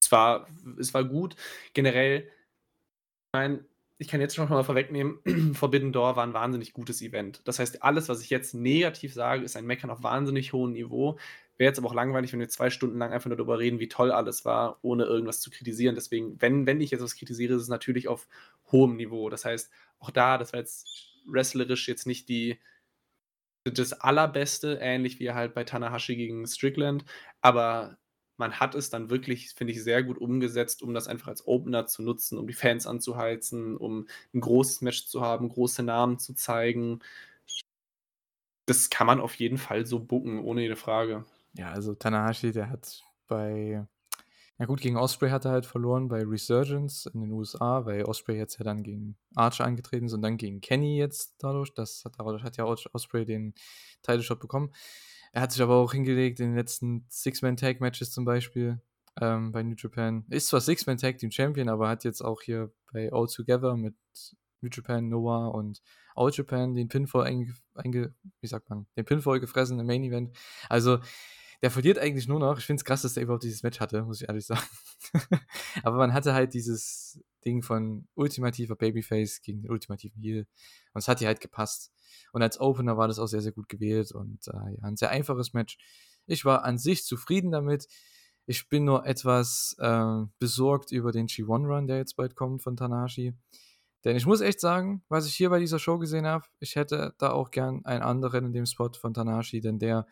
es 0.00 0.10
war, 0.10 0.48
es 0.78 0.92
war 0.94 1.04
gut. 1.04 1.36
Generell, 1.72 2.22
ich 2.22 3.32
meine, 3.32 3.64
ich 3.98 4.08
kann 4.08 4.20
jetzt 4.20 4.34
schon 4.34 4.48
mal 4.48 4.64
vorwegnehmen, 4.64 5.18
Forbidden 5.54 5.92
Door 5.92 6.16
war 6.16 6.26
ein 6.26 6.34
wahnsinnig 6.34 6.72
gutes 6.72 7.02
Event. 7.02 7.42
Das 7.44 7.58
heißt, 7.58 7.82
alles, 7.82 8.08
was 8.08 8.22
ich 8.22 8.30
jetzt 8.30 8.54
negativ 8.54 9.12
sage, 9.12 9.44
ist 9.44 9.56
ein 9.56 9.66
Meckern 9.66 9.90
auf 9.90 10.02
wahnsinnig 10.02 10.52
hohem 10.52 10.72
Niveau. 10.72 11.18
Wäre 11.60 11.68
jetzt 11.68 11.78
aber 11.78 11.88
auch 11.88 11.94
langweilig, 11.94 12.32
wenn 12.32 12.40
wir 12.40 12.48
zwei 12.48 12.70
Stunden 12.70 12.96
lang 12.96 13.12
einfach 13.12 13.28
nur 13.28 13.36
darüber 13.36 13.58
reden, 13.58 13.80
wie 13.80 13.88
toll 13.88 14.12
alles 14.12 14.46
war, 14.46 14.78
ohne 14.80 15.04
irgendwas 15.04 15.42
zu 15.42 15.50
kritisieren. 15.50 15.94
Deswegen, 15.94 16.40
wenn, 16.40 16.64
wenn 16.64 16.80
ich 16.80 16.90
jetzt 16.90 17.02
was 17.02 17.16
kritisiere, 17.16 17.54
ist 17.54 17.60
es 17.64 17.68
natürlich 17.68 18.08
auf 18.08 18.26
hohem 18.72 18.96
Niveau. 18.96 19.28
Das 19.28 19.44
heißt, 19.44 19.70
auch 19.98 20.10
da, 20.10 20.38
das 20.38 20.54
war 20.54 20.60
jetzt 20.60 20.88
wrestlerisch 21.26 21.86
jetzt 21.86 22.06
nicht 22.06 22.30
die, 22.30 22.58
das 23.64 23.92
Allerbeste, 23.92 24.78
ähnlich 24.80 25.20
wie 25.20 25.32
halt 25.32 25.52
bei 25.52 25.64
Tanahashi 25.64 26.16
gegen 26.16 26.46
Strickland, 26.46 27.04
aber 27.42 27.98
man 28.38 28.58
hat 28.58 28.74
es 28.74 28.88
dann 28.88 29.10
wirklich, 29.10 29.50
finde 29.50 29.74
ich, 29.74 29.82
sehr 29.84 30.02
gut 30.02 30.16
umgesetzt, 30.16 30.82
um 30.82 30.94
das 30.94 31.08
einfach 31.08 31.28
als 31.28 31.46
Opener 31.46 31.84
zu 31.86 32.02
nutzen, 32.02 32.38
um 32.38 32.46
die 32.46 32.54
Fans 32.54 32.86
anzuheizen, 32.86 33.76
um 33.76 34.08
ein 34.32 34.40
großes 34.40 34.80
Match 34.80 35.06
zu 35.08 35.20
haben, 35.20 35.50
große 35.50 35.82
Namen 35.82 36.18
zu 36.18 36.32
zeigen. 36.32 37.00
Das 38.66 38.88
kann 38.88 39.06
man 39.06 39.20
auf 39.20 39.34
jeden 39.34 39.58
Fall 39.58 39.84
so 39.84 40.00
bucken, 40.00 40.38
ohne 40.42 40.62
jede 40.62 40.76
Frage. 40.76 41.26
Ja, 41.54 41.70
also 41.72 41.94
Tanahashi, 41.94 42.52
der 42.52 42.70
hat 42.70 43.02
bei, 43.26 43.86
ja 44.58 44.66
gut, 44.66 44.80
gegen 44.80 44.96
Osprey 44.96 45.30
hat 45.30 45.44
er 45.44 45.52
halt 45.52 45.66
verloren 45.66 46.08
bei 46.08 46.22
Resurgence 46.24 47.06
in 47.06 47.20
den 47.20 47.32
USA, 47.32 47.84
weil 47.86 48.04
Osprey 48.04 48.36
jetzt 48.36 48.58
ja 48.58 48.64
dann 48.64 48.82
gegen 48.82 49.16
Archer 49.34 49.64
angetreten 49.64 50.06
ist 50.06 50.12
und 50.12 50.22
dann 50.22 50.36
gegen 50.36 50.60
Kenny 50.60 50.98
jetzt 50.98 51.34
dadurch. 51.38 51.74
Das 51.74 52.04
hat, 52.04 52.14
dadurch 52.18 52.42
hat 52.44 52.56
ja 52.56 52.64
Osprey 52.64 53.24
den 53.24 53.54
Title 54.02 54.22
Shot 54.22 54.40
bekommen. 54.40 54.72
Er 55.32 55.42
hat 55.42 55.52
sich 55.52 55.62
aber 55.62 55.76
auch 55.76 55.92
hingelegt 55.92 56.40
in 56.40 56.48
den 56.48 56.56
letzten 56.56 57.06
Six-Man-Tag-Matches 57.08 58.10
zum 58.10 58.24
Beispiel 58.24 58.80
ähm, 59.20 59.52
bei 59.52 59.62
New 59.62 59.76
Japan. 59.76 60.24
Ist 60.28 60.48
zwar 60.48 60.60
Six-Man-Tag-Team-Champion, 60.60 61.68
aber 61.68 61.88
hat 61.88 62.04
jetzt 62.04 62.20
auch 62.20 62.42
hier 62.42 62.72
bei 62.92 63.12
All 63.12 63.26
Together 63.26 63.76
mit 63.76 63.94
New 64.60 64.68
Japan, 64.72 65.08
Noah 65.08 65.54
und 65.54 65.82
All 66.14 66.30
Japan 66.32 66.74
den 66.74 66.88
Pinfall 66.88 67.24
einge, 67.24 67.54
einge 67.74 68.14
wie 68.40 68.46
sagt 68.46 68.68
man, 68.68 68.86
den 68.96 69.04
Pinfall 69.04 69.40
gefressen 69.40 69.78
im 69.78 69.86
Main 69.86 70.04
Event. 70.04 70.36
Also 70.68 70.98
der 71.62 71.70
verliert 71.70 71.98
eigentlich 71.98 72.26
nur 72.26 72.40
noch. 72.40 72.58
Ich 72.58 72.64
finde 72.64 72.80
es 72.80 72.84
krass, 72.84 73.02
dass 73.02 73.16
er 73.16 73.22
überhaupt 73.22 73.44
dieses 73.44 73.62
Match 73.62 73.80
hatte, 73.80 74.02
muss 74.02 74.22
ich 74.22 74.28
ehrlich 74.28 74.46
sagen. 74.46 74.62
aber 75.82 75.98
man 75.98 76.14
hatte 76.14 76.32
halt 76.32 76.54
dieses 76.54 77.22
Ding 77.44 77.62
von 77.62 78.08
ultimativer 78.14 78.76
Babyface 78.76 79.42
gegen 79.42 79.62
den 79.62 79.70
ultimativen 79.70 80.20
Heel. 80.22 80.46
Und 80.94 81.00
es 81.00 81.08
hat 81.08 81.20
dir 81.20 81.28
halt 81.28 81.40
gepasst. 81.40 81.92
Und 82.32 82.42
als 82.42 82.60
Opener 82.60 82.96
war 82.96 83.08
das 83.08 83.18
auch 83.18 83.26
sehr, 83.26 83.42
sehr 83.42 83.52
gut 83.52 83.68
gewählt 83.68 84.12
und 84.12 84.46
äh, 84.48 84.74
ja, 84.76 84.82
ein 84.82 84.96
sehr 84.96 85.10
einfaches 85.10 85.52
Match. 85.52 85.76
Ich 86.26 86.44
war 86.44 86.64
an 86.64 86.78
sich 86.78 87.04
zufrieden 87.04 87.50
damit. 87.50 87.86
Ich 88.46 88.68
bin 88.68 88.84
nur 88.84 89.06
etwas 89.06 89.76
äh, 89.78 90.24
besorgt 90.38 90.92
über 90.92 91.12
den 91.12 91.26
G1-Run, 91.26 91.86
der 91.86 91.98
jetzt 91.98 92.16
bald 92.16 92.36
kommt 92.36 92.62
von 92.62 92.76
Tanashi. 92.76 93.34
Denn 94.04 94.16
ich 94.16 94.24
muss 94.24 94.40
echt 94.40 94.60
sagen, 94.60 95.04
was 95.08 95.26
ich 95.26 95.34
hier 95.34 95.50
bei 95.50 95.58
dieser 95.58 95.78
Show 95.78 95.98
gesehen 95.98 96.26
habe, 96.26 96.46
ich 96.58 96.74
hätte 96.74 97.14
da 97.18 97.32
auch 97.32 97.50
gern 97.50 97.84
einen 97.84 98.02
anderen 98.02 98.46
in 98.46 98.52
dem 98.54 98.66
Spot 98.66 98.92
von 98.98 99.12
Tanashi, 99.12 99.60
denn 99.60 99.78
der 99.78 100.06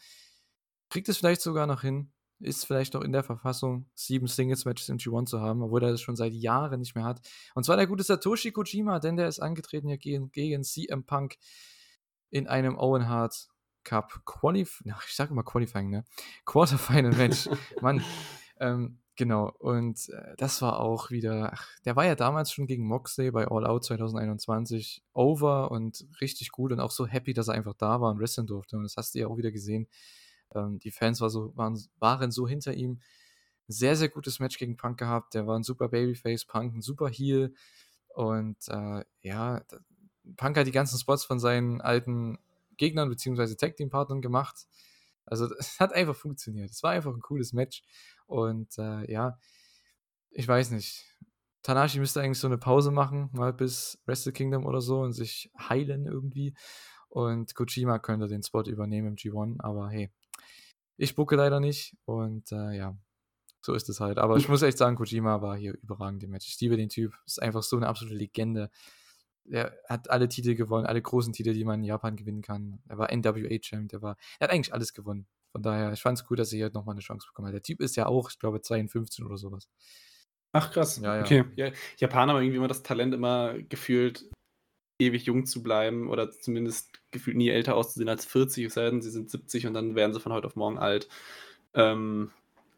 kriegt 0.90 1.08
es 1.08 1.18
vielleicht 1.18 1.40
sogar 1.40 1.66
noch 1.66 1.82
hin, 1.82 2.12
ist 2.40 2.66
vielleicht 2.66 2.94
noch 2.94 3.02
in 3.02 3.12
der 3.12 3.24
Verfassung, 3.24 3.86
sieben 3.94 4.26
Singles-Matches 4.26 4.88
im 4.88 4.98
G1 4.98 5.26
zu 5.26 5.40
haben, 5.40 5.62
obwohl 5.62 5.82
er 5.82 5.90
das 5.90 6.00
schon 6.00 6.16
seit 6.16 6.32
Jahren 6.32 6.80
nicht 6.80 6.94
mehr 6.94 7.04
hat. 7.04 7.20
Und 7.54 7.64
zwar 7.64 7.76
der 7.76 7.86
gute 7.86 8.04
Satoshi 8.04 8.52
Kojima, 8.52 9.00
denn 9.00 9.16
der 9.16 9.28
ist 9.28 9.40
angetreten 9.40 9.88
hier 9.88 9.98
gegen, 9.98 10.30
gegen 10.30 10.62
CM 10.62 11.04
Punk 11.04 11.36
in 12.30 12.46
einem 12.46 12.78
Owen 12.78 13.08
Hart 13.08 13.48
Cup 13.84 14.20
Qualif 14.26 14.82
ich 14.84 15.14
sage 15.14 15.30
immer 15.32 15.42
Qualifying, 15.42 15.88
ne? 15.88 16.04
Quarterfinal 16.44 17.14
Match. 17.14 17.48
Mann. 17.80 18.02
Ähm, 18.60 18.98
genau. 19.16 19.50
Und 19.58 20.08
äh, 20.10 20.34
das 20.36 20.60
war 20.60 20.80
auch 20.80 21.10
wieder, 21.10 21.52
ach, 21.54 21.66
der 21.84 21.96
war 21.96 22.04
ja 22.04 22.14
damals 22.14 22.52
schon 22.52 22.66
gegen 22.66 22.86
Moxley 22.86 23.30
bei 23.30 23.46
All 23.48 23.66
Out 23.66 23.84
2021 23.84 25.02
over 25.14 25.70
und 25.70 26.06
richtig 26.20 26.50
gut 26.52 26.72
und 26.72 26.80
auch 26.80 26.90
so 26.90 27.06
happy, 27.06 27.32
dass 27.32 27.48
er 27.48 27.54
einfach 27.54 27.74
da 27.74 28.00
war 28.00 28.10
und 28.10 28.20
wresteln 28.20 28.46
durfte. 28.46 28.76
Und 28.76 28.82
das 28.82 28.96
hast 28.96 29.14
du 29.14 29.20
ja 29.20 29.26
auch 29.26 29.38
wieder 29.38 29.52
gesehen. 29.52 29.88
Ähm, 30.54 30.78
die 30.78 30.90
Fans 30.90 31.20
war 31.20 31.30
so, 31.30 31.56
waren, 31.56 31.78
waren 31.98 32.30
so 32.30 32.48
hinter 32.48 32.74
ihm. 32.74 33.00
Sehr, 33.68 33.96
sehr 33.96 34.08
gutes 34.08 34.40
Match 34.40 34.58
gegen 34.58 34.76
Punk 34.76 34.98
gehabt. 34.98 35.34
Der 35.34 35.46
war 35.46 35.58
ein 35.58 35.62
super 35.62 35.88
Babyface, 35.88 36.46
Punk 36.46 36.74
ein 36.74 36.82
super 36.82 37.08
Heel. 37.08 37.54
Und 38.14 38.56
äh, 38.68 39.04
ja, 39.22 39.62
Punk 40.36 40.56
hat 40.56 40.66
die 40.66 40.72
ganzen 40.72 40.98
Spots 40.98 41.24
von 41.24 41.38
seinen 41.38 41.80
alten 41.80 42.38
Gegnern 42.76 43.08
bzw. 43.08 43.54
Tag 43.54 43.76
Team 43.76 43.90
Partnern 43.90 44.22
gemacht. 44.22 44.66
Also 45.26 45.48
es 45.58 45.78
hat 45.80 45.92
einfach 45.92 46.16
funktioniert. 46.16 46.70
Es 46.70 46.82
war 46.82 46.92
einfach 46.92 47.14
ein 47.14 47.20
cooles 47.20 47.52
Match. 47.52 47.82
Und 48.26 48.78
äh, 48.78 49.10
ja, 49.10 49.38
ich 50.30 50.48
weiß 50.48 50.70
nicht. 50.70 51.04
Tanashi 51.62 51.98
müsste 51.98 52.22
eigentlich 52.22 52.38
so 52.38 52.46
eine 52.46 52.56
Pause 52.58 52.90
machen, 52.90 53.28
mal 53.32 53.52
bis 53.52 54.00
Wrestle 54.06 54.32
Kingdom 54.32 54.64
oder 54.64 54.80
so 54.80 55.00
und 55.00 55.12
sich 55.12 55.50
heilen 55.58 56.06
irgendwie. 56.06 56.54
Und 57.08 57.54
Kojima 57.54 57.98
könnte 57.98 58.28
den 58.28 58.42
Spot 58.42 58.62
übernehmen 58.62 59.08
im 59.08 59.16
G1, 59.16 59.56
aber 59.60 59.88
hey, 59.90 60.10
ich 60.98 61.14
bucke 61.14 61.36
leider 61.36 61.60
nicht 61.60 61.96
und 62.04 62.52
äh, 62.52 62.76
ja, 62.76 62.96
so 63.62 63.72
ist 63.72 63.88
es 63.88 64.00
halt. 64.00 64.18
Aber 64.18 64.36
ich 64.36 64.48
muss 64.48 64.62
echt 64.62 64.76
sagen, 64.76 64.96
Kojima 64.96 65.40
war 65.40 65.56
hier 65.56 65.74
überragend 65.82 66.22
im 66.22 66.30
Match. 66.30 66.48
Ich 66.48 66.60
liebe 66.60 66.76
den 66.76 66.90
Typ, 66.90 67.14
ist 67.24 67.40
einfach 67.40 67.62
so 67.62 67.76
eine 67.76 67.88
absolute 67.88 68.16
Legende 68.16 68.70
er 69.50 69.76
hat 69.88 70.10
alle 70.10 70.28
Titel 70.28 70.54
gewonnen, 70.54 70.86
alle 70.86 71.02
großen 71.02 71.32
Titel, 71.32 71.52
die 71.52 71.64
man 71.64 71.80
in 71.80 71.84
Japan 71.84 72.16
gewinnen 72.16 72.42
kann. 72.42 72.80
Er 72.88 72.98
war 72.98 73.12
NWA-Champ, 73.14 73.92
er 73.92 74.02
war, 74.02 74.16
er 74.38 74.44
hat 74.44 74.54
eigentlich 74.54 74.74
alles 74.74 74.92
gewonnen. 74.92 75.26
Von 75.52 75.62
daher, 75.62 75.92
ich 75.92 76.02
fand 76.02 76.18
es 76.18 76.26
gut, 76.26 76.38
dass 76.38 76.52
er 76.52 76.56
hier 76.56 76.70
nochmal 76.72 76.94
eine 76.94 77.00
Chance 77.00 77.26
bekommen 77.26 77.48
hat. 77.48 77.54
Der 77.54 77.62
Typ 77.62 77.80
ist 77.80 77.96
ja 77.96 78.06
auch, 78.06 78.30
ich 78.30 78.38
glaube, 78.38 78.60
52 78.60 79.24
oder 79.24 79.38
sowas. 79.38 79.68
Ach 80.52 80.70
krass. 80.70 80.98
Ja, 80.98 81.16
ja. 81.16 81.22
Okay. 81.22 81.44
Ja, 81.56 81.70
Japaner 81.98 82.32
haben 82.32 82.42
irgendwie 82.42 82.56
immer 82.56 82.68
das 82.68 82.82
Talent, 82.82 83.14
immer 83.14 83.58
gefühlt 83.58 84.28
ewig 84.98 85.24
jung 85.24 85.46
zu 85.46 85.62
bleiben 85.62 86.08
oder 86.08 86.30
zumindest 86.30 87.00
gefühlt 87.10 87.36
nie 87.36 87.48
älter 87.48 87.76
auszusehen 87.76 88.08
als 88.08 88.24
40, 88.26 88.66
es 88.66 88.74
sei 88.74 88.90
denn, 88.90 89.02
sie 89.02 89.10
sind 89.10 89.30
70 89.30 89.66
und 89.66 89.74
dann 89.74 89.94
werden 89.94 90.12
sie 90.12 90.20
von 90.20 90.32
heute 90.32 90.46
auf 90.46 90.56
morgen 90.56 90.78
alt. 90.78 91.08
Ähm, 91.74 92.32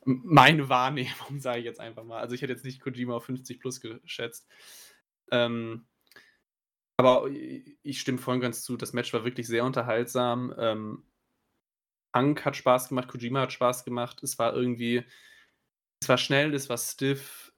meine 0.05 0.69
Wahrnehmung, 0.69 1.39
sage 1.39 1.61
ich 1.61 1.65
jetzt 1.65 1.81
einfach 1.81 2.05
mal. 2.05 2.21
Also 2.21 2.35
ich 2.35 2.43
hätte 2.43 2.53
jetzt 2.53 2.65
nicht 2.65 2.81
Kojima 2.81 3.15
auf 3.15 3.25
50 3.25 3.61
plus 3.61 3.81
geschätzt. 3.81 4.49
Ähm, 5.31 5.87
aber 6.97 7.31
ich 7.31 8.01
stimme 8.01 8.19
voll 8.19 8.41
ganz 8.41 8.63
zu, 8.63 8.77
das 8.77 8.93
Match 8.93 9.13
war 9.15 9.25
wirklich 9.25 9.47
sehr 9.47 9.65
unterhaltsam. 9.65 10.55
Ähm, 10.59 11.05
hat 12.13 12.57
Spaß 12.57 12.89
gemacht, 12.91 13.09
Kojima 13.09 13.41
hat 13.41 13.53
Spaß 13.53 13.85
gemacht. 13.85 14.23
Es 14.23 14.39
war 14.39 14.55
irgendwie, 14.55 15.05
es 16.03 16.09
war 16.09 16.19
schnell, 16.19 16.53
es 16.55 16.69
war 16.69 16.77
stiff. 16.77 17.50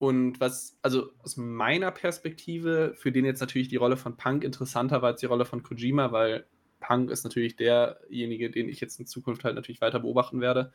Und 0.00 0.40
was, 0.40 0.78
also 0.80 1.12
aus 1.18 1.36
meiner 1.36 1.90
Perspektive, 1.90 2.94
für 2.96 3.12
den 3.12 3.26
jetzt 3.26 3.40
natürlich 3.40 3.68
die 3.68 3.76
Rolle 3.76 3.98
von 3.98 4.16
Punk 4.16 4.44
interessanter 4.44 5.02
war 5.02 5.10
als 5.10 5.20
die 5.20 5.26
Rolle 5.26 5.44
von 5.44 5.62
Kojima, 5.62 6.10
weil 6.10 6.46
Punk 6.80 7.10
ist 7.10 7.22
natürlich 7.22 7.54
derjenige, 7.56 8.50
den 8.50 8.70
ich 8.70 8.80
jetzt 8.80 8.98
in 8.98 9.06
Zukunft 9.06 9.44
halt 9.44 9.56
natürlich 9.56 9.82
weiter 9.82 10.00
beobachten 10.00 10.40
werde, 10.40 10.72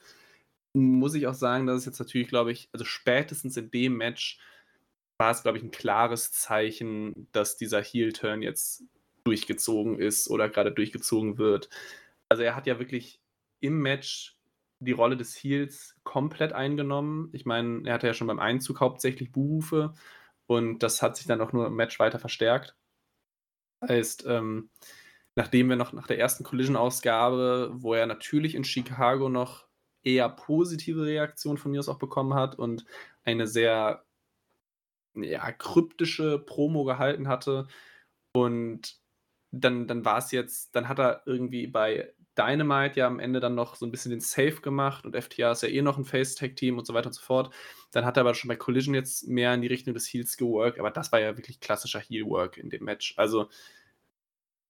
muss 0.73 1.15
ich 1.15 1.26
auch 1.26 1.34
sagen, 1.34 1.65
dass 1.65 1.80
es 1.80 1.86
jetzt 1.86 1.97
natürlich, 1.97 2.28
glaube 2.28 2.51
ich, 2.51 2.69
also 2.71 2.86
spätestens 2.86 3.57
in 3.57 3.71
dem 3.71 3.97
Match 3.97 4.39
war 5.17 5.32
es, 5.32 5.41
glaube 5.41 5.57
ich, 5.57 5.63
ein 5.63 5.71
klares 5.71 6.32
Zeichen, 6.32 7.28
dass 7.32 7.57
dieser 7.57 7.82
Heel-Turn 7.82 8.43
jetzt 8.43 8.84
durchgezogen 9.23 9.97
ist 9.97 10.30
oder 10.30 10.49
gerade 10.49 10.71
durchgezogen 10.71 11.39
wird. 11.39 11.71
Also 12.30 12.43
er 12.43 12.55
hat 12.55 12.67
ja 12.67 12.78
wirklich 12.78 13.19
im 13.59 13.80
Match 13.80 14.38
die 14.80 14.91
Rolle 14.91 15.17
des 15.17 15.36
Heels 15.36 15.95
komplett 16.03 16.53
eingenommen. 16.53 17.30
Ich 17.34 17.45
meine, 17.45 17.88
er 17.88 17.93
hatte 17.93 18.07
ja 18.07 18.13
schon 18.13 18.28
beim 18.28 18.39
Einzug 18.39 18.80
hauptsächlich 18.80 19.32
Buhrufe 19.32 19.93
und 20.47 20.80
das 20.80 21.01
hat 21.01 21.17
sich 21.17 21.28
dann 21.28 21.41
auch 21.41 21.53
nur 21.53 21.67
im 21.67 21.76
Match 21.76 21.99
weiter 21.99 22.19
verstärkt. 22.19 22.76
Heißt, 23.88 24.26
ähm, 24.28 24.69
nachdem 25.36 25.69
wir 25.69 25.76
noch 25.76 25.93
nach 25.93 26.07
der 26.07 26.19
ersten 26.19 26.43
Collision-Ausgabe, 26.43 27.71
wo 27.73 27.93
er 27.93 28.05
natürlich 28.05 28.55
in 28.55 28.63
Chicago 28.63 29.30
noch 29.30 29.65
eher 30.03 30.30
positive 30.30 31.05
Reaktionen 31.05 31.57
von 31.57 31.71
mir 31.71 31.80
aus 31.80 31.89
auch 31.89 31.99
bekommen 31.99 32.36
hat 32.36 32.55
und 32.57 32.86
eine 33.23 33.47
sehr 33.47 34.05
ja, 35.15 35.51
kryptische 35.51 36.39
Promo 36.39 36.84
gehalten 36.84 37.28
hatte. 37.28 37.67
Und 38.34 38.99
dann, 39.51 39.88
dann 39.88 40.05
war 40.05 40.17
es 40.17 40.32
jetzt, 40.32 40.76
dann 40.76 40.89
hat 40.89 40.99
er 40.99 41.23
irgendwie 41.26 41.67
bei 41.67 42.13
Dynamite 42.38 42.99
ja 42.99 43.07
am 43.07 43.19
Ende 43.19 43.39
dann 43.39 43.55
noch 43.55 43.75
so 43.75 43.86
ein 43.86 43.91
bisschen 43.91 44.11
den 44.11 44.21
Safe 44.21 44.61
gemacht 44.61 45.05
und 45.05 45.15
FTA 45.15 45.51
ist 45.51 45.63
ja 45.63 45.69
eh 45.69 45.81
noch 45.81 45.97
ein 45.97 46.05
Face-Tag-Team 46.05 46.77
und 46.77 46.86
so 46.86 46.93
weiter 46.93 47.07
und 47.07 47.13
so 47.13 47.21
fort. 47.21 47.53
Dann 47.91 48.05
hat 48.05 48.17
er 48.17 48.21
aber 48.21 48.33
schon 48.33 48.49
bei 48.49 48.55
Collision 48.55 48.93
jetzt 48.93 49.27
mehr 49.27 49.53
in 49.53 49.61
die 49.61 49.67
Richtung 49.67 49.93
des 49.93 50.07
Heels 50.07 50.38
geworkt, 50.38 50.79
aber 50.79 50.91
das 50.91 51.11
war 51.11 51.19
ja 51.19 51.38
wirklich 51.38 51.59
klassischer 51.59 51.99
Heel-Work 51.99 52.57
in 52.57 52.69
dem 52.69 52.83
Match. 52.83 53.13
Also 53.17 53.49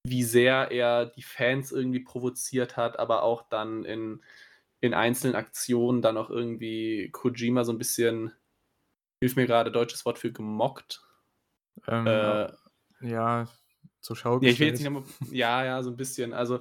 wie 0.07 0.23
sehr 0.23 0.71
er 0.71 1.07
die 1.07 1.23
Fans 1.23 1.71
irgendwie 1.71 2.01
provoziert 2.01 2.77
hat, 2.77 2.99
aber 2.99 3.23
auch 3.23 3.49
dann 3.49 3.85
in, 3.85 4.23
in 4.79 4.93
einzelnen 4.93 5.35
Aktionen 5.35 6.01
dann 6.01 6.17
auch 6.17 6.29
irgendwie 6.29 7.09
Kojima 7.11 7.63
so 7.63 7.71
ein 7.71 7.79
bisschen 7.79 8.31
hilf 9.19 9.35
mir 9.35 9.47
gerade, 9.47 9.71
deutsches 9.71 10.05
Wort 10.05 10.19
für 10.19 10.31
gemockt. 10.31 11.01
Ähm, 11.87 12.07
äh, 12.07 12.51
ja, 13.01 13.47
zur 14.01 14.15
Schau 14.15 14.39
Ja, 14.39 14.49
ich 14.49 14.59
will 14.59 14.67
jetzt 14.67 14.79
nicht 14.79 14.89
nochmal. 14.89 15.09
Ja, 15.31 15.65
ja, 15.65 15.83
so 15.83 15.89
ein 15.89 15.97
bisschen. 15.97 16.33
Also, 16.33 16.59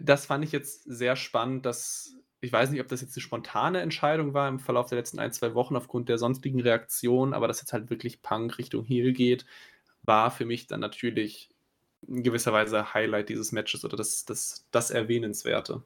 das 0.00 0.26
fand 0.26 0.44
ich 0.44 0.52
jetzt 0.52 0.84
sehr 0.84 1.16
spannend, 1.16 1.66
dass 1.66 2.16
ich 2.42 2.52
weiß 2.52 2.70
nicht, 2.70 2.80
ob 2.80 2.88
das 2.88 3.02
jetzt 3.02 3.16
eine 3.16 3.22
spontane 3.22 3.80
Entscheidung 3.80 4.32
war 4.32 4.48
im 4.48 4.58
Verlauf 4.58 4.88
der 4.88 4.98
letzten 4.98 5.18
ein, 5.18 5.32
zwei 5.32 5.54
Wochen 5.54 5.76
aufgrund 5.76 6.08
der 6.08 6.16
sonstigen 6.16 6.60
Reaktionen, 6.60 7.34
aber 7.34 7.48
dass 7.48 7.60
jetzt 7.60 7.72
halt 7.72 7.90
wirklich 7.90 8.22
Punk 8.22 8.56
Richtung 8.56 8.84
Heel 8.84 9.12
geht, 9.12 9.44
war 10.02 10.30
für 10.30 10.46
mich 10.46 10.66
dann 10.66 10.80
natürlich 10.80 11.50
in 12.08 12.22
gewisser 12.22 12.52
Weise 12.52 12.94
Highlight 12.94 13.28
dieses 13.28 13.52
Matches 13.52 13.84
oder 13.84 13.96
das, 13.96 14.24
das, 14.24 14.66
das 14.70 14.90
Erwähnenswerte. 14.90 15.82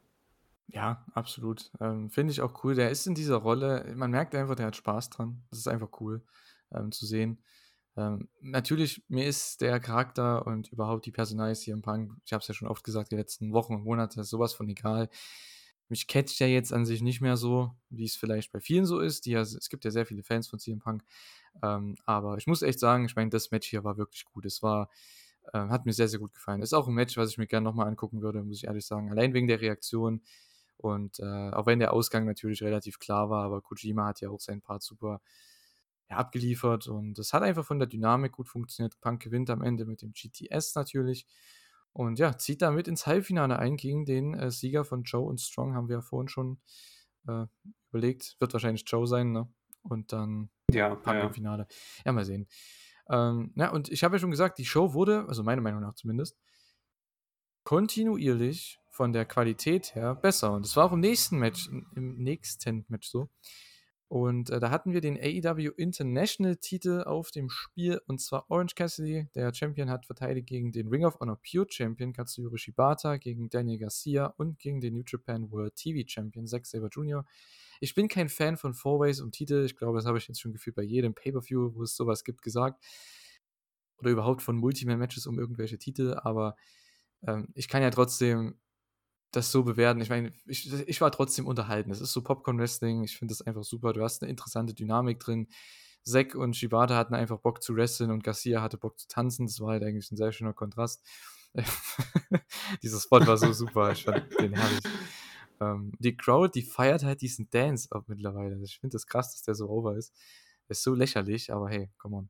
Ja, 0.68 1.04
absolut. 1.12 1.70
Ähm, 1.80 2.08
Finde 2.08 2.32
ich 2.32 2.40
auch 2.40 2.62
cool. 2.64 2.74
Der 2.74 2.90
ist 2.90 3.06
in 3.06 3.14
dieser 3.14 3.36
Rolle, 3.36 3.92
man 3.96 4.12
merkt 4.12 4.34
einfach, 4.34 4.54
der 4.54 4.66
hat 4.66 4.76
Spaß 4.76 5.10
dran. 5.10 5.42
Das 5.50 5.58
ist 5.58 5.68
einfach 5.68 5.88
cool 6.00 6.22
ähm, 6.72 6.92
zu 6.92 7.04
sehen. 7.04 7.38
Ähm, 7.96 8.28
natürlich, 8.40 9.04
mir 9.08 9.26
ist 9.26 9.60
der 9.60 9.78
Charakter 9.80 10.46
und 10.46 10.72
überhaupt 10.72 11.06
die 11.06 11.12
Personalis 11.12 11.62
hier 11.62 11.74
im 11.74 11.82
Punk, 11.82 12.12
ich 12.24 12.32
habe 12.32 12.40
es 12.42 12.48
ja 12.48 12.54
schon 12.54 12.68
oft 12.68 12.82
gesagt, 12.84 13.12
die 13.12 13.16
letzten 13.16 13.52
Wochen 13.52 13.74
und 13.74 13.84
Monate, 13.84 14.24
sowas 14.24 14.52
von 14.54 14.68
egal. 14.68 15.08
Mich 15.88 16.06
catcht 16.08 16.40
ja 16.40 16.46
jetzt 16.46 16.72
an 16.72 16.86
sich 16.86 17.02
nicht 17.02 17.20
mehr 17.20 17.36
so, 17.36 17.70
wie 17.90 18.04
es 18.04 18.16
vielleicht 18.16 18.52
bei 18.52 18.60
vielen 18.60 18.86
so 18.86 19.00
ist. 19.00 19.26
Die 19.26 19.32
ja, 19.32 19.42
es 19.42 19.68
gibt 19.68 19.84
ja 19.84 19.90
sehr 19.90 20.06
viele 20.06 20.22
Fans 20.22 20.48
von 20.48 20.58
CM 20.58 20.80
Punk. 20.80 21.04
Ähm, 21.62 21.96
aber 22.06 22.38
ich 22.38 22.46
muss 22.46 22.62
echt 22.62 22.80
sagen, 22.80 23.04
ich 23.04 23.16
meine, 23.16 23.30
das 23.30 23.50
Match 23.50 23.68
hier 23.68 23.84
war 23.84 23.98
wirklich 23.98 24.24
gut. 24.24 24.46
Es 24.46 24.62
war, 24.62 24.88
äh, 25.52 25.58
hat 25.58 25.86
mir 25.86 25.92
sehr, 25.92 26.08
sehr 26.08 26.18
gut 26.20 26.32
gefallen. 26.32 26.62
Ist 26.62 26.72
auch 26.72 26.88
ein 26.88 26.94
Match, 26.94 27.16
was 27.16 27.30
ich 27.30 27.38
mir 27.38 27.46
gerne 27.46 27.64
nochmal 27.64 27.86
angucken 27.86 28.22
würde, 28.22 28.42
muss 28.42 28.56
ich 28.58 28.64
ehrlich 28.64 28.86
sagen. 28.86 29.10
Allein 29.10 29.34
wegen 29.34 29.46
der 29.46 29.60
Reaktion. 29.60 30.22
Und 30.78 31.20
äh, 31.20 31.50
auch 31.50 31.66
wenn 31.66 31.78
der 31.78 31.92
Ausgang 31.92 32.24
natürlich 32.24 32.62
relativ 32.62 32.98
klar 32.98 33.30
war, 33.30 33.44
aber 33.44 33.60
Kojima 33.60 34.06
hat 34.06 34.20
ja 34.20 34.30
auch 34.30 34.40
seinen 34.40 34.62
Part 34.62 34.82
super 34.82 35.20
ja, 36.10 36.16
abgeliefert 36.16 36.86
und 36.86 37.18
es 37.18 37.32
hat 37.32 37.42
einfach 37.42 37.64
von 37.64 37.78
der 37.78 37.88
Dynamik 37.88 38.32
gut 38.32 38.48
funktioniert. 38.48 39.00
Punk 39.00 39.22
gewinnt 39.22 39.50
am 39.50 39.62
Ende 39.62 39.84
mit 39.86 40.02
dem 40.02 40.12
GTS 40.12 40.74
natürlich 40.74 41.26
und 41.92 42.18
ja, 42.18 42.36
zieht 42.36 42.60
damit 42.60 42.88
ins 42.88 43.06
Halbfinale 43.06 43.58
ein 43.58 43.76
gegen 43.76 44.04
den 44.04 44.34
äh, 44.34 44.50
Sieger 44.50 44.84
von 44.84 45.04
Joe 45.04 45.24
und 45.24 45.40
Strong, 45.40 45.74
haben 45.74 45.88
wir 45.88 45.96
ja 45.96 46.02
vorhin 46.02 46.28
schon 46.28 46.60
äh, 47.28 47.46
überlegt. 47.90 48.36
Wird 48.40 48.52
wahrscheinlich 48.52 48.84
Joe 48.86 49.06
sein, 49.06 49.30
ne? 49.30 49.48
Und 49.82 50.12
dann 50.12 50.50
ja, 50.72 50.94
Punk 50.94 51.18
ja. 51.18 51.26
im 51.26 51.32
Finale. 51.32 51.68
Ja, 52.04 52.12
mal 52.12 52.24
sehen. 52.24 52.48
Ähm, 53.08 53.52
ja, 53.54 53.70
und 53.70 53.90
ich 53.90 54.02
habe 54.02 54.16
ja 54.16 54.18
schon 54.18 54.32
gesagt, 54.32 54.58
die 54.58 54.64
Show 54.64 54.92
wurde, 54.92 55.26
also 55.28 55.44
meiner 55.44 55.62
Meinung 55.62 55.82
nach 55.82 55.94
zumindest, 55.94 56.36
kontinuierlich 57.62 58.80
von 58.90 59.12
der 59.12 59.24
Qualität 59.24 59.94
her 59.94 60.16
besser. 60.16 60.52
Und 60.52 60.66
es 60.66 60.76
war 60.76 60.86
auch 60.86 60.92
im 60.92 61.00
nächsten 61.00 61.38
Match, 61.38 61.68
im 61.68 62.16
nächsten 62.18 62.84
Match 62.88 63.08
so. 63.08 63.28
Und 64.08 64.50
äh, 64.50 64.60
da 64.60 64.70
hatten 64.70 64.92
wir 64.92 65.00
den 65.00 65.16
AEW 65.16 65.70
International 65.76 66.56
Titel 66.56 67.02
auf 67.04 67.30
dem 67.30 67.48
Spiel 67.48 68.00
und 68.06 68.20
zwar 68.20 68.50
Orange 68.50 68.74
Cassidy, 68.74 69.28
der 69.34 69.52
Champion, 69.54 69.90
hat 69.90 70.06
verteidigt 70.06 70.46
gegen 70.46 70.72
den 70.72 70.88
Ring 70.88 71.04
of 71.04 71.18
Honor 71.20 71.40
Pure 71.42 71.66
Champion 71.70 72.12
Katsuyori 72.12 72.58
Shibata, 72.58 73.16
gegen 73.16 73.48
Daniel 73.48 73.78
Garcia 73.78 74.26
und 74.36 74.58
gegen 74.58 74.80
den 74.80 74.94
New 74.94 75.02
Japan 75.06 75.50
World 75.50 75.74
TV 75.76 76.06
Champion 76.06 76.46
Zack 76.46 76.66
Saber 76.66 76.88
Jr. 76.88 77.24
Ich 77.80 77.94
bin 77.94 78.08
kein 78.08 78.28
Fan 78.28 78.56
von 78.56 78.74
Fourways 78.74 79.20
um 79.20 79.32
Titel. 79.32 79.64
Ich 79.64 79.76
glaube, 79.76 79.98
das 79.98 80.06
habe 80.06 80.18
ich 80.18 80.28
jetzt 80.28 80.40
schon 80.40 80.52
gefühlt 80.52 80.76
bei 80.76 80.82
jedem 80.82 81.14
Pay-Per-View, 81.14 81.74
wo 81.74 81.82
es 81.82 81.96
sowas 81.96 82.24
gibt, 82.24 82.42
gesagt. 82.42 82.84
Oder 83.98 84.10
überhaupt 84.10 84.42
von 84.42 84.56
Multiman-Matches 84.56 85.26
um 85.26 85.38
irgendwelche 85.38 85.78
Titel. 85.78 86.14
Aber 86.14 86.56
ähm, 87.26 87.48
ich 87.54 87.68
kann 87.68 87.82
ja 87.82 87.90
trotzdem 87.90 88.58
das 89.36 89.50
so 89.50 89.64
bewerten. 89.64 90.00
Ich 90.00 90.10
meine, 90.10 90.32
ich, 90.46 90.72
ich 90.72 91.00
war 91.00 91.10
trotzdem 91.10 91.46
unterhalten. 91.46 91.90
Es 91.90 92.00
ist 92.00 92.12
so 92.12 92.22
Popcorn-Wrestling. 92.22 93.04
Ich 93.04 93.16
finde 93.16 93.32
das 93.32 93.42
einfach 93.42 93.64
super. 93.64 93.92
Du 93.92 94.02
hast 94.02 94.22
eine 94.22 94.30
interessante 94.30 94.74
Dynamik 94.74 95.20
drin. 95.20 95.48
Zack 96.04 96.34
und 96.34 96.56
Shibata 96.56 96.96
hatten 96.96 97.14
einfach 97.14 97.38
Bock 97.38 97.62
zu 97.62 97.76
wresteln 97.76 98.10
und 98.10 98.22
Garcia 98.22 98.60
hatte 98.60 98.76
Bock 98.76 98.98
zu 98.98 99.08
tanzen. 99.08 99.46
Das 99.46 99.60
war 99.60 99.70
halt 99.70 99.82
eigentlich 99.82 100.10
ein 100.10 100.16
sehr 100.16 100.32
schöner 100.32 100.52
Kontrast. 100.52 101.02
Dieser 102.82 103.00
Spot 103.00 103.26
war 103.26 103.36
so 103.36 103.52
super. 103.52 103.92
Ich 103.92 104.04
fand 104.04 104.24
den 104.38 104.54
herrlich. 104.54 104.80
Ähm, 105.60 105.92
die 105.98 106.16
Crowd, 106.16 106.50
die 106.54 106.62
feiert 106.66 107.04
halt 107.04 107.22
diesen 107.22 107.48
Dance 107.50 107.88
auch 107.92 108.06
mittlerweile. 108.06 108.60
Ich 108.62 108.78
finde 108.78 108.94
das 108.94 109.06
krass, 109.06 109.32
dass 109.32 109.42
der 109.42 109.54
so 109.54 109.68
over 109.68 109.96
ist. 109.96 110.14
ist 110.68 110.82
so 110.82 110.94
lächerlich, 110.94 111.52
aber 111.52 111.68
hey, 111.68 111.90
come 111.98 112.16
on. 112.16 112.28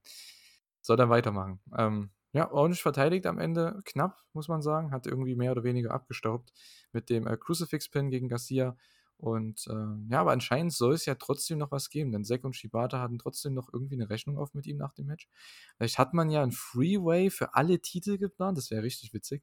Soll 0.81 0.97
dann 0.97 1.11
weitermachen. 1.11 1.61
Ähm, 1.77 2.11
ja, 2.33 2.51
ordentlich 2.51 2.83
verteidigt 2.83 3.27
am 3.27 3.39
Ende, 3.39 3.81
knapp, 3.85 4.23
muss 4.35 4.49
man 4.49 4.61
sagen. 4.61 4.91
Hat 4.91 5.07
irgendwie 5.07 5.35
mehr 5.35 5.53
oder 5.53 5.65
weniger 5.65 5.93
abgestaubt 5.93 6.53
mit 6.95 7.11
dem 7.11 7.27
äh, 7.27 7.37
Crucifix-Pin 7.37 8.11
gegen 8.11 8.29
Garcia. 8.29 8.77
Und 9.17 9.67
äh, 9.69 10.11
ja, 10.11 10.21
aber 10.21 10.33
anscheinend 10.33 10.73
soll 10.73 10.95
es 10.95 11.07
ja 11.07 11.15
trotzdem 11.15 11.59
noch 11.59 11.71
was 11.71 11.89
geben, 11.89 12.13
denn 12.13 12.25
Zack 12.25 12.45
und 12.45 12.57
Shibata 12.57 13.01
hatten 13.01 13.19
trotzdem 13.19 13.55
noch 13.55 13.73
irgendwie 13.73 13.95
eine 13.95 14.11
Rechnung 14.11 14.39
auf 14.39 14.55
mit 14.55 14.67
ihm 14.67 14.77
nach 14.77 14.93
dem 14.93 15.07
Match. 15.07 15.29
Vielleicht 15.77 15.99
hat 15.99 16.15
man 16.15 16.31
ja 16.31 16.43
ein 16.43 16.53
Freeway 16.53 17.31
für 17.31 17.55
alle 17.55 17.81
Titel 17.81 18.19
geplant, 18.19 18.59
das 18.59 18.71
wäre 18.71 18.83
richtig 18.83 19.15
witzig. 19.15 19.43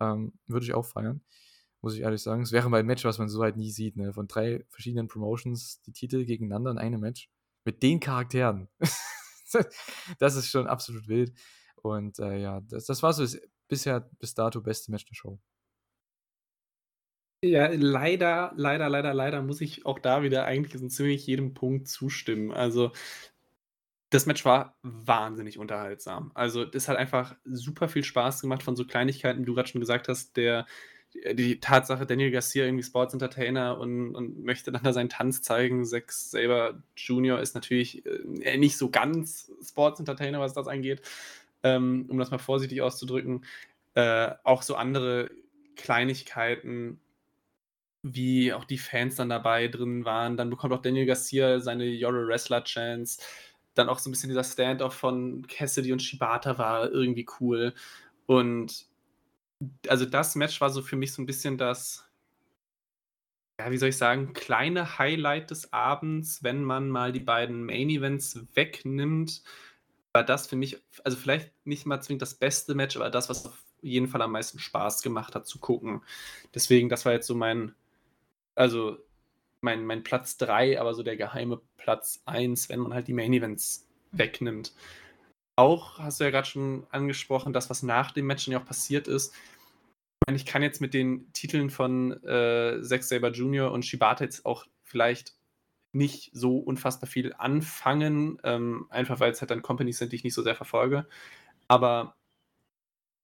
Ähm, 0.00 0.32
Würde 0.46 0.64
ich 0.64 0.74
auch 0.74 0.86
feiern, 0.86 1.20
muss 1.80 1.94
ich 1.94 2.00
ehrlich 2.00 2.22
sagen. 2.22 2.42
Es 2.42 2.52
wäre 2.52 2.70
mal 2.70 2.80
ein 2.80 2.86
Match, 2.86 3.04
was 3.04 3.18
man 3.18 3.28
so 3.28 3.42
halt 3.42 3.56
nie 3.56 3.70
sieht, 3.70 3.96
ne? 3.96 4.12
Von 4.12 4.28
drei 4.28 4.64
verschiedenen 4.68 5.08
Promotions 5.08 5.82
die 5.82 5.92
Titel 5.92 6.24
gegeneinander 6.24 6.70
in 6.70 6.78
einem 6.78 7.00
Match. 7.00 7.28
Mit 7.64 7.82
den 7.82 8.00
Charakteren. 8.00 8.68
das 10.18 10.36
ist 10.36 10.48
schon 10.48 10.66
absolut 10.66 11.08
wild. 11.08 11.32
Und 11.76 12.18
äh, 12.18 12.40
ja, 12.40 12.60
das, 12.62 12.86
das 12.86 13.02
war 13.02 13.12
so 13.12 13.22
das 13.22 13.38
bisher 13.68 14.00
bis 14.18 14.34
dato 14.34 14.60
beste 14.60 14.90
Match 14.90 15.04
der 15.04 15.14
Show. 15.14 15.40
Ja, 17.44 17.68
leider, 17.72 18.52
leider, 18.56 18.88
leider, 18.88 19.12
leider 19.14 19.42
muss 19.42 19.60
ich 19.60 19.84
auch 19.84 19.98
da 19.98 20.22
wieder 20.22 20.44
eigentlich 20.44 20.80
in 20.80 20.90
ziemlich 20.90 21.26
jedem 21.26 21.54
Punkt 21.54 21.88
zustimmen. 21.88 22.52
Also, 22.52 22.92
das 24.10 24.26
Match 24.26 24.44
war 24.44 24.76
wahnsinnig 24.82 25.58
unterhaltsam. 25.58 26.30
Also, 26.34 26.64
das 26.64 26.88
hat 26.88 26.96
einfach 26.96 27.34
super 27.44 27.88
viel 27.88 28.04
Spaß 28.04 28.40
gemacht 28.42 28.62
von 28.62 28.76
so 28.76 28.84
Kleinigkeiten, 28.86 29.40
wie 29.40 29.46
du 29.46 29.54
gerade 29.54 29.68
schon 29.68 29.80
gesagt 29.80 30.08
hast, 30.08 30.36
der 30.36 30.66
die 31.34 31.60
Tatsache, 31.60 32.06
Daniel 32.06 32.30
Garcia 32.30 32.64
irgendwie 32.64 32.84
Sports 32.84 33.12
Entertainer 33.12 33.78
und, 33.78 34.14
und 34.14 34.44
möchte 34.44 34.72
dann 34.72 34.82
da 34.82 34.92
seinen 34.92 35.10
Tanz 35.10 35.42
zeigen. 35.42 35.84
Sex 35.84 36.30
Saber 36.30 36.82
Junior 36.96 37.40
ist 37.40 37.54
natürlich 37.54 38.06
äh, 38.06 38.56
nicht 38.56 38.78
so 38.78 38.90
ganz 38.90 39.52
Sports 39.62 39.98
Entertainer, 40.00 40.40
was 40.40 40.54
das 40.54 40.68
angeht 40.68 41.02
ähm, 41.62 42.06
um 42.08 42.18
das 42.18 42.30
mal 42.30 42.38
vorsichtig 42.38 42.82
auszudrücken, 42.82 43.44
äh, 43.94 44.30
auch 44.44 44.62
so 44.62 44.74
andere 44.74 45.30
Kleinigkeiten, 45.76 47.00
wie 48.02 48.52
auch 48.52 48.64
die 48.64 48.78
Fans 48.78 49.16
dann 49.16 49.28
dabei 49.28 49.68
drin 49.68 50.04
waren. 50.04 50.36
Dann 50.36 50.50
bekommt 50.50 50.72
auch 50.72 50.82
Daniel 50.82 51.06
Garcia 51.06 51.60
seine 51.60 51.84
You're 51.84 52.26
Wrestler 52.26 52.64
Chance. 52.64 53.20
Dann 53.74 53.88
auch 53.88 53.98
so 53.98 54.10
ein 54.10 54.12
bisschen 54.12 54.28
dieser 54.28 54.44
Standoff 54.44 54.94
von 54.94 55.46
Cassidy 55.46 55.92
und 55.92 56.02
Shibata 56.02 56.58
war 56.58 56.90
irgendwie 56.90 57.26
cool. 57.40 57.74
Und 58.26 58.86
also 59.88 60.04
das 60.04 60.34
Match 60.34 60.60
war 60.60 60.70
so 60.70 60.82
für 60.82 60.96
mich 60.96 61.12
so 61.12 61.22
ein 61.22 61.26
bisschen 61.26 61.56
das, 61.56 62.08
ja, 63.60 63.70
wie 63.70 63.78
soll 63.78 63.90
ich 63.90 63.96
sagen, 63.96 64.32
kleine 64.32 64.98
Highlight 64.98 65.50
des 65.50 65.72
Abends, 65.72 66.42
wenn 66.42 66.64
man 66.64 66.88
mal 66.90 67.12
die 67.12 67.20
beiden 67.20 67.64
Main 67.64 67.88
Events 67.90 68.40
wegnimmt 68.54 69.42
war 70.12 70.24
das 70.24 70.46
für 70.46 70.56
mich, 70.56 70.78
also 71.04 71.16
vielleicht 71.16 71.50
nicht 71.64 71.86
mal 71.86 72.00
zwingend 72.00 72.22
das 72.22 72.34
beste 72.34 72.74
Match, 72.74 72.96
aber 72.96 73.10
das, 73.10 73.28
was 73.28 73.46
auf 73.46 73.58
jeden 73.80 74.08
Fall 74.08 74.22
am 74.22 74.32
meisten 74.32 74.58
Spaß 74.58 75.02
gemacht 75.02 75.34
hat 75.34 75.46
zu 75.46 75.58
gucken. 75.58 76.02
Deswegen, 76.54 76.88
das 76.88 77.04
war 77.04 77.12
jetzt 77.12 77.26
so 77.26 77.34
mein, 77.34 77.74
also 78.54 78.98
mein, 79.60 79.84
mein 79.84 80.02
Platz 80.02 80.36
3, 80.38 80.80
aber 80.80 80.94
so 80.94 81.02
der 81.02 81.16
geheime 81.16 81.60
Platz 81.76 82.22
1, 82.26 82.68
wenn 82.68 82.80
man 82.80 82.94
halt 82.94 83.08
die 83.08 83.12
Main 83.12 83.32
Events 83.32 83.88
wegnimmt. 84.10 84.72
Auch 85.56 85.98
hast 85.98 86.20
du 86.20 86.24
ja 86.24 86.30
gerade 86.30 86.48
schon 86.48 86.86
angesprochen, 86.90 87.52
das, 87.52 87.70
was 87.70 87.82
nach 87.82 88.10
dem 88.10 88.26
Match 88.26 88.48
ja 88.48 88.58
auch 88.58 88.64
passiert 88.64 89.06
ist. 89.06 89.34
Ich 89.34 90.26
meine, 90.26 90.36
ich 90.36 90.46
kann 90.46 90.62
jetzt 90.62 90.80
mit 90.80 90.94
den 90.94 91.32
Titeln 91.32 91.70
von 91.70 92.12
äh, 92.24 92.80
Zack 92.82 93.04
Saber 93.04 93.30
Jr. 93.30 93.70
und 93.70 93.84
Shibata 93.84 94.24
jetzt 94.24 94.46
auch 94.46 94.66
vielleicht 94.82 95.34
nicht 95.92 96.30
so 96.32 96.58
unfassbar 96.58 97.08
viel 97.08 97.34
anfangen, 97.34 98.38
ähm, 98.44 98.86
einfach 98.88 99.20
weil 99.20 99.32
es 99.32 99.40
halt 99.40 99.50
dann 99.50 99.62
Companies 99.62 99.98
sind, 99.98 100.12
die 100.12 100.16
ich 100.16 100.24
nicht 100.24 100.34
so 100.34 100.42
sehr 100.42 100.54
verfolge. 100.54 101.06
Aber 101.68 102.16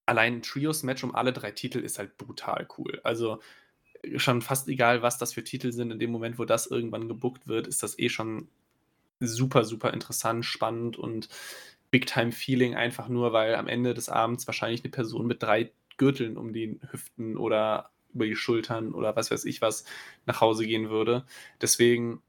allein 0.06 0.34
ein 0.34 0.42
Trios-Match 0.42 1.04
um 1.04 1.14
alle 1.14 1.32
drei 1.32 1.50
Titel 1.50 1.78
ist 1.78 1.98
halt 1.98 2.18
brutal 2.18 2.68
cool. 2.76 3.00
Also 3.04 3.40
schon 4.16 4.42
fast 4.42 4.68
egal, 4.68 5.02
was 5.02 5.18
das 5.18 5.32
für 5.32 5.44
Titel 5.44 5.72
sind, 5.72 5.90
in 5.90 5.98
dem 5.98 6.10
Moment, 6.10 6.38
wo 6.38 6.44
das 6.44 6.66
irgendwann 6.66 7.08
gebuckt 7.08 7.48
wird, 7.48 7.66
ist 7.66 7.82
das 7.82 7.98
eh 7.98 8.08
schon 8.08 8.48
super, 9.20 9.64
super 9.64 9.92
interessant, 9.92 10.44
spannend 10.44 10.96
und 10.96 11.28
Big-Time-Feeling, 11.90 12.74
einfach 12.74 13.08
nur, 13.08 13.32
weil 13.32 13.54
am 13.54 13.66
Ende 13.66 13.94
des 13.94 14.08
Abends 14.08 14.46
wahrscheinlich 14.46 14.82
eine 14.84 14.90
Person 14.90 15.26
mit 15.26 15.42
drei 15.42 15.72
Gürteln 15.96 16.36
um 16.36 16.52
die 16.52 16.78
Hüften 16.90 17.36
oder 17.36 17.90
über 18.14 18.26
die 18.26 18.36
Schultern 18.36 18.94
oder 18.94 19.16
was 19.16 19.30
weiß 19.30 19.44
ich 19.44 19.60
was 19.60 19.84
nach 20.26 20.40
Hause 20.40 20.66
gehen 20.66 20.90
würde. 20.90 21.24
Deswegen 21.60 22.22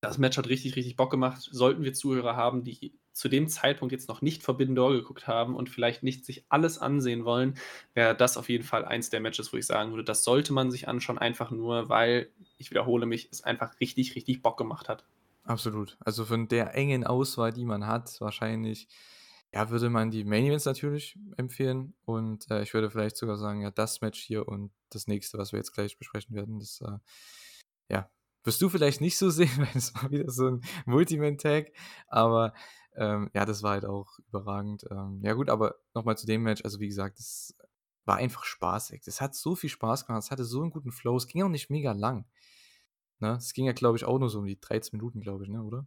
das 0.00 0.18
Match 0.18 0.36
hat 0.36 0.48
richtig, 0.48 0.76
richtig 0.76 0.96
Bock 0.96 1.10
gemacht. 1.10 1.48
Sollten 1.50 1.82
wir 1.82 1.92
Zuhörer 1.92 2.36
haben, 2.36 2.64
die 2.64 2.92
zu 3.16 3.30
dem 3.30 3.48
Zeitpunkt 3.48 3.92
jetzt 3.92 4.10
noch 4.10 4.20
nicht 4.20 4.42
Forbidden 4.42 4.74
Door 4.74 4.92
geguckt 4.92 5.26
haben 5.26 5.56
und 5.56 5.70
vielleicht 5.70 6.02
nicht 6.02 6.26
sich 6.26 6.44
alles 6.50 6.78
ansehen 6.78 7.24
wollen, 7.24 7.54
wäre 7.94 8.14
das 8.14 8.36
auf 8.36 8.50
jeden 8.50 8.62
Fall 8.62 8.84
eins 8.84 9.08
der 9.08 9.20
Matches, 9.20 9.54
wo 9.54 9.56
ich 9.56 9.64
sagen 9.64 9.92
würde, 9.92 10.04
das 10.04 10.22
sollte 10.22 10.52
man 10.52 10.70
sich 10.70 10.86
anschauen, 10.86 11.16
einfach 11.16 11.50
nur, 11.50 11.88
weil, 11.88 12.28
ich 12.58 12.70
wiederhole 12.70 13.06
mich, 13.06 13.28
es 13.32 13.42
einfach 13.42 13.80
richtig, 13.80 14.16
richtig 14.16 14.42
Bock 14.42 14.58
gemacht 14.58 14.90
hat. 14.90 15.06
Absolut. 15.44 15.96
Also 16.00 16.26
von 16.26 16.46
der 16.48 16.74
engen 16.74 17.04
Auswahl, 17.04 17.54
die 17.54 17.64
man 17.64 17.86
hat, 17.86 18.20
wahrscheinlich 18.20 18.86
ja, 19.50 19.70
würde 19.70 19.88
man 19.88 20.10
die 20.10 20.24
Main 20.24 20.44
Events 20.44 20.66
natürlich 20.66 21.18
empfehlen 21.38 21.94
und 22.04 22.50
äh, 22.50 22.62
ich 22.62 22.74
würde 22.74 22.90
vielleicht 22.90 23.16
sogar 23.16 23.38
sagen, 23.38 23.62
ja, 23.62 23.70
das 23.70 24.02
Match 24.02 24.20
hier 24.20 24.46
und 24.46 24.72
das 24.90 25.06
nächste, 25.06 25.38
was 25.38 25.52
wir 25.52 25.58
jetzt 25.58 25.72
gleich 25.72 25.96
besprechen 25.96 26.36
werden, 26.36 26.58
das, 26.58 26.82
äh, 26.82 26.98
ja, 27.88 28.10
wirst 28.44 28.60
du 28.60 28.68
vielleicht 28.68 29.00
nicht 29.00 29.16
so 29.16 29.30
sehen, 29.30 29.56
weil 29.56 29.74
es 29.74 29.94
war 29.94 30.10
wieder 30.10 30.30
so 30.30 30.48
ein 30.48 30.60
Multiman-Tag, 30.84 31.72
aber 32.08 32.52
ähm, 32.96 33.30
ja, 33.34 33.44
das 33.44 33.62
war 33.62 33.72
halt 33.72 33.84
auch 33.84 34.18
überragend. 34.28 34.84
Ähm, 34.90 35.20
ja 35.22 35.34
gut, 35.34 35.50
aber 35.50 35.76
nochmal 35.94 36.16
zu 36.16 36.26
dem 36.26 36.42
Match, 36.42 36.64
also 36.64 36.80
wie 36.80 36.88
gesagt, 36.88 37.18
es 37.18 37.56
war 38.04 38.16
einfach 38.16 38.44
spaßig. 38.44 39.02
Es 39.06 39.20
hat 39.20 39.34
so 39.34 39.54
viel 39.54 39.70
Spaß 39.70 40.06
gemacht, 40.06 40.22
es 40.22 40.30
hatte 40.30 40.44
so 40.44 40.62
einen 40.62 40.70
guten 40.70 40.92
Flow, 40.92 41.16
es 41.16 41.26
ging 41.26 41.42
auch 41.42 41.48
nicht 41.48 41.70
mega 41.70 41.92
lang. 41.92 42.24
Ne? 43.20 43.32
Es 43.36 43.52
ging 43.52 43.66
ja, 43.66 43.72
glaube 43.72 43.96
ich, 43.96 44.04
auch 44.04 44.18
nur 44.18 44.30
so 44.30 44.38
um 44.40 44.46
die 44.46 44.60
13 44.60 44.96
Minuten, 44.96 45.20
glaube 45.20 45.44
ich, 45.44 45.50
ne, 45.50 45.62
oder? 45.62 45.86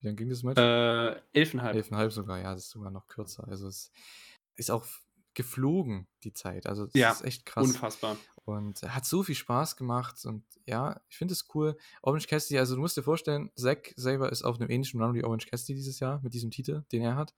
Wie 0.00 0.06
lange 0.06 0.16
ging 0.16 0.28
das 0.28 0.42
Match? 0.42 0.58
Äh, 0.58 1.20
11,5. 1.34 1.90
11,5 1.90 2.10
sogar, 2.10 2.38
ja, 2.38 2.54
das 2.54 2.64
ist 2.64 2.70
sogar 2.70 2.90
noch 2.90 3.06
kürzer. 3.06 3.46
Also 3.48 3.68
es 3.68 3.92
ist 4.56 4.70
auch 4.70 4.86
geflogen, 5.34 6.08
die 6.24 6.32
Zeit. 6.32 6.66
Also 6.66 6.84
es 6.84 6.94
Ja, 6.94 7.12
ist 7.12 7.24
echt 7.24 7.46
krass. 7.46 7.66
unfassbar. 7.66 8.16
Und 8.44 8.82
hat 8.82 9.04
so 9.04 9.22
viel 9.22 9.34
Spaß 9.34 9.76
gemacht 9.76 10.24
und 10.24 10.44
ja, 10.66 11.00
ich 11.08 11.16
finde 11.16 11.32
es 11.32 11.46
cool. 11.54 11.76
Orange 12.02 12.26
Cassidy, 12.26 12.58
also 12.58 12.74
du 12.74 12.80
musst 12.80 12.96
dir 12.96 13.02
vorstellen, 13.02 13.50
Zack 13.54 13.92
selber 13.96 14.32
ist 14.32 14.42
auf 14.42 14.58
einem 14.58 14.70
ähnlichen 14.70 15.00
Run 15.00 15.14
wie 15.14 15.24
Orange 15.24 15.46
Cassidy 15.46 15.74
dieses 15.74 16.00
Jahr 16.00 16.20
mit 16.22 16.34
diesem 16.34 16.50
Titel, 16.50 16.84
den 16.90 17.02
er 17.02 17.16
hat. 17.16 17.34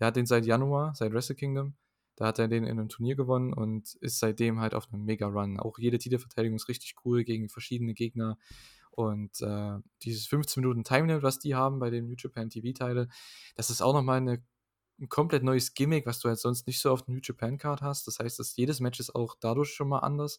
Der 0.00 0.06
hat 0.08 0.16
den 0.16 0.26
seit 0.26 0.46
Januar, 0.46 0.94
seit 0.94 1.12
Wrestle 1.12 1.34
Kingdom. 1.34 1.76
Da 2.16 2.26
hat 2.26 2.38
er 2.38 2.48
den 2.48 2.64
in 2.64 2.78
einem 2.78 2.88
Turnier 2.88 3.16
gewonnen 3.16 3.52
und 3.52 3.94
ist 4.00 4.20
seitdem 4.20 4.60
halt 4.60 4.74
auf 4.74 4.92
einem 4.92 5.04
Mega-Run. 5.04 5.58
Auch 5.58 5.78
jede 5.78 5.98
Titelverteidigung 5.98 6.56
ist 6.56 6.68
richtig 6.68 6.94
cool 7.04 7.24
gegen 7.24 7.48
verschiedene 7.48 7.92
Gegner. 7.92 8.38
Und 8.92 9.40
äh, 9.40 9.78
dieses 10.02 10.26
15 10.28 10.60
Minuten 10.60 10.84
Time 10.84 11.22
was 11.22 11.40
die 11.40 11.56
haben 11.56 11.80
bei 11.80 11.90
dem 11.90 12.06
New 12.06 12.14
Japan 12.16 12.48
TV-Teile, 12.50 13.08
das 13.56 13.70
ist 13.70 13.82
auch 13.82 13.92
nochmal 13.92 14.18
eine, 14.18 14.44
ein 15.00 15.08
komplett 15.08 15.42
neues 15.42 15.74
Gimmick, 15.74 16.06
was 16.06 16.20
du 16.20 16.28
halt 16.28 16.38
sonst 16.38 16.66
nicht 16.66 16.80
so 16.80 16.90
auf 16.90 17.02
der 17.02 17.14
New 17.14 17.20
Japan 17.22 17.58
Card 17.58 17.82
hast. 17.82 18.06
Das 18.06 18.18
heißt, 18.18 18.38
dass 18.38 18.56
jedes 18.56 18.80
Match 18.80 19.00
ist 19.00 19.14
auch 19.14 19.36
dadurch 19.38 19.70
schon 19.70 19.88
mal 19.88 20.00
anders. 20.00 20.38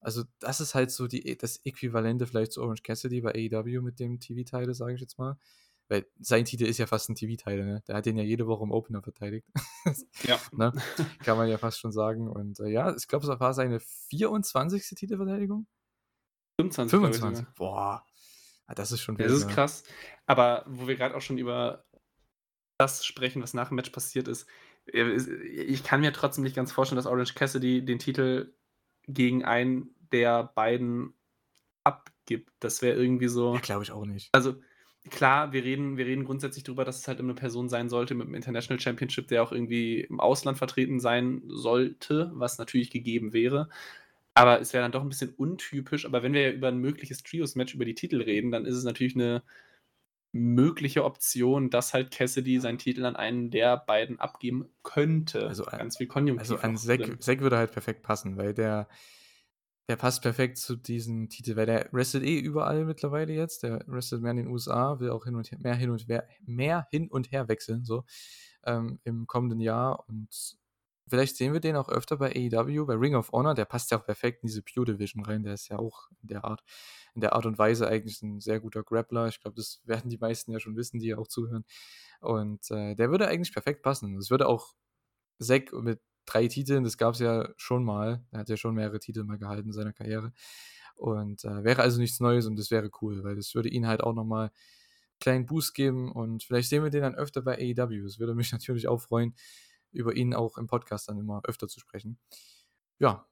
Also, 0.00 0.24
das 0.40 0.60
ist 0.60 0.74
halt 0.74 0.90
so 0.90 1.06
die, 1.06 1.36
das 1.36 1.64
Äquivalente 1.64 2.26
vielleicht 2.26 2.52
zu 2.52 2.62
Orange 2.62 2.82
Cassidy 2.82 3.20
bei 3.20 3.32
AEW 3.32 3.80
mit 3.80 3.98
dem 3.98 4.20
TV-Teile, 4.20 4.74
sage 4.74 4.94
ich 4.94 5.00
jetzt 5.00 5.18
mal. 5.18 5.38
Weil 5.88 6.06
sein 6.18 6.44
Titel 6.44 6.64
ist 6.64 6.78
ja 6.78 6.86
fast 6.86 7.08
ein 7.08 7.14
TV-Teil, 7.14 7.64
ne? 7.64 7.82
Der 7.86 7.96
hat 7.96 8.06
den 8.06 8.16
ja 8.16 8.24
jede 8.24 8.46
Woche 8.48 8.64
im 8.64 8.72
Opener 8.72 9.02
verteidigt. 9.02 9.46
Ja. 10.24 10.38
ne? 10.52 10.72
Kann 11.24 11.38
man 11.38 11.48
ja 11.48 11.58
fast 11.58 11.78
schon 11.78 11.92
sagen. 11.92 12.28
Und 12.28 12.58
äh, 12.58 12.68
ja, 12.68 12.94
ich 12.94 13.06
glaube, 13.06 13.24
es 13.26 13.40
war 13.40 13.54
seine 13.54 13.78
24. 13.80 14.82
Titelverteidigung. 14.96 15.66
25. 16.60 16.98
glaub 16.98 17.10
ich 17.10 17.16
25. 17.18 17.46
sogar. 17.46 17.54
Boah. 17.56 18.06
Ah, 18.66 18.74
Das 18.74 18.90
ist 18.90 19.00
schon 19.00 19.16
wild, 19.18 19.30
das 19.30 19.38
ist 19.38 19.48
krass. 19.48 19.84
Aber 20.26 20.64
wo 20.66 20.88
wir 20.88 20.96
gerade 20.96 21.14
auch 21.16 21.20
schon 21.20 21.38
über 21.38 21.84
das 22.78 23.04
sprechen, 23.04 23.42
was 23.42 23.54
nach 23.54 23.68
dem 23.68 23.76
Match 23.76 23.90
passiert 23.90 24.28
ist, 24.28 24.46
äh, 24.92 25.16
ich 25.16 25.84
kann 25.84 26.00
mir 26.00 26.12
trotzdem 26.12 26.44
nicht 26.44 26.56
ganz 26.56 26.72
vorstellen, 26.72 26.96
dass 26.96 27.06
Orange 27.06 27.34
Cassidy 27.34 27.84
den 27.84 27.98
Titel 27.98 28.52
gegen 29.06 29.44
einen 29.44 29.94
der 30.12 30.44
beiden 30.54 31.14
abgibt. 31.84 32.52
Das 32.60 32.82
wäre 32.82 32.96
irgendwie 32.96 33.28
so. 33.28 33.54
Ja, 33.54 33.60
glaube 33.60 33.84
ich 33.84 33.92
auch 33.92 34.06
nicht. 34.06 34.28
Also 34.32 34.56
klar, 35.10 35.52
wir 35.52 35.64
reden, 35.64 35.96
wir 35.96 36.06
reden 36.06 36.24
grundsätzlich 36.24 36.64
darüber, 36.64 36.84
dass 36.84 36.98
es 36.98 37.08
halt 37.08 37.20
eine 37.20 37.34
Person 37.34 37.68
sein 37.68 37.88
sollte 37.88 38.14
mit 38.14 38.26
einem 38.26 38.34
International 38.34 38.80
Championship, 38.80 39.28
der 39.28 39.42
auch 39.42 39.52
irgendwie 39.52 40.00
im 40.00 40.20
Ausland 40.20 40.58
vertreten 40.58 41.00
sein 41.00 41.42
sollte, 41.46 42.30
was 42.34 42.58
natürlich 42.58 42.90
gegeben 42.90 43.32
wäre. 43.32 43.68
Aber 44.34 44.60
es 44.60 44.72
wäre 44.72 44.82
dann 44.82 44.92
doch 44.92 45.02
ein 45.02 45.08
bisschen 45.08 45.32
untypisch. 45.34 46.04
Aber 46.04 46.22
wenn 46.22 46.34
wir 46.34 46.42
ja 46.42 46.50
über 46.50 46.68
ein 46.68 46.78
mögliches 46.78 47.22
Trios-Match 47.22 47.74
über 47.74 47.84
die 47.84 47.94
Titel 47.94 48.20
reden, 48.20 48.50
dann 48.50 48.66
ist 48.66 48.76
es 48.76 48.84
natürlich 48.84 49.14
eine 49.14 49.42
mögliche 50.36 51.04
Option, 51.04 51.70
dass 51.70 51.94
halt 51.94 52.10
Cassidy 52.10 52.60
seinen 52.60 52.78
Titel 52.78 53.04
an 53.04 53.16
einen 53.16 53.50
der 53.50 53.76
beiden 53.76 54.20
abgeben 54.20 54.68
könnte. 54.82 55.46
Also 55.48 55.64
an- 55.66 55.78
Ganz 55.78 55.96
viel 55.96 56.06
Konjunktiv. 56.06 56.50
Also 56.50 56.62
an. 56.62 56.76
Zack 56.76 57.40
würde 57.40 57.56
halt 57.58 57.72
perfekt 57.72 58.02
passen, 58.02 58.36
weil 58.36 58.54
der, 58.54 58.88
der 59.88 59.96
passt 59.96 60.22
perfekt 60.22 60.58
zu 60.58 60.76
diesem 60.76 61.28
Titel, 61.28 61.56
weil 61.56 61.66
der 61.66 61.88
wrestelt 61.92 62.24
eh 62.24 62.38
überall 62.38 62.84
mittlerweile 62.84 63.32
jetzt. 63.32 63.62
Der 63.62 63.82
wrestelt 63.86 64.22
mehr 64.22 64.32
in 64.32 64.38
den 64.38 64.48
USA, 64.48 64.98
will 65.00 65.10
auch 65.10 65.24
hin 65.24 65.34
und 65.36 65.50
her, 65.50 65.58
mehr 65.60 65.74
hin 65.74 65.90
und 65.90 66.08
her, 66.08 66.26
mehr 66.44 66.86
hin 66.90 67.08
und 67.08 67.30
her 67.32 67.48
wechseln, 67.48 67.84
so 67.84 68.04
ähm, 68.64 68.98
im 69.04 69.26
kommenden 69.26 69.60
Jahr. 69.60 70.04
Und 70.08 70.56
vielleicht 71.08 71.36
sehen 71.36 71.52
wir 71.52 71.60
den 71.60 71.76
auch 71.76 71.88
öfter 71.88 72.16
bei 72.16 72.30
AEW, 72.34 72.86
bei 72.86 72.94
Ring 72.94 73.14
of 73.14 73.32
Honor. 73.32 73.54
Der 73.54 73.64
passt 73.64 73.90
ja 73.90 73.98
auch 73.98 74.04
perfekt 74.04 74.42
in 74.42 74.48
diese 74.48 74.62
Pure 74.62 74.86
Division 74.86 75.24
rein. 75.24 75.42
Der 75.42 75.54
ist 75.54 75.68
ja 75.68 75.78
auch 75.78 76.08
in 76.22 76.28
der 76.28 76.44
Art, 76.44 76.62
in 77.14 77.20
der 77.20 77.34
Art 77.34 77.46
und 77.46 77.58
Weise 77.58 77.88
eigentlich 77.88 78.22
ein 78.22 78.40
sehr 78.40 78.60
guter 78.60 78.82
Grappler. 78.82 79.28
Ich 79.28 79.40
glaube, 79.40 79.56
das 79.56 79.80
werden 79.84 80.10
die 80.10 80.18
meisten 80.18 80.52
ja 80.52 80.60
schon 80.60 80.76
wissen, 80.76 80.98
die 80.98 81.14
auch 81.14 81.28
zuhören. 81.28 81.64
Und 82.20 82.70
äh, 82.70 82.94
der 82.94 83.10
würde 83.10 83.28
eigentlich 83.28 83.52
perfekt 83.52 83.82
passen. 83.82 84.16
Es 84.16 84.30
würde 84.30 84.48
auch 84.48 84.74
Zack 85.38 85.72
mit 85.72 86.00
drei 86.26 86.48
Titeln, 86.48 86.84
das 86.84 86.98
gab 86.98 87.14
es 87.14 87.20
ja 87.20 87.48
schon 87.56 87.84
mal. 87.84 88.24
Er 88.32 88.40
hat 88.40 88.48
ja 88.48 88.56
schon 88.56 88.74
mehrere 88.74 88.98
Titel 88.98 89.24
mal 89.24 89.38
gehalten 89.38 89.68
in 89.68 89.72
seiner 89.72 89.92
Karriere. 89.92 90.32
Und 90.96 91.44
äh, 91.44 91.62
wäre 91.64 91.82
also 91.82 92.00
nichts 92.00 92.20
Neues 92.20 92.46
und 92.46 92.58
das 92.58 92.70
wäre 92.70 92.90
cool, 93.00 93.22
weil 93.22 93.36
das 93.36 93.54
würde 93.54 93.68
ihn 93.68 93.86
halt 93.86 94.02
auch 94.02 94.14
nochmal 94.14 94.46
einen 94.46 94.50
kleinen 95.20 95.46
Boost 95.46 95.74
geben 95.74 96.10
und 96.10 96.42
vielleicht 96.42 96.68
sehen 96.70 96.82
wir 96.82 96.90
den 96.90 97.02
dann 97.02 97.14
öfter 97.14 97.42
bei 97.42 97.56
AEW. 97.58 98.06
Es 98.06 98.18
würde 98.18 98.34
mich 98.34 98.52
natürlich 98.52 98.88
auch 98.88 99.00
freuen, 99.00 99.34
über 99.92 100.14
ihn 100.14 100.34
auch 100.34 100.58
im 100.58 100.66
Podcast 100.66 101.08
dann 101.08 101.18
immer 101.18 101.40
öfter 101.44 101.68
zu 101.68 101.80
sprechen. 101.80 102.18
Ja, 102.98 103.26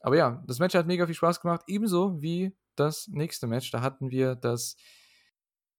aber 0.00 0.16
ja, 0.16 0.44
das 0.46 0.58
Match 0.58 0.74
hat 0.74 0.86
mega 0.86 1.06
viel 1.06 1.14
Spaß 1.14 1.40
gemacht, 1.40 1.62
ebenso 1.66 2.22
wie 2.22 2.56
das 2.76 3.08
nächste 3.08 3.46
Match. 3.46 3.70
Da 3.70 3.80
hatten 3.80 4.10
wir 4.10 4.34
das, 4.36 4.76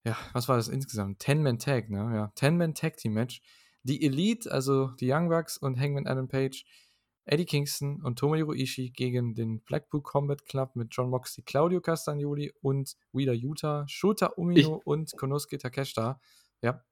ja, 0.03 0.17
was 0.33 0.47
war 0.47 0.57
das 0.57 0.67
insgesamt? 0.67 1.21
10-Man-Tag, 1.21 1.89
ne? 1.89 2.11
Ja, 2.13 2.33
10-Man-Tag-Team-Match. 2.35 3.41
Die 3.83 4.05
Elite, 4.05 4.51
also 4.51 4.87
die 4.99 5.09
Young 5.11 5.29
Bucks 5.29 5.57
und 5.57 5.79
Hangman 5.79 6.05
Adam 6.05 6.27
Page, 6.27 6.65
Eddie 7.23 7.45
Kingston 7.45 8.01
und 8.03 8.19
Tomohiro 8.19 8.53
Ishii 8.53 8.89
gegen 8.89 9.35
den 9.35 9.61
Blackpool 9.61 10.01
Combat 10.01 10.45
Club 10.45 10.75
mit 10.75 10.89
John 10.91 11.09
Moxley, 11.09 11.43
Claudio 11.43 11.79
Castagnoli 11.79 12.51
und 12.61 12.97
Wheeler 13.13 13.33
Yuta, 13.33 13.87
Shota 13.87 14.27
Umino 14.35 14.81
und 14.83 15.15
Konosuke 15.15 15.59
Takeshita. 15.59 16.19
Ja, 16.61 16.83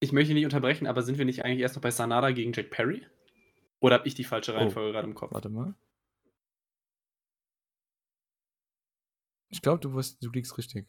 Ich 0.00 0.12
möchte 0.12 0.32
nicht 0.34 0.44
unterbrechen, 0.44 0.86
aber 0.86 1.02
sind 1.02 1.18
wir 1.18 1.24
nicht 1.26 1.44
eigentlich 1.44 1.60
erst 1.60 1.76
noch 1.76 1.82
bei 1.82 1.90
Sanada 1.90 2.30
gegen 2.30 2.52
Jack 2.52 2.70
Perry? 2.70 3.06
Oder 3.80 3.96
habe 3.96 4.08
ich 4.08 4.14
die 4.14 4.24
falsche 4.24 4.54
Reihenfolge 4.54 4.92
gerade 4.92 5.06
im 5.06 5.14
Kopf? 5.14 5.32
warte 5.32 5.48
mal. 5.50 5.74
Ich 9.48 9.62
glaube, 9.62 9.80
du, 9.80 9.94
wirst- 9.94 10.22
du 10.22 10.30
liegst 10.30 10.56
richtig. 10.58 10.86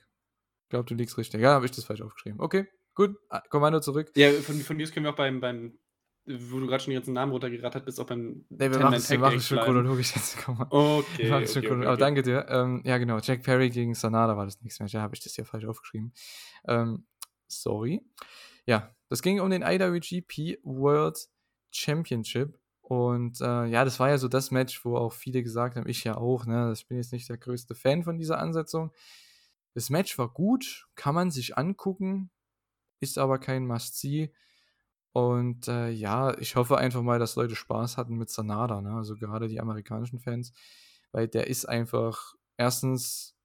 Ich 0.64 0.70
glaube, 0.70 0.86
du 0.86 0.96
liegst 0.96 1.18
richtig. 1.18 1.42
Ja, 1.42 1.52
habe 1.54 1.66
ich 1.66 1.72
das 1.72 1.84
falsch 1.86 2.02
aufgeschrieben. 2.02 2.40
Okay, 2.40 2.68
gut. 2.94 3.18
Ah, 3.30 3.42
Kommando 3.50 3.80
zurück. 3.80 4.12
Ja, 4.16 4.32
von, 4.32 4.56
von 4.62 4.78
mir 4.78 4.84
aus 4.84 4.92
können 4.92 5.06
wir 5.06 5.12
auch 5.12 5.16
beim, 5.16 5.42
beim 5.42 5.78
wo 6.26 6.60
du 6.60 6.68
gerade 6.68 6.84
schon 6.84 6.92
den 6.92 7.00
ganzen 7.00 7.14
Namen 7.14 7.32
runtergerattert 7.32 7.84
bist, 7.84 8.00
auch 8.00 8.06
beim 8.06 8.46
Nee, 8.50 8.70
wir 8.70 8.78
10-Man 8.78 9.20
machen 9.20 9.38
es 9.38 9.48
schon 9.48 9.60
chronologisch 9.60 10.16
jetzt. 10.16 10.38
Komm 10.38 10.60
mal. 10.60 10.68
Okay, 10.70 11.24
Wir 11.30 11.36
es 11.40 11.54
schon 11.54 11.60
okay, 11.62 11.68
chronologisch. 11.68 11.72
okay, 11.72 11.86
Aber 11.88 11.94
okay. 11.94 12.00
danke 12.00 12.22
dir. 12.22 12.46
Ähm, 12.48 12.82
ja, 12.86 12.98
genau. 13.00 13.18
Jack 13.20 13.44
Perry 13.44 13.70
gegen 13.72 13.96
Sanada 13.96 14.38
war 14.38 14.46
das 14.46 14.62
nächste 14.62 14.84
Match. 14.84 14.94
Ja, 14.94 15.02
habe 15.02 15.16
ich 15.16 15.22
das 15.22 15.36
ja 15.36 15.44
falsch 15.44 15.66
aufgeschrieben. 15.66 16.14
Ähm, 16.68 17.06
sorry. 17.48 18.06
Ja, 18.68 18.96
das 19.12 19.22
ging 19.22 19.42
um 19.42 19.50
den 19.50 19.62
IWGP 19.62 20.60
World 20.64 21.28
Championship. 21.70 22.58
Und 22.80 23.42
äh, 23.42 23.66
ja, 23.66 23.84
das 23.84 24.00
war 24.00 24.08
ja 24.08 24.18
so 24.18 24.30
das 24.30 24.52
Match, 24.52 24.86
wo 24.86 24.96
auch 24.96 25.12
viele 25.12 25.44
gesagt 25.44 25.76
haben, 25.76 25.86
ich 25.90 26.06
ja 26.06 26.16
auch, 26.16 26.46
ne? 26.46 26.72
Ich 26.72 26.88
bin 26.88 26.96
jetzt 26.96 27.12
nicht 27.12 27.28
der 27.28 27.38
größte 27.38 27.76
Fan 27.76 28.04
von 28.04 28.18
dieser 28.18 28.40
Ansetzung. 28.40 28.94
Das 29.74 29.90
Match 29.90 30.18
war 30.18 30.30
gut, 30.30 30.88
kann 30.96 31.14
man 31.14 31.30
sich 31.30 31.58
angucken, 31.58 32.32
ist 33.02 33.18
aber 33.18 33.38
kein 33.38 33.68
Must-See. 33.68 34.34
Und 35.12 35.68
äh, 35.68 35.90
ja, 35.90 36.38
ich 36.38 36.56
hoffe 36.56 36.78
einfach 36.78 37.02
mal, 37.02 37.20
dass 37.20 37.36
Leute 37.36 37.58
Spaß 37.58 37.98
hatten 37.98 38.16
mit 38.16 38.30
Sanada, 38.30 38.80
ne? 38.80 38.94
Also 38.94 39.18
gerade 39.18 39.50
die 39.50 39.60
amerikanischen 39.60 40.20
Fans, 40.20 40.54
weil 41.12 41.28
der 41.28 41.48
ist 41.48 41.66
einfach, 41.68 42.36
erstens 42.56 43.36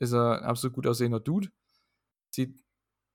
ist 0.00 0.12
er 0.12 0.40
ein 0.40 0.44
absolut 0.44 0.74
gut 0.74 0.88
aussehender 0.88 1.20
Dude, 1.20 1.50
sieht 2.30 2.63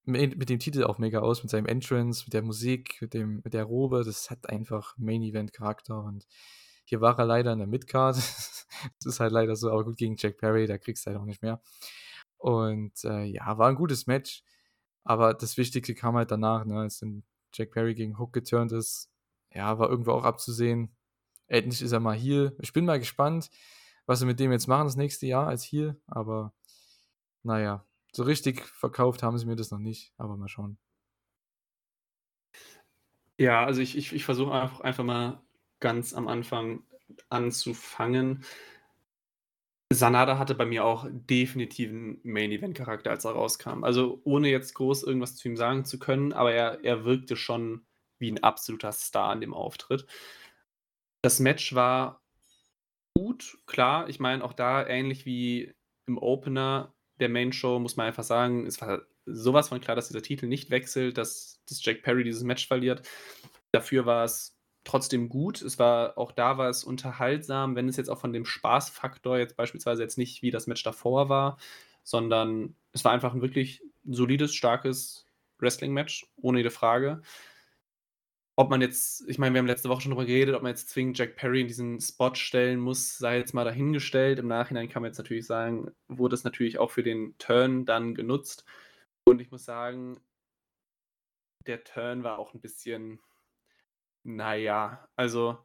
mit, 0.06 0.50
dem 0.50 0.60
Titel 0.60 0.84
auch 0.84 0.98
mega 0.98 1.20
aus, 1.20 1.44
mit 1.44 1.52
seinem 1.52 1.66
Entrance, 1.68 2.24
mit 2.26 2.34
der 2.34 2.42
Musik, 2.42 2.98
mit, 3.02 3.14
dem, 3.14 3.42
mit 3.44 3.54
der 3.54 3.64
Robe, 3.64 4.04
das 4.04 4.30
hat 4.30 4.50
einfach 4.50 4.98
Main-Event-Charakter 4.98 6.04
und 6.04 6.28
hier 6.86 7.02
war 7.02 7.18
er 7.20 7.26
leider 7.26 7.54
in 7.54 7.60
der 7.60 7.68
Midcard. 7.68 8.16
das 8.18 8.66
ist 9.06 9.20
halt 9.20 9.32
leider 9.32 9.56
so, 9.56 9.72
aber 9.72 9.86
gut 9.86 9.98
gegen 9.98 10.16
Jack 10.18 10.38
Perry, 10.38 10.66
da 10.66 10.78
kriegst 10.78 11.06
du 11.06 11.12
halt 11.12 11.20
auch 11.20 11.26
nicht 11.26 11.44
mehr. 11.44 11.62
Und 12.38 13.04
äh, 13.04 13.26
ja, 13.26 13.58
war 13.58 13.70
ein 13.70 13.76
gutes 13.76 14.08
Match, 14.08 14.44
aber 15.04 15.34
das 15.34 15.58
Wichtigste 15.58 15.94
kam 15.94 16.16
halt 16.16 16.32
danach, 16.32 16.66
ne, 16.66 16.80
als 16.80 17.00
dann 17.00 17.24
Jack 17.54 17.72
Perry 17.72 17.94
gegen 17.96 18.18
Hook 18.18 18.34
geturnt 18.34 18.72
ist. 18.72 19.10
Ja, 19.52 19.78
war 19.80 19.90
irgendwo 19.90 20.12
auch 20.12 20.24
abzusehen. 20.24 20.96
Endlich 21.48 21.82
ist 21.82 21.92
er 21.92 22.00
mal 22.00 22.16
hier. 22.16 22.56
Ich 22.60 22.74
bin 22.74 22.86
mal 22.86 23.00
gespannt, 23.00 23.50
was 24.06 24.20
sie 24.20 24.26
mit 24.26 24.40
dem 24.40 24.52
jetzt 24.52 24.68
machen 24.68 24.86
das 24.86 24.96
nächste 24.96 25.28
Jahr 25.28 25.48
als 25.48 25.64
hier, 25.64 26.00
aber 26.08 26.54
naja, 27.44 27.86
so 28.12 28.24
richtig 28.24 28.66
verkauft 28.66 29.24
haben 29.24 29.38
sie 29.38 29.46
mir 29.46 29.56
das 29.56 29.72
noch 29.72 29.80
nicht, 29.80 30.14
aber 30.18 30.38
mal 30.38 30.48
schauen. 30.48 30.78
Ja, 33.38 33.66
also 33.66 33.82
ich, 33.82 33.98
ich, 33.98 34.12
ich 34.12 34.26
versuche 34.26 34.52
einfach, 34.52 34.82
einfach 34.82 35.04
mal 35.04 35.42
ganz 35.80 36.14
am 36.14 36.28
Anfang 36.28 36.84
anzufangen. 37.30 38.44
Sanada 39.92 40.38
hatte 40.38 40.54
bei 40.56 40.66
mir 40.66 40.86
auch 40.86 41.08
definitiv 41.10 41.90
einen 41.90 42.20
Main-Event-Charakter, 42.24 43.10
als 43.10 43.26
er 43.26 43.32
rauskam. 43.32 43.84
Also 43.84 44.22
ohne 44.24 44.50
jetzt 44.50 44.76
groß 44.76 45.04
irgendwas 45.04 45.36
zu 45.36 45.48
ihm 45.48 45.58
sagen 45.58 45.86
zu 45.86 45.98
können, 45.98 46.32
aber 46.34 46.54
er, 46.54 46.84
er 46.84 47.06
wirkte 47.06 47.36
schon 47.36 47.86
wie 48.20 48.32
ein 48.32 48.44
absoluter 48.44 48.92
Star 48.92 49.34
in 49.34 49.42
dem 49.42 49.54
Auftritt. 49.54 50.06
Das 51.22 51.40
Match 51.40 51.74
war 51.74 52.22
gut, 53.16 53.58
klar. 53.66 54.10
Ich 54.10 54.20
meine, 54.20 54.44
auch 54.44 54.54
da 54.54 54.86
ähnlich 54.86 55.26
wie 55.26 55.74
im 56.06 56.18
Opener 56.18 56.94
der 57.20 57.30
Main 57.30 57.52
Show 57.52 57.80
muss 57.80 57.98
man 57.98 58.08
einfach 58.08 58.24
sagen, 58.24 58.66
es 58.66 58.82
war 58.82 59.02
sowas 59.26 59.70
von 59.70 59.82
klar, 59.82 59.96
dass 59.96 60.08
dieser 60.08 60.22
Titel 60.22 60.48
nicht 60.48 60.70
wechselt, 60.70 61.18
dass, 61.18 61.62
dass 61.68 61.84
Jack 61.84 62.02
Perry 62.02 62.24
dieses 62.24 62.44
Match 62.44 62.68
verliert. 62.68 63.08
Dafür 63.72 64.06
war 64.06 64.24
es 64.24 64.58
trotzdem 64.84 65.30
gut. 65.30 65.62
Es 65.62 65.78
war 65.78 66.18
auch 66.18 66.32
da 66.32 66.58
war 66.58 66.70
es 66.70 66.84
unterhaltsam, 66.84 67.76
wenn 67.76 67.90
es 67.90 67.98
jetzt 67.98 68.10
auch 68.10 68.20
von 68.20 68.34
dem 68.34 68.46
Spaßfaktor 68.46 69.38
jetzt 69.38 69.56
beispielsweise 69.56 70.02
jetzt 70.02 70.18
nicht 70.18 70.42
wie 70.42 70.52
das 70.52 70.68
Match 70.68 70.84
davor 70.84 71.30
war, 71.30 71.58
sondern 72.04 72.76
es 72.92 73.06
war 73.06 73.12
einfach 73.12 73.34
ein 73.34 73.42
wirklich 73.42 73.84
solides, 74.06 74.56
starkes 74.56 75.26
Wrestling-Match, 75.60 76.26
ohne 76.38 76.60
jede 76.60 76.72
Frage. 76.72 77.22
Ob 78.60 78.70
man 78.70 78.82
jetzt, 78.82 79.24
ich 79.30 79.38
meine, 79.38 79.56
wir 79.56 79.60
haben 79.60 79.68
letzte 79.68 79.88
Woche 79.88 80.02
schon 80.02 80.12
darüber 80.12 80.26
geredet, 80.26 80.54
ob 80.54 80.64
man 80.64 80.72
jetzt 80.72 80.90
zwingend 80.90 81.18
Jack 81.18 81.38
Perry 81.38 81.62
in 81.62 81.70
diesen 81.70 82.02
Spot 82.02 82.36
stellen 82.36 82.78
muss, 82.78 83.18
sei 83.18 83.38
jetzt 83.38 83.54
mal 83.54 83.64
dahingestellt. 83.64 84.38
Im 84.38 84.50
Nachhinein 84.50 84.90
kann 84.90 85.02
man 85.02 85.12
jetzt 85.12 85.18
natürlich 85.18 85.46
sagen, 85.46 85.96
wurde 86.10 86.36
es 86.36 86.44
natürlich 86.44 86.78
auch 86.78 86.92
für 86.92 87.02
den 87.02 87.38
Turn 87.38 87.86
dann 87.86 88.16
genutzt. 88.16 88.66
Und 89.26 89.40
ich 89.40 89.50
muss 89.50 89.64
sagen, 89.64 90.20
der 91.68 91.86
Turn 91.86 92.26
war 92.26 92.38
auch 92.38 92.54
ein 92.54 92.60
bisschen, 92.60 93.22
naja, 94.26 95.08
also 95.16 95.58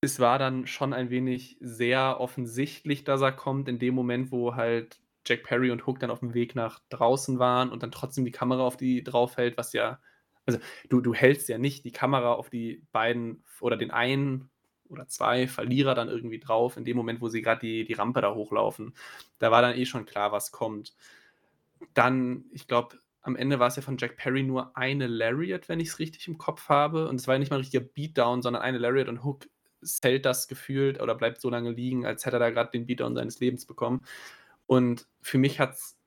es 0.00 0.18
war 0.18 0.40
dann 0.40 0.66
schon 0.66 0.92
ein 0.92 1.08
wenig 1.08 1.56
sehr 1.60 2.18
offensichtlich, 2.18 3.04
dass 3.04 3.20
er 3.20 3.30
kommt, 3.30 3.68
in 3.68 3.78
dem 3.78 3.94
Moment, 3.94 4.32
wo 4.32 4.56
halt 4.56 5.00
Jack 5.24 5.44
Perry 5.44 5.70
und 5.70 5.86
Hook 5.86 6.00
dann 6.00 6.10
auf 6.10 6.18
dem 6.18 6.34
Weg 6.34 6.56
nach 6.56 6.80
draußen 6.88 7.38
waren 7.38 7.70
und 7.70 7.84
dann 7.84 7.92
trotzdem 7.92 8.24
die 8.24 8.32
Kamera 8.32 8.62
auf 8.64 8.76
die 8.76 9.04
draufhält, 9.04 9.56
was 9.56 9.72
ja, 9.72 10.00
also 10.48 10.58
du, 10.88 11.00
du 11.00 11.14
hältst 11.14 11.48
ja 11.48 11.58
nicht 11.58 11.84
die 11.84 11.92
Kamera 11.92 12.32
auf 12.32 12.48
die 12.48 12.82
beiden 12.90 13.44
oder 13.60 13.76
den 13.76 13.90
einen 13.90 14.50
oder 14.88 15.06
zwei 15.06 15.46
Verlierer 15.46 15.94
dann 15.94 16.08
irgendwie 16.08 16.38
drauf, 16.38 16.78
in 16.78 16.84
dem 16.84 16.96
Moment, 16.96 17.20
wo 17.20 17.28
sie 17.28 17.42
gerade 17.42 17.60
die, 17.60 17.84
die 17.84 17.92
Rampe 17.92 18.22
da 18.22 18.34
hochlaufen. 18.34 18.94
Da 19.38 19.50
war 19.50 19.60
dann 19.60 19.76
eh 19.76 19.84
schon 19.84 20.06
klar, 20.06 20.32
was 20.32 20.50
kommt. 20.50 20.94
Dann, 21.92 22.46
ich 22.50 22.66
glaube, 22.66 22.98
am 23.20 23.36
Ende 23.36 23.58
war 23.58 23.68
es 23.68 23.76
ja 23.76 23.82
von 23.82 23.98
Jack 23.98 24.16
Perry 24.16 24.42
nur 24.42 24.74
eine 24.74 25.06
Lariat, 25.06 25.68
wenn 25.68 25.80
ich 25.80 25.88
es 25.88 25.98
richtig 25.98 26.26
im 26.26 26.38
Kopf 26.38 26.70
habe. 26.70 27.08
Und 27.08 27.16
es 27.16 27.28
war 27.28 27.34
ja 27.34 27.38
nicht 27.38 27.50
mal 27.50 27.56
ein 27.56 27.60
richtiger 27.60 27.84
Beatdown, 27.84 28.40
sondern 28.40 28.62
eine 28.62 28.78
Lariat 28.78 29.08
und 29.08 29.22
Hook 29.22 29.46
zählt 29.82 30.24
das 30.24 30.48
gefühlt 30.48 31.00
oder 31.02 31.14
bleibt 31.14 31.42
so 31.42 31.50
lange 31.50 31.70
liegen, 31.70 32.06
als 32.06 32.24
hätte 32.24 32.36
er 32.36 32.40
da 32.40 32.50
gerade 32.50 32.70
den 32.70 32.86
Beatdown 32.86 33.14
seines 33.14 33.38
Lebens 33.38 33.66
bekommen. 33.66 34.00
Und 34.66 35.06
für 35.20 35.36
mich 35.36 35.60
hat 35.60 35.74
es 35.74 35.98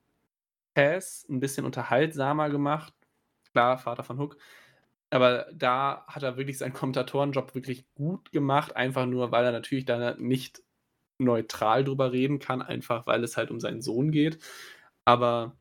Taz 0.73 1.27
ein 1.29 1.39
bisschen 1.39 1.65
unterhaltsamer 1.65 2.49
gemacht. 2.49 2.93
Klar, 3.53 3.77
Vater 3.77 4.03
von 4.03 4.19
Hook. 4.19 4.37
Aber 5.09 5.47
da 5.53 6.05
hat 6.07 6.23
er 6.23 6.37
wirklich 6.37 6.57
seinen 6.57 6.73
Kommentatorenjob 6.73 7.53
wirklich 7.53 7.85
gut 7.95 8.31
gemacht, 8.31 8.75
einfach 8.75 9.05
nur, 9.05 9.31
weil 9.31 9.45
er 9.45 9.51
natürlich 9.51 9.85
da 9.85 10.15
nicht 10.15 10.63
neutral 11.17 11.83
drüber 11.83 12.11
reden 12.11 12.39
kann, 12.39 12.61
einfach 12.61 13.07
weil 13.07 13.23
es 13.23 13.37
halt 13.37 13.51
um 13.51 13.59
seinen 13.59 13.81
Sohn 13.81 14.11
geht. 14.11 14.39
Aber 15.05 15.57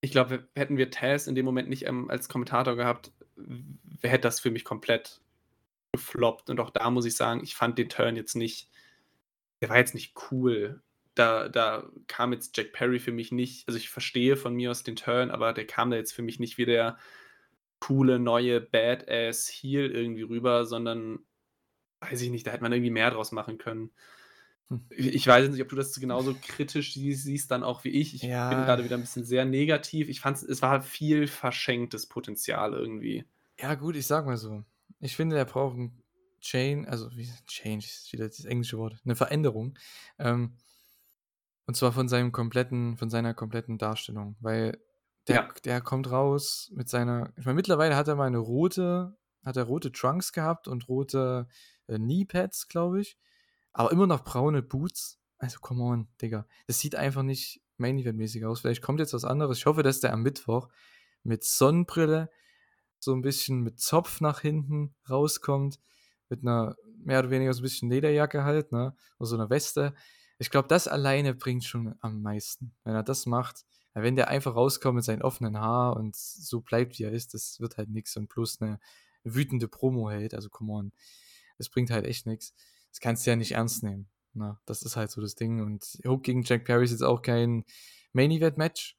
ich 0.00 0.12
glaube, 0.12 0.48
hätten 0.54 0.76
wir 0.76 0.90
Taz 0.90 1.26
in 1.26 1.34
dem 1.34 1.44
Moment 1.44 1.68
nicht 1.68 1.86
ähm, 1.86 2.10
als 2.10 2.28
Kommentator 2.28 2.76
gehabt, 2.76 3.12
hätte 4.02 4.22
das 4.22 4.40
für 4.40 4.50
mich 4.50 4.64
komplett 4.64 5.20
gefloppt. 5.92 6.50
Und 6.50 6.60
auch 6.60 6.70
da 6.70 6.90
muss 6.90 7.06
ich 7.06 7.16
sagen, 7.16 7.42
ich 7.42 7.54
fand 7.56 7.78
den 7.78 7.88
Turn 7.88 8.16
jetzt 8.16 8.36
nicht, 8.36 8.70
der 9.60 9.68
war 9.68 9.78
jetzt 9.78 9.94
nicht 9.94 10.14
cool. 10.30 10.82
Da, 11.18 11.48
da 11.48 11.90
kam 12.06 12.32
jetzt 12.32 12.56
Jack 12.56 12.72
Perry 12.72 12.98
für 12.98 13.12
mich 13.12 13.32
nicht, 13.32 13.66
also 13.66 13.76
ich 13.76 13.90
verstehe 13.90 14.36
von 14.36 14.54
mir 14.54 14.70
aus 14.70 14.82
den 14.82 14.96
Turn, 14.96 15.30
aber 15.30 15.52
der 15.52 15.66
kam 15.66 15.90
da 15.90 15.96
jetzt 15.96 16.12
für 16.12 16.22
mich 16.22 16.38
nicht 16.38 16.58
wie 16.58 16.66
der 16.66 16.96
coole, 17.80 18.18
neue 18.18 18.60
Badass 18.60 19.48
Heel 19.48 19.90
irgendwie 19.90 20.22
rüber, 20.22 20.64
sondern 20.66 21.20
weiß 22.00 22.22
ich 22.22 22.30
nicht, 22.30 22.46
da 22.46 22.52
hätte 22.52 22.62
man 22.62 22.72
irgendwie 22.72 22.90
mehr 22.90 23.10
draus 23.10 23.32
machen 23.32 23.58
können. 23.58 23.90
Hm. 24.68 24.86
Ich 24.90 25.26
weiß 25.26 25.48
nicht, 25.48 25.62
ob 25.62 25.68
du 25.68 25.76
das 25.76 25.98
genauso 25.98 26.36
kritisch 26.40 26.94
siehst, 26.94 27.50
dann 27.50 27.62
auch 27.62 27.84
wie 27.84 27.90
ich. 27.90 28.14
Ich 28.14 28.22
ja. 28.22 28.50
bin 28.50 28.58
gerade 28.58 28.84
wieder 28.84 28.96
ein 28.96 29.00
bisschen 29.00 29.24
sehr 29.24 29.44
negativ. 29.44 30.08
Ich 30.08 30.20
fand 30.20 30.42
es 30.42 30.62
war 30.62 30.82
viel 30.82 31.26
verschenktes 31.26 32.06
Potenzial 32.06 32.74
irgendwie. 32.74 33.24
Ja, 33.58 33.74
gut, 33.74 33.96
ich 33.96 34.06
sag 34.06 34.26
mal 34.26 34.36
so. 34.36 34.64
Ich 35.00 35.16
finde, 35.16 35.36
er 35.36 35.44
braucht 35.44 35.76
ein 35.76 36.02
Chain, 36.40 36.86
also 36.86 37.10
wie 37.16 37.28
Change 37.46 37.84
ist 37.84 38.12
wieder 38.12 38.26
das 38.26 38.44
englische 38.44 38.78
Wort, 38.78 38.96
eine 39.04 39.16
Veränderung. 39.16 39.76
Ähm, 40.18 40.54
und 41.68 41.74
zwar 41.74 41.92
von 41.92 42.08
seinem 42.08 42.32
kompletten, 42.32 42.96
von 42.96 43.10
seiner 43.10 43.34
kompletten 43.34 43.76
Darstellung. 43.76 44.36
Weil 44.40 44.78
der, 45.28 45.36
ja. 45.36 45.48
der 45.64 45.82
kommt 45.82 46.10
raus 46.10 46.72
mit 46.74 46.88
seiner. 46.88 47.30
Ich 47.36 47.44
meine, 47.44 47.56
mittlerweile 47.56 47.94
hat 47.94 48.08
er 48.08 48.14
mal 48.14 48.26
eine 48.26 48.38
rote, 48.38 49.14
hat 49.44 49.58
er 49.58 49.64
rote 49.64 49.92
Trunks 49.92 50.32
gehabt 50.32 50.66
und 50.66 50.88
rote 50.88 51.46
äh, 51.86 51.98
Kneepads, 51.98 52.68
glaube 52.68 53.02
ich. 53.02 53.18
Aber 53.74 53.92
immer 53.92 54.06
noch 54.06 54.24
braune 54.24 54.62
Boots. 54.62 55.20
Also, 55.36 55.58
come 55.60 55.82
on, 55.82 56.08
Digga. 56.22 56.46
Das 56.66 56.80
sieht 56.80 56.96
einfach 56.96 57.22
nicht 57.22 57.60
Main 57.76 57.98
Event-mäßig 57.98 58.46
aus. 58.46 58.60
Vielleicht 58.60 58.80
kommt 58.80 58.98
jetzt 58.98 59.12
was 59.12 59.26
anderes. 59.26 59.58
Ich 59.58 59.66
hoffe, 59.66 59.82
dass 59.82 60.00
der 60.00 60.14
am 60.14 60.22
Mittwoch 60.22 60.68
mit 61.22 61.44
Sonnenbrille, 61.44 62.30
so 62.98 63.12
ein 63.12 63.20
bisschen 63.20 63.60
mit 63.60 63.78
Zopf 63.78 64.22
nach 64.22 64.40
hinten 64.40 64.94
rauskommt. 65.10 65.80
Mit 66.30 66.40
einer 66.40 66.76
mehr 66.96 67.18
oder 67.18 67.28
weniger 67.28 67.52
so 67.52 67.60
ein 67.60 67.64
bisschen 67.64 67.90
Lederjacke 67.90 68.42
halt, 68.42 68.72
ne? 68.72 68.96
Oder 69.18 69.26
so 69.26 69.36
einer 69.36 69.50
Weste. 69.50 69.92
Ich 70.38 70.50
glaube, 70.50 70.68
das 70.68 70.88
alleine 70.88 71.34
bringt 71.34 71.64
schon 71.64 71.94
am 72.00 72.22
meisten. 72.22 72.74
Wenn 72.84 72.94
er 72.94 73.02
das 73.02 73.26
macht, 73.26 73.64
wenn 73.94 74.16
der 74.16 74.28
einfach 74.28 74.54
rauskommt 74.54 74.96
mit 74.96 75.04
seinem 75.04 75.22
offenen 75.22 75.58
Haar 75.58 75.96
und 75.96 76.14
so 76.14 76.60
bleibt, 76.60 76.98
wie 76.98 77.04
er 77.04 77.12
ist, 77.12 77.34
das 77.34 77.58
wird 77.60 77.76
halt 77.76 77.90
nichts 77.90 78.16
und 78.16 78.28
plus 78.28 78.60
eine 78.60 78.78
wütende 79.24 79.66
Promo 79.66 80.10
hält. 80.10 80.34
Also, 80.34 80.48
come 80.48 80.72
on. 80.72 80.92
Das 81.58 81.68
bringt 81.68 81.90
halt 81.90 82.06
echt 82.06 82.26
nichts 82.26 82.54
das 82.90 83.00
kannst 83.00 83.26
du 83.26 83.30
ja 83.30 83.36
nicht 83.36 83.52
ernst 83.52 83.82
nehmen. 83.82 84.08
Na, 84.34 84.48
ne? 84.48 84.58
das 84.66 84.82
ist 84.82 84.96
halt 84.96 85.10
so 85.10 85.20
das 85.20 85.34
Ding. 85.34 85.60
Und 85.60 85.84
Hook 86.04 86.24
gegen 86.24 86.42
Jack 86.42 86.64
Perry 86.64 86.84
ist 86.84 86.90
jetzt 86.90 87.02
auch 87.02 87.22
kein 87.22 87.64
Main 88.12 88.30
Event 88.30 88.58
Match. 88.58 88.96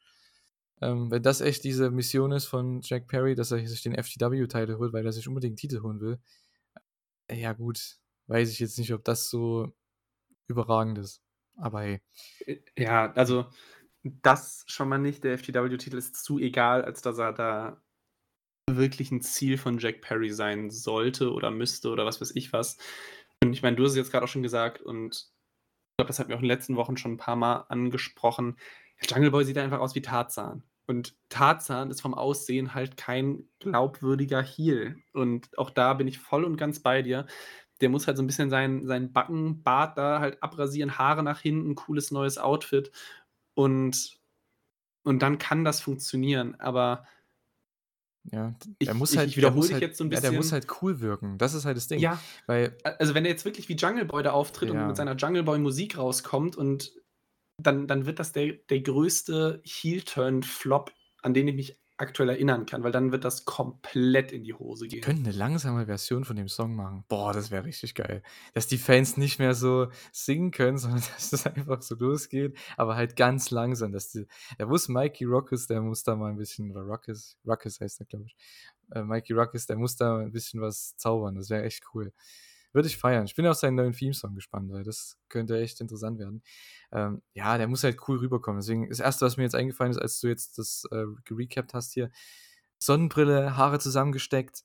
Ähm, 0.81 1.11
wenn 1.11 1.23
das 1.23 1.41
echt 1.41 1.63
diese 1.63 1.91
Mission 1.91 2.31
ist 2.31 2.45
von 2.45 2.81
Jack 2.81 3.07
Perry, 3.07 3.35
dass 3.35 3.51
er 3.51 3.65
sich 3.67 3.81
den 3.81 3.95
FTW-Titel 3.95 4.77
holt, 4.77 4.93
weil 4.93 5.05
er 5.05 5.11
sich 5.11 5.27
unbedingt 5.27 5.59
Titel 5.59 5.81
holen 5.81 5.99
will, 5.99 6.19
äh, 7.27 7.41
ja 7.41 7.53
gut, 7.53 7.97
weiß 8.27 8.49
ich 8.49 8.59
jetzt 8.59 8.77
nicht, 8.79 8.93
ob 8.93 9.03
das 9.03 9.29
so 9.29 9.73
überragend 10.47 10.97
ist. 10.99 11.21
Aber 11.59 11.81
hey. 11.81 12.01
Äh, 12.45 12.57
ja, 12.77 13.11
also 13.13 13.47
das 14.03 14.63
schon 14.67 14.89
mal 14.89 14.97
nicht. 14.97 15.23
Der 15.23 15.37
FTW-Titel 15.37 15.97
ist 15.97 16.23
zu 16.23 16.39
egal, 16.39 16.83
als 16.83 17.01
dass 17.01 17.17
er 17.17 17.33
da 17.33 17.81
wirklich 18.69 19.11
ein 19.11 19.21
Ziel 19.21 19.57
von 19.57 19.79
Jack 19.79 20.01
Perry 20.01 20.31
sein 20.31 20.69
sollte 20.69 21.31
oder 21.33 21.51
müsste 21.51 21.89
oder 21.89 22.05
was 22.05 22.21
weiß 22.21 22.31
ich 22.35 22.53
was. 22.53 22.77
Und 23.43 23.53
ich 23.53 23.61
meine, 23.61 23.75
du 23.75 23.83
hast 23.83 23.91
es 23.91 23.97
jetzt 23.97 24.11
gerade 24.11 24.25
auch 24.25 24.29
schon 24.29 24.43
gesagt 24.43 24.81
und 24.81 25.15
ich 25.15 25.97
glaube, 25.97 26.07
das 26.07 26.19
hat 26.19 26.27
mir 26.27 26.35
auch 26.35 26.39
in 26.39 26.43
den 26.43 26.51
letzten 26.51 26.75
Wochen 26.75 26.97
schon 26.97 27.13
ein 27.13 27.17
paar 27.17 27.35
Mal 27.35 27.65
angesprochen. 27.69 28.57
Jungle 29.01 29.31
Boy 29.31 29.45
sieht 29.45 29.57
einfach 29.57 29.79
aus 29.79 29.95
wie 29.95 30.01
Tarzan. 30.01 30.63
Und 30.87 31.15
Tarzan 31.29 31.91
ist 31.91 32.01
vom 32.01 32.13
Aussehen 32.13 32.73
halt 32.73 32.97
kein 32.97 33.47
glaubwürdiger 33.59 34.41
Heel. 34.41 34.97
Und 35.13 35.57
auch 35.57 35.69
da 35.69 35.93
bin 35.93 36.07
ich 36.07 36.19
voll 36.19 36.43
und 36.43 36.57
ganz 36.57 36.79
bei 36.79 37.01
dir. 37.01 37.27
Der 37.81 37.89
muss 37.89 38.07
halt 38.07 38.17
so 38.17 38.23
ein 38.23 38.27
bisschen 38.27 38.49
seinen, 38.49 38.85
seinen 38.87 39.13
Backenbart 39.13 39.97
da 39.97 40.19
halt 40.19 40.41
abrasieren, 40.43 40.97
Haare 40.97 41.23
nach 41.23 41.39
hinten, 41.39 41.75
cooles 41.75 42.11
neues 42.11 42.37
Outfit. 42.37 42.91
Und, 43.53 44.19
und 45.03 45.21
dann 45.21 45.37
kann 45.37 45.63
das 45.63 45.81
funktionieren. 45.81 46.55
Aber 46.59 47.05
ja, 48.31 48.53
der 48.81 48.89
ich, 48.89 48.93
muss 48.93 49.15
halt, 49.15 49.29
ich 49.29 49.37
wiederhole 49.37 49.63
dich 49.63 49.73
halt, 49.73 49.81
jetzt 49.81 49.97
so 49.97 50.03
ein 50.03 50.09
bisschen. 50.09 50.25
Ja, 50.25 50.29
der 50.31 50.39
muss 50.39 50.51
halt 50.51 50.67
cool 50.81 50.99
wirken. 50.99 51.37
Das 51.37 51.53
ist 51.53 51.65
halt 51.65 51.77
das 51.77 51.87
Ding. 51.87 51.99
Ja, 51.99 52.19
weil 52.47 52.77
also 52.83 53.13
wenn 53.13 53.25
er 53.25 53.31
jetzt 53.31 53.45
wirklich 53.45 53.69
wie 53.69 53.75
Jungle 53.75 54.05
Boy 54.05 54.23
da 54.23 54.31
auftritt 54.31 54.73
ja. 54.73 54.79
und 54.79 54.87
mit 54.87 54.97
seiner 54.97 55.15
Jungle 55.15 55.43
Boy 55.43 55.57
Musik 55.57 55.97
rauskommt 55.97 56.55
und 56.55 56.93
dann, 57.61 57.87
dann 57.87 58.05
wird 58.05 58.19
das 58.19 58.31
der, 58.31 58.53
der 58.53 58.81
größte 58.81 59.61
Heel-Turn-Flop, 59.65 60.93
an 61.21 61.33
den 61.33 61.47
ich 61.47 61.55
mich 61.55 61.79
aktuell 61.99 62.29
erinnern 62.29 62.65
kann, 62.65 62.83
weil 62.83 62.91
dann 62.91 63.11
wird 63.11 63.25
das 63.25 63.43
komplett 63.43 64.31
in 64.31 64.43
die 64.43 64.53
Hose 64.53 64.87
gehen. 64.87 64.97
Wir 64.97 65.01
könnten 65.01 65.25
eine 65.25 65.35
langsame 65.35 65.85
Version 65.85 66.23
von 66.23 66.37
dem 66.37 66.47
Song 66.47 66.75
machen. 66.75 67.03
Boah, 67.09 67.33
das 67.33 67.51
wäre 67.51 67.65
richtig 67.65 67.93
geil. 67.93 68.23
Dass 68.53 68.67
die 68.67 68.77
Fans 68.77 69.17
nicht 69.17 69.37
mehr 69.37 69.53
so 69.53 69.87
singen 70.11 70.51
können, 70.51 70.77
sondern 70.79 71.01
dass 71.01 71.33
es 71.33 71.45
einfach 71.45 71.81
so 71.81 71.95
losgeht, 71.95 72.57
aber 72.77 72.95
halt 72.95 73.15
ganz 73.15 73.51
langsam. 73.51 73.91
Dass 73.91 74.11
die, 74.11 74.27
der 74.57 74.67
muss 74.67 74.87
Mikey 74.87 75.25
Rockes, 75.25 75.67
der 75.67 75.81
muss 75.81 76.03
da 76.03 76.15
mal 76.15 76.31
ein 76.31 76.37
bisschen, 76.37 76.71
oder 76.71 76.81
Rockes, 76.81 77.37
Rockes 77.45 77.81
heißt 77.81 77.99
er, 77.99 78.05
glaube 78.05 78.25
ich. 78.27 78.37
Äh, 78.91 79.03
Mikey 79.03 79.33
Rockes, 79.33 79.67
der 79.67 79.75
muss 79.75 79.97
da 79.97 80.19
ein 80.19 80.31
bisschen 80.31 80.61
was 80.61 80.95
zaubern. 80.95 81.35
Das 81.35 81.49
wäre 81.49 81.63
echt 81.63 81.83
cool. 81.93 82.13
Würde 82.71 82.87
ich 82.87 82.97
feiern. 82.97 83.25
Ich 83.25 83.35
bin 83.35 83.47
auf 83.47 83.55
seinen 83.57 83.75
neuen 83.75 83.93
Theme-Song 83.93 84.35
gespannt, 84.35 84.71
weil 84.71 84.83
das 84.83 85.17
könnte 85.27 85.59
echt 85.59 85.81
interessant 85.81 86.19
werden. 86.19 86.43
Ähm, 86.91 87.21
ja, 87.33 87.57
der 87.57 87.67
muss 87.67 87.83
halt 87.83 87.97
cool 88.07 88.17
rüberkommen. 88.17 88.61
Deswegen, 88.61 88.89
das 88.89 88.99
erste, 88.99 89.25
was 89.25 89.37
mir 89.37 89.43
jetzt 89.43 89.55
eingefallen 89.55 89.91
ist, 89.91 89.97
als 89.97 90.19
du 90.19 90.27
jetzt 90.27 90.57
das 90.57 90.85
äh, 90.91 91.05
gerecapt 91.25 91.73
hast 91.73 91.93
hier, 91.93 92.11
Sonnenbrille, 92.77 93.57
Haare 93.57 93.79
zusammengesteckt, 93.79 94.63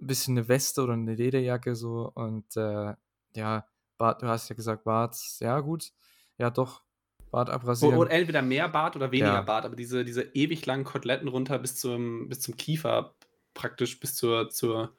ein 0.00 0.06
bisschen 0.06 0.38
eine 0.38 0.48
Weste 0.48 0.82
oder 0.82 0.92
eine 0.92 1.14
Lederjacke 1.14 1.74
so 1.74 2.10
und 2.14 2.56
äh, 2.56 2.94
ja, 3.34 3.66
Bart, 3.96 4.22
du 4.22 4.28
hast 4.28 4.48
ja 4.48 4.54
gesagt, 4.54 4.84
Bart, 4.84 5.16
ja 5.40 5.58
gut, 5.60 5.92
ja 6.36 6.50
doch, 6.50 6.82
Bart 7.30 7.50
abrasieren. 7.50 7.96
Oder 7.96 8.12
entweder 8.12 8.42
mehr 8.42 8.68
Bart 8.68 8.94
oder 8.94 9.10
weniger 9.10 9.34
ja. 9.34 9.42
Bart, 9.42 9.64
aber 9.64 9.74
diese, 9.74 10.04
diese 10.04 10.22
ewig 10.34 10.64
langen 10.66 10.84
Koteletten 10.84 11.28
runter 11.28 11.58
bis 11.58 11.76
zum, 11.76 12.28
bis 12.28 12.40
zum 12.40 12.56
Kiefer 12.56 13.14
praktisch 13.54 13.98
bis 13.98 14.14
zur, 14.14 14.50
zur 14.50 14.94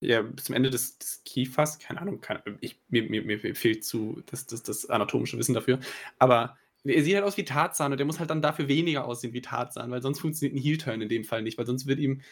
ja, 0.00 0.22
bis 0.22 0.44
zum 0.44 0.54
Ende 0.54 0.70
des, 0.70 0.98
des 0.98 1.22
Kiefers, 1.24 1.78
keine 1.78 2.00
Ahnung, 2.00 2.20
keine, 2.20 2.42
ich, 2.60 2.80
mir, 2.88 3.08
mir, 3.08 3.22
mir 3.22 3.54
fehlt 3.54 3.84
zu 3.84 4.22
das, 4.26 4.46
das, 4.46 4.62
das 4.62 4.88
anatomische 4.88 5.38
Wissen 5.38 5.54
dafür, 5.54 5.78
aber 6.18 6.56
er 6.84 7.02
sieht 7.02 7.14
halt 7.14 7.24
aus 7.24 7.36
wie 7.36 7.44
Tarzan 7.44 7.92
und 7.92 7.98
der 7.98 8.06
muss 8.06 8.18
halt 8.18 8.30
dann 8.30 8.40
dafür 8.40 8.68
weniger 8.68 9.04
aussehen 9.04 9.34
wie 9.34 9.42
Tarzan, 9.42 9.90
weil 9.90 10.00
sonst 10.00 10.20
funktioniert 10.20 10.56
ein 10.56 10.62
Heel-Turn 10.62 11.02
in 11.02 11.08
dem 11.10 11.24
Fall 11.24 11.42
nicht, 11.42 11.58
weil 11.58 11.66
sonst 11.66 11.86
wird 11.86 11.98
ihm 11.98 12.22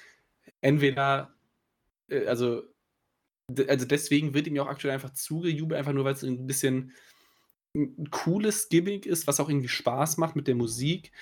entweder, 0.62 1.34
äh, 2.08 2.26
also, 2.26 2.62
also 3.68 3.86
deswegen 3.86 4.34
wird 4.34 4.46
ihm 4.46 4.56
ja 4.56 4.62
auch 4.62 4.68
aktuell 4.68 4.94
einfach 4.94 5.12
zugejubelt, 5.12 5.78
einfach 5.78 5.92
nur 5.92 6.04
weil 6.04 6.14
es 6.14 6.22
ein 6.22 6.46
bisschen 6.46 6.92
ein 7.74 8.10
cooles 8.10 8.68
Gimmick 8.68 9.06
ist, 9.06 9.26
was 9.26 9.40
auch 9.40 9.48
irgendwie 9.48 9.68
Spaß 9.68 10.16
macht 10.16 10.36
mit 10.36 10.48
der 10.48 10.54
Musik. 10.54 11.12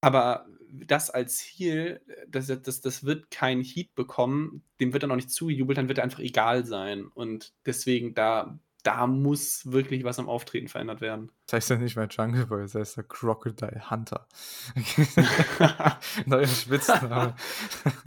Aber 0.00 0.46
das 0.86 1.10
als 1.10 1.40
Heal, 1.40 2.00
das, 2.28 2.46
das, 2.46 2.80
das 2.80 3.04
wird 3.04 3.30
kein 3.30 3.62
Heat 3.62 3.94
bekommen, 3.94 4.62
dem 4.80 4.92
wird 4.92 5.02
dann 5.02 5.10
auch 5.10 5.16
nicht 5.16 5.30
zugejubelt, 5.30 5.78
dann 5.78 5.88
wird 5.88 5.98
er 5.98 6.04
einfach 6.04 6.20
egal 6.20 6.64
sein. 6.64 7.06
Und 7.14 7.52
deswegen, 7.66 8.14
da, 8.14 8.58
da 8.82 9.06
muss 9.06 9.70
wirklich 9.70 10.04
was 10.04 10.18
am 10.18 10.28
Auftreten 10.28 10.68
verändert 10.68 11.00
werden. 11.00 11.30
Das 11.46 11.54
heißt 11.54 11.70
ja 11.70 11.76
nicht 11.76 11.96
mehr 11.96 12.08
Jungle 12.10 12.46
Boy, 12.46 12.62
das 12.62 12.74
heißt 12.74 12.96
der 12.98 13.04
Crocodile 13.04 13.90
Hunter. 13.90 14.26
Neuer 16.26 16.46
Spitzname. 16.46 17.34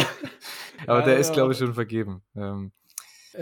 aber 0.87 0.99
ja, 0.99 1.05
der 1.05 1.17
ist, 1.17 1.33
glaube 1.33 1.53
ich, 1.53 1.59
schon 1.59 1.73
vergeben. 1.73 2.21
Ähm, 2.35 2.71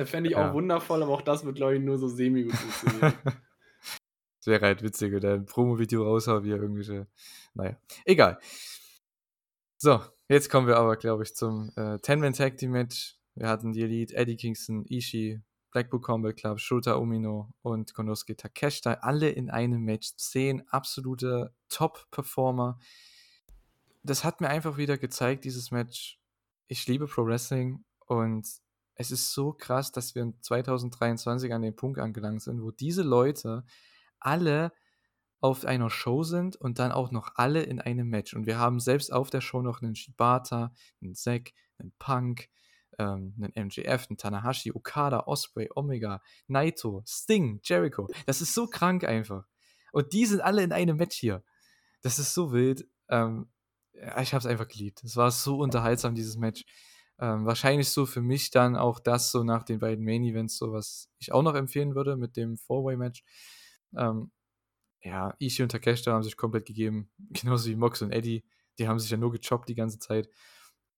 Fände 0.04 0.30
ich 0.30 0.36
ja. 0.36 0.50
auch 0.50 0.54
wundervoll, 0.54 1.02
aber 1.04 1.14
auch 1.14 1.22
das 1.22 1.46
wird, 1.46 1.56
glaube 1.56 1.76
ich, 1.76 1.82
nur 1.82 1.98
so 1.98 2.08
semi-gut 2.08 2.56
funktionieren. 2.56 3.14
Das 4.46 4.52
wäre 4.52 4.66
halt 4.68 4.84
witzig, 4.84 5.12
oder 5.12 5.34
ein 5.34 5.48
Promo-Video 5.48 6.04
raushauen, 6.04 6.44
wie 6.44 6.52
er 6.52 6.62
irgendwelche. 6.62 7.08
Naja, 7.56 7.78
egal. 8.06 8.38
So, 9.86 10.02
jetzt 10.30 10.50
kommen 10.50 10.66
wir 10.66 10.78
aber, 10.78 10.96
glaube 10.96 11.22
ich, 11.22 11.36
zum 11.36 11.72
äh, 11.76 12.00
Ten-Man-Tag 12.00 12.58
Team 12.58 12.72
Match. 12.72 13.20
Wir 13.36 13.48
hatten 13.48 13.72
die 13.72 13.84
Elite, 13.84 14.16
Eddie 14.16 14.36
Kingston, 14.36 14.84
Ishii, 14.90 15.44
Blackpool 15.70 16.02
Combat 16.02 16.36
Club, 16.36 16.60
Shota 16.60 16.96
Umino 16.96 17.54
und 17.62 17.94
Konosuke 17.94 18.36
Takeshita, 18.36 18.94
alle 19.02 19.30
in 19.30 19.52
einem 19.52 19.84
Match. 19.84 20.16
Zehn 20.16 20.68
absolute 20.70 21.54
Top-Performer. 21.70 22.80
Das 24.02 24.24
hat 24.24 24.42
mir 24.42 24.50
einfach 24.50 24.78
wieder 24.78 24.98
gezeigt, 24.98 25.46
dieses 25.46 25.70
Match. 25.70 26.20
Ich 26.66 26.88
liebe 26.88 27.06
Pro 27.06 27.24
Wrestling 27.24 27.86
und 28.08 28.48
es 28.96 29.12
ist 29.12 29.34
so 29.34 29.54
krass, 29.54 29.92
dass 29.92 30.16
wir 30.16 30.24
in 30.24 30.42
2023 30.42 31.54
an 31.54 31.62
den 31.62 31.76
Punkt 31.76 32.00
angelangt 32.00 32.42
sind, 32.42 32.64
wo 32.64 32.72
diese 32.72 33.04
Leute 33.04 33.64
alle 34.20 34.72
auf 35.46 35.64
einer 35.64 35.92
Show 35.92 36.24
sind 36.24 36.56
und 36.56 36.80
dann 36.80 36.92
auch 36.92 37.12
noch 37.12 37.34
alle 37.36 37.62
in 37.62 37.80
einem 37.80 38.10
Match. 38.10 38.34
Und 38.34 38.48
wir 38.48 38.58
haben 38.58 38.80
selbst 38.80 39.14
auf 39.14 39.30
der 39.30 39.42
Show 39.42 39.62
noch 39.62 39.82
einen 39.82 39.96
Shibata, 39.96 40.74
einen 41.02 41.14
Zack, 41.14 41.52
einen 41.78 41.94
Punk, 42.00 42.50
ähm, 42.98 43.36
einen 43.38 43.68
MJF, 43.68 44.08
einen 44.10 44.18
Tanahashi, 44.18 44.72
Okada, 44.74 45.24
Osprey, 45.28 45.70
Omega, 45.76 46.22
Naito, 46.48 47.04
Sting, 47.06 47.60
Jericho. 47.64 48.08
Das 48.26 48.42
ist 48.42 48.56
so 48.56 48.66
krank 48.66 49.04
einfach. 49.04 49.46
Und 49.92 50.14
die 50.14 50.26
sind 50.26 50.42
alle 50.42 50.64
in 50.64 50.72
einem 50.72 50.98
Match 50.98 51.16
hier. 51.16 51.44
Das 52.02 52.18
ist 52.18 52.34
so 52.34 52.52
wild. 52.52 52.88
Ähm, 53.10 53.48
ich 53.94 54.34
habe 54.34 54.40
es 54.40 54.48
einfach 54.48 54.68
geliebt. 54.68 55.04
Es 55.04 55.16
war 55.16 55.30
so 55.30 55.58
unterhaltsam, 55.60 56.16
dieses 56.16 56.38
Match. 56.38 56.66
Ähm, 57.20 57.46
wahrscheinlich 57.46 57.90
so 57.90 58.08
für 58.08 58.22
mich 58.22 58.50
dann 58.50 58.76
auch 58.76 59.00
das 59.00 59.32
so 59.32 59.44
nach 59.44 59.64
den 59.64 59.80
beiden 59.80 60.04
Main 60.04 60.24
Events, 60.24 60.58
so 60.58 60.74
was 60.74 61.08
ich 61.20 61.32
auch 61.32 61.44
noch 61.44 61.56
empfehlen 61.56 61.94
würde 61.94 62.18
mit 62.18 62.36
dem 62.36 62.58
Four-Way-Match. 62.58 63.24
Ähm, 63.96 64.32
ja, 65.06 65.36
Ishii 65.40 65.64
und 65.64 65.70
Takeshita 65.70 66.12
haben 66.12 66.24
sich 66.24 66.36
komplett 66.36 66.66
gegeben, 66.66 67.10
genauso 67.30 67.70
wie 67.70 67.76
Mox 67.76 68.02
und 68.02 68.12
Eddie. 68.12 68.44
Die 68.80 68.88
haben 68.88 69.00
sich 69.00 69.10
ja 69.12 69.18
nur 69.18 69.32
gechoppt 69.32 69.70
die 69.70 69.76
ganze 69.76 70.00
Zeit. 70.00 70.30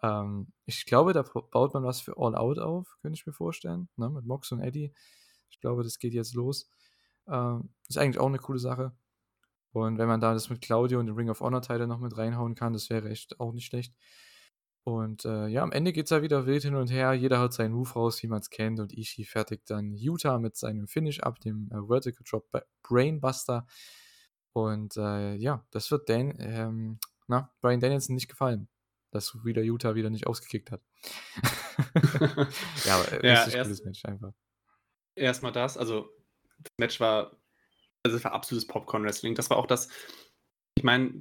Ähm, 0.02 0.54
ich 0.66 0.86
glaube, 0.86 1.14
da 1.14 1.24
baut 1.24 1.74
man 1.74 1.84
was 1.84 2.02
für 2.02 2.18
All 2.18 2.36
Out 2.36 2.58
auf, 2.58 2.98
könnte 3.02 3.18
ich 3.20 3.28
mir 3.28 3.34
vorstellen, 3.34 3.90
ne, 3.98 4.10
mit 4.10 4.26
Mox 4.26 4.52
und 4.52 4.62
Eddie. 4.62 4.94
Ich 5.50 5.60
glaube, 5.60 5.84
das 5.84 6.00
geht 6.00 6.14
jetzt 6.14 6.34
los. 6.36 6.72
Ähm, 7.28 7.70
ist 7.88 7.98
eigentlich 7.98 8.20
auch 8.20 8.28
eine 8.28 8.40
coole 8.40 8.60
Sache. 8.60 8.96
Und 9.74 9.98
wenn 9.98 10.08
man 10.08 10.22
da 10.22 10.34
das 10.34 10.50
mit 10.50 10.62
Claudio 10.62 11.00
und 11.00 11.08
den 11.08 11.16
Ring 11.16 11.30
of 11.30 11.42
Honor 11.42 11.62
Teile 11.62 11.86
noch 11.86 12.00
mit 12.00 12.18
reinhauen 12.18 12.56
kann, 12.56 12.74
das 12.74 12.90
wäre 12.90 13.10
echt 13.10 13.40
auch 13.40 13.54
nicht 13.54 13.66
schlecht. 13.66 13.94
Und 14.88 15.26
äh, 15.26 15.48
ja, 15.48 15.64
am 15.64 15.74
Ende 15.74 15.92
geht 15.92 16.06
es 16.06 16.12
ja 16.12 16.22
wieder 16.22 16.46
wild 16.46 16.64
hin 16.64 16.76
und 16.76 16.90
her. 16.90 17.12
Jeder 17.12 17.40
hat 17.40 17.52
seinen 17.52 17.74
Move 17.74 17.92
raus, 17.92 18.24
wie 18.24 18.28
man 18.28 18.40
es 18.40 18.50
kennt. 18.50 18.80
Und 18.80 18.98
Ishii 18.98 19.26
fertigt 19.26 19.70
dann 19.70 19.92
Utah 19.92 20.40
mit 20.40 20.56
seinem 20.56 20.88
Finish 20.88 21.20
ab, 21.20 21.42
dem 21.42 21.70
äh, 21.74 21.90
Vertical 21.90 22.24
Drop 22.26 22.50
Brainbuster. 22.84 23.68
Und 24.54 24.96
äh, 24.96 25.36
ja, 25.36 25.66
das 25.72 25.92
wird 25.92 26.08
Dan, 26.08 26.38
ähm, 26.40 27.00
na, 27.28 27.54
Brian 27.60 27.82
Danielson 27.82 28.16
nicht 28.16 28.30
gefallen, 28.30 28.70
dass 29.12 29.36
wieder 29.44 29.62
Utah 29.62 29.96
wieder 29.96 30.10
nicht 30.10 30.26
ausgekickt 30.26 30.72
hat. 30.72 30.82
ja, 32.86 32.96
aber 32.96 33.12
äh, 33.12 33.28
ja, 33.28 33.34
richtig 33.42 33.56
erst, 33.56 33.68
cooles 33.68 33.84
Match 33.84 34.06
einfach. 34.06 34.32
Erstmal 35.16 35.52
das, 35.52 35.78
also 35.78 36.08
das 36.60 36.72
Match 36.78 37.00
war, 37.02 37.36
also 38.04 38.16
das 38.16 38.24
war 38.24 38.32
absolutes 38.32 38.66
Popcorn-Wrestling. 38.68 39.36
Das 39.36 39.50
war 39.50 39.58
auch 39.58 39.68
das, 39.68 39.90
ich 40.78 40.84
meine, 40.84 41.12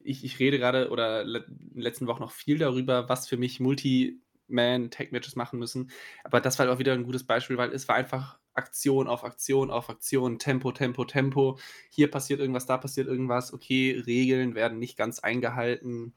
ich, 0.00 0.24
ich 0.24 0.38
rede 0.38 0.58
gerade 0.58 0.90
oder 0.90 1.24
le 1.24 1.44
in 1.46 1.74
den 1.74 1.82
letzten 1.82 2.06
Wochen 2.06 2.22
noch 2.22 2.32
viel 2.32 2.58
darüber, 2.58 3.08
was 3.08 3.28
für 3.28 3.36
mich 3.36 3.60
Multi-Man-Tag-Matches 3.60 5.36
machen 5.36 5.58
müssen. 5.58 5.90
Aber 6.24 6.40
das 6.40 6.58
war 6.58 6.66
halt 6.66 6.74
auch 6.74 6.78
wieder 6.78 6.94
ein 6.94 7.04
gutes 7.04 7.24
Beispiel, 7.24 7.58
weil 7.58 7.72
es 7.72 7.86
war 7.88 7.96
einfach 7.96 8.38
Aktion 8.54 9.08
auf 9.08 9.24
Aktion 9.24 9.70
auf 9.70 9.90
Aktion, 9.90 10.38
Tempo, 10.38 10.72
Tempo, 10.72 11.04
Tempo. 11.04 11.58
Hier 11.90 12.10
passiert 12.10 12.40
irgendwas, 12.40 12.66
da 12.66 12.78
passiert 12.78 13.08
irgendwas. 13.08 13.52
Okay, 13.52 14.02
Regeln 14.06 14.54
werden 14.54 14.78
nicht 14.78 14.96
ganz 14.96 15.18
eingehalten. 15.18 16.14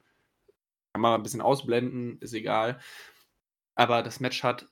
Kann 0.93 1.01
man 1.01 1.14
ein 1.15 1.23
bisschen 1.23 1.41
ausblenden, 1.41 2.19
ist 2.22 2.34
egal. 2.34 2.80
Aber 3.76 4.01
das 4.01 4.19
Match 4.19 4.43
hat 4.43 4.69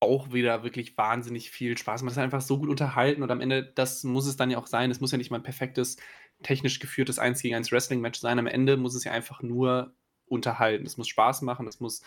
auch 0.00 0.32
wieder 0.32 0.62
wirklich 0.62 0.96
wahnsinnig 0.98 1.50
viel 1.50 1.78
Spaß. 1.78 2.02
Man 2.02 2.12
ist 2.12 2.18
einfach 2.18 2.42
so 2.42 2.58
gut 2.58 2.68
unterhalten 2.68 3.22
und 3.22 3.30
am 3.30 3.40
Ende, 3.40 3.64
das 3.64 4.04
muss 4.04 4.26
es 4.26 4.36
dann 4.36 4.50
ja 4.50 4.58
auch 4.58 4.66
sein. 4.66 4.90
Es 4.90 5.00
muss 5.00 5.12
ja 5.12 5.18
nicht 5.18 5.30
mal 5.30 5.38
ein 5.38 5.42
perfektes 5.42 5.96
technisch 6.42 6.78
geführtes 6.78 7.18
1 7.18 7.40
gegen 7.42 7.54
1 7.54 7.72
Wrestling-Match 7.72 8.20
sein. 8.20 8.38
Am 8.38 8.46
Ende 8.46 8.76
muss 8.76 8.94
es 8.94 9.04
ja 9.04 9.12
einfach 9.12 9.42
nur 9.42 9.94
unterhalten. 10.26 10.86
Es 10.86 10.96
muss 10.96 11.08
Spaß 11.08 11.42
machen, 11.42 11.66
es 11.66 11.80
muss 11.80 12.02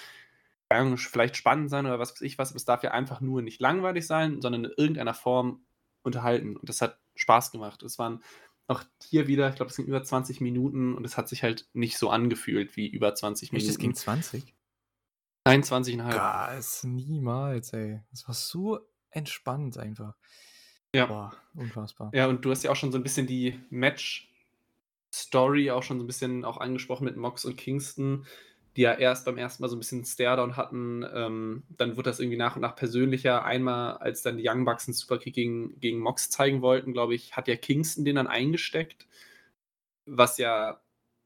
vielleicht 0.98 1.36
spannend 1.36 1.72
sein 1.72 1.88
oder 1.88 1.98
was 1.98 2.12
weiß 2.12 2.22
ich 2.22 2.38
was, 2.38 2.52
aber 2.52 2.58
es 2.58 2.66
darf 2.66 2.84
ja 2.84 2.92
einfach 2.92 3.22
nur 3.22 3.42
nicht 3.42 3.60
langweilig 3.60 4.06
sein, 4.06 4.40
sondern 4.40 4.66
in 4.66 4.72
irgendeiner 4.78 5.16
Form 5.16 5.64
unterhalten. 6.04 6.56
Und 6.56 6.70
das 6.70 6.82
hat 6.82 7.00
Spaß 7.16 7.52
gemacht. 7.52 7.82
Es 7.82 7.98
waren 7.98 8.24
auch 8.68 8.84
hier 9.02 9.28
wieder, 9.28 9.50
ich 9.50 9.56
glaube, 9.56 9.72
es 9.72 9.76
sind 9.76 9.88
über 9.88 10.04
20 10.04 10.42
Minuten 10.42 10.94
und 10.94 11.04
es 11.06 11.18
hat 11.18 11.28
sich 11.28 11.42
halt 11.42 11.68
nicht 11.74 11.98
so 11.98 12.12
angefühlt 12.12 12.76
wie 12.78 12.88
über 12.88 13.16
20 13.16 13.52
Minuten. 13.52 13.68
Echt, 13.68 13.72
es 13.72 13.80
ging 13.80 13.96
20? 13.96 14.54
21,5. 15.48 16.12
Gas, 16.12 16.84
niemals, 16.84 17.74
ey. 17.74 18.02
Es 18.14 18.28
war 18.28 18.36
so 18.36 18.80
entspannt 19.10 19.80
einfach. 19.80 20.16
Ja. 20.96 21.06
Boah, 21.06 21.34
unfassbar. 21.56 22.12
Ja, 22.14 22.28
und 22.28 22.44
du 22.44 22.52
hast 22.52 22.64
ja 22.64 22.72
auch 22.72 22.76
schon 22.76 22.92
so 22.92 22.98
ein 22.98 23.04
bisschen 23.04 23.28
die 23.28 23.60
Match-Story 23.70 25.72
auch 25.72 25.84
schon 25.84 26.00
so 26.00 26.04
ein 26.04 26.08
bisschen 26.08 26.46
auch 26.46 26.58
angesprochen 26.58 27.06
mit 27.06 27.16
Mox 27.16 27.46
und 27.46 27.58
Kingston, 27.58 28.26
die 28.76 28.82
ja 28.82 28.94
erst 28.94 29.26
beim 29.26 29.38
ersten 29.38 29.62
Mal 29.62 29.70
so 29.70 29.76
ein 29.76 29.80
bisschen 29.80 30.04
Staredown 30.04 30.58
hatten. 30.58 31.06
Ähm, 31.14 31.64
dann 31.70 31.96
wurde 31.96 32.10
das 32.10 32.20
irgendwie 32.20 32.38
nach 32.38 32.56
und 32.56 32.62
nach 32.62 32.76
persönlicher. 32.76 33.44
Einmal, 33.44 33.98
als 33.98 34.24
dann 34.24 34.38
die 34.38 34.48
Young 34.48 34.66
Bucks 34.66 34.88
einen 34.88 34.96
Superkick 34.96 35.36
gegen, 35.36 35.80
gegen 35.80 36.00
Mox 36.00 36.30
zeigen 36.30 36.62
wollten, 36.62 36.94
glaube 36.94 37.14
ich, 37.14 37.36
hat 37.36 37.48
ja 37.48 37.56
Kingston 37.56 38.06
den 38.06 38.16
dann 38.16 38.28
eingesteckt. 38.28 39.08
Was 40.06 40.38
ja. 40.38 40.82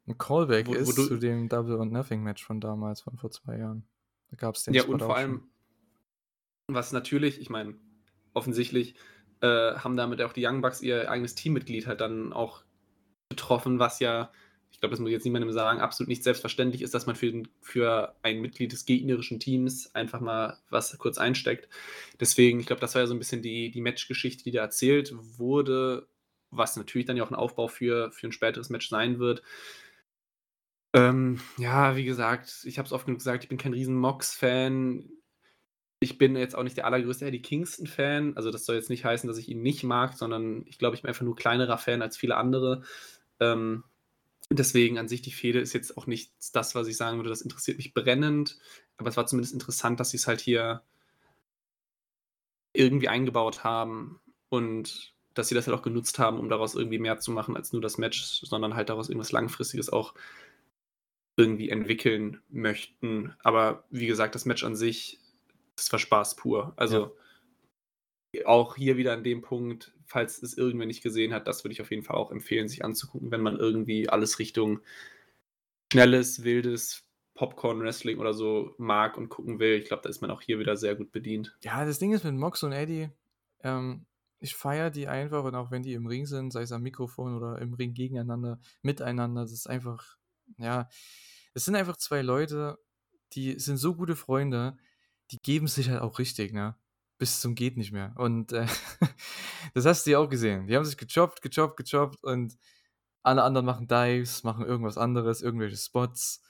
Ein 0.07 0.17
Callback 0.17 0.67
wo, 0.67 0.71
wo 0.71 0.75
ist 0.75 0.97
du, 0.97 1.07
zu 1.07 1.17
dem 1.17 1.47
Double 1.47 1.75
or 1.75 1.85
Nothing 1.85 2.23
Match 2.23 2.43
von 2.43 2.59
damals, 2.59 3.01
von 3.01 3.17
vor 3.17 3.31
zwei 3.31 3.57
Jahren. 3.57 3.87
Da 4.29 4.35
gab 4.35 4.55
es 4.55 4.63
den 4.63 4.73
Ja, 4.73 4.81
Spot 4.81 4.93
und 4.93 5.01
vor 5.01 5.15
allem, 5.15 5.47
was 6.67 6.91
natürlich, 6.91 7.39
ich 7.39 7.49
meine, 7.49 7.75
offensichtlich 8.33 8.95
äh, 9.43 9.75
haben 9.75 9.97
damit 9.97 10.21
auch 10.21 10.31
die 10.31 10.45
Young 10.45 10.61
Bucks 10.61 10.81
ihr 10.81 11.11
eigenes 11.11 11.35
Teammitglied 11.35 11.85
halt 11.85 11.99
dann 11.99 12.31
auch 12.31 12.63
betroffen, 13.29 13.77
was 13.77 13.99
ja, 13.99 14.31
ich 14.71 14.79
glaube, 14.79 14.91
das 14.91 14.99
muss 14.99 15.09
ich 15.09 15.13
jetzt 15.13 15.25
niemandem 15.25 15.51
sagen, 15.51 15.81
absolut 15.81 16.07
nicht 16.07 16.23
selbstverständlich 16.23 16.81
ist, 16.81 16.93
dass 16.93 17.05
man 17.05 17.17
für, 17.17 17.43
für 17.61 18.15
ein 18.23 18.39
Mitglied 18.41 18.71
des 18.71 18.85
gegnerischen 18.85 19.41
Teams 19.41 19.93
einfach 19.93 20.21
mal 20.21 20.59
was 20.69 20.97
kurz 20.97 21.17
einsteckt. 21.17 21.67
Deswegen, 22.21 22.61
ich 22.61 22.67
glaube, 22.67 22.79
das 22.79 22.95
war 22.95 23.01
ja 23.01 23.07
so 23.07 23.13
ein 23.13 23.19
bisschen 23.19 23.41
die, 23.41 23.69
die 23.69 23.81
Matchgeschichte, 23.81 24.45
die 24.45 24.51
da 24.51 24.61
erzählt 24.61 25.13
wurde, 25.37 26.07
was 26.49 26.77
natürlich 26.77 27.05
dann 27.05 27.17
ja 27.17 27.25
auch 27.25 27.31
ein 27.31 27.35
Aufbau 27.35 27.67
für, 27.67 28.11
für 28.11 28.27
ein 28.27 28.31
späteres 28.31 28.69
Match 28.69 28.87
sein 28.87 29.19
wird. 29.19 29.43
Ähm, 30.95 31.41
ja, 31.57 31.97
wie 31.97 32.05
gesagt, 32.05 32.61
ich 32.63 32.77
habe 32.77 32.85
es 32.85 32.93
oft 32.93 33.05
genug 33.05 33.19
gesagt, 33.19 33.43
ich 33.43 33.49
bin 33.49 33.57
kein 33.57 33.73
riesen 33.73 33.97
Mox-Fan 33.97 35.09
ich 36.03 36.17
bin 36.17 36.35
jetzt 36.35 36.55
auch 36.55 36.63
nicht 36.63 36.77
der 36.77 36.85
allergrößte 36.85 37.25
Eddie 37.25 37.41
Kingston-Fan. 37.41 38.35
Also, 38.35 38.51
das 38.51 38.65
soll 38.65 38.75
jetzt 38.75 38.89
nicht 38.89 39.05
heißen, 39.05 39.27
dass 39.27 39.37
ich 39.37 39.49
ihn 39.49 39.61
nicht 39.61 39.83
mag, 39.83 40.13
sondern 40.17 40.65
ich 40.67 40.77
glaube, 40.77 40.95
ich 40.95 41.01
bin 41.01 41.09
einfach 41.09 41.23
nur 41.23 41.35
kleinerer 41.35 41.77
Fan 41.77 42.01
als 42.01 42.17
viele 42.17 42.37
andere. 42.37 42.83
Ähm, 43.39 43.83
deswegen 44.49 44.99
an 44.99 45.07
sich 45.07 45.21
die 45.21 45.31
Fehde 45.31 45.59
ist 45.59 45.73
jetzt 45.73 45.97
auch 45.97 46.07
nicht 46.07 46.31
das, 46.53 46.75
was 46.75 46.87
ich 46.87 46.97
sagen 46.97 47.17
würde, 47.17 47.29
das 47.29 47.41
interessiert 47.41 47.77
mich 47.77 47.93
brennend. 47.93 48.59
Aber 48.97 49.09
es 49.09 49.17
war 49.17 49.25
zumindest 49.25 49.53
interessant, 49.53 49.99
dass 49.99 50.11
sie 50.11 50.17
es 50.17 50.27
halt 50.27 50.41
hier 50.41 50.83
irgendwie 52.73 53.07
eingebaut 53.07 53.63
haben 53.63 54.19
und 54.49 55.13
dass 55.33 55.47
sie 55.47 55.55
das 55.55 55.67
halt 55.67 55.77
auch 55.77 55.83
genutzt 55.83 56.19
haben, 56.19 56.39
um 56.39 56.49
daraus 56.49 56.75
irgendwie 56.75 56.99
mehr 56.99 57.19
zu 57.19 57.31
machen 57.31 57.55
als 57.55 57.73
nur 57.73 57.81
das 57.81 57.97
Match, 57.97 58.41
sondern 58.43 58.75
halt 58.75 58.89
daraus 58.89 59.09
irgendwas 59.09 59.31
Langfristiges 59.31 59.89
auch 59.89 60.13
irgendwie 61.37 61.69
entwickeln 61.69 62.41
möchten. 62.49 63.33
Aber 63.43 63.85
wie 63.89 64.07
gesagt, 64.07 64.35
das 64.35 64.45
Match 64.45 64.63
an 64.63 64.75
sich, 64.75 65.19
das 65.75 65.91
war 65.91 65.99
Spaß 65.99 66.35
pur. 66.35 66.73
Also 66.75 67.15
ja. 68.33 68.45
auch 68.45 68.75
hier 68.75 68.97
wieder 68.97 69.13
an 69.13 69.23
dem 69.23 69.41
Punkt, 69.41 69.93
falls 70.05 70.41
es 70.41 70.57
irgendwer 70.57 70.87
nicht 70.87 71.03
gesehen 71.03 71.33
hat, 71.33 71.47
das 71.47 71.63
würde 71.63 71.73
ich 71.73 71.81
auf 71.81 71.91
jeden 71.91 72.03
Fall 72.03 72.17
auch 72.17 72.31
empfehlen, 72.31 72.67
sich 72.67 72.83
anzugucken, 72.83 73.31
wenn 73.31 73.41
man 73.41 73.57
irgendwie 73.57 74.09
alles 74.09 74.39
Richtung 74.39 74.79
schnelles, 75.91 76.43
wildes 76.43 77.05
Popcorn-Wrestling 77.35 78.19
oder 78.19 78.33
so 78.33 78.75
mag 78.77 79.17
und 79.17 79.29
gucken 79.29 79.59
will. 79.59 79.77
Ich 79.77 79.85
glaube, 79.85 80.03
da 80.03 80.09
ist 80.09 80.21
man 80.21 80.31
auch 80.31 80.41
hier 80.41 80.59
wieder 80.59 80.77
sehr 80.77 80.95
gut 80.95 81.11
bedient. 81.11 81.55
Ja, 81.63 81.85
das 81.85 81.99
Ding 81.99 82.13
ist 82.13 82.23
mit 82.23 82.35
Mox 82.35 82.63
und 82.63 82.71
Eddie, 82.71 83.09
ähm, 83.61 84.05
ich 84.39 84.55
feiere 84.55 84.89
die 84.89 85.07
einfach 85.07 85.45
und 85.45 85.55
auch 85.55 85.71
wenn 85.71 85.83
die 85.83 85.93
im 85.93 86.05
Ring 86.05 86.25
sind, 86.25 86.51
sei 86.51 86.63
es 86.63 86.71
am 86.73 86.83
Mikrofon 86.83 87.35
oder 87.35 87.59
im 87.59 87.73
Ring 87.73 87.93
gegeneinander, 87.93 88.59
miteinander, 88.81 89.41
das 89.41 89.53
ist 89.53 89.67
einfach, 89.67 90.17
ja, 90.57 90.89
es 91.53 91.65
sind 91.65 91.75
einfach 91.75 91.95
zwei 91.95 92.21
Leute, 92.21 92.77
die 93.33 93.57
sind 93.57 93.77
so 93.77 93.95
gute 93.95 94.17
Freunde, 94.17 94.77
die 95.33 95.41
geben 95.41 95.67
sich 95.67 95.89
halt 95.89 96.01
auch 96.01 96.19
richtig, 96.19 96.53
ne? 96.53 96.75
Bis 97.17 97.41
zum 97.41 97.55
geht 97.55 97.77
nicht 97.77 97.91
mehr. 97.91 98.13
Und 98.17 98.53
äh, 98.53 98.67
das 99.73 99.85
hast 99.85 100.05
du 100.05 100.11
ja 100.11 100.19
auch 100.19 100.29
gesehen. 100.29 100.67
Die 100.67 100.75
haben 100.75 100.85
sich 100.85 100.97
gechoppt, 100.97 101.41
gechoppt, 101.41 101.77
gechoppt 101.77 102.23
und 102.23 102.55
alle 103.23 103.43
anderen 103.43 103.65
machen 103.65 103.87
Dives, 103.87 104.43
machen 104.43 104.65
irgendwas 104.65 104.97
anderes, 104.97 105.41
irgendwelche 105.41 105.77
Spots. 105.77 106.41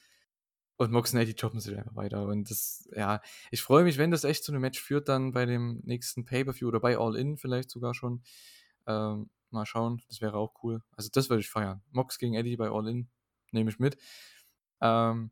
Und 0.75 0.91
Mox 0.91 1.13
und 1.13 1.19
Eddie 1.19 1.35
choppen 1.35 1.59
sich 1.59 1.77
einfach 1.77 1.95
weiter. 1.95 2.25
Und 2.25 2.49
das, 2.49 2.89
ja, 2.93 3.21
ich 3.51 3.61
freue 3.61 3.83
mich, 3.83 3.97
wenn 3.97 4.11
das 4.11 4.23
echt 4.23 4.43
zu 4.43 4.51
einem 4.51 4.61
Match 4.61 4.81
führt, 4.81 5.07
dann 5.07 5.31
bei 5.31 5.45
dem 5.45 5.81
nächsten 5.83 6.25
Pay-Per-View 6.25 6.67
oder 6.67 6.79
bei 6.79 6.97
All 6.97 7.15
In 7.15 7.37
vielleicht 7.37 7.69
sogar 7.69 7.93
schon. 7.93 8.23
Ähm, 8.87 9.29
mal 9.51 9.65
schauen, 9.65 10.01
das 10.09 10.19
wäre 10.19 10.35
auch 10.35 10.55
cool. 10.63 10.81
Also, 10.97 11.09
das 11.13 11.29
würde 11.29 11.41
ich 11.41 11.49
feiern. 11.49 11.83
Mox 11.91 12.17
gegen 12.17 12.33
Eddie 12.33 12.57
bei 12.57 12.69
All 12.69 12.87
In 12.87 13.07
nehme 13.51 13.69
ich 13.69 13.79
mit. 13.79 13.97
Ähm, 14.81 15.31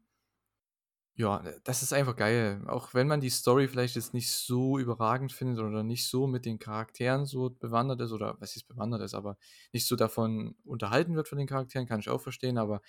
ja, 1.16 1.44
das 1.64 1.84
ist 1.84 1.94
einfach 1.94 2.16
geil. 2.16 2.64
Auch 2.68 2.94
wenn 2.94 3.08
man 3.08 3.22
die 3.22 3.30
Story 3.30 3.68
vielleicht 3.68 3.96
jetzt 3.96 4.14
nicht 4.14 4.32
so 4.32 4.80
überragend 4.80 5.34
findet 5.34 5.60
oder 5.60 5.84
nicht 5.84 6.08
so 6.08 6.26
mit 6.28 6.46
den 6.46 6.58
Charakteren 6.60 7.26
so 7.26 7.50
bewandert 7.50 8.02
ist 8.02 8.12
oder 8.12 8.38
was 8.40 8.56
ist 8.56 8.68
bewandert 8.68 9.02
ist, 9.02 9.14
aber 9.14 9.38
nicht 9.74 9.88
so 9.88 9.96
davon 9.96 10.56
unterhalten 10.64 11.16
wird 11.16 11.28
von 11.28 11.38
den 11.38 11.48
Charakteren, 11.48 11.88
kann 11.88 12.00
ich 12.00 12.10
auch 12.10 12.22
verstehen, 12.22 12.58
aber 12.58 12.82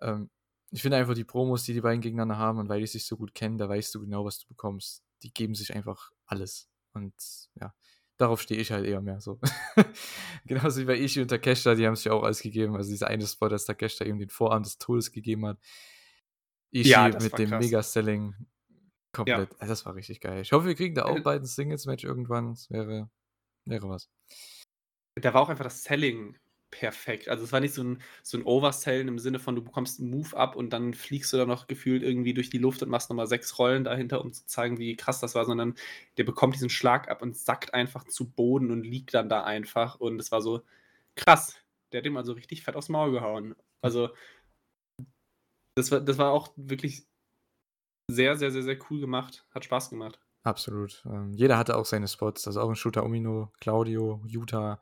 ähm, 0.00 0.30
ich 0.70 0.82
finde 0.82 0.96
einfach 0.96 1.14
die 1.14 1.24
Promos, 1.24 1.62
die 1.62 1.74
die 1.74 1.80
beiden 1.80 2.00
gegeneinander 2.00 2.38
haben 2.38 2.58
und 2.58 2.68
weil 2.68 2.80
die 2.80 2.86
sich 2.86 3.06
so 3.06 3.16
gut 3.16 3.34
kennen, 3.34 3.58
da 3.58 3.68
weißt 3.68 3.94
du 3.94 4.00
genau, 4.00 4.24
was 4.24 4.38
du 4.40 4.48
bekommst. 4.48 5.04
Die 5.22 5.32
geben 5.32 5.54
sich 5.54 5.74
einfach 5.74 6.10
alles. 6.26 6.68
Und 6.92 7.14
ja, 7.54 7.72
darauf 8.16 8.40
stehe 8.42 8.60
ich 8.60 8.72
halt 8.72 8.84
eher 8.84 9.00
mehr 9.00 9.20
so. 9.20 9.38
Genauso 10.46 10.80
wie 10.80 10.84
bei 10.84 10.98
Ishi 10.98 11.22
und 11.22 11.28
Takeshita, 11.28 11.74
die 11.74 11.86
haben 11.86 11.94
ja 11.94 12.12
auch 12.12 12.24
alles 12.24 12.40
gegeben. 12.40 12.76
Also 12.76 12.90
dieser 12.90 13.08
eine 13.08 13.26
Spot, 13.26 13.48
dass 13.48 13.64
Takeshita 13.66 14.04
eben 14.04 14.18
den 14.18 14.30
Vorarm 14.30 14.64
des 14.64 14.78
Todes 14.78 15.12
gegeben 15.12 15.46
hat. 15.46 15.58
Ishi 16.80 16.90
ja, 16.90 17.08
mit 17.08 17.38
dem 17.38 17.50
Mega-Selling 17.50 18.34
komplett. 19.12 19.50
Ja. 19.50 19.56
Also 19.58 19.72
das 19.72 19.86
war 19.86 19.94
richtig 19.94 20.20
geil. 20.20 20.40
Ich 20.42 20.52
hoffe, 20.52 20.66
wir 20.66 20.74
kriegen 20.74 20.94
da 20.94 21.04
auch 21.04 21.16
äh, 21.16 21.20
bald 21.20 21.42
ein 21.42 21.46
Singles-Match 21.46 22.04
irgendwann. 22.04 22.50
Das 22.50 22.70
wäre, 22.70 23.08
wäre 23.64 23.88
was. 23.88 24.08
Da 25.14 25.32
war 25.32 25.42
auch 25.42 25.48
einfach 25.48 25.64
das 25.64 25.82
Selling 25.82 26.36
perfekt. 26.70 27.28
Also 27.28 27.44
es 27.44 27.52
war 27.52 27.60
nicht 27.60 27.74
so 27.74 27.82
ein, 27.82 28.02
so 28.22 28.36
ein 28.36 28.44
Oversellen 28.44 29.08
im 29.08 29.18
Sinne 29.18 29.38
von, 29.38 29.54
du 29.54 29.62
bekommst 29.62 30.00
einen 30.00 30.10
Move 30.10 30.36
ab 30.36 30.56
und 30.56 30.70
dann 30.70 30.94
fliegst 30.94 31.32
du 31.32 31.36
da 31.36 31.46
noch 31.46 31.66
gefühlt 31.66 32.02
irgendwie 32.02 32.34
durch 32.34 32.50
die 32.50 32.58
Luft 32.58 32.82
und 32.82 32.90
machst 32.90 33.08
nochmal 33.08 33.26
sechs 33.26 33.58
Rollen 33.58 33.84
dahinter, 33.84 34.20
um 34.20 34.32
zu 34.32 34.44
zeigen, 34.46 34.78
wie 34.78 34.96
krass 34.96 35.20
das 35.20 35.34
war, 35.34 35.44
sondern 35.46 35.74
der 36.18 36.24
bekommt 36.24 36.54
diesen 36.54 36.70
Schlag 36.70 37.08
ab 37.08 37.22
und 37.22 37.36
sackt 37.36 37.72
einfach 37.72 38.04
zu 38.04 38.28
Boden 38.28 38.70
und 38.70 38.84
liegt 38.84 39.14
dann 39.14 39.28
da 39.28 39.44
einfach. 39.44 40.00
Und 40.00 40.20
es 40.20 40.32
war 40.32 40.42
so 40.42 40.62
krass. 41.14 41.56
Der 41.92 41.98
hat 41.98 42.06
ihm 42.06 42.16
also 42.16 42.32
richtig 42.32 42.62
fett 42.62 42.76
aufs 42.76 42.88
Maul 42.88 43.12
gehauen. 43.12 43.54
Also 43.80 44.10
das 45.76 45.90
war, 45.92 46.00
das 46.00 46.18
war 46.18 46.32
auch 46.32 46.52
wirklich 46.56 47.06
sehr, 48.10 48.36
sehr, 48.36 48.50
sehr, 48.50 48.62
sehr 48.62 48.78
cool 48.90 49.00
gemacht. 49.00 49.46
Hat 49.50 49.64
Spaß 49.64 49.90
gemacht. 49.90 50.18
Absolut. 50.42 51.04
Ähm, 51.06 51.32
jeder 51.34 51.58
hatte 51.58 51.76
auch 51.76 51.84
seine 51.84 52.08
Spots. 52.08 52.46
Also 52.46 52.60
auch 52.60 52.68
ein 52.68 52.76
Shooter 52.76 53.04
Omino, 53.04 53.52
Claudio, 53.60 54.22
Utah. 54.26 54.80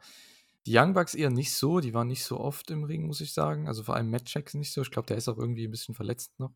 Die 0.66 0.76
Young 0.76 0.94
Bucks 0.94 1.14
eher 1.14 1.30
nicht 1.30 1.52
so, 1.52 1.80
die 1.80 1.92
waren 1.92 2.06
nicht 2.06 2.24
so 2.24 2.38
oft 2.38 2.70
im 2.70 2.84
Ring, 2.84 3.06
muss 3.06 3.20
ich 3.20 3.32
sagen. 3.32 3.66
Also 3.66 3.82
vor 3.82 3.96
allem 3.96 4.10
Matt 4.10 4.32
Jackson 4.32 4.60
nicht 4.60 4.72
so. 4.72 4.82
Ich 4.82 4.90
glaube, 4.90 5.06
der 5.06 5.16
ist 5.16 5.28
auch 5.28 5.36
irgendwie 5.36 5.66
ein 5.66 5.70
bisschen 5.70 5.94
verletzt 5.94 6.38
noch. 6.38 6.54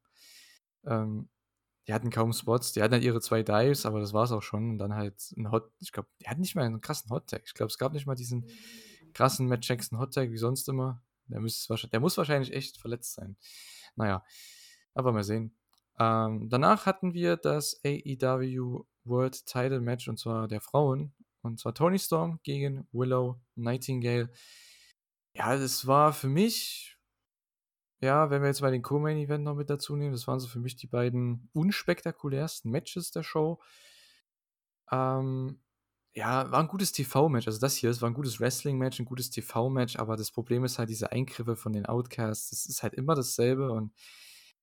Ähm, 0.87 1.29
die 1.87 1.95
hatten 1.95 2.11
kaum 2.11 2.33
Spots, 2.33 2.73
die 2.73 2.83
hatten 2.83 2.93
halt 2.93 3.03
ihre 3.03 3.21
zwei 3.21 3.43
Dives, 3.43 3.87
aber 3.87 3.99
das 3.99 4.13
war 4.13 4.25
es 4.25 4.33
auch 4.33 4.43
schon. 4.43 4.71
Und 4.71 4.79
dann 4.79 4.95
halt 4.95 5.33
ein 5.37 5.51
Hot, 5.51 5.73
ich 5.81 5.91
glaube, 5.91 6.09
die 6.21 6.29
hatten 6.29 6.43
nicht 6.43 6.55
mal 6.55 6.65
einen 6.65 6.81
krassen 6.81 7.11
Hot 7.11 7.29
Tag. 7.29 7.43
Ich 7.47 7.55
glaube, 7.55 7.71
es 7.71 7.79
gab 7.79 7.93
nicht 7.95 8.07
mal 8.07 8.15
diesen 8.15 8.47
krassen 9.15 9.49
Matt 9.49 9.67
Jackson 9.67 9.99
Hot 9.99 10.15
Tag 10.15 10.31
wie 10.31 10.39
sonst 10.39 10.69
immer. 10.69 11.03
Der, 11.29 11.41
der 11.41 12.01
muss 12.01 12.17
wahrscheinlich 12.19 12.53
echt 12.53 12.79
verletzt 12.79 13.15
sein. 13.15 13.37
Naja, 13.99 14.25
aber 14.95 15.13
mal 15.13 15.25
sehen. 15.25 15.57
Ähm, 15.99 16.49
danach 16.49 16.87
hatten 16.87 17.13
wir 17.13 17.37
das 17.37 17.81
AEW 17.85 18.85
World 19.05 19.45
Title 19.47 19.81
Match 19.81 20.09
und 20.09 20.19
zwar 20.19 20.47
der 20.47 20.61
Frauen. 20.61 21.15
Und 21.43 21.59
zwar 21.59 21.75
Tony 21.75 21.99
Storm 21.99 22.41
gegen 22.45 22.87
Willow 22.93 23.41
Nightingale. 23.57 24.31
Ja, 25.35 25.57
das 25.57 25.87
war 25.87 26.13
für 26.13 26.29
mich, 26.29 26.97
ja, 28.01 28.31
wenn 28.31 28.43
wir 28.43 28.49
jetzt 28.49 28.61
mal 28.61 28.71
den 28.73 28.83
Co-Main 28.83 29.19
Event 29.19 29.45
noch 29.45 29.57
mit 29.57 29.71
dazu 29.71 29.97
nehmen, 29.97 30.13
das 30.13 30.29
waren 30.29 30.41
so 30.41 30.49
für 30.49 30.61
mich 30.61 30.77
die 30.77 30.87
beiden 30.87 31.49
unspektakulärsten 31.53 32.71
Matches 32.71 33.11
der 33.11 33.25
Show. 33.25 33.61
Ähm, 34.93 35.61
ja, 36.19 36.51
war 36.51 36.59
ein 36.59 36.67
gutes 36.67 36.91
TV-Match. 36.91 37.47
Also 37.47 37.61
das 37.61 37.77
hier, 37.77 37.91
es 37.91 38.03
war 38.03 38.11
ein 38.11 38.15
gutes 38.15 38.41
Wrestling-Match, 38.41 38.99
ein 38.99 39.05
gutes 39.05 39.31
TV-Match, 39.31 39.97
aber 39.97 40.17
das 40.17 40.33
Problem 40.33 40.65
ist 40.65 40.77
halt 40.79 40.89
diese 40.89 41.13
Eingriffe 41.13 41.55
von 41.55 41.73
den 41.73 41.87
Outcasts. 41.87 42.51
Das 42.51 42.67
ist 42.67 42.83
halt 42.83 42.95
immer 42.95 43.15
dasselbe 43.15 43.71
und 43.71 43.93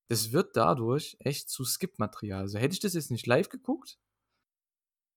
das 0.08 0.32
wird 0.32 0.54
dadurch 0.54 1.16
echt 1.18 1.48
zu 1.48 1.64
Skip-Material. 1.64 2.42
Also 2.42 2.58
hätte 2.58 2.74
ich 2.74 2.80
das 2.80 2.92
jetzt 2.92 3.10
nicht 3.10 3.26
live 3.26 3.48
geguckt, 3.48 3.98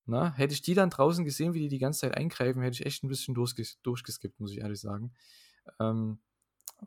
na, 0.05 0.33
hätte 0.33 0.53
ich 0.53 0.61
die 0.61 0.73
dann 0.75 0.89
draußen 0.89 1.25
gesehen, 1.25 1.53
wie 1.53 1.59
die 1.59 1.67
die 1.67 1.77
ganze 1.77 2.01
Zeit 2.01 2.15
eingreifen, 2.15 2.61
hätte 2.61 2.75
ich 2.75 2.85
echt 2.85 3.03
ein 3.03 3.09
bisschen 3.09 3.35
durchges 3.35 3.81
durchgeskippt, 3.81 4.39
muss 4.39 4.53
ich 4.53 4.59
ehrlich 4.59 4.79
sagen. 4.79 5.13
Ähm, 5.77 6.19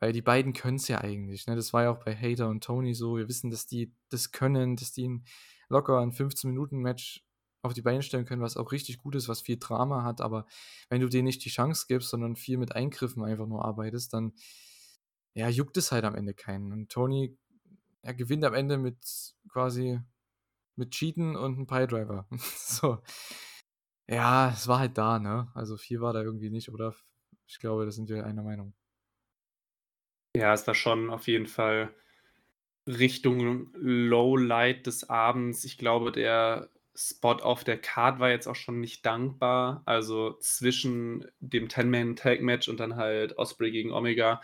weil 0.00 0.14
die 0.14 0.22
beiden 0.22 0.54
können 0.54 0.78
es 0.78 0.88
ja 0.88 1.02
eigentlich. 1.02 1.46
Ne? 1.46 1.56
Das 1.56 1.74
war 1.74 1.82
ja 1.82 1.90
auch 1.90 2.02
bei 2.02 2.16
Hater 2.16 2.48
und 2.48 2.64
Tony 2.64 2.94
so. 2.94 3.18
Wir 3.18 3.28
wissen, 3.28 3.50
dass 3.50 3.66
die 3.66 3.94
das 4.08 4.32
können, 4.32 4.76
dass 4.76 4.92
die 4.92 5.22
locker 5.68 6.00
ein 6.00 6.12
15-Minuten-Match 6.12 7.22
auf 7.62 7.74
die 7.74 7.82
Beine 7.82 8.02
stellen 8.02 8.24
können, 8.24 8.42
was 8.42 8.56
auch 8.56 8.72
richtig 8.72 8.98
gut 8.98 9.14
ist, 9.14 9.28
was 9.28 9.40
viel 9.40 9.58
Drama 9.58 10.02
hat. 10.04 10.20
Aber 10.20 10.46
wenn 10.88 11.00
du 11.00 11.08
denen 11.08 11.24
nicht 11.24 11.44
die 11.44 11.50
Chance 11.50 11.86
gibst, 11.88 12.10
sondern 12.10 12.36
viel 12.36 12.58
mit 12.58 12.74
Eingriffen 12.74 13.24
einfach 13.24 13.46
nur 13.46 13.64
arbeitest, 13.64 14.12
dann 14.12 14.32
ja, 15.34 15.48
juckt 15.48 15.76
es 15.76 15.92
halt 15.92 16.04
am 16.04 16.14
Ende 16.14 16.34
keinen. 16.34 16.72
Und 16.72 16.90
Tony 16.90 17.38
er 18.02 18.14
gewinnt 18.14 18.44
am 18.44 18.54
Ende 18.54 18.78
mit 18.78 18.98
quasi 19.48 20.00
mit 20.76 20.90
Cheaten 20.90 21.36
und 21.36 21.54
einem 21.54 21.66
Piledriver. 21.66 22.26
so. 22.56 22.98
Ja, 24.08 24.50
es 24.50 24.66
war 24.68 24.80
halt 24.80 24.98
da, 24.98 25.18
ne? 25.18 25.50
Also 25.54 25.76
viel 25.76 26.00
war 26.00 26.12
da 26.12 26.22
irgendwie 26.22 26.50
nicht, 26.50 26.70
oder? 26.70 26.94
Ich 27.46 27.58
glaube, 27.60 27.84
da 27.84 27.90
sind 27.90 28.08
wir 28.08 28.26
einer 28.26 28.42
Meinung. 28.42 28.74
Ja, 30.36 30.52
es 30.52 30.66
war 30.66 30.74
schon 30.74 31.10
auf 31.10 31.28
jeden 31.28 31.46
Fall 31.46 31.94
Richtung 32.86 33.70
Lowlight 33.74 34.86
des 34.86 35.08
Abends. 35.08 35.64
Ich 35.64 35.78
glaube, 35.78 36.10
der 36.10 36.71
Spot 36.94 37.36
auf 37.36 37.64
der 37.64 37.78
Card 37.78 38.20
war 38.20 38.30
jetzt 38.30 38.46
auch 38.46 38.56
schon 38.56 38.80
nicht 38.80 39.06
dankbar. 39.06 39.82
Also 39.86 40.36
zwischen 40.40 41.26
dem 41.40 41.68
Ten-Man-Tag-Match 41.68 42.68
und 42.68 42.80
dann 42.80 42.96
halt 42.96 43.38
Osprey 43.38 43.70
gegen 43.70 43.92
Omega 43.92 44.40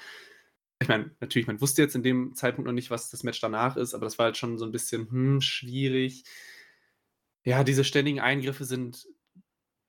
ich 0.81 0.89
meine, 0.89 1.11
natürlich, 1.21 1.47
man 1.49 1.61
wusste 1.61 1.83
jetzt 1.83 1.97
in 1.97 2.03
dem 2.03 2.35
Zeitpunkt 2.35 2.67
noch 2.67 2.75
nicht, 2.75 2.91
was 2.91 3.11
das 3.11 3.25
Match 3.25 3.41
danach 3.41 3.77
ist, 3.77 3.95
aber 3.95 4.07
das 4.07 4.19
war 4.19 4.27
halt 4.27 4.37
schon 4.37 4.59
so 4.59 4.65
ein 4.65 4.73
bisschen, 4.73 5.11
hm, 5.11 5.41
schwierig. 5.41 6.25
Ja, 7.45 7.65
diese 7.65 7.85
ständigen 7.85 8.21
Eingriffe 8.21 8.65
sind 8.65 9.07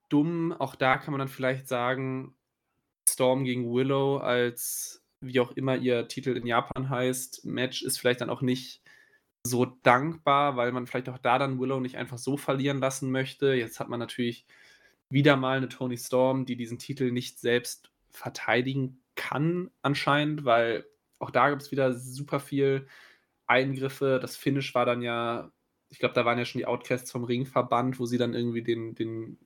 dumm. 0.09 0.51
Auch 0.53 0.75
da 0.75 0.97
kann 0.97 1.11
man 1.11 1.19
dann 1.19 1.27
vielleicht 1.27 1.67
sagen, 1.67 2.35
Storm 3.07 3.43
gegen 3.43 3.71
Willow 3.71 4.17
als 4.17 5.03
wie 5.21 5.39
auch 5.41 5.51
immer 5.51 5.75
ihr 5.75 6.07
Titel 6.07 6.35
in 6.37 6.47
Japan 6.47 6.89
heißt, 6.89 7.45
Match 7.45 7.81
ist 7.83 7.99
vielleicht 7.99 8.21
dann 8.21 8.29
auch 8.29 8.41
nicht 8.41 8.81
so 9.43 9.65
dankbar, 9.65 10.57
weil 10.57 10.71
man 10.71 10.87
vielleicht 10.87 11.09
auch 11.09 11.17
da 11.17 11.39
dann 11.39 11.59
Willow 11.59 11.79
nicht 11.79 11.97
einfach 11.97 12.17
so 12.17 12.37
verlieren 12.37 12.79
lassen 12.79 13.11
möchte. 13.11 13.53
Jetzt 13.53 13.79
hat 13.79 13.89
man 13.89 13.99
natürlich 13.99 14.45
wieder 15.09 15.35
mal 15.37 15.57
eine 15.57 15.69
Tony 15.69 15.97
Storm, 15.97 16.45
die 16.45 16.55
diesen 16.55 16.79
Titel 16.79 17.11
nicht 17.11 17.39
selbst 17.39 17.91
verteidigen 18.11 19.01
kann 19.15 19.71
anscheinend, 19.81 20.45
weil 20.45 20.85
auch 21.19 21.31
da 21.31 21.49
gibt 21.49 21.61
es 21.61 21.71
wieder 21.71 21.93
super 21.93 22.39
viel 22.39 22.87
Eingriffe. 23.47 24.19
Das 24.21 24.37
Finish 24.37 24.73
war 24.75 24.85
dann 24.85 25.01
ja, 25.01 25.51
ich 25.89 25.99
glaube, 25.99 26.13
da 26.13 26.25
waren 26.25 26.37
ja 26.37 26.45
schon 26.45 26.59
die 26.59 26.67
Outcasts 26.67 27.11
vom 27.11 27.23
Ringverband, 27.23 27.99
wo 27.99 28.05
sie 28.05 28.17
dann 28.17 28.33
irgendwie 28.33 28.63
den, 28.63 28.95
den 28.95 29.37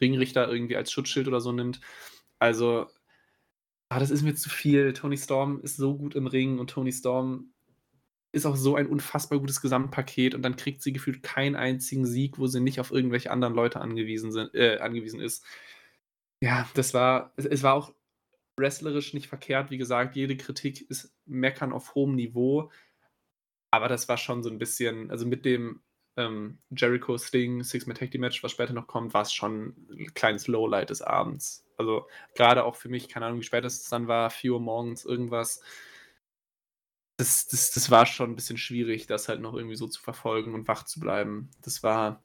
Ringrichter 0.00 0.50
irgendwie 0.50 0.76
als 0.76 0.92
Schutzschild 0.92 1.28
oder 1.28 1.40
so 1.40 1.52
nimmt. 1.52 1.80
Also, 2.38 2.88
ah, 3.88 3.98
das 4.00 4.10
ist 4.10 4.22
mir 4.22 4.34
zu 4.34 4.50
viel. 4.50 4.92
Tony 4.92 5.16
Storm 5.16 5.60
ist 5.62 5.76
so 5.76 5.96
gut 5.96 6.14
im 6.14 6.26
Ring 6.26 6.58
und 6.58 6.70
Tony 6.70 6.92
Storm 6.92 7.51
ist 8.32 8.46
auch 8.46 8.56
so 8.56 8.76
ein 8.76 8.86
unfassbar 8.86 9.38
gutes 9.38 9.60
Gesamtpaket 9.60 10.34
und 10.34 10.42
dann 10.42 10.56
kriegt 10.56 10.82
sie 10.82 10.92
gefühlt 10.92 11.22
keinen 11.22 11.54
einzigen 11.54 12.06
Sieg, 12.06 12.38
wo 12.38 12.46
sie 12.46 12.60
nicht 12.60 12.80
auf 12.80 12.90
irgendwelche 12.90 13.30
anderen 13.30 13.54
Leute 13.54 13.80
angewiesen, 13.80 14.32
sind, 14.32 14.54
äh, 14.54 14.78
angewiesen 14.78 15.20
ist. 15.20 15.44
Ja, 16.40 16.68
das 16.74 16.94
war, 16.94 17.32
es, 17.36 17.44
es 17.46 17.62
war 17.62 17.74
auch 17.74 17.94
wrestlerisch 18.58 19.14
nicht 19.14 19.28
verkehrt. 19.28 19.70
Wie 19.70 19.78
gesagt, 19.78 20.16
jede 20.16 20.36
Kritik 20.36 20.88
ist 20.90 21.14
Meckern 21.26 21.72
auf 21.72 21.94
hohem 21.94 22.14
Niveau. 22.14 22.70
Aber 23.70 23.88
das 23.88 24.08
war 24.08 24.18
schon 24.18 24.42
so 24.42 24.50
ein 24.50 24.58
bisschen 24.58 25.10
also, 25.10 25.26
mit 25.26 25.44
dem, 25.44 25.82
ähm, 26.16 26.58
Jericho 26.70 27.16
Sting 27.18 27.62
Six-Man 27.64 27.96
Tag 27.96 28.14
Match, 28.14 28.42
was 28.42 28.52
später 28.52 28.74
noch 28.74 28.86
kommt, 28.86 29.14
war 29.14 29.22
es 29.22 29.32
schon 29.32 29.74
ein 29.90 30.12
kleines 30.14 30.46
Lowlight 30.46 30.90
des 30.90 31.02
Abends. 31.02 31.64
Also, 31.78 32.06
gerade 32.34 32.64
auch 32.64 32.76
für 32.76 32.88
mich, 32.88 33.08
keine 33.08 33.26
Ahnung, 33.26 33.40
wie 33.40 33.44
spät 33.44 33.64
es 33.64 33.88
dann 33.88 34.08
war, 34.08 34.30
4:00 34.30 34.60
morgens, 34.60 35.04
irgendwas. 35.04 35.62
Das 37.22 37.46
das 37.46 37.70
das 37.70 37.88
war 37.90 38.04
schon 38.06 38.30
ein 38.30 38.36
bisschen 38.36 38.58
schwierig, 38.58 39.06
das 39.06 39.28
halt 39.28 39.40
noch 39.40 39.54
irgendwie 39.54 39.76
so 39.76 39.86
zu 39.86 40.00
verfolgen 40.02 40.54
und 40.54 40.66
wach 40.66 40.82
zu 40.84 40.98
bleiben. 40.98 41.50
Das 41.62 41.82
war 41.84 42.22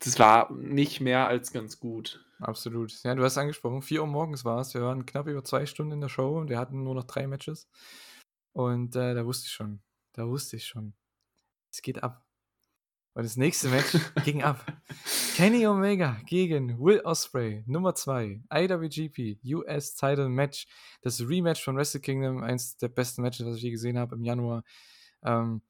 das 0.00 0.18
war 0.18 0.50
nicht 0.52 1.00
mehr 1.00 1.28
als 1.28 1.52
ganz 1.52 1.78
gut. 1.78 2.24
Absolut. 2.40 3.02
Ja, 3.04 3.14
du 3.14 3.22
hast 3.22 3.36
angesprochen, 3.36 3.82
4:00 3.82 4.06
morgens 4.06 4.44
war 4.46 4.60
es. 4.60 4.72
Wir 4.74 4.80
waren 4.82 5.04
knapp 5.06 5.26
über 5.26 5.44
zwei 5.44 5.66
Stunden 5.66 5.92
in 5.92 6.00
der 6.00 6.08
Show 6.08 6.38
und 6.38 6.48
wir 6.48 6.58
hatten 6.58 6.82
nur 6.84 6.94
noch 6.94 7.04
drei 7.04 7.26
Matches. 7.26 7.68
Und, 8.52 8.96
äh, 8.96 9.14
da 9.14 9.26
wusste 9.26 9.46
ich 9.46 9.52
schon 9.52 9.80
da 10.14 10.26
wusste 10.28 10.56
ich 10.56 10.66
schon, 10.66 10.94
es 11.72 11.82
geht 11.82 12.02
ab. 12.04 12.24
Und 13.14 13.24
das 13.24 13.36
nächste 13.36 13.68
Match 13.68 13.98
ging 14.24 14.42
ab. 14.42 14.64
Kenny 15.34 15.66
Omega 15.66 16.20
gegen 16.26 16.78
Will 16.78 17.00
Ospreay, 17.00 17.64
Nummer 17.66 17.94
2, 17.94 18.44
IWGP 18.52 19.40
US 19.54 19.94
Title 19.94 20.28
Match. 20.28 20.66
Das 21.02 21.20
Rematch 21.20 21.62
von 21.62 21.76
Wrestle 21.76 22.00
Kingdom, 22.00 22.42
eins 22.42 22.76
der 22.76 22.88
besten 22.88 23.22
Matches, 23.22 23.46
was 23.46 23.56
ich 23.56 23.62
je 23.62 23.70
gesehen 23.70 23.98
habe 23.98 24.14
im 24.14 24.22
Januar. 24.22 24.62
Ähm, 25.24 25.62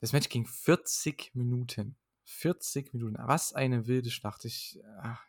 das 0.00 0.12
Match 0.12 0.28
ging 0.28 0.46
40 0.46 1.34
Minuten. 1.34 1.96
40 2.24 2.92
Minuten. 2.94 3.16
Was 3.18 3.52
eine 3.52 3.86
wilde 3.86 4.10
Schlacht. 4.10 4.44
Ich, 4.44 4.78
ach. 5.00 5.24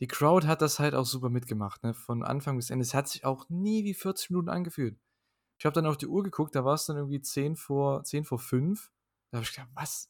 Die 0.00 0.06
Crowd 0.06 0.46
hat 0.46 0.60
das 0.60 0.78
halt 0.78 0.94
auch 0.94 1.06
super 1.06 1.28
mitgemacht, 1.28 1.82
ne? 1.82 1.94
Von 1.94 2.22
Anfang 2.24 2.56
bis 2.56 2.70
Ende. 2.70 2.82
Es 2.82 2.94
hat 2.94 3.08
sich 3.08 3.24
auch 3.24 3.48
nie 3.48 3.84
wie 3.84 3.94
40 3.94 4.30
Minuten 4.30 4.48
angefühlt. 4.48 4.98
Ich 5.58 5.64
habe 5.64 5.74
dann 5.74 5.86
auf 5.86 5.96
die 5.96 6.08
Uhr 6.08 6.22
geguckt, 6.22 6.54
da 6.54 6.64
war 6.64 6.74
es 6.74 6.86
dann 6.86 6.96
irgendwie 6.96 7.20
10 7.20 7.56
vor, 7.56 8.02
10 8.02 8.24
vor 8.24 8.38
5. 8.38 8.90
Da 9.34 9.38
habe 9.38 9.46
ich 9.46 9.52
gedacht, 9.52 9.70
was? 9.74 10.08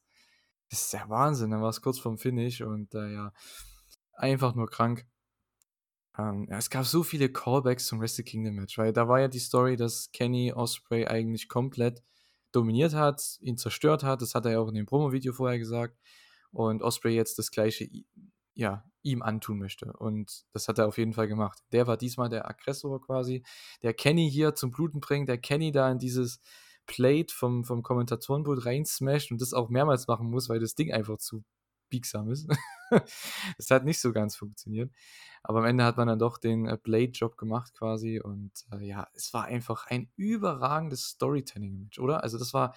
Das 0.68 0.82
ist 0.82 0.92
ja 0.92 1.08
Wahnsinn. 1.08 1.50
Dann 1.50 1.62
war 1.62 1.70
es 1.70 1.80
kurz 1.80 1.98
vorm 1.98 2.18
Finish 2.18 2.60
und 2.60 2.94
äh, 2.94 3.14
ja, 3.14 3.32
einfach 4.12 4.54
nur 4.54 4.68
krank. 4.68 5.06
Ähm, 6.18 6.46
ja, 6.50 6.58
es 6.58 6.68
gab 6.68 6.84
so 6.84 7.02
viele 7.02 7.32
Callbacks 7.32 7.86
zum 7.86 8.02
Wrestle 8.02 8.22
Kingdom 8.22 8.56
Match, 8.56 8.76
weil 8.76 8.92
da 8.92 9.08
war 9.08 9.20
ja 9.20 9.28
die 9.28 9.38
Story, 9.38 9.76
dass 9.78 10.12
Kenny 10.12 10.52
Osprey 10.52 11.06
eigentlich 11.06 11.48
komplett 11.48 12.02
dominiert 12.52 12.92
hat, 12.92 13.38
ihn 13.40 13.56
zerstört 13.56 14.02
hat. 14.02 14.20
Das 14.20 14.34
hat 14.34 14.44
er 14.44 14.52
ja 14.52 14.58
auch 14.58 14.68
in 14.68 14.74
dem 14.74 14.84
Promo-Video 14.84 15.32
vorher 15.32 15.58
gesagt. 15.58 15.98
Und 16.50 16.82
Osprey 16.82 17.14
jetzt 17.14 17.38
das 17.38 17.50
gleiche 17.50 17.88
ja, 18.52 18.84
ihm 19.00 19.22
antun 19.22 19.58
möchte. 19.58 19.90
Und 19.94 20.44
das 20.52 20.68
hat 20.68 20.78
er 20.78 20.86
auf 20.86 20.98
jeden 20.98 21.14
Fall 21.14 21.28
gemacht. 21.28 21.60
Der 21.72 21.86
war 21.86 21.96
diesmal 21.96 22.28
der 22.28 22.46
Aggressor 22.46 23.00
quasi, 23.00 23.42
der 23.82 23.94
Kenny 23.94 24.30
hier 24.30 24.54
zum 24.54 24.70
Bluten 24.70 25.00
bringt, 25.00 25.30
der 25.30 25.38
Kenny 25.38 25.72
da 25.72 25.90
in 25.90 25.98
dieses 25.98 26.40
Plate 26.86 27.32
vom, 27.34 27.64
vom 27.64 27.82
Kommentatorenboot 27.82 28.66
reinsmasht 28.66 29.30
und 29.30 29.40
das 29.40 29.54
auch 29.54 29.68
mehrmals 29.68 30.06
machen 30.06 30.30
muss, 30.30 30.48
weil 30.48 30.60
das 30.60 30.74
Ding 30.74 30.92
einfach 30.92 31.18
zu 31.18 31.44
biegsam 31.88 32.30
ist. 32.30 32.48
das 32.90 33.70
hat 33.70 33.84
nicht 33.84 34.00
so 34.00 34.12
ganz 34.12 34.36
funktioniert. 34.36 34.92
Aber 35.42 35.60
am 35.60 35.64
Ende 35.66 35.84
hat 35.84 35.96
man 35.96 36.08
dann 36.08 36.18
doch 36.18 36.38
den 36.38 36.66
äh, 36.66 36.78
Blade-Job 36.82 37.36
gemacht 37.36 37.74
quasi. 37.74 38.20
Und 38.20 38.52
äh, 38.72 38.84
ja, 38.84 39.08
es 39.14 39.32
war 39.34 39.44
einfach 39.44 39.86
ein 39.86 40.10
überragendes 40.16 41.04
Storytelling-Match, 41.10 41.98
oder? 41.98 42.22
Also 42.22 42.38
das 42.38 42.54
war 42.54 42.74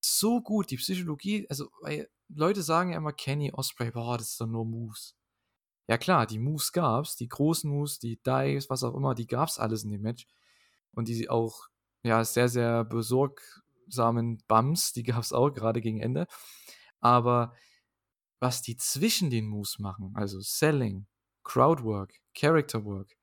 so 0.00 0.40
gut, 0.40 0.70
die 0.70 0.76
Psychologie, 0.76 1.46
also 1.48 1.70
Leute 2.28 2.62
sagen 2.62 2.90
ja 2.90 2.98
immer 2.98 3.12
Kenny 3.12 3.52
Osprey, 3.52 3.90
boah, 3.90 4.18
das 4.18 4.30
ist 4.30 4.40
doch 4.40 4.46
nur 4.46 4.64
Moves. 4.64 5.16
Ja 5.88 5.98
klar, 5.98 6.26
die 6.26 6.38
Moves 6.38 6.72
gab's, 6.72 7.16
die 7.16 7.28
großen 7.28 7.70
Moves, 7.70 7.98
die 7.98 8.20
Dives, 8.22 8.68
was 8.70 8.82
auch 8.82 8.94
immer, 8.94 9.14
die 9.14 9.26
gab's 9.26 9.58
alles 9.58 9.84
in 9.84 9.90
dem 9.90 10.02
Match. 10.02 10.26
Und 10.92 11.08
die 11.08 11.28
auch, 11.28 11.68
ja, 12.06 12.24
sehr, 12.24 12.48
sehr 12.48 12.84
besorgsamen 12.84 14.42
Bums, 14.48 14.92
die 14.92 15.02
gab's 15.02 15.32
auch 15.32 15.50
gerade 15.50 15.80
gegen 15.80 16.00
Ende. 16.00 16.26
Aber 17.00 17.54
was 18.40 18.62
die 18.62 18.76
zwischen 18.76 19.30
den 19.30 19.46
Moves 19.46 19.78
machen, 19.78 20.12
also 20.14 20.40
Selling, 20.40 21.06
Crowdwork, 21.44 22.14
Character 22.34 22.84
Work, 22.84 23.16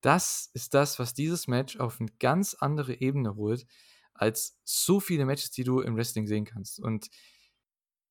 das 0.00 0.50
ist 0.52 0.74
das, 0.74 0.98
was 0.98 1.14
dieses 1.14 1.48
Match 1.48 1.78
auf 1.78 2.00
eine 2.00 2.10
ganz 2.18 2.54
andere 2.54 3.00
Ebene 3.00 3.36
holt, 3.36 3.66
als 4.12 4.58
so 4.64 5.00
viele 5.00 5.24
Matches, 5.24 5.50
die 5.50 5.64
du 5.64 5.80
im 5.80 5.96
Wrestling 5.96 6.26
sehen 6.26 6.44
kannst. 6.44 6.78
Und 6.78 7.08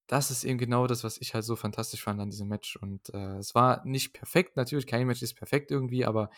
das 0.07 0.31
ist 0.31 0.43
eben 0.43 0.57
genau 0.57 0.87
das, 0.87 1.03
was 1.03 1.17
ich 1.19 1.33
halt 1.33 1.45
so 1.45 1.55
fantastisch 1.55 2.03
fand 2.03 2.19
an 2.19 2.29
diesem 2.29 2.47
Match. 2.47 2.75
Und 2.75 3.09
äh, 3.13 3.37
es 3.37 3.55
war 3.55 3.85
nicht 3.85 4.13
perfekt, 4.13 4.57
natürlich, 4.57 4.87
kein 4.87 5.07
Match 5.07 5.21
ist 5.21 5.35
perfekt 5.35 5.71
irgendwie, 5.71 6.05
aber 6.05 6.29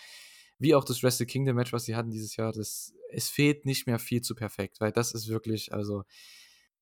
wie 0.59 0.75
auch 0.75 0.83
das 0.83 1.03
Wrestle 1.03 1.25
Kingdom 1.25 1.55
Match, 1.55 1.73
was 1.73 1.85
sie 1.85 1.95
hatten 1.95 2.11
dieses 2.11 2.35
Jahr, 2.35 2.51
das, 2.51 2.93
es 3.11 3.29
fehlt 3.29 3.65
nicht 3.65 3.87
mehr 3.87 3.99
viel 3.99 4.21
zu 4.21 4.35
perfekt, 4.35 4.79
weil 4.79 4.91
das 4.91 5.11
ist 5.13 5.27
wirklich, 5.27 5.73
also 5.73 6.03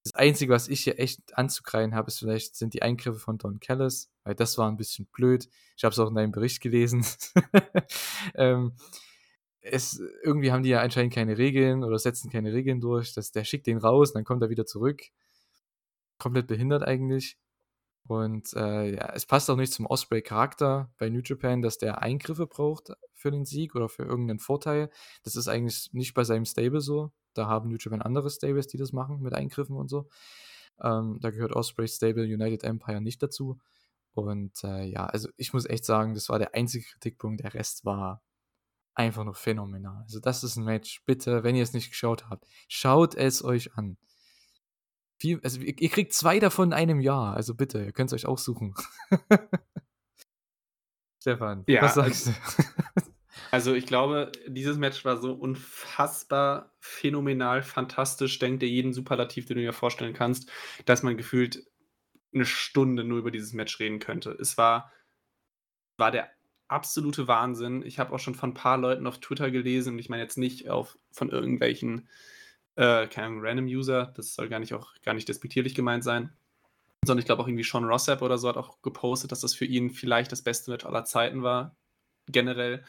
das 0.03 0.15
Einzige, 0.15 0.51
was 0.51 0.67
ich 0.67 0.81
hier 0.83 0.99
echt 0.99 1.37
anzukreien 1.37 1.95
habe, 1.95 2.07
ist 2.07 2.19
vielleicht 2.19 2.55
sind 2.55 2.73
die 2.73 2.81
Eingriffe 2.81 3.19
von 3.19 3.37
Don 3.37 3.59
Callis, 3.59 4.11
weil 4.23 4.35
das 4.35 4.57
war 4.57 4.69
ein 4.69 4.75
bisschen 4.75 5.05
blöd. 5.13 5.47
Ich 5.77 5.85
habe 5.85 5.93
es 5.93 5.99
auch 5.99 6.09
in 6.09 6.15
deinem 6.15 6.33
Bericht 6.33 6.61
gelesen. 6.61 7.05
ähm, 8.35 8.73
es, 9.61 10.01
irgendwie 10.23 10.51
haben 10.51 10.63
die 10.63 10.69
ja 10.69 10.81
anscheinend 10.81 11.13
keine 11.13 11.37
Regeln 11.37 11.85
oder 11.85 11.97
setzen 11.99 12.29
keine 12.29 12.51
Regeln 12.51 12.81
durch. 12.81 13.13
dass 13.13 13.31
der 13.31 13.45
schickt 13.45 13.65
den 13.65 13.77
raus 13.77 14.09
und 14.09 14.15
dann 14.15 14.25
kommt 14.25 14.41
er 14.41 14.49
wieder 14.49 14.65
zurück 14.65 15.03
komplett 16.23 16.47
behindert 16.47 16.83
eigentlich. 16.83 17.37
Und 18.05 18.53
äh, 18.53 18.95
ja, 18.95 19.13
es 19.13 19.25
passt 19.25 19.49
auch 19.49 19.55
nicht 19.55 19.71
zum 19.71 19.85
Osprey-Charakter 19.85 20.91
bei 20.97 21.09
New 21.09 21.21
Japan, 21.23 21.61
dass 21.61 21.77
der 21.77 22.01
Eingriffe 22.01 22.47
braucht 22.47 22.91
für 23.13 23.31
den 23.31 23.45
Sieg 23.45 23.75
oder 23.75 23.87
für 23.87 24.03
irgendeinen 24.03 24.39
Vorteil. 24.39 24.89
Das 25.23 25.35
ist 25.35 25.47
eigentlich 25.47 25.89
nicht 25.93 26.13
bei 26.13 26.25
seinem 26.25 26.45
Stable 26.45 26.81
so. 26.81 27.11
Da 27.33 27.47
haben 27.47 27.69
New 27.69 27.77
Japan 27.79 28.01
andere 28.01 28.29
Stables, 28.29 28.67
die 28.67 28.77
das 28.77 28.91
machen 28.91 29.21
mit 29.21 29.33
Eingriffen 29.33 29.77
und 29.77 29.89
so. 29.89 30.09
Ähm, 30.81 31.19
da 31.21 31.29
gehört 31.29 31.53
Osprey 31.53 31.87
Stable 31.87 32.23
United 32.23 32.63
Empire 32.63 33.01
nicht 33.01 33.23
dazu. 33.23 33.59
Und 34.13 34.63
äh, 34.63 34.83
ja, 34.83 35.05
also 35.05 35.29
ich 35.37 35.53
muss 35.53 35.65
echt 35.65 35.85
sagen, 35.85 36.13
das 36.13 36.29
war 36.29 36.39
der 36.39 36.53
einzige 36.55 36.85
Kritikpunkt. 36.85 37.41
Der 37.43 37.53
Rest 37.53 37.85
war 37.85 38.21
einfach 38.93 39.23
nur 39.23 39.35
phänomenal. 39.35 40.03
Also 40.03 40.19
das 40.19 40.43
ist 40.43 40.57
ein 40.57 40.65
Match. 40.65 41.03
Bitte, 41.05 41.43
wenn 41.43 41.55
ihr 41.55 41.63
es 41.63 41.73
nicht 41.73 41.89
geschaut 41.89 42.29
habt, 42.29 42.45
schaut 42.67 43.15
es 43.15 43.43
euch 43.43 43.75
an. 43.75 43.97
Viel, 45.23 45.39
also 45.41 45.61
ihr, 45.61 45.73
ihr 45.79 45.87
kriegt 45.87 46.11
zwei 46.11 46.39
davon 46.39 46.69
in 46.69 46.73
einem 46.73 46.99
Jahr. 46.99 47.33
Also 47.33 47.55
bitte, 47.55 47.81
ihr 47.81 47.93
könnt 47.93 48.11
es 48.11 48.13
euch 48.13 48.25
aussuchen. 48.25 48.75
Stefan, 51.21 51.63
ja, 51.65 51.81
was 51.81 51.93
sagst 51.93 52.27
du? 52.27 52.31
Also 53.49 53.73
ich 53.73 53.85
glaube, 53.85 54.31
dieses 54.47 54.77
Match 54.77 55.05
war 55.05 55.17
so 55.17 55.31
unfassbar 55.31 56.73
phänomenal, 56.79 57.61
fantastisch, 57.61 58.39
denkt 58.39 58.63
dir 58.63 58.67
jeden 58.67 58.93
Superlativ, 58.93 59.45
den 59.45 59.57
du 59.57 59.63
dir 59.63 59.73
vorstellen 59.73 60.13
kannst, 60.13 60.51
dass 60.85 61.03
man 61.03 61.15
gefühlt 61.15 61.63
eine 62.33 62.45
Stunde 62.45 63.05
nur 63.05 63.19
über 63.19 63.31
dieses 63.31 63.53
Match 63.53 63.79
reden 63.79 63.99
könnte. 63.99 64.31
Es 64.31 64.57
war, 64.57 64.91
war 65.97 66.11
der 66.11 66.31
absolute 66.67 67.27
Wahnsinn. 67.27 67.81
Ich 67.85 67.97
habe 67.97 68.13
auch 68.13 68.19
schon 68.19 68.35
von 68.35 68.49
ein 68.49 68.55
paar 68.55 68.77
Leuten 68.77 69.07
auf 69.07 69.19
Twitter 69.19 69.51
gelesen, 69.51 69.93
und 69.93 69.99
ich 69.99 70.09
meine 70.09 70.23
jetzt 70.23 70.37
nicht 70.37 70.69
auf, 70.69 70.97
von 71.11 71.29
irgendwelchen 71.29 72.09
äh, 72.75 73.07
kein 73.07 73.39
Random 73.39 73.65
User, 73.65 74.13
das 74.15 74.33
soll 74.33 74.49
gar 74.49 74.59
nicht 74.59 74.73
auch 74.73 74.93
gar 75.03 75.13
nicht 75.13 75.27
despektierlich 75.27 75.75
gemeint 75.75 76.03
sein, 76.03 76.31
sondern 77.05 77.19
ich 77.19 77.25
glaube 77.25 77.43
auch 77.43 77.47
irgendwie 77.47 77.63
Sean 77.63 77.85
Rossap 77.85 78.21
oder 78.21 78.37
so 78.37 78.49
hat 78.49 78.57
auch 78.57 78.81
gepostet, 78.81 79.31
dass 79.31 79.41
das 79.41 79.53
für 79.53 79.65
ihn 79.65 79.91
vielleicht 79.91 80.31
das 80.31 80.41
beste 80.41 80.71
Match 80.71 80.85
aller 80.85 81.05
Zeiten 81.05 81.43
war, 81.43 81.75
generell. 82.27 82.83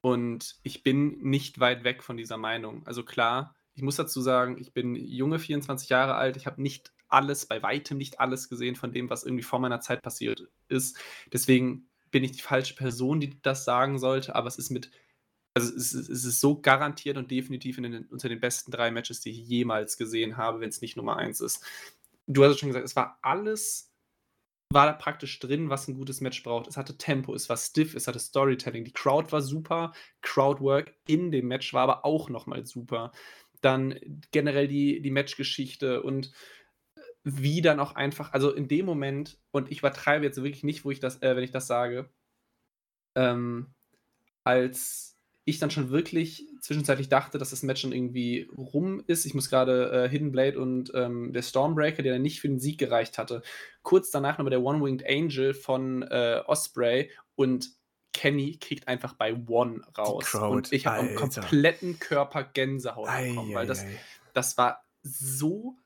Und 0.00 0.56
ich 0.62 0.82
bin 0.82 1.18
nicht 1.20 1.60
weit 1.60 1.84
weg 1.84 2.02
von 2.02 2.16
dieser 2.16 2.38
Meinung. 2.38 2.86
Also 2.86 3.04
klar, 3.04 3.54
ich 3.74 3.82
muss 3.82 3.96
dazu 3.96 4.20
sagen, 4.20 4.56
ich 4.58 4.72
bin 4.72 4.94
junge 4.94 5.38
24 5.38 5.88
Jahre 5.88 6.14
alt, 6.14 6.36
ich 6.36 6.46
habe 6.46 6.60
nicht 6.62 6.92
alles, 7.08 7.46
bei 7.46 7.62
weitem 7.62 7.98
nicht 7.98 8.20
alles 8.20 8.48
gesehen 8.48 8.76
von 8.76 8.92
dem, 8.92 9.10
was 9.10 9.24
irgendwie 9.24 9.42
vor 9.42 9.58
meiner 9.58 9.80
Zeit 9.80 10.02
passiert 10.02 10.48
ist. 10.68 10.98
Deswegen 11.32 11.88
bin 12.10 12.24
ich 12.24 12.32
die 12.32 12.42
falsche 12.42 12.74
Person, 12.74 13.20
die 13.20 13.40
das 13.42 13.64
sagen 13.64 13.98
sollte, 13.98 14.34
aber 14.34 14.48
es 14.48 14.58
ist 14.58 14.70
mit 14.70 14.90
also 15.54 15.74
es 15.74 15.92
ist, 15.92 16.08
es 16.08 16.24
ist 16.24 16.40
so 16.40 16.60
garantiert 16.60 17.16
und 17.16 17.30
definitiv 17.30 17.78
in 17.78 17.84
den, 17.84 18.06
unter 18.06 18.28
den 18.28 18.40
besten 18.40 18.70
drei 18.70 18.90
Matches, 18.90 19.20
die 19.20 19.30
ich 19.30 19.48
jemals 19.48 19.96
gesehen 19.96 20.36
habe, 20.36 20.60
wenn 20.60 20.68
es 20.68 20.80
nicht 20.80 20.96
Nummer 20.96 21.16
eins 21.16 21.40
ist. 21.40 21.64
Du 22.26 22.44
hast 22.44 22.52
es 22.52 22.58
schon 22.58 22.68
gesagt, 22.68 22.84
es 22.84 22.96
war 22.96 23.18
alles, 23.22 23.92
war 24.72 24.86
da 24.86 24.92
praktisch 24.92 25.38
drin, 25.40 25.68
was 25.68 25.88
ein 25.88 25.96
gutes 25.96 26.20
Match 26.20 26.42
braucht. 26.44 26.68
Es 26.68 26.76
hatte 26.76 26.96
Tempo, 26.96 27.34
es 27.34 27.48
war 27.48 27.56
stiff, 27.56 27.94
es 27.94 28.06
hatte 28.06 28.20
Storytelling, 28.20 28.84
die 28.84 28.92
Crowd 28.92 29.32
war 29.32 29.42
super, 29.42 29.92
Crowdwork 30.22 30.94
in 31.06 31.32
dem 31.32 31.48
Match 31.48 31.74
war 31.74 31.82
aber 31.82 32.04
auch 32.04 32.28
nochmal 32.28 32.64
super. 32.64 33.10
Dann 33.60 33.98
generell 34.30 34.68
die, 34.68 35.02
die 35.02 35.10
Matchgeschichte 35.10 36.02
und 36.02 36.32
wie 37.24 37.60
dann 37.60 37.80
auch 37.80 37.96
einfach, 37.96 38.32
also 38.32 38.52
in 38.52 38.68
dem 38.68 38.86
Moment, 38.86 39.38
und 39.50 39.70
ich 39.70 39.80
übertreibe 39.80 40.24
jetzt 40.24 40.42
wirklich 40.42 40.64
nicht, 40.64 40.84
wo 40.84 40.90
ich 40.90 41.00
das, 41.00 41.20
äh, 41.22 41.36
wenn 41.36 41.44
ich 41.44 41.50
das 41.50 41.66
sage, 41.66 42.08
ähm, 43.16 43.74
als 44.44 45.19
ich 45.50 45.58
dann 45.58 45.70
schon 45.70 45.90
wirklich 45.90 46.46
zwischenzeitlich 46.60 47.08
dachte, 47.08 47.38
dass 47.38 47.50
das 47.50 47.62
Match 47.62 47.82
schon 47.82 47.92
irgendwie 47.92 48.48
rum 48.56 49.02
ist. 49.06 49.26
Ich 49.26 49.34
muss 49.34 49.50
gerade 49.50 49.90
äh, 49.90 50.08
Hidden 50.08 50.32
Blade 50.32 50.58
und 50.58 50.92
ähm, 50.94 51.32
der 51.32 51.42
Stormbreaker, 51.42 52.02
der 52.02 52.14
dann 52.14 52.22
nicht 52.22 52.40
für 52.40 52.48
den 52.48 52.60
Sieg 52.60 52.78
gereicht 52.78 53.18
hatte. 53.18 53.42
Kurz 53.82 54.10
danach 54.10 54.38
nochmal 54.38 54.50
der 54.50 54.62
One-Winged 54.62 55.04
Angel 55.08 55.54
von 55.54 56.02
äh, 56.02 56.42
Osprey 56.46 57.10
und 57.34 57.70
Kenny 58.12 58.58
kriegt 58.60 58.88
einfach 58.88 59.14
bei 59.14 59.34
One 59.46 59.82
raus. 59.96 60.34
Und 60.34 60.72
ich 60.72 60.86
habe 60.86 60.98
am 60.98 61.14
kompletten 61.14 61.98
Körper 61.98 62.44
Gänsehaut 62.44 63.06
bekommen, 63.06 63.54
weil 63.54 63.66
das, 63.66 63.84
das 64.34 64.58
war 64.58 64.84
so 65.02 65.76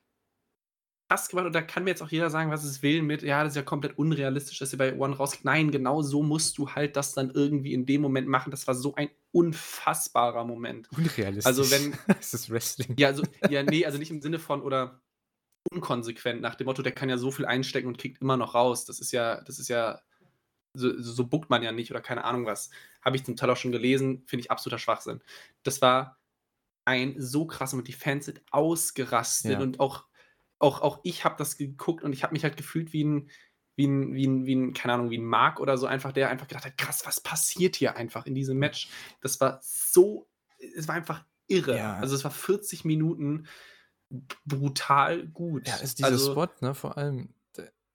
krass 1.08 1.28
gemacht 1.28 1.46
und 1.46 1.54
da 1.54 1.62
kann 1.62 1.84
mir 1.84 1.90
jetzt 1.90 2.02
auch 2.02 2.08
jeder 2.08 2.30
sagen, 2.30 2.50
was 2.50 2.64
es 2.64 2.82
will 2.82 3.02
mit, 3.02 3.22
ja, 3.22 3.42
das 3.42 3.52
ist 3.52 3.56
ja 3.56 3.62
komplett 3.62 3.98
unrealistisch, 3.98 4.58
dass 4.58 4.72
ihr 4.72 4.78
bei 4.78 4.96
One 4.96 5.16
rausgeht. 5.16 5.44
Nein, 5.44 5.70
genau 5.70 6.02
so 6.02 6.22
musst 6.22 6.58
du 6.58 6.70
halt 6.70 6.96
das 6.96 7.12
dann 7.12 7.30
irgendwie 7.30 7.74
in 7.74 7.86
dem 7.86 8.00
Moment 8.00 8.28
machen. 8.28 8.50
Das 8.50 8.66
war 8.66 8.74
so 8.74 8.94
ein 8.94 9.10
unfassbarer 9.32 10.44
Moment. 10.44 10.88
Unrealistisch. 10.96 11.46
Also 11.46 11.70
wenn. 11.70 11.94
es 12.20 12.34
ist 12.34 12.50
Wrestling. 12.50 12.94
Ja, 12.98 13.08
also, 13.08 13.22
ja, 13.48 13.62
nee, 13.62 13.84
also 13.84 13.98
nicht 13.98 14.10
im 14.10 14.20
Sinne 14.20 14.38
von 14.38 14.62
oder 14.62 15.00
unkonsequent 15.72 16.40
nach 16.40 16.54
dem 16.54 16.66
Motto, 16.66 16.82
der 16.82 16.92
kann 16.92 17.08
ja 17.08 17.18
so 17.18 17.30
viel 17.30 17.46
einstecken 17.46 17.88
und 17.88 17.98
kriegt 17.98 18.20
immer 18.22 18.36
noch 18.36 18.54
raus. 18.54 18.84
Das 18.84 19.00
ist 19.00 19.12
ja, 19.12 19.40
das 19.42 19.58
ist 19.58 19.68
ja, 19.68 20.00
so, 20.74 21.00
so 21.00 21.26
buckt 21.26 21.50
man 21.50 21.62
ja 21.62 21.72
nicht 21.72 21.90
oder 21.90 22.00
keine 22.00 22.24
Ahnung 22.24 22.46
was. 22.46 22.70
Habe 23.02 23.16
ich 23.16 23.24
zum 23.24 23.36
Teil 23.36 23.50
auch 23.50 23.56
schon 23.56 23.72
gelesen, 23.72 24.24
finde 24.26 24.42
ich 24.42 24.50
absoluter 24.50 24.78
Schwachsinn. 24.78 25.22
Das 25.62 25.80
war 25.82 26.18
ein 26.84 27.14
so 27.18 27.46
krass 27.46 27.72
und 27.72 27.88
die 27.88 27.92
Fans 27.92 28.26
sind 28.26 28.42
ausgerastet 28.50 29.52
ja. 29.52 29.60
und 29.60 29.80
auch 29.80 30.04
auch, 30.58 30.80
auch 30.80 31.00
ich 31.02 31.24
habe 31.24 31.36
das 31.36 31.56
geguckt 31.56 32.04
und 32.04 32.12
ich 32.12 32.22
habe 32.22 32.32
mich 32.32 32.44
halt 32.44 32.56
gefühlt 32.56 32.92
wie 32.92 33.04
ein, 33.04 33.30
wie 33.76 33.86
ein, 33.86 34.14
wie 34.14 34.26
ein, 34.26 34.46
wie 34.46 34.54
ein, 34.54 34.72
keine 34.72 34.94
Ahnung, 34.94 35.10
wie 35.10 35.18
ein 35.18 35.24
Mark 35.24 35.60
oder 35.60 35.76
so, 35.76 35.86
einfach, 35.86 36.12
der 36.12 36.30
einfach 36.30 36.48
gedacht 36.48 36.64
hat, 36.64 36.78
krass, 36.78 37.02
was 37.04 37.20
passiert 37.20 37.76
hier 37.76 37.96
einfach 37.96 38.26
in 38.26 38.34
diesem 38.34 38.58
Match? 38.58 38.88
Das 39.20 39.40
war 39.40 39.60
so, 39.62 40.28
es 40.76 40.88
war 40.88 40.94
einfach 40.94 41.24
irre. 41.46 41.76
Ja. 41.76 41.96
Also 41.96 42.14
es 42.14 42.24
war 42.24 42.30
40 42.30 42.84
Minuten 42.84 43.46
brutal 44.44 45.26
gut. 45.26 45.66
Ja, 45.66 45.76
ist 45.76 45.98
dieser 45.98 46.08
also, 46.08 46.32
Spot, 46.32 46.48
ne, 46.60 46.74
vor 46.74 46.96
allem, 46.96 47.34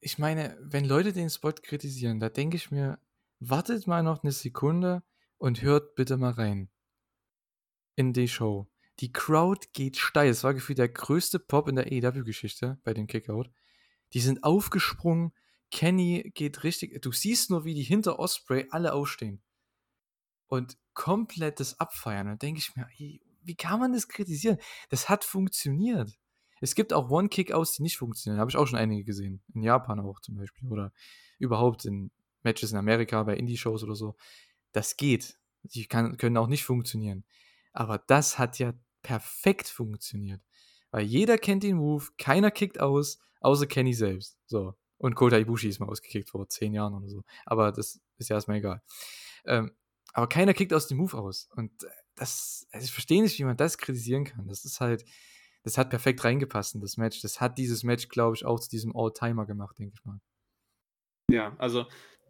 ich 0.01 0.17
meine, 0.17 0.57
wenn 0.61 0.85
Leute 0.85 1.13
den 1.13 1.29
Spot 1.29 1.53
kritisieren, 1.53 2.19
da 2.19 2.29
denke 2.29 2.57
ich 2.57 2.71
mir, 2.71 2.99
wartet 3.39 3.87
mal 3.87 4.03
noch 4.03 4.23
eine 4.23 4.31
Sekunde 4.31 5.03
und 5.37 5.61
hört 5.61 5.95
bitte 5.95 6.17
mal 6.17 6.31
rein 6.31 6.69
in 7.95 8.13
die 8.13 8.27
Show. 8.27 8.68
Die 8.99 9.13
Crowd 9.13 9.67
geht 9.73 9.97
steil. 9.97 10.29
Es 10.29 10.43
war 10.43 10.53
gefühlt 10.53 10.77
der 10.77 10.89
größte 10.89 11.39
Pop 11.39 11.69
in 11.69 11.75
der 11.75 11.85
AEW-Geschichte 11.85 12.79
bei 12.83 12.93
dem 12.93 13.07
Kickout. 13.07 13.49
Die 14.13 14.19
sind 14.19 14.43
aufgesprungen. 14.43 15.31
Kenny 15.71 16.31
geht 16.33 16.63
richtig. 16.63 17.01
Du 17.01 17.11
siehst 17.11 17.49
nur, 17.49 17.63
wie 17.63 17.75
die 17.75 17.83
hinter 17.83 18.19
Osprey 18.19 18.67
alle 18.71 18.93
aufstehen. 18.93 19.41
Und 20.47 20.77
komplettes 20.93 21.79
Abfeiern. 21.79 22.27
Und 22.27 22.41
denke 22.41 22.59
ich 22.59 22.75
mir, 22.75 22.87
wie 22.97 23.55
kann 23.55 23.79
man 23.79 23.93
das 23.93 24.07
kritisieren? 24.07 24.57
Das 24.89 25.07
hat 25.07 25.23
funktioniert. 25.23 26.19
Es 26.59 26.75
gibt 26.75 26.91
auch 26.91 27.09
One-Kick-Outs, 27.09 27.73
die 27.73 27.83
nicht 27.83 27.97
funktionieren. 27.97 28.39
Habe 28.39 28.51
ich 28.51 28.57
auch 28.57 28.67
schon 28.67 28.79
einige 28.79 29.05
gesehen. 29.05 29.41
In 29.53 29.63
Japan 29.63 29.99
auch 29.99 30.19
zum 30.19 30.35
Beispiel. 30.35 30.67
Oder 30.69 30.91
überhaupt 31.37 31.85
in 31.85 32.11
Matches 32.43 32.71
in 32.71 32.77
Amerika, 32.77 33.23
bei 33.23 33.37
Indie-Shows 33.37 33.83
oder 33.83 33.95
so. 33.95 34.15
Das 34.71 34.97
geht. 34.97 35.39
Die 35.63 35.87
kann, 35.87 36.17
können 36.17 36.37
auch 36.37 36.47
nicht 36.47 36.65
funktionieren. 36.65 37.23
Aber 37.71 37.97
das 37.97 38.37
hat 38.37 38.59
ja 38.59 38.73
perfekt 39.09 39.67
funktioniert. 39.67 40.39
Weil 40.91 41.03
jeder 41.03 41.39
kennt 41.39 41.63
den 41.63 41.77
Move, 41.77 42.05
keiner 42.19 42.51
kickt 42.51 42.79
aus, 42.79 43.19
außer 43.41 43.65
Kenny 43.65 43.93
selbst. 43.95 44.37
So. 44.45 44.75
Und 44.99 45.15
Kota 45.15 45.37
Ibushi 45.37 45.67
ist 45.67 45.79
mal 45.79 45.89
ausgekickt 45.89 46.29
vor 46.29 46.47
zehn 46.47 46.73
Jahren 46.73 46.93
oder 46.93 47.09
so. 47.09 47.23
Aber 47.47 47.71
das 47.71 47.99
ist 48.19 48.29
ja 48.29 48.35
erstmal 48.35 48.57
egal. 48.57 48.83
Ähm, 49.45 49.71
aber 50.13 50.29
keiner 50.29 50.53
kickt 50.53 50.73
aus 50.73 50.87
dem 50.87 50.97
Move 50.99 51.17
aus. 51.17 51.49
Und 51.55 51.71
das, 52.13 52.67
also 52.71 52.85
ich 52.85 52.91
verstehe 52.91 53.23
nicht, 53.23 53.39
wie 53.39 53.45
man 53.45 53.57
das 53.57 53.79
kritisieren 53.79 54.25
kann. 54.25 54.47
Das 54.47 54.63
ist 54.63 54.79
halt, 54.79 55.05
das 55.63 55.79
hat 55.79 55.89
perfekt 55.89 56.23
reingepasst 56.23 56.75
in 56.75 56.81
das 56.81 56.97
Match. 56.97 57.21
Das 57.21 57.41
hat 57.41 57.57
dieses 57.57 57.83
Match, 57.83 58.09
glaube 58.09 58.35
ich, 58.35 58.45
auch 58.45 58.59
zu 58.59 58.69
diesem 58.69 58.95
All-Timer 58.95 59.47
gemacht, 59.47 59.79
denke 59.79 59.95
ich 59.95 60.05
mal. 60.05 60.21
Ja, 61.31 61.55
also 61.57 61.87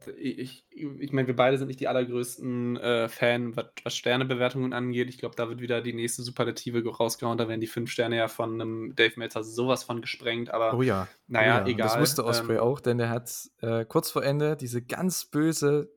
ich, 0.08 0.66
ich 0.72 1.12
meine, 1.12 1.28
wir 1.28 1.36
beide 1.36 1.58
sind 1.58 1.68
nicht 1.68 1.80
die 1.80 1.88
allergrößten 1.88 2.78
äh, 2.78 3.10
Fan, 3.10 3.56
was, 3.56 3.66
was 3.84 3.96
Sternebewertungen 3.96 4.74
angeht. 4.74 5.10
Ich 5.10 5.18
glaube, 5.18 5.36
da 5.36 5.50
wird 5.50 5.62
wieder 5.62 5.82
die 5.82 5.94
nächste 5.94 6.24
Superlative 6.24 6.88
rausgehauen. 6.88 7.38
Da 7.38 7.48
werden 7.48 7.62
die 7.62 7.68
fünf 7.68 7.92
Sterne 7.92 8.18
ja 8.18 8.28
von 8.28 8.54
einem 8.54 8.96
Dave 8.96 9.14
Meltzer 9.18 9.44
sowas 9.44 9.84
von 9.84 10.02
gesprengt. 10.02 10.52
Aber 10.52 10.74
oh 10.74 10.82
ja, 10.82 11.08
naja, 11.28 11.62
oh 11.64 11.68
ja. 11.68 11.74
egal. 11.74 11.88
Das 11.88 12.00
wusste 12.00 12.26
Osprey 12.26 12.56
ähm, 12.56 12.62
auch, 12.62 12.80
denn 12.80 12.98
der 12.98 13.10
hat 13.10 13.32
äh, 13.62 13.86
kurz 13.86 14.12
vor 14.12 14.24
Ende 14.24 14.56
diese 14.56 14.82
ganz 14.82 15.26
böse 15.26 15.92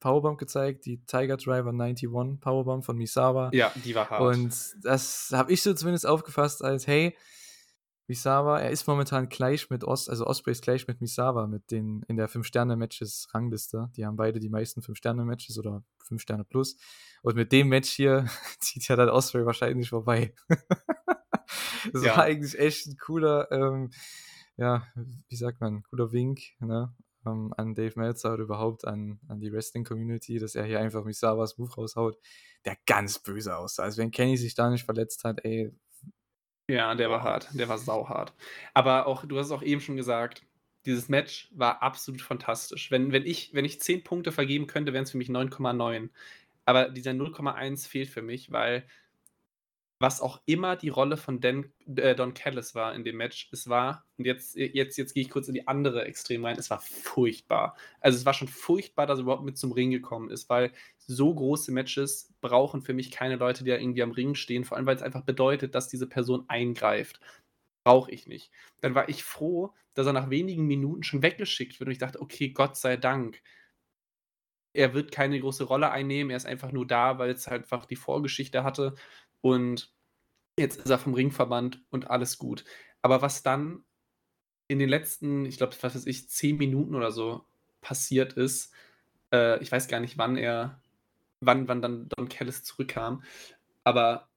Powerbomb 0.00 0.38
gezeigt, 0.38 0.84
die 0.84 1.04
Tiger 1.06 1.38
Driver 1.38 1.70
91 1.70 2.10
Powerbomb 2.40 2.84
von 2.84 2.96
Misawa. 2.96 3.50
Ja, 3.52 3.72
die 3.74 3.94
war 3.94 4.10
hart. 4.10 4.20
Und 4.20 4.54
das 4.82 5.30
habe 5.32 5.52
ich 5.52 5.62
so 5.62 5.72
zumindest 5.72 6.06
aufgefasst 6.06 6.62
als, 6.62 6.86
hey, 6.86 7.16
Misawa, 8.06 8.60
er 8.60 8.70
ist 8.70 8.86
momentan 8.86 9.30
gleich 9.30 9.70
mit 9.70 9.82
Os, 9.82 10.10
also 10.10 10.26
Osprey 10.26 10.52
ist 10.52 10.62
gleich 10.62 10.86
mit 10.86 11.00
Misawa 11.00 11.46
mit 11.46 11.70
den 11.70 12.02
in 12.06 12.16
der 12.16 12.28
5-Sterne-Matches-Rangliste. 12.28 13.90
Die 13.96 14.04
haben 14.04 14.16
beide 14.16 14.40
die 14.40 14.50
meisten 14.50 14.80
5-Sterne-Matches 14.80 15.58
oder 15.58 15.82
5 16.04 16.20
Sterne 16.20 16.44
plus. 16.44 16.76
Und 17.22 17.36
mit 17.36 17.50
dem 17.52 17.68
Match 17.68 17.90
hier 17.90 18.26
zieht 18.60 18.86
ja 18.88 18.96
dann 18.96 19.08
Osprey 19.08 19.46
wahrscheinlich 19.46 19.88
vorbei. 19.88 20.34
das 21.92 22.04
ja. 22.04 22.16
war 22.16 22.24
eigentlich 22.24 22.58
echt 22.58 22.86
ein 22.86 22.98
cooler, 22.98 23.50
ähm, 23.50 23.90
ja, 24.56 24.86
wie 25.28 25.36
sagt 25.36 25.60
man, 25.60 25.82
cooler 25.84 26.12
Wink, 26.12 26.40
ne? 26.60 26.94
Ähm, 27.26 27.54
an 27.56 27.74
Dave 27.74 27.98
Meltzer 27.98 28.34
oder 28.34 28.42
überhaupt 28.42 28.86
an, 28.86 29.18
an 29.28 29.40
die 29.40 29.50
Wrestling-Community, 29.50 30.38
dass 30.38 30.54
er 30.54 30.66
hier 30.66 30.80
einfach 30.80 31.04
Misawas 31.04 31.56
Move 31.56 31.72
raushaut, 31.74 32.18
der 32.66 32.76
ganz 32.84 33.18
böse 33.18 33.56
aussah. 33.56 33.84
Also 33.84 34.02
wenn 34.02 34.10
Kenny 34.10 34.36
sich 34.36 34.54
da 34.54 34.68
nicht 34.68 34.84
verletzt 34.84 35.24
hat, 35.24 35.42
ey, 35.42 35.72
ja, 36.68 36.94
der 36.94 37.10
war 37.10 37.22
hart. 37.22 37.48
Der 37.52 37.68
war 37.68 37.78
sauhart. 37.78 38.32
Aber 38.72 39.06
auch, 39.06 39.24
du 39.26 39.38
hast 39.38 39.46
es 39.46 39.52
auch 39.52 39.62
eben 39.62 39.80
schon 39.80 39.96
gesagt, 39.96 40.42
dieses 40.86 41.08
Match 41.08 41.48
war 41.52 41.82
absolut 41.82 42.22
fantastisch. 42.22 42.90
Wenn, 42.90 43.12
wenn, 43.12 43.26
ich, 43.26 43.54
wenn 43.54 43.64
ich 43.64 43.80
10 43.80 44.04
Punkte 44.04 44.32
vergeben 44.32 44.66
könnte, 44.66 44.92
wären 44.92 45.04
es 45.04 45.10
für 45.10 45.18
mich 45.18 45.28
9,9. 45.28 46.10
Aber 46.66 46.88
dieser 46.90 47.12
0,1 47.12 47.88
fehlt 47.88 48.08
für 48.08 48.22
mich, 48.22 48.52
weil 48.52 48.84
was 50.04 50.20
auch 50.20 50.42
immer 50.44 50.76
die 50.76 50.90
Rolle 50.90 51.16
von 51.16 51.40
Dan, 51.40 51.72
äh, 51.96 52.14
Don 52.14 52.34
Callis 52.34 52.74
war 52.74 52.94
in 52.94 53.04
dem 53.04 53.16
Match, 53.16 53.48
es 53.52 53.70
war, 53.70 54.04
und 54.18 54.26
jetzt, 54.26 54.54
jetzt, 54.54 54.98
jetzt 54.98 55.14
gehe 55.14 55.22
ich 55.22 55.30
kurz 55.30 55.48
in 55.48 55.54
die 55.54 55.66
andere 55.66 56.04
Extrem 56.04 56.44
rein, 56.44 56.58
es 56.58 56.68
war 56.68 56.78
furchtbar. 56.78 57.74
Also 58.00 58.18
es 58.18 58.26
war 58.26 58.34
schon 58.34 58.48
furchtbar, 58.48 59.06
dass 59.06 59.18
er 59.18 59.22
überhaupt 59.22 59.44
mit 59.44 59.56
zum 59.56 59.72
Ring 59.72 59.90
gekommen 59.90 60.28
ist, 60.28 60.50
weil 60.50 60.72
so 60.98 61.34
große 61.34 61.72
Matches 61.72 62.34
brauchen 62.42 62.82
für 62.82 62.92
mich 62.92 63.12
keine 63.12 63.36
Leute, 63.36 63.64
die 63.64 63.70
da 63.70 63.78
irgendwie 63.78 64.02
am 64.02 64.10
Ring 64.10 64.34
stehen, 64.34 64.66
vor 64.66 64.76
allem 64.76 64.84
weil 64.84 64.96
es 64.96 65.00
einfach 65.00 65.22
bedeutet, 65.22 65.74
dass 65.74 65.88
diese 65.88 66.06
Person 66.06 66.44
eingreift. 66.48 67.18
Brauche 67.82 68.10
ich 68.10 68.26
nicht. 68.26 68.50
Dann 68.82 68.94
war 68.94 69.08
ich 69.08 69.24
froh, 69.24 69.72
dass 69.94 70.06
er 70.06 70.12
nach 70.12 70.28
wenigen 70.28 70.66
Minuten 70.66 71.02
schon 71.02 71.22
weggeschickt 71.22 71.80
wird 71.80 71.88
und 71.88 71.92
ich 71.92 71.98
dachte, 71.98 72.20
okay, 72.20 72.50
Gott 72.50 72.76
sei 72.76 72.98
Dank. 72.98 73.40
Er 74.76 74.92
wird 74.92 75.12
keine 75.12 75.38
große 75.40 75.64
Rolle 75.64 75.92
einnehmen, 75.92 76.30
er 76.30 76.36
ist 76.36 76.46
einfach 76.46 76.72
nur 76.72 76.84
da, 76.84 77.18
weil 77.18 77.30
es 77.30 77.46
halt 77.46 77.62
einfach 77.62 77.86
die 77.86 77.96
Vorgeschichte 77.96 78.64
hatte 78.64 78.96
und 79.44 79.92
jetzt 80.58 80.78
ist 80.78 80.88
er 80.88 80.98
vom 80.98 81.12
Ringverband 81.12 81.84
und 81.90 82.08
alles 82.08 82.38
gut. 82.38 82.64
Aber 83.02 83.20
was 83.20 83.42
dann 83.42 83.84
in 84.68 84.78
den 84.78 84.88
letzten, 84.88 85.44
ich 85.44 85.58
glaube, 85.58 85.76
was 85.82 85.94
weiß 85.94 86.06
ich, 86.06 86.30
zehn 86.30 86.56
Minuten 86.56 86.94
oder 86.94 87.12
so 87.12 87.44
passiert 87.82 88.32
ist, 88.32 88.72
äh, 89.34 89.62
ich 89.62 89.70
weiß 89.70 89.86
gar 89.88 90.00
nicht, 90.00 90.16
wann 90.16 90.38
er, 90.38 90.80
wann, 91.40 91.68
wann 91.68 91.82
dann 91.82 92.08
Don 92.08 92.30
Kellis 92.30 92.62
zurückkam, 92.62 93.22
aber 93.84 94.30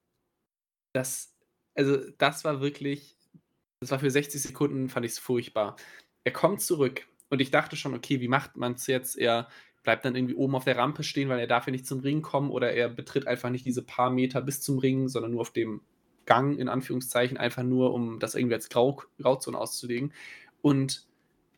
das, 0.92 1.34
also 1.74 1.98
das 2.18 2.44
war 2.44 2.60
wirklich, 2.60 3.16
das 3.80 3.92
war 3.92 4.00
für 4.00 4.12
60 4.12 4.42
Sekunden, 4.42 4.90
fand 4.90 5.06
ich 5.06 5.14
es 5.14 5.20
furchtbar. 5.20 5.78
Er 6.26 6.34
kommt 6.34 6.62
zurück 6.62 7.08
und 7.30 7.40
ich 7.40 7.52
dachte 7.52 7.78
schon, 7.78 7.94
okay, 7.94 8.20
wie 8.20 8.28
macht 8.28 8.58
man 8.58 8.74
es 8.74 8.88
jetzt? 8.88 9.18
Er 9.18 9.48
bleibt 9.88 10.04
dann 10.04 10.18
irgendwie 10.18 10.36
oben 10.36 10.54
auf 10.54 10.66
der 10.66 10.76
Rampe 10.76 11.02
stehen, 11.02 11.30
weil 11.30 11.40
er 11.40 11.48
darf 11.48 11.66
ja 11.66 11.72
nicht 11.72 11.88
zum 11.88 12.02
Ring 12.02 12.22
kommen 12.22 12.50
oder 12.52 12.74
er 12.74 12.90
betritt 12.90 13.26
einfach 13.26 13.50
nicht 13.50 13.66
diese 13.66 13.82
paar 13.82 14.10
Meter 14.10 14.42
bis 14.42 14.60
zum 14.60 14.80
Ring, 14.80 15.08
sondern 15.08 15.32
nur 15.32 15.40
auf 15.40 15.54
dem 15.54 15.80
Gang, 16.26 16.60
in 16.60 16.68
Anführungszeichen, 16.68 17.38
einfach 17.38 17.64
nur, 17.64 17.94
um 17.94 18.20
das 18.20 18.36
irgendwie 18.36 18.56
als 18.56 18.68
Grau 18.68 19.02
Grauzone 19.18 19.58
auszulegen. 19.58 20.12
Und 20.62 21.08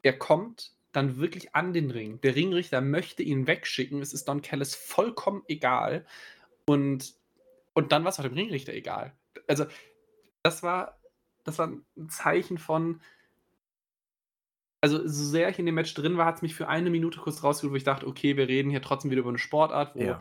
er 0.04 0.14
kommt 0.14 0.74
dann 0.92 1.18
wirklich 1.18 1.56
an 1.56 1.74
den 1.74 1.90
Ring. 1.90 2.22
Der 2.22 2.36
Ringrichter 2.36 2.82
möchte 2.82 3.24
ihn 3.24 3.48
wegschicken. 3.48 4.00
Es 4.00 4.14
ist 4.14 4.28
Don 4.28 4.44
Callis 4.44 4.76
vollkommen 4.76 5.42
egal. 5.48 6.06
Und, 6.68 7.16
und 7.74 7.92
dann 7.92 8.04
war 8.04 8.12
es 8.12 8.20
auch 8.20 8.24
dem 8.26 8.34
Ringrichter 8.34 8.76
egal. 8.76 9.12
Also, 9.48 9.66
das 10.44 10.62
war, 10.62 11.00
das 11.46 11.58
war 11.58 11.68
ein 11.68 12.10
Zeichen 12.10 12.60
von, 12.60 13.02
also 14.82 15.06
so 15.08 15.26
sehr 15.26 15.50
ich 15.50 15.60
in 15.60 15.66
dem 15.66 15.76
Match 15.76 15.94
drin 15.94 16.18
war, 16.18 16.26
hat 16.26 16.38
es 16.38 16.42
mich 16.42 16.56
für 16.56 16.68
eine 16.68 16.90
Minute 16.90 17.20
kurz 17.20 17.44
rausgeholt, 17.44 17.74
wo 17.74 17.78
ich 17.78 17.84
dachte, 17.84 18.08
okay, 18.08 18.38
wir 18.38 18.48
reden 18.48 18.70
hier 18.70 18.82
trotzdem 18.82 19.12
wieder 19.12 19.22
über 19.22 19.30
eine 19.30 19.38
Sportart, 19.38 19.96
wo, 19.96 20.02
ja. 20.02 20.20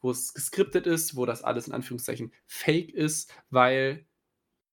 wo 0.00 0.10
es 0.10 0.32
geskriptet 0.32 0.86
ist, 0.86 1.16
wo 1.16 1.26
das 1.26 1.44
alles 1.44 1.68
in 1.68 1.74
Anführungszeichen 1.74 2.32
fake 2.46 2.90
ist, 2.90 3.32
weil 3.50 4.06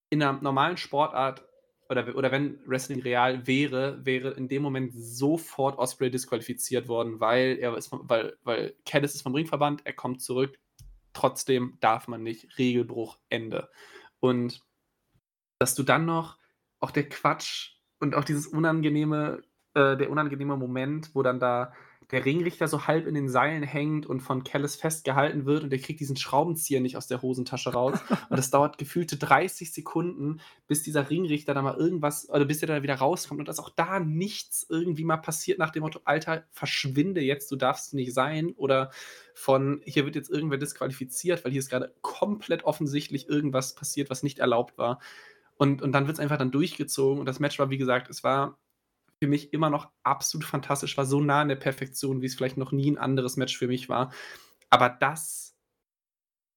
in 0.09 0.23
einer 0.23 0.41
normalen 0.41 0.77
Sportart 0.77 1.45
oder, 1.89 2.15
oder 2.15 2.31
wenn 2.31 2.59
Wrestling 2.65 3.01
real 3.01 3.45
wäre, 3.45 4.03
wäre 4.05 4.31
in 4.31 4.47
dem 4.47 4.63
Moment 4.63 4.93
sofort 4.95 5.77
Osprey 5.77 6.09
disqualifiziert 6.09 6.87
worden, 6.87 7.19
weil 7.19 7.57
er 7.59 7.77
ist, 7.77 7.89
weil, 7.91 8.37
weil 8.43 8.75
Callis 8.85 9.15
ist 9.15 9.21
vom 9.21 9.35
Ringverband, 9.35 9.85
er 9.85 9.93
kommt 9.93 10.21
zurück, 10.21 10.57
trotzdem 11.13 11.77
darf 11.81 12.07
man 12.07 12.23
nicht, 12.23 12.57
Regelbruch, 12.57 13.19
Ende. 13.29 13.69
Und 14.19 14.61
dass 15.59 15.75
du 15.75 15.83
dann 15.83 16.05
noch 16.05 16.37
auch 16.79 16.91
der 16.91 17.07
Quatsch 17.07 17.74
und 18.05 18.15
auch 18.15 18.23
dieses 18.23 18.47
unangenehme, 18.47 19.41
äh, 19.73 19.97
der 19.97 20.09
unangenehme 20.09 20.57
Moment, 20.57 21.11
wo 21.13 21.23
dann 21.23 21.39
da 21.39 21.73
der 22.11 22.23
Ringrichter 22.23 22.67
so 22.67 22.85
halb 22.85 23.07
in 23.07 23.15
den 23.15 23.29
Seilen 23.29 23.63
hängt 23.63 24.05
und 24.05 24.19
von 24.19 24.43
Callis 24.43 24.75
festgehalten 24.75 25.45
wird 25.45 25.63
und 25.63 25.69
der 25.71 25.79
kriegt 25.79 25.99
diesen 25.99 26.15
Schraubenzieher 26.15 26.79
nicht 26.79 26.97
aus 26.97 27.07
der 27.07 27.21
Hosentasche 27.21 27.73
raus. 27.73 27.97
und 28.29 28.37
es 28.37 28.51
dauert 28.51 28.77
gefühlte 28.77 29.17
30 29.17 29.73
Sekunden, 29.73 30.39
bis 30.67 30.83
dieser 30.83 31.09
Ringrichter 31.09 31.53
da 31.53 31.61
mal 31.61 31.75
irgendwas, 31.75 32.29
oder 32.29 32.45
bis 32.45 32.61
er 32.61 32.67
da 32.67 32.83
wieder 32.83 32.95
rauskommt 32.95 33.39
und 33.39 33.47
dass 33.47 33.59
auch 33.59 33.69
da 33.69 33.99
nichts 33.99 34.65
irgendwie 34.69 35.03
mal 35.03 35.17
passiert 35.17 35.57
nach 35.57 35.71
dem 35.71 35.81
Motto, 35.81 35.99
Alter, 36.05 36.43
verschwinde 36.51 37.21
jetzt, 37.21 37.51
du 37.51 37.55
darfst 37.55 37.93
nicht 37.93 38.13
sein. 38.13 38.53
Oder 38.55 38.91
von, 39.33 39.81
hier 39.85 40.05
wird 40.05 40.15
jetzt 40.15 40.29
irgendwer 40.29 40.59
disqualifiziert, 40.59 41.43
weil 41.43 41.51
hier 41.51 41.59
ist 41.59 41.69
gerade 41.69 41.93
komplett 42.01 42.65
offensichtlich 42.65 43.27
irgendwas 43.27 43.73
passiert, 43.73 44.09
was 44.09 44.21
nicht 44.21 44.39
erlaubt 44.39 44.77
war. 44.77 44.99
Und, 45.57 45.81
und 45.81 45.91
dann 45.93 46.07
wird 46.07 46.15
es 46.15 46.19
einfach 46.19 46.37
dann 46.37 46.51
durchgezogen 46.51 47.19
und 47.19 47.25
das 47.25 47.39
Match 47.39 47.57
war, 47.59 47.69
wie 47.69 47.77
gesagt, 47.77 48.09
es 48.09 48.23
war 48.23 48.59
für 49.21 49.27
mich 49.27 49.53
immer 49.53 49.69
noch 49.69 49.89
absolut 50.03 50.45
fantastisch, 50.45 50.97
war 50.97 51.05
so 51.05 51.21
nah 51.21 51.41
an 51.41 51.47
der 51.47 51.55
Perfektion, 51.55 52.21
wie 52.21 52.25
es 52.25 52.35
vielleicht 52.35 52.57
noch 52.57 52.71
nie 52.71 52.91
ein 52.91 52.97
anderes 52.97 53.37
Match 53.37 53.57
für 53.57 53.67
mich 53.67 53.87
war. 53.87 54.11
Aber 54.69 54.89
das, 54.89 55.55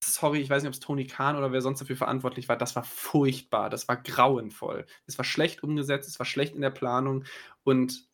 sorry, 0.03 0.41
ich 0.41 0.51
weiß 0.51 0.63
nicht, 0.63 0.69
ob 0.69 0.75
es 0.75 0.81
Tony 0.81 1.07
Khan 1.07 1.37
oder 1.37 1.53
wer 1.53 1.63
sonst 1.63 1.81
dafür 1.81 1.97
verantwortlich 1.97 2.49
war, 2.49 2.57
das 2.57 2.75
war 2.75 2.85
furchtbar, 2.85 3.71
das 3.71 3.87
war 3.89 3.97
grauenvoll. 3.97 4.87
Es 5.07 5.19
war 5.19 5.25
schlecht 5.25 5.63
umgesetzt, 5.63 6.09
es 6.09 6.19
war 6.19 6.27
schlecht 6.27 6.55
in 6.55 6.63
der 6.63 6.71
Planung 6.71 7.25
und 7.63 8.09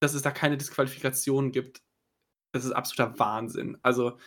dass 0.00 0.14
es 0.14 0.22
da 0.22 0.30
keine 0.30 0.56
Disqualifikation 0.56 1.52
gibt, 1.52 1.82
das 2.52 2.64
ist 2.64 2.72
absoluter 2.72 3.18
Wahnsinn. 3.18 3.78
Also, 3.82 4.18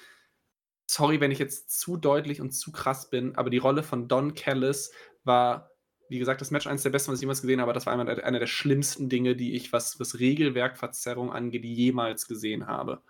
sorry, 0.90 1.20
wenn 1.20 1.32
ich 1.32 1.40
jetzt 1.40 1.72
zu 1.80 1.98
deutlich 1.98 2.42
und 2.42 2.52
zu 2.52 2.72
krass 2.72 3.10
bin, 3.10 3.36
aber 3.36 3.50
die 3.50 3.58
Rolle 3.58 3.84
von 3.84 4.08
Don 4.08 4.36
Callis 4.36 4.92
war 5.24 5.73
wie 6.14 6.20
gesagt, 6.20 6.42
das 6.42 6.52
Match 6.52 6.68
eines 6.68 6.84
der 6.84 6.92
besten, 6.92 7.12
was 7.12 7.18
ich 7.18 7.24
jemals 7.24 7.42
gesehen 7.42 7.60
habe, 7.60 7.72
aber 7.72 7.74
das 7.74 7.88
war 7.88 7.94
einer 7.94 8.06
der, 8.06 8.24
einer 8.24 8.40
der 8.40 8.48
schlimmsten 8.48 9.10
Dinge, 9.10 9.36
die 9.36 9.56
ich, 9.56 9.74
was, 9.74 10.00
was 10.00 10.20
Regelwerkverzerrung 10.20 11.32
angeht, 11.32 11.66
jemals 11.66 12.28
gesehen 12.28 12.68
habe. 12.68 13.02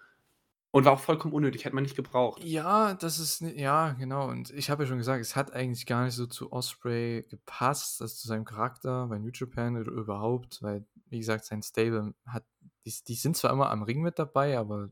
Und 0.71 0.85
war 0.85 0.93
auch 0.93 0.99
vollkommen 0.99 1.35
unnötig, 1.35 1.65
hätte 1.65 1.75
man 1.75 1.83
nicht 1.83 1.95
gebraucht. 1.95 2.43
Ja, 2.43 2.95
das 2.95 3.19
ist, 3.19 3.41
ja, 3.41 3.91
genau. 3.91 4.27
Und 4.27 4.49
ich 4.51 4.71
habe 4.71 4.83
ja 4.83 4.87
schon 4.87 4.97
gesagt, 4.97 5.21
es 5.21 5.35
hat 5.35 5.53
eigentlich 5.53 5.85
gar 5.85 6.05
nicht 6.05 6.15
so 6.15 6.25
zu 6.25 6.51
Osprey 6.51 7.23
gepasst, 7.29 8.01
also 8.01 8.15
zu 8.15 8.27
seinem 8.27 8.45
Charakter 8.45 9.05
bei 9.05 9.19
New 9.19 9.29
Japan 9.31 9.77
oder 9.77 9.91
überhaupt, 9.91 10.63
weil, 10.63 10.83
wie 11.09 11.19
gesagt, 11.19 11.45
sein 11.45 11.61
Stable 11.61 12.15
hat, 12.25 12.45
die, 12.85 12.93
die 13.07 13.13
sind 13.13 13.37
zwar 13.37 13.51
immer 13.51 13.69
am 13.69 13.83
Ring 13.83 14.01
mit 14.01 14.17
dabei, 14.17 14.57
aber 14.57 14.89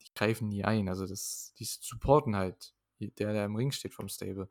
die 0.00 0.14
greifen 0.14 0.48
nie 0.48 0.64
ein. 0.64 0.88
Also 0.88 1.06
das, 1.06 1.52
die 1.58 1.64
supporten 1.64 2.34
halt 2.34 2.72
der, 3.00 3.32
der 3.32 3.44
im 3.44 3.56
Ring 3.56 3.72
steht 3.72 3.94
vom 3.94 4.08
Stable. 4.08 4.48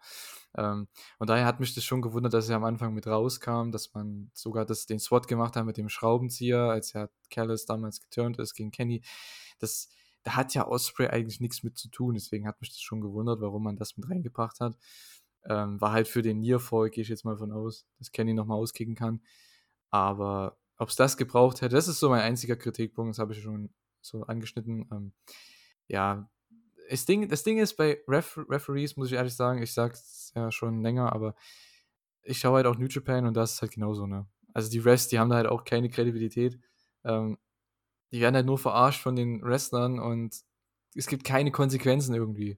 Ähm, 0.55 0.87
und 1.19 1.29
daher 1.29 1.45
hat 1.45 1.59
mich 1.59 1.75
das 1.75 1.83
schon 1.83 2.01
gewundert, 2.01 2.33
dass 2.33 2.49
er 2.49 2.57
am 2.57 2.63
Anfang 2.63 2.93
mit 2.93 3.07
rauskam, 3.07 3.71
dass 3.71 3.93
man 3.93 4.31
sogar 4.33 4.65
das, 4.65 4.85
den 4.85 4.99
SWAT 4.99 5.27
gemacht 5.27 5.55
hat 5.55 5.65
mit 5.65 5.77
dem 5.77 5.89
Schraubenzieher, 5.89 6.61
als 6.61 6.93
er 6.95 7.09
Callis 7.29 7.65
damals 7.65 8.01
geturnt 8.01 8.39
ist 8.39 8.53
gegen 8.53 8.71
Kenny. 8.71 9.01
Das, 9.59 9.89
da 10.23 10.35
hat 10.35 10.53
ja 10.53 10.67
Osprey 10.67 11.07
eigentlich 11.07 11.39
nichts 11.39 11.63
mit 11.63 11.77
zu 11.77 11.89
tun, 11.89 12.15
deswegen 12.15 12.47
hat 12.47 12.59
mich 12.61 12.69
das 12.69 12.81
schon 12.81 13.01
gewundert, 13.01 13.41
warum 13.41 13.63
man 13.63 13.77
das 13.77 13.97
mit 13.97 14.09
reingebracht 14.09 14.59
hat. 14.59 14.77
Ähm, 15.45 15.79
war 15.79 15.91
halt 15.91 16.07
für 16.07 16.21
den 16.21 16.39
Nearfall, 16.39 16.89
gehe 16.89 17.03
ich 17.03 17.09
jetzt 17.09 17.23
mal 17.23 17.37
von 17.37 17.51
aus, 17.51 17.87
dass 17.99 18.11
Kenny 18.11 18.33
nochmal 18.33 18.57
auskicken 18.57 18.95
kann. 18.95 19.21
Aber 19.89 20.57
ob 20.77 20.89
es 20.89 20.95
das 20.95 21.17
gebraucht 21.17 21.61
hätte, 21.61 21.75
das 21.75 21.87
ist 21.87 21.99
so 21.99 22.09
mein 22.09 22.21
einziger 22.21 22.55
Kritikpunkt, 22.55 23.11
das 23.11 23.19
habe 23.19 23.33
ich 23.33 23.41
schon 23.41 23.69
so 24.01 24.23
angeschnitten. 24.23 24.87
Ähm, 24.91 25.13
ja, 25.87 26.29
das 26.89 27.05
Ding, 27.05 27.27
das 27.27 27.43
Ding 27.43 27.57
ist 27.57 27.75
bei 27.75 28.01
Ref 28.07 28.37
Referees, 28.49 28.97
muss 28.97 29.07
ich 29.07 29.13
ehrlich 29.13 29.35
sagen, 29.35 29.61
ich 29.61 29.73
sag's 29.73 30.31
ja 30.35 30.51
schon 30.51 30.81
länger, 30.81 31.13
aber 31.13 31.35
ich 32.23 32.39
schaue 32.39 32.57
halt 32.57 32.65
auch 32.65 32.77
New 32.77 32.87
Japan 32.87 33.25
und 33.25 33.35
das 33.35 33.53
ist 33.53 33.61
halt 33.61 33.71
genauso, 33.71 34.05
ne? 34.05 34.27
Also 34.53 34.69
die 34.69 34.79
Refs, 34.79 35.07
die 35.07 35.19
haben 35.19 35.29
da 35.29 35.35
halt 35.37 35.47
auch 35.47 35.65
keine 35.65 35.89
Kredibilität. 35.89 36.59
Ähm, 37.03 37.37
die 38.11 38.21
werden 38.21 38.35
halt 38.35 38.45
nur 38.45 38.57
verarscht 38.57 39.01
von 39.01 39.15
den 39.15 39.41
Wrestlern 39.43 39.99
und 39.99 40.35
es 40.95 41.07
gibt 41.07 41.23
keine 41.23 41.51
Konsequenzen 41.51 42.15
irgendwie. 42.15 42.57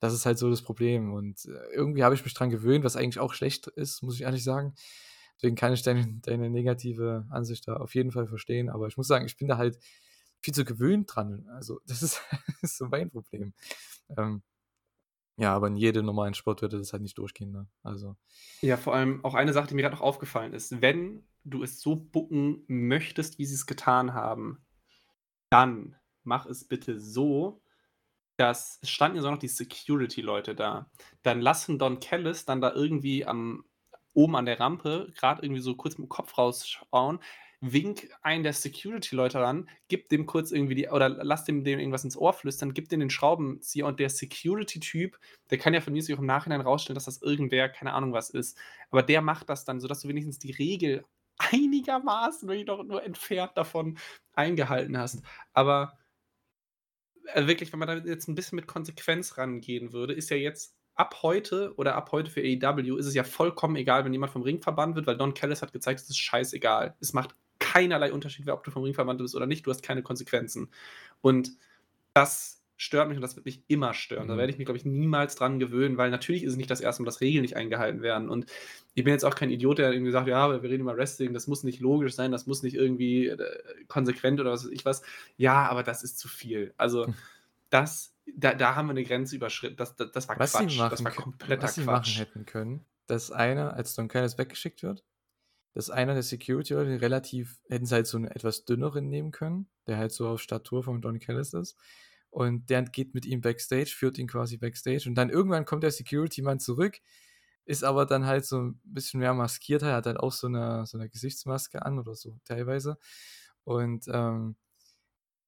Das 0.00 0.12
ist 0.12 0.26
halt 0.26 0.38
so 0.38 0.50
das 0.50 0.62
Problem. 0.62 1.12
Und 1.12 1.46
äh, 1.46 1.74
irgendwie 1.74 2.04
habe 2.04 2.14
ich 2.14 2.24
mich 2.24 2.34
dran 2.34 2.50
gewöhnt, 2.50 2.84
was 2.84 2.96
eigentlich 2.96 3.20
auch 3.20 3.32
schlecht 3.32 3.68
ist, 3.68 4.02
muss 4.02 4.16
ich 4.16 4.22
ehrlich 4.22 4.44
sagen. 4.44 4.74
Deswegen 5.36 5.56
kann 5.56 5.72
ich 5.72 5.82
deine, 5.82 6.06
deine 6.22 6.50
negative 6.50 7.26
Ansicht 7.30 7.66
da 7.68 7.76
auf 7.76 7.94
jeden 7.94 8.10
Fall 8.12 8.26
verstehen. 8.26 8.68
Aber 8.68 8.86
ich 8.86 8.96
muss 8.96 9.06
sagen, 9.06 9.26
ich 9.26 9.36
bin 9.36 9.48
da 9.48 9.56
halt 9.56 9.78
viel 10.44 10.54
zu 10.54 10.64
gewöhnt 10.64 11.14
dran. 11.14 11.48
Also, 11.48 11.80
das 11.86 12.02
ist, 12.02 12.20
das 12.46 12.72
ist 12.72 12.78
so 12.78 12.86
mein 12.86 13.10
Problem. 13.10 13.54
Ähm, 14.16 14.42
ja, 15.36 15.54
aber 15.54 15.66
in 15.66 15.76
jedem 15.76 16.06
normalen 16.06 16.34
Sport 16.34 16.62
würde 16.62 16.78
das 16.78 16.92
halt 16.92 17.02
nicht 17.02 17.18
durchgehen. 17.18 17.50
Ne? 17.50 17.66
Also. 17.82 18.16
Ja, 18.60 18.76
vor 18.76 18.94
allem 18.94 19.24
auch 19.24 19.34
eine 19.34 19.52
Sache, 19.52 19.66
die 19.66 19.74
mir 19.74 19.82
gerade 19.82 19.96
noch 19.96 20.02
aufgefallen 20.02 20.52
ist. 20.52 20.80
Wenn 20.80 21.26
du 21.42 21.62
es 21.62 21.80
so 21.80 21.96
bucken 21.96 22.64
möchtest, 22.68 23.38
wie 23.38 23.46
sie 23.46 23.54
es 23.54 23.66
getan 23.66 24.14
haben, 24.14 24.64
dann 25.50 25.96
mach 26.22 26.46
es 26.46 26.68
bitte 26.68 27.00
so, 27.00 27.62
dass 28.36 28.78
es 28.82 28.90
standen 28.90 29.16
ja 29.16 29.22
so 29.22 29.30
noch 29.30 29.38
die 29.38 29.48
Security-Leute 29.48 30.54
da. 30.54 30.90
Dann 31.22 31.40
lassen 31.40 31.78
Don 31.78 32.00
Kellis 32.00 32.44
dann 32.44 32.60
da 32.60 32.72
irgendwie 32.72 33.24
am 33.24 33.64
oben 34.12 34.36
an 34.36 34.46
der 34.46 34.60
Rampe 34.60 35.12
gerade 35.16 35.42
irgendwie 35.42 35.60
so 35.60 35.74
kurz 35.74 35.98
mit 35.98 36.06
dem 36.06 36.08
Kopf 36.08 36.38
rausschauen, 36.38 37.18
wink 37.72 38.10
einen 38.22 38.42
der 38.42 38.52
Security-Leute 38.52 39.38
ran, 39.40 39.68
gib 39.88 40.08
dem 40.08 40.26
kurz 40.26 40.50
irgendwie 40.50 40.74
die, 40.74 40.88
oder 40.88 41.08
lass 41.08 41.44
dem, 41.44 41.64
dem 41.64 41.78
irgendwas 41.78 42.04
ins 42.04 42.16
Ohr 42.16 42.32
flüstern, 42.32 42.74
gib 42.74 42.88
dem 42.88 43.00
den 43.00 43.10
Schraubenzieher 43.10 43.86
und 43.86 44.00
der 44.00 44.10
Security-Typ, 44.10 45.18
der 45.50 45.58
kann 45.58 45.74
ja 45.74 45.80
von 45.80 45.92
mir 45.92 46.02
sich 46.02 46.14
auch 46.14 46.20
im 46.20 46.26
Nachhinein 46.26 46.60
rausstellen, 46.60 46.94
dass 46.94 47.06
das 47.06 47.22
irgendwer, 47.22 47.68
keine 47.68 47.92
Ahnung 47.92 48.12
was 48.12 48.30
ist. 48.30 48.58
Aber 48.90 49.02
der 49.02 49.22
macht 49.22 49.48
das 49.48 49.64
dann, 49.64 49.80
sodass 49.80 50.00
du 50.00 50.08
wenigstens 50.08 50.38
die 50.38 50.52
Regel 50.52 51.04
einigermaßen, 51.38 52.48
wenn 52.48 52.64
doch 52.66 52.84
nur 52.84 53.02
entfernt 53.02 53.52
davon 53.56 53.98
eingehalten 54.34 54.96
hast. 54.98 55.22
Aber 55.52 55.98
äh, 57.32 57.46
wirklich, 57.46 57.72
wenn 57.72 57.78
man 57.78 57.88
da 57.88 57.96
jetzt 57.96 58.28
ein 58.28 58.34
bisschen 58.34 58.56
mit 58.56 58.66
Konsequenz 58.66 59.38
rangehen 59.38 59.92
würde, 59.92 60.14
ist 60.14 60.30
ja 60.30 60.36
jetzt 60.36 60.76
ab 60.94 61.22
heute 61.22 61.74
oder 61.76 61.96
ab 61.96 62.12
heute 62.12 62.30
für 62.30 62.40
AEW 62.40 62.96
ist 62.98 63.06
es 63.06 63.14
ja 63.14 63.24
vollkommen 63.24 63.76
egal, 63.76 64.04
wenn 64.04 64.12
jemand 64.12 64.32
vom 64.32 64.42
Ring 64.42 64.60
verbannt 64.62 64.94
wird, 64.94 65.06
weil 65.06 65.16
Don 65.16 65.34
Callis 65.34 65.62
hat 65.62 65.72
gezeigt, 65.72 66.00
es 66.00 66.08
ist 66.08 66.18
scheißegal. 66.18 66.96
Es 67.00 67.12
macht 67.12 67.34
keinerlei 67.74 68.12
Unterschied, 68.12 68.48
ob 68.48 68.62
du 68.62 68.70
vom 68.70 68.84
Ring 68.84 68.94
verwandt 68.94 69.20
bist 69.20 69.34
oder 69.34 69.46
nicht. 69.46 69.66
Du 69.66 69.70
hast 69.70 69.82
keine 69.82 70.02
Konsequenzen. 70.02 70.68
Und 71.20 71.50
das 72.12 72.62
stört 72.76 73.08
mich 73.08 73.16
und 73.16 73.22
das 73.22 73.34
wird 73.34 73.46
mich 73.46 73.62
immer 73.66 73.94
stören. 73.94 74.24
Mhm. 74.24 74.28
Da 74.28 74.36
werde 74.36 74.52
ich 74.52 74.58
mich, 74.58 74.66
glaube 74.66 74.78
ich, 74.78 74.84
niemals 74.84 75.34
dran 75.34 75.58
gewöhnen, 75.58 75.96
weil 75.96 76.10
natürlich 76.10 76.44
ist 76.44 76.52
es 76.52 76.56
nicht 76.56 76.70
das 76.70 76.80
erste 76.80 77.02
Mal, 77.02 77.06
dass 77.06 77.20
Regeln 77.20 77.42
nicht 77.42 77.56
eingehalten 77.56 78.02
werden. 78.02 78.28
Und 78.28 78.46
ich 78.94 79.04
bin 79.04 79.12
jetzt 79.12 79.24
auch 79.24 79.34
kein 79.34 79.50
Idiot, 79.50 79.78
der 79.78 79.92
irgendwie 79.92 80.12
sagt, 80.12 80.28
ja, 80.28 80.50
wir 80.50 80.70
reden 80.70 80.82
über 80.82 80.96
Wrestling, 80.96 81.34
das 81.34 81.46
muss 81.46 81.64
nicht 81.64 81.80
logisch 81.80 82.14
sein, 82.14 82.30
das 82.30 82.46
muss 82.46 82.62
nicht 82.62 82.74
irgendwie 82.74 83.28
äh, 83.28 83.38
konsequent 83.88 84.40
oder 84.40 84.52
was 84.52 84.64
weiß 84.64 84.72
ich 84.72 84.84
was. 84.84 85.02
Ja, 85.36 85.68
aber 85.68 85.82
das 85.82 86.04
ist 86.04 86.18
zu 86.18 86.28
viel. 86.28 86.74
Also, 86.76 87.12
das, 87.70 88.14
da, 88.36 88.54
da 88.54 88.76
haben 88.76 88.86
wir 88.86 88.92
eine 88.92 89.04
Grenze 89.04 89.34
überschritten. 89.34 89.76
Das, 89.76 89.96
das, 89.96 90.12
das 90.12 90.28
war 90.28 90.38
was 90.38 90.52
Quatsch. 90.52 90.70
Sie 90.70 90.78
machen, 90.78 90.90
das 90.90 91.04
war 91.04 91.12
kompletter 91.12 91.62
was 91.64 91.74
sie 91.74 91.82
Quatsch. 91.82 92.18
machen 92.18 92.26
hätten 92.26 92.46
können, 92.46 92.84
dass 93.06 93.32
einer, 93.32 93.74
als 93.74 93.94
Don 93.94 94.08
Callis 94.08 94.38
weggeschickt 94.38 94.82
wird, 94.82 95.02
dass 95.74 95.90
einer 95.90 96.14
der 96.14 96.22
Security-Leute 96.22 97.00
relativ, 97.00 97.58
hätten 97.68 97.84
sie 97.84 97.94
halt 97.94 98.06
so 98.06 98.16
einen 98.16 98.28
etwas 98.28 98.64
dünneren 98.64 99.08
nehmen 99.08 99.32
können, 99.32 99.68
der 99.86 99.98
halt 99.98 100.12
so 100.12 100.28
auf 100.28 100.40
Statur 100.40 100.84
von 100.84 101.02
Don 101.02 101.18
Callis 101.18 101.52
ist. 101.52 101.76
Und 102.30 102.70
der 102.70 102.82
geht 102.82 103.14
mit 103.14 103.26
ihm 103.26 103.40
backstage, 103.40 103.92
führt 103.96 104.18
ihn 104.18 104.28
quasi 104.28 104.56
backstage. 104.56 105.04
Und 105.08 105.16
dann 105.16 105.30
irgendwann 105.30 105.64
kommt 105.64 105.82
der 105.82 105.90
Security-Mann 105.90 106.60
zurück, 106.60 107.00
ist 107.64 107.84
aber 107.84 108.06
dann 108.06 108.24
halt 108.26 108.44
so 108.46 108.60
ein 108.60 108.80
bisschen 108.84 109.20
mehr 109.20 109.34
maskiert. 109.34 109.82
Er 109.82 109.94
hat 109.94 110.06
halt 110.06 110.18
auch 110.18 110.32
so 110.32 110.46
eine, 110.46 110.86
so 110.86 110.96
eine 110.96 111.08
Gesichtsmaske 111.08 111.84
an 111.84 111.98
oder 111.98 112.14
so 112.14 112.38
teilweise. 112.44 112.98
Und 113.64 114.06
ähm, 114.08 114.56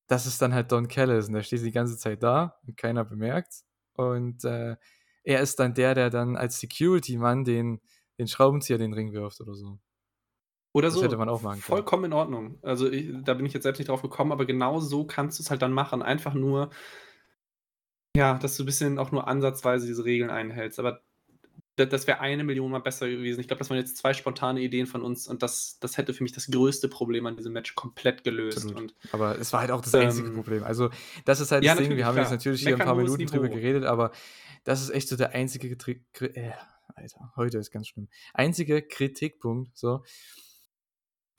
das 0.08 0.26
ist 0.26 0.42
dann 0.42 0.54
halt 0.54 0.72
Don 0.72 0.88
Callis. 0.88 1.28
Und 1.28 1.34
der 1.34 1.42
steht 1.42 1.62
die 1.62 1.72
ganze 1.72 1.96
Zeit 1.98 2.22
da 2.22 2.58
und 2.66 2.76
keiner 2.76 3.04
bemerkt. 3.04 3.64
Und 3.94 4.44
äh, 4.44 4.76
er 5.24 5.40
ist 5.40 5.58
dann 5.60 5.74
der, 5.74 5.94
der 5.94 6.10
dann 6.10 6.36
als 6.36 6.60
Security-Mann 6.60 7.44
den, 7.44 7.80
den 8.18 8.28
Schraubenzieher 8.28 8.78
den 8.78 8.92
Ring 8.92 9.12
wirft 9.12 9.40
oder 9.40 9.54
so. 9.54 9.78
Oder 10.76 10.88
Das 10.88 10.94
so. 10.94 11.02
hätte 11.02 11.16
man 11.16 11.30
auch 11.30 11.40
machen 11.40 11.54
können. 11.54 11.62
Vollkommen 11.62 12.04
in 12.04 12.12
Ordnung. 12.12 12.58
Also 12.60 12.90
ich, 12.90 13.08
da 13.24 13.32
bin 13.32 13.46
ich 13.46 13.54
jetzt 13.54 13.62
selbst 13.62 13.78
nicht 13.78 13.88
drauf 13.88 14.02
gekommen, 14.02 14.30
aber 14.30 14.44
genau 14.44 14.78
so 14.78 15.06
kannst 15.06 15.38
du 15.38 15.42
es 15.42 15.50
halt 15.50 15.62
dann 15.62 15.72
machen. 15.72 16.02
Einfach 16.02 16.34
nur, 16.34 16.68
ja, 18.14 18.34
dass 18.34 18.58
du 18.58 18.62
ein 18.62 18.66
bisschen 18.66 18.98
auch 18.98 19.10
nur 19.10 19.26
ansatzweise 19.26 19.86
diese 19.86 20.04
Regeln 20.04 20.28
einhältst. 20.28 20.78
Aber 20.78 21.00
das, 21.76 21.88
das 21.88 22.06
wäre 22.06 22.20
eine 22.20 22.44
Million 22.44 22.70
mal 22.70 22.80
besser 22.80 23.08
gewesen. 23.08 23.40
Ich 23.40 23.48
glaube, 23.48 23.60
das 23.60 23.70
waren 23.70 23.78
jetzt 23.78 23.96
zwei 23.96 24.12
spontane 24.12 24.60
Ideen 24.60 24.86
von 24.86 25.00
uns 25.00 25.26
und 25.26 25.42
das, 25.42 25.78
das 25.80 25.96
hätte 25.96 26.12
für 26.12 26.22
mich 26.22 26.32
das 26.32 26.50
größte 26.50 26.88
Problem 26.88 27.24
an 27.24 27.38
diesem 27.38 27.54
Match 27.54 27.74
komplett 27.74 28.22
gelöst. 28.22 28.70
Und 28.70 28.94
Aber 29.12 29.38
es 29.38 29.54
war 29.54 29.60
halt 29.60 29.70
auch 29.70 29.80
das 29.80 29.94
einzige 29.94 30.28
Ähm, 30.28 30.34
Problem. 30.34 30.62
Also, 30.62 30.90
das 31.24 31.40
ist 31.40 31.52
halt 31.52 31.64
ja, 31.64 31.74
das 31.74 31.88
Ding. 31.88 31.96
Wir 31.96 32.04
haben 32.04 32.16
jetzt 32.18 32.26
klar. 32.26 32.36
natürlich 32.36 32.60
hier 32.60 32.68
ein 32.74 32.78
Meckern 32.78 32.86
paar 32.86 32.96
hohes 32.96 33.12
Minuten 33.12 33.32
drüber 33.34 33.48
geredet, 33.48 33.84
aber 33.84 34.10
das 34.64 34.82
ist 34.82 34.90
echt 34.90 35.08
so 35.08 35.16
der 35.16 35.30
einzige 35.30 35.74
Kri 35.74 36.02
äh, 36.34 36.52
Alter, 36.94 37.32
heute 37.36 37.58
ist 37.58 37.70
ganz 37.70 37.88
schlimm. 37.88 38.08
Einzige 38.32 38.82
Kritikpunkt, 38.82 39.76
so, 39.76 40.02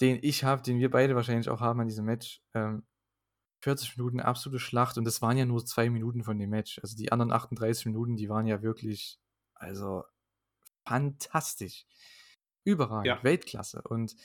den 0.01 0.19
ich 0.21 0.43
habe, 0.43 0.61
den 0.61 0.79
wir 0.79 0.91
beide 0.91 1.15
wahrscheinlich 1.15 1.49
auch 1.49 1.59
haben 1.61 1.79
an 1.81 1.87
diesem 1.87 2.05
Match. 2.05 2.41
Ähm, 2.53 2.85
40 3.63 3.97
Minuten 3.97 4.19
absolute 4.19 4.59
Schlacht 4.59 4.97
und 4.99 5.05
das 5.05 5.21
waren 5.23 5.35
ja 5.37 5.45
nur 5.45 5.65
zwei 5.65 5.89
Minuten 5.89 6.23
von 6.23 6.37
dem 6.37 6.51
Match. 6.51 6.79
Also 6.83 6.95
die 6.95 7.11
anderen 7.11 7.31
38 7.31 7.87
Minuten, 7.87 8.15
die 8.15 8.29
waren 8.29 8.45
ja 8.45 8.61
wirklich, 8.61 9.19
also 9.55 10.03
fantastisch. 10.87 11.85
Überragend, 12.63 13.07
Ja. 13.07 13.23
Weltklasse. 13.23 13.81
Und 13.83 14.15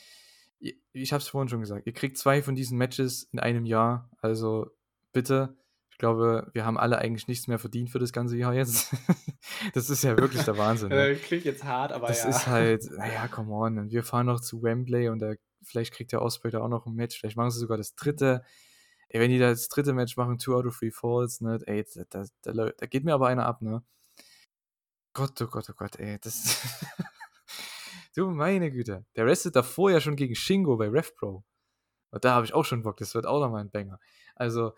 i- 0.61 0.81
ich 0.93 1.13
habe 1.13 1.23
es 1.23 1.29
vorhin 1.29 1.49
schon 1.49 1.61
gesagt, 1.61 1.87
ihr 1.87 1.93
kriegt 1.93 2.19
zwei 2.19 2.43
von 2.43 2.55
diesen 2.55 2.77
Matches 2.77 3.25
in 3.33 3.39
einem 3.39 3.65
Jahr. 3.65 4.11
Also 4.21 4.71
bitte, 5.13 5.57
ich 5.91 5.99
glaube, 5.99 6.51
wir 6.53 6.65
haben 6.67 6.77
alle 6.79 6.99
eigentlich 6.99 7.29
nichts 7.29 7.47
mehr 7.47 7.59
verdient 7.59 7.91
für 7.91 7.99
das 8.01 8.13
ganze 8.13 8.37
Jahr 8.37 8.55
jetzt. 8.55 8.93
das 9.75 9.91
ist 9.91 10.03
ja 10.05 10.17
wirklich 10.19 10.43
der 10.45 10.59
Wahnsinn. 10.59 10.89
Ne? 10.93 11.15
Klingt 11.17 11.45
jetzt 11.45 11.65
hart, 11.65 11.93
aber 11.93 12.09
das 12.09 12.25
ja. 12.25 12.31
ist 12.31 12.47
halt, 12.49 12.85
naja, 12.97 13.29
come 13.29 13.53
on. 13.53 13.79
Und 13.79 13.93
wir 13.93 14.03
fahren 14.03 14.27
noch 14.27 14.41
zu 14.41 14.63
Wembley 14.63 15.09
und 15.09 15.21
da, 15.21 15.35
vielleicht 15.65 15.93
kriegt 15.95 16.13
der 16.13 16.21
da 16.21 16.61
auch 16.61 16.69
noch 16.69 16.87
ein 16.87 16.95
Match. 16.95 17.19
Vielleicht 17.19 17.37
machen 17.37 17.51
sie 17.51 17.61
sogar 17.61 17.77
das 17.77 17.95
dritte. 17.95 18.45
Ey, 19.09 19.21
wenn 19.21 19.31
die 19.31 19.39
da 19.39 19.51
das 19.51 19.69
dritte 19.69 19.93
Match 19.93 20.17
machen, 20.17 20.39
two 20.39 20.57
out 20.57 20.67
of 20.67 20.79
three 20.79 20.91
falls, 20.91 21.41
ne, 21.43 21.59
ey, 21.67 21.85
da, 21.95 22.05
da, 22.09 22.53
da, 22.53 22.71
da 22.71 22.87
geht 22.87 23.05
mir 23.05 23.15
aber 23.15 23.29
einer 23.29 23.47
ab, 23.47 23.61
ne? 23.61 23.83
Gott, 25.15 25.41
oh 25.43 25.47
Gott, 25.47 25.69
oh 25.69 25.75
Gott, 25.77 25.97
ey, 25.97 26.19
das. 26.21 26.59
du 28.17 28.31
meine 28.31 28.71
Güte. 28.71 29.05
Der 29.17 29.27
restet 29.27 29.57
davor 29.57 29.91
ja 29.91 30.01
schon 30.01 30.17
gegen 30.17 30.35
Shingo 30.35 30.77
bei 30.77 30.89
RevPro. 30.89 31.45
Und 32.11 32.25
da 32.25 32.35
habe 32.35 32.47
ich 32.47 32.55
auch 32.55 32.65
schon 32.65 32.83
Bock, 32.83 32.97
das 32.99 33.15
wird 33.15 33.27
auch 33.27 33.41
nochmal 33.41 33.63
ein 33.63 33.71
Banger. 33.71 34.01
Also, 34.35 34.73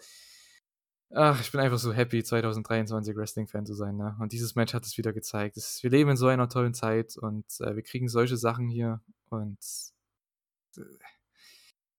ach, 1.10 1.40
ich 1.40 1.52
bin 1.52 1.60
einfach 1.60 1.78
so 1.78 1.92
happy, 1.92 2.24
2023 2.24 3.16
Wrestling-Fan 3.16 3.66
zu 3.66 3.74
sein, 3.74 3.96
ne? 3.96 4.16
Und 4.20 4.32
dieses 4.32 4.56
Match 4.56 4.74
hat 4.74 4.84
es 4.84 4.98
wieder 4.98 5.12
gezeigt. 5.12 5.56
Wir 5.82 5.90
leben 5.90 6.10
in 6.10 6.16
so 6.16 6.26
einer 6.26 6.48
tollen 6.48 6.74
Zeit 6.74 7.16
und 7.16 7.46
äh, 7.60 7.76
wir 7.76 7.82
kriegen 7.82 8.08
solche 8.08 8.36
Sachen 8.36 8.68
hier 8.68 9.00
und. 9.30 9.58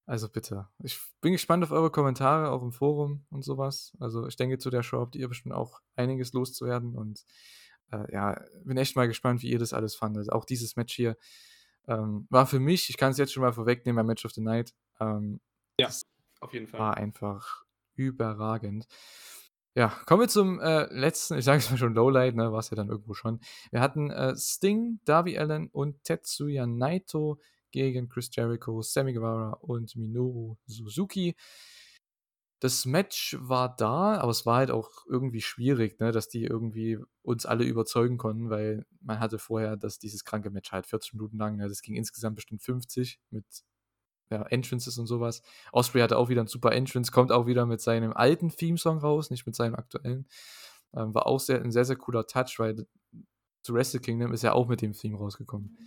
Also 0.05 0.29
bitte. 0.29 0.67
Ich 0.83 0.99
bin 1.21 1.31
gespannt 1.31 1.63
auf 1.63 1.71
eure 1.71 1.89
Kommentare, 1.89 2.51
auch 2.51 2.61
im 2.61 2.71
Forum 2.71 3.25
und 3.31 3.43
sowas. 3.43 3.95
Also 3.99 4.27
ich 4.27 4.35
denke, 4.35 4.59
zu 4.59 4.69
der 4.69 4.83
Show 4.83 4.99
habt 4.99 5.15
ihr 5.15 5.27
bestimmt 5.27 5.55
auch 5.55 5.81
einiges 5.95 6.31
loszuwerden 6.33 6.95
und 6.95 7.25
äh, 7.91 8.11
ja, 8.11 8.39
bin 8.63 8.77
echt 8.77 8.95
mal 8.95 9.07
gespannt, 9.07 9.41
wie 9.41 9.49
ihr 9.49 9.59
das 9.59 9.73
alles 9.73 9.95
fandet. 9.95 10.31
Auch 10.31 10.45
dieses 10.45 10.75
Match 10.75 10.93
hier 10.93 11.17
ähm, 11.87 12.27
war 12.29 12.45
für 12.45 12.59
mich, 12.59 12.89
ich 12.89 12.97
kann 12.97 13.11
es 13.11 13.17
jetzt 13.17 13.33
schon 13.33 13.41
mal 13.41 13.53
vorwegnehmen, 13.53 13.95
mein 13.95 14.05
Match 14.05 14.25
of 14.25 14.31
the 14.31 14.41
Night. 14.41 14.73
Ähm, 14.99 15.39
ja, 15.79 15.89
auf 16.39 16.53
jeden 16.53 16.67
Fall. 16.67 16.79
War 16.79 16.97
einfach 16.97 17.63
überragend. 17.95 18.87
Ja, 19.73 19.89
kommen 20.05 20.21
wir 20.21 20.29
zum 20.29 20.59
äh, 20.61 20.85
letzten, 20.93 21.37
ich 21.37 21.43
sage 21.45 21.59
es 21.59 21.69
mal 21.69 21.77
schon 21.77 21.95
Lowlight, 21.95 22.35
ne, 22.35 22.51
war 22.51 22.59
es 22.59 22.69
ja 22.69 22.75
dann 22.75 22.89
irgendwo 22.89 23.13
schon. 23.13 23.41
Wir 23.71 23.81
hatten 23.81 24.09
äh, 24.09 24.35
Sting, 24.37 24.99
Darby 25.03 25.37
Allen 25.37 25.67
und 25.67 26.03
Tetsuya 26.03 26.65
Naito 26.65 27.39
gegen 27.83 28.09
Chris 28.09 28.29
Jericho, 28.31 28.81
Sammy 28.81 29.13
Guevara 29.13 29.51
und 29.61 29.95
Minoru 29.95 30.57
Suzuki. 30.65 31.35
Das 32.61 32.85
Match 32.85 33.37
war 33.39 33.75
da, 33.75 34.15
aber 34.15 34.31
es 34.31 34.45
war 34.45 34.57
halt 34.57 34.71
auch 34.71 35.05
irgendwie 35.07 35.41
schwierig, 35.41 35.99
ne, 35.99 36.11
dass 36.11 36.29
die 36.29 36.45
irgendwie 36.45 36.97
uns 37.21 37.45
alle 37.45 37.65
überzeugen 37.65 38.17
konnten, 38.17 38.49
weil 38.49 38.85
man 39.01 39.19
hatte 39.19 39.39
vorher 39.39 39.77
dass 39.77 39.99
dieses 39.99 40.23
kranke 40.23 40.49
Match 40.49 40.71
halt 40.71 40.87
40 40.87 41.13
Minuten 41.13 41.37
lang. 41.37 41.57
Ne, 41.57 41.67
das 41.67 41.81
ging 41.81 41.95
insgesamt 41.95 42.35
bestimmt 42.35 42.63
50 42.63 43.19
mit 43.29 43.45
ja, 44.31 44.43
Entrances 44.43 44.97
und 44.97 45.07
sowas. 45.07 45.41
Osprey 45.71 46.01
hatte 46.01 46.17
auch 46.17 46.29
wieder 46.29 46.41
ein 46.41 46.47
super 46.47 46.71
Entrance, 46.71 47.11
kommt 47.11 47.31
auch 47.31 47.45
wieder 47.45 47.65
mit 47.65 47.81
seinem 47.81 48.13
alten 48.13 48.49
Theme-Song 48.49 48.99
raus, 48.99 49.29
nicht 49.29 49.45
mit 49.45 49.55
seinem 49.55 49.75
aktuellen. 49.75 50.27
Ähm, 50.93 51.13
war 51.13 51.27
auch 51.27 51.39
sehr, 51.39 51.61
ein 51.61 51.71
sehr, 51.71 51.85
sehr 51.85 51.97
cooler 51.97 52.25
Touch, 52.25 52.55
weil 52.57 52.87
zu 53.61 53.73
Wrestle 53.73 53.99
Kingdom 53.99 54.31
ist 54.33 54.43
ja 54.43 54.53
auch 54.53 54.67
mit 54.67 54.81
dem 54.81 54.93
Theme 54.93 55.17
rausgekommen. 55.17 55.77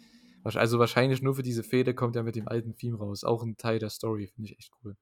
Also 0.44 0.78
wahrscheinlich 0.78 1.22
nur 1.22 1.34
für 1.34 1.42
diese 1.42 1.62
Fehde 1.62 1.94
kommt 1.94 2.16
er 2.16 2.22
mit 2.22 2.36
dem 2.36 2.48
alten 2.48 2.76
Theme 2.76 2.98
raus. 2.98 3.24
Auch 3.24 3.42
ein 3.42 3.56
Teil 3.56 3.78
der 3.78 3.90
Story, 3.90 4.28
finde 4.28 4.50
ich 4.50 4.58
echt 4.58 4.72
cool. 4.82 4.96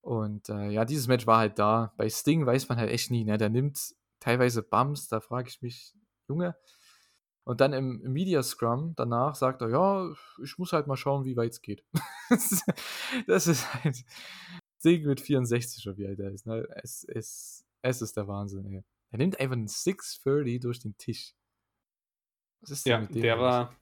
Und 0.00 0.48
äh, 0.48 0.70
ja, 0.70 0.84
dieses 0.84 1.08
Match 1.08 1.26
war 1.26 1.38
halt 1.38 1.58
da. 1.58 1.92
Bei 1.96 2.08
Sting 2.08 2.46
weiß 2.46 2.68
man 2.68 2.78
halt 2.78 2.90
echt 2.90 3.10
nie, 3.10 3.24
ne? 3.24 3.38
Der 3.38 3.48
nimmt 3.48 3.78
teilweise 4.20 4.62
Bums, 4.62 5.08
da 5.08 5.20
frage 5.20 5.48
ich 5.48 5.62
mich, 5.62 5.94
Junge. 6.28 6.56
Und 7.44 7.60
dann 7.60 7.72
im, 7.72 8.00
im 8.04 8.12
Media 8.12 8.42
Scrum 8.42 8.94
danach 8.96 9.36
sagt 9.36 9.62
er, 9.62 9.70
ja, 9.70 10.12
ich 10.42 10.58
muss 10.58 10.72
halt 10.72 10.88
mal 10.88 10.96
schauen, 10.96 11.24
wie 11.24 11.36
weit 11.36 11.52
es 11.52 11.62
geht. 11.62 11.84
das 13.26 13.46
ist 13.46 13.72
halt 13.72 14.04
Sting 14.78 15.06
mit 15.06 15.20
64 15.20 15.86
oder 15.86 15.96
wie 15.96 16.06
alt 16.06 16.18
er 16.18 16.32
ist. 16.32 16.46
Ne? 16.46 16.66
Es, 16.82 17.04
es, 17.04 17.64
es 17.82 18.02
ist 18.02 18.16
der 18.16 18.26
Wahnsinn, 18.26 18.66
ey. 18.66 18.84
Er 19.10 19.18
nimmt 19.18 19.38
einfach 19.38 19.54
einen 19.54 19.68
630 19.68 20.60
durch 20.60 20.80
den 20.80 20.96
Tisch. 20.98 21.34
Was 22.60 22.70
ist 22.70 22.86
denn 22.86 22.90
ja, 22.90 23.00
mit 23.00 23.14
dem? 23.14 23.22
Der 23.22 23.38
war, 23.38 23.76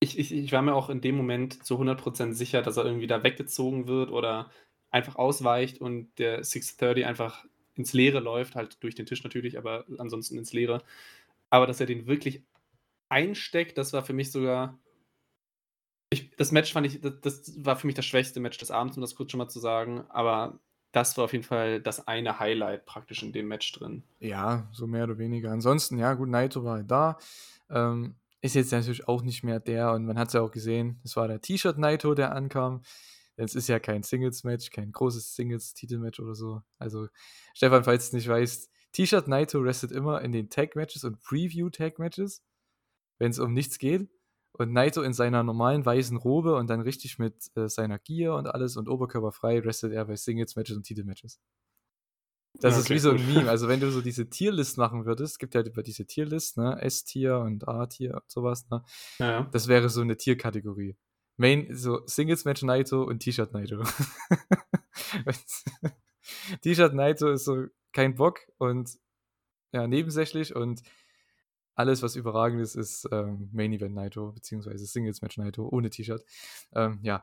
ich, 0.00 0.18
ich, 0.18 0.32
ich 0.32 0.52
war 0.52 0.62
mir 0.62 0.74
auch 0.74 0.90
in 0.90 1.00
dem 1.00 1.16
Moment 1.16 1.64
zu 1.64 1.78
100% 1.78 2.32
sicher, 2.34 2.62
dass 2.62 2.76
er 2.76 2.84
irgendwie 2.84 3.06
da 3.06 3.22
weggezogen 3.22 3.88
wird 3.88 4.10
oder 4.10 4.50
einfach 4.90 5.16
ausweicht 5.16 5.80
und 5.80 6.18
der 6.18 6.44
630 6.44 7.06
einfach 7.06 7.44
ins 7.74 7.92
Leere 7.92 8.20
läuft, 8.20 8.56
halt 8.56 8.82
durch 8.82 8.94
den 8.94 9.06
Tisch 9.06 9.22
natürlich, 9.24 9.58
aber 9.58 9.84
ansonsten 9.98 10.38
ins 10.38 10.52
Leere. 10.52 10.82
Aber 11.50 11.66
dass 11.66 11.80
er 11.80 11.86
den 11.86 12.06
wirklich 12.06 12.42
einsteckt, 13.08 13.78
das 13.78 13.92
war 13.92 14.02
für 14.02 14.12
mich 14.12 14.30
sogar. 14.32 14.78
Ich, 16.10 16.30
das 16.36 16.52
Match 16.52 16.72
fand 16.72 16.86
ich, 16.86 17.00
das, 17.00 17.20
das, 17.20 17.64
war 17.64 17.76
für 17.76 17.86
mich 17.86 17.96
das 17.96 18.06
schwächste 18.06 18.40
Match 18.40 18.58
des 18.58 18.70
Abends, 18.70 18.96
um 18.96 19.00
das 19.00 19.14
kurz 19.14 19.30
schon 19.30 19.38
mal 19.38 19.48
zu 19.48 19.58
sagen. 19.58 20.04
Aber 20.08 20.58
das 20.92 21.16
war 21.16 21.24
auf 21.24 21.32
jeden 21.32 21.44
Fall 21.44 21.80
das 21.80 22.06
eine 22.06 22.38
Highlight 22.38 22.86
praktisch 22.86 23.22
in 23.22 23.32
dem 23.32 23.48
Match 23.48 23.72
drin. 23.72 24.02
Ja, 24.20 24.68
so 24.72 24.86
mehr 24.86 25.04
oder 25.04 25.18
weniger. 25.18 25.50
Ansonsten, 25.50 25.98
ja, 25.98 26.14
gut, 26.14 26.28
Naito 26.28 26.64
war 26.64 26.82
da. 26.82 27.18
Ähm, 27.68 28.14
ist 28.46 28.54
jetzt 28.54 28.72
natürlich 28.72 29.08
auch 29.08 29.22
nicht 29.22 29.44
mehr 29.44 29.60
der, 29.60 29.92
und 29.92 30.06
man 30.06 30.18
hat 30.18 30.28
es 30.28 30.34
ja 30.34 30.42
auch 30.42 30.50
gesehen, 30.50 31.00
es 31.04 31.16
war 31.16 31.28
der 31.28 31.40
T-Shirt 31.40 31.78
Naito, 31.78 32.14
der 32.14 32.34
ankam. 32.34 32.82
Es 33.36 33.54
ist 33.54 33.68
ja 33.68 33.78
kein 33.78 34.02
Singles-Match, 34.02 34.70
kein 34.70 34.92
großes 34.92 35.34
Singles-Titelmatch 35.34 36.20
oder 36.20 36.34
so. 36.34 36.62
Also, 36.78 37.08
Stefan, 37.54 37.84
falls 37.84 38.04
du 38.04 38.08
es 38.08 38.12
nicht 38.14 38.28
weißt, 38.28 38.70
T-Shirt 38.92 39.28
Naito 39.28 39.60
restet 39.60 39.92
immer 39.92 40.22
in 40.22 40.32
den 40.32 40.48
Tag-Matches 40.48 41.04
und 41.04 41.20
Preview-Tag-Matches, 41.22 42.42
wenn 43.18 43.30
es 43.30 43.38
um 43.38 43.52
nichts 43.52 43.78
geht. 43.78 44.08
Und 44.52 44.72
Naito 44.72 45.02
in 45.02 45.12
seiner 45.12 45.42
normalen 45.42 45.84
weißen 45.84 46.16
Robe 46.16 46.56
und 46.56 46.68
dann 46.70 46.80
richtig 46.80 47.18
mit 47.18 47.34
äh, 47.56 47.68
seiner 47.68 47.98
Gear 47.98 48.36
und 48.36 48.46
alles 48.46 48.78
und 48.78 48.88
oberkörperfrei 48.88 49.60
restet 49.60 49.92
er 49.92 50.06
bei 50.06 50.16
Singles-Matches 50.16 50.76
und 50.78 50.84
Titelmatches. 50.84 51.40
Das 52.60 52.74
okay, 52.74 52.82
ist 52.82 52.90
wie 52.90 52.98
so 52.98 53.10
ein 53.10 53.34
Meme. 53.34 53.50
Also, 53.50 53.68
wenn 53.68 53.80
du 53.80 53.90
so 53.90 54.00
diese 54.02 54.28
Tierlist 54.28 54.78
machen 54.78 55.04
würdest, 55.04 55.38
gibt 55.38 55.54
ja 55.54 55.62
über 55.62 55.82
diese 55.82 56.06
Tierlist, 56.06 56.56
ne? 56.56 56.80
S-Tier 56.80 57.38
und 57.38 57.68
A-Tier 57.68 58.14
und 58.14 58.30
sowas, 58.30 58.66
ne? 58.70 58.82
Ja. 59.18 59.48
Das 59.52 59.68
wäre 59.68 59.88
so 59.88 60.00
eine 60.00 60.16
Tierkategorie. 60.16 60.96
Main, 61.36 61.68
so 61.74 62.00
Singles-Match 62.06 62.62
Naito 62.62 63.02
und 63.02 63.20
T-Shirt 63.20 63.52
Naito. 63.52 63.82
T-Shirt 66.62 66.94
Naito 66.94 67.30
ist 67.30 67.44
so 67.44 67.66
kein 67.92 68.14
Bock 68.14 68.40
und 68.58 68.90
ja, 69.72 69.86
nebensächlich 69.86 70.56
und 70.56 70.82
alles, 71.74 72.02
was 72.02 72.16
überragend 72.16 72.62
ist, 72.62 72.74
ist 72.74 73.06
ähm, 73.12 73.50
Main 73.52 73.72
Event 73.74 73.94
Naito, 73.94 74.32
beziehungsweise 74.32 74.86
Singles 74.86 75.20
Match 75.20 75.36
Naito 75.36 75.68
ohne 75.68 75.90
T-Shirt. 75.90 76.24
Ähm, 76.74 77.00
ja, 77.02 77.22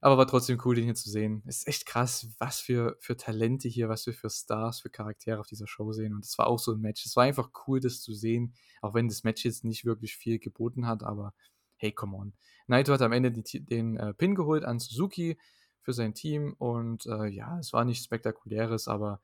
aber 0.00 0.16
war 0.16 0.26
trotzdem 0.26 0.60
cool, 0.64 0.76
den 0.76 0.84
hier 0.84 0.94
zu 0.94 1.10
sehen. 1.10 1.42
Es 1.46 1.58
ist 1.58 1.68
echt 1.68 1.86
krass, 1.86 2.28
was 2.38 2.60
für, 2.60 2.96
für 3.00 3.16
Talente 3.16 3.68
hier, 3.68 3.88
was 3.88 4.06
wir 4.06 4.14
für 4.14 4.30
Stars, 4.30 4.80
für 4.80 4.90
Charaktere 4.90 5.40
auf 5.40 5.46
dieser 5.46 5.66
Show 5.66 5.92
sehen. 5.92 6.14
Und 6.14 6.24
es 6.24 6.38
war 6.38 6.46
auch 6.46 6.58
so 6.58 6.72
ein 6.72 6.80
Match. 6.80 7.04
Es 7.04 7.16
war 7.16 7.24
einfach 7.24 7.50
cool, 7.66 7.80
das 7.80 8.00
zu 8.00 8.14
sehen, 8.14 8.54
auch 8.80 8.94
wenn 8.94 9.08
das 9.08 9.24
Match 9.24 9.44
jetzt 9.44 9.64
nicht 9.64 9.84
wirklich 9.84 10.16
viel 10.16 10.38
geboten 10.38 10.86
hat, 10.86 11.02
aber 11.02 11.34
hey, 11.76 11.92
come 11.92 12.16
on. 12.16 12.32
Naito 12.66 12.92
hat 12.92 13.02
am 13.02 13.12
Ende 13.12 13.32
die, 13.32 13.64
den 13.64 13.96
äh, 13.96 14.14
Pin 14.14 14.34
geholt 14.34 14.64
an 14.64 14.78
Suzuki 14.78 15.38
für 15.80 15.92
sein 15.92 16.14
Team 16.14 16.54
und 16.58 17.06
äh, 17.06 17.26
ja, 17.26 17.58
es 17.58 17.72
war 17.72 17.84
nicht 17.84 18.04
spektakuläres, 18.04 18.88
aber 18.88 19.20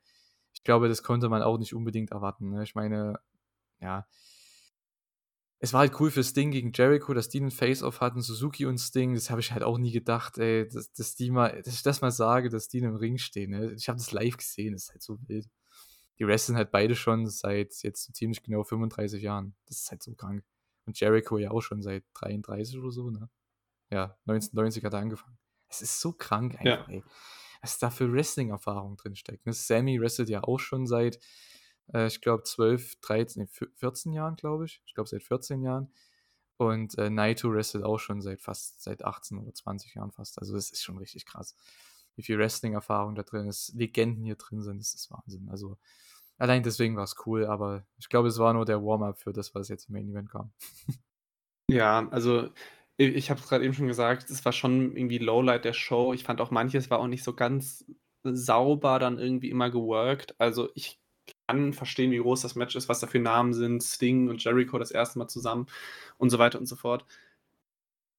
ich 0.55 0.63
glaube, 0.63 0.89
das 0.89 1.03
konnte 1.03 1.29
man 1.29 1.43
auch 1.43 1.59
nicht 1.59 1.75
unbedingt 1.75 2.11
erwarten. 2.11 2.51
Ne? 2.51 2.63
Ich 2.63 2.75
meine, 2.75 3.19
ja, 3.81 4.07
es 5.65 5.73
war 5.73 5.81
halt 5.81 5.99
cool 5.99 6.11
für 6.11 6.23
Sting 6.23 6.51
gegen 6.51 6.73
Jericho, 6.75 7.15
dass 7.15 7.31
die 7.31 7.41
einen 7.41 7.51
Face-Off 7.51 8.03
hatten, 8.03 8.21
Suzuki 8.21 8.67
und 8.67 8.77
Sting. 8.77 9.15
Das 9.15 9.31
habe 9.31 9.41
ich 9.41 9.51
halt 9.51 9.63
auch 9.63 9.79
nie 9.79 9.93
gedacht, 9.93 10.37
ey, 10.37 10.69
dass, 10.69 10.93
dass, 10.93 11.15
die 11.15 11.31
mal, 11.31 11.63
dass 11.63 11.75
ich 11.75 11.83
das 11.83 12.03
mal 12.03 12.11
sage, 12.11 12.51
dass 12.51 12.69
die 12.69 12.79
in 12.79 12.85
einem 12.85 12.97
Ring 12.97 13.17
stehen. 13.17 13.53
Ne? 13.53 13.73
Ich 13.73 13.89
habe 13.89 13.99
das 13.99 14.13
live 14.13 14.37
gesehen, 14.37 14.75
das 14.75 14.85
ist 14.85 14.91
halt 14.91 15.03
so 15.03 15.19
wild. 15.27 15.49
Die 16.19 16.27
wresteln 16.27 16.57
halt 16.57 16.71
beide 16.71 16.95
schon 16.95 17.27
seit 17.29 17.75
jetzt 17.83 18.15
ziemlich 18.15 18.43
genau 18.43 18.63
35 18.63 19.23
Jahren. 19.23 19.55
Das 19.65 19.79
ist 19.79 19.91
halt 19.91 20.03
so 20.03 20.15
krank. 20.15 20.45
Und 20.85 21.01
Jericho 21.01 21.39
ja 21.39 21.51
auch 21.51 21.63
schon 21.63 21.81
seit 21.81 22.05
33 22.13 22.79
oder 22.79 22.91
so, 22.91 23.11
ne? 23.11 23.31
Ja, 23.91 24.19
1990 24.27 24.85
hat 24.85 24.93
er 24.93 24.99
angefangen. 24.99 25.39
Es 25.69 25.81
ist 25.81 25.99
so 25.99 26.13
krank 26.13 26.57
einfach, 26.57 26.89
ja. 26.89 26.95
ey. 26.95 27.03
Was 27.63 27.79
da 27.79 27.89
für 27.89 28.13
Wrestling-Erfahrung 28.13 28.99
drinsteckt. 28.99 29.47
Ne? 29.47 29.55
Sammy 29.55 29.99
wrestelt 29.99 30.29
ja 30.29 30.45
auch 30.45 30.61
schon 30.61 30.87
seit 30.87 31.19
äh, 31.93 32.07
ich 32.07 32.21
glaube, 32.21 32.45
12, 32.45 33.01
13, 33.01 33.49
14 33.49 34.13
Jahren, 34.13 34.37
glaube 34.37 34.65
ich. 34.65 34.83
Ich 34.87 34.95
glaube, 34.95 35.09
seit 35.09 35.23
14 35.23 35.63
Jahren. 35.63 35.93
Und 36.57 36.97
äh, 36.99 37.11
Naito 37.11 37.53
wrestelt 37.53 37.85
auch 37.85 37.99
schon 37.99 38.21
seit 38.21 38.41
fast, 38.41 38.83
seit 38.83 39.05
18 39.05 39.39
oder 39.39 39.53
20 39.53 39.95
Jahren 39.95 40.13
fast. 40.13 40.39
Also, 40.39 40.55
das 40.55 40.71
ist 40.71 40.83
schon 40.83 40.99
richtig 40.99 41.27
krass. 41.27 41.57
Wie 42.17 42.23
viel 42.23 42.39
Wrestling-Erfahrung 42.39 43.17
da 43.17 43.25
drin 43.25 43.47
ist, 43.47 43.75
Legenden 43.75 44.25
hier 44.25 44.37
drin 44.37 44.63
sind, 44.63 44.79
das 44.79 44.95
ist 44.95 45.11
Wahnsinn. 45.11 45.49
Also, 45.51 45.79
allein 46.39 46.63
deswegen 46.63 46.97
war 46.97 47.05
es 47.05 47.17
cool, 47.27 47.47
aber 47.47 47.85
ich 47.99 48.09
glaube, 48.09 48.29
es 48.29 48.39
war 48.39 48.55
nur 48.55 48.65
der 48.65 48.83
Warm-up 48.85 49.19
für 49.19 49.33
das, 49.33 49.55
was 49.55 49.69
jetzt 49.69 49.89
im 49.89 49.95
Main 49.95 50.09
Event 50.09 50.31
kam. 50.31 50.53
ja, 51.69 52.09
also 52.11 52.51
ich 52.97 53.31
habe 53.31 53.41
es 53.41 53.49
gerade 53.49 53.65
eben 53.65 53.75
schon 53.75 53.89
gesagt, 53.89 54.31
es 54.31 54.45
war 54.45 54.53
schon 54.53 54.97
irgendwie 54.97 55.19
Lowlight 55.19 55.65
der 55.65 55.73
Show. 55.73 56.13
Ich 56.13 56.23
fand 56.23 56.41
auch 56.41 56.53
manches 56.53 56.91
war 56.91 57.01
auch 57.01 57.09
nicht 57.09 57.25
so 57.25 57.35
ganz 57.35 57.85
sauber 58.23 58.99
dann 58.99 59.19
irgendwie 59.19 59.51
immer 59.51 59.71
geworkt. 59.71 60.35
Also 60.39 60.69
ich 60.75 61.01
kann 61.49 61.73
verstehen, 61.75 62.11
wie 62.13 62.19
groß 62.19 62.43
das 62.43 62.55
Match 62.57 62.77
ist, 62.77 62.89
was 62.89 63.01
da 63.01 63.07
für 63.07 63.19
Namen 63.21 63.55
sind, 63.55 63.83
Sting 63.83 64.29
und 64.31 64.43
Jericho 64.45 64.79
das 64.79 64.91
erste 64.93 65.19
Mal 65.19 65.29
zusammen 65.29 65.67
und 66.19 66.31
so 66.31 66.39
weiter 66.39 66.59
und 66.59 66.67
so 66.67 66.77
fort. 66.77 67.05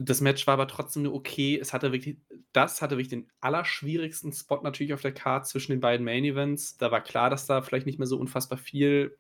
Das 0.02 0.20
Match 0.20 0.46
war 0.46 0.56
aber 0.56 0.68
trotzdem 0.68 1.04
nur 1.04 1.14
okay. 1.14 1.58
Es 1.60 1.72
hatte 1.74 1.92
wirklich 1.94 2.18
das 2.52 2.82
hatte 2.82 2.96
wirklich 2.98 3.08
den 3.10 3.32
allerschwierigsten 3.40 4.34
Spot 4.34 4.60
natürlich 4.62 4.94
auf 4.94 5.02
der 5.02 5.14
Card 5.14 5.48
zwischen 5.48 5.72
den 5.72 5.80
beiden 5.80 6.04
Main 6.06 6.26
Events. 6.26 6.76
Da 6.78 6.92
war 6.92 7.02
klar, 7.02 7.30
dass 7.30 7.46
da 7.46 7.62
vielleicht 7.62 7.86
nicht 7.86 7.98
mehr 8.00 8.08
so 8.08 8.18
unfassbar 8.20 8.58
viel 8.58 9.18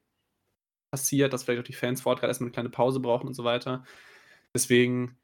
passiert, 0.92 1.34
dass 1.34 1.44
vielleicht 1.44 1.62
auch 1.62 1.66
die 1.66 1.74
Fans 1.74 2.02
vor 2.02 2.12
Ort 2.12 2.22
grad 2.22 2.30
erst 2.30 2.42
mal 2.42 2.48
'ne 2.48 2.52
kleine 2.54 2.70
Pause 2.70 3.00
brauchen 3.02 3.28
und 3.28 3.36
so 3.36 3.44
weiter. 3.46 3.84
Deswegen 4.56 5.18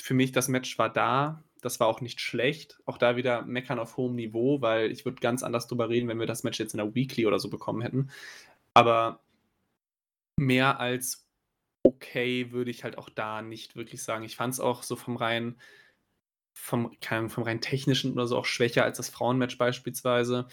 für 0.00 0.14
mich, 0.14 0.32
das 0.32 0.48
Match 0.48 0.78
war 0.78 0.90
da. 0.92 1.42
Das 1.62 1.80
war 1.80 1.86
auch 1.88 2.00
nicht 2.00 2.20
schlecht. 2.20 2.78
Auch 2.86 2.98
da 2.98 3.16
wieder 3.16 3.42
Meckern 3.42 3.78
auf 3.78 3.96
hohem 3.96 4.14
Niveau, 4.14 4.60
weil 4.62 4.90
ich 4.92 5.04
würde 5.04 5.20
ganz 5.20 5.42
anders 5.42 5.66
drüber 5.66 5.88
reden, 5.88 6.08
wenn 6.08 6.20
wir 6.20 6.26
das 6.26 6.44
Match 6.44 6.58
jetzt 6.60 6.74
in 6.74 6.78
der 6.78 6.94
Weekly 6.94 7.26
oder 7.26 7.38
so 7.38 7.50
bekommen 7.50 7.82
hätten. 7.82 8.10
Aber 8.74 9.20
mehr 10.36 10.80
als 10.80 11.26
okay 11.82 12.52
würde 12.52 12.70
ich 12.70 12.84
halt 12.84 12.98
auch 12.98 13.08
da 13.10 13.42
nicht 13.42 13.76
wirklich 13.76 14.02
sagen. 14.02 14.24
Ich 14.24 14.36
fand's 14.36 14.60
auch 14.60 14.82
so 14.82 14.96
vom 14.96 15.16
rein 15.16 15.56
vom 16.54 16.92
Ahnung, 17.10 17.30
vom 17.30 17.44
rein 17.44 17.60
Technischen 17.60 18.12
oder 18.12 18.26
so 18.26 18.36
auch 18.38 18.44
schwächer 18.44 18.84
als 18.84 18.96
das 18.98 19.08
Frauenmatch 19.10 19.58
beispielsweise. 19.58 20.48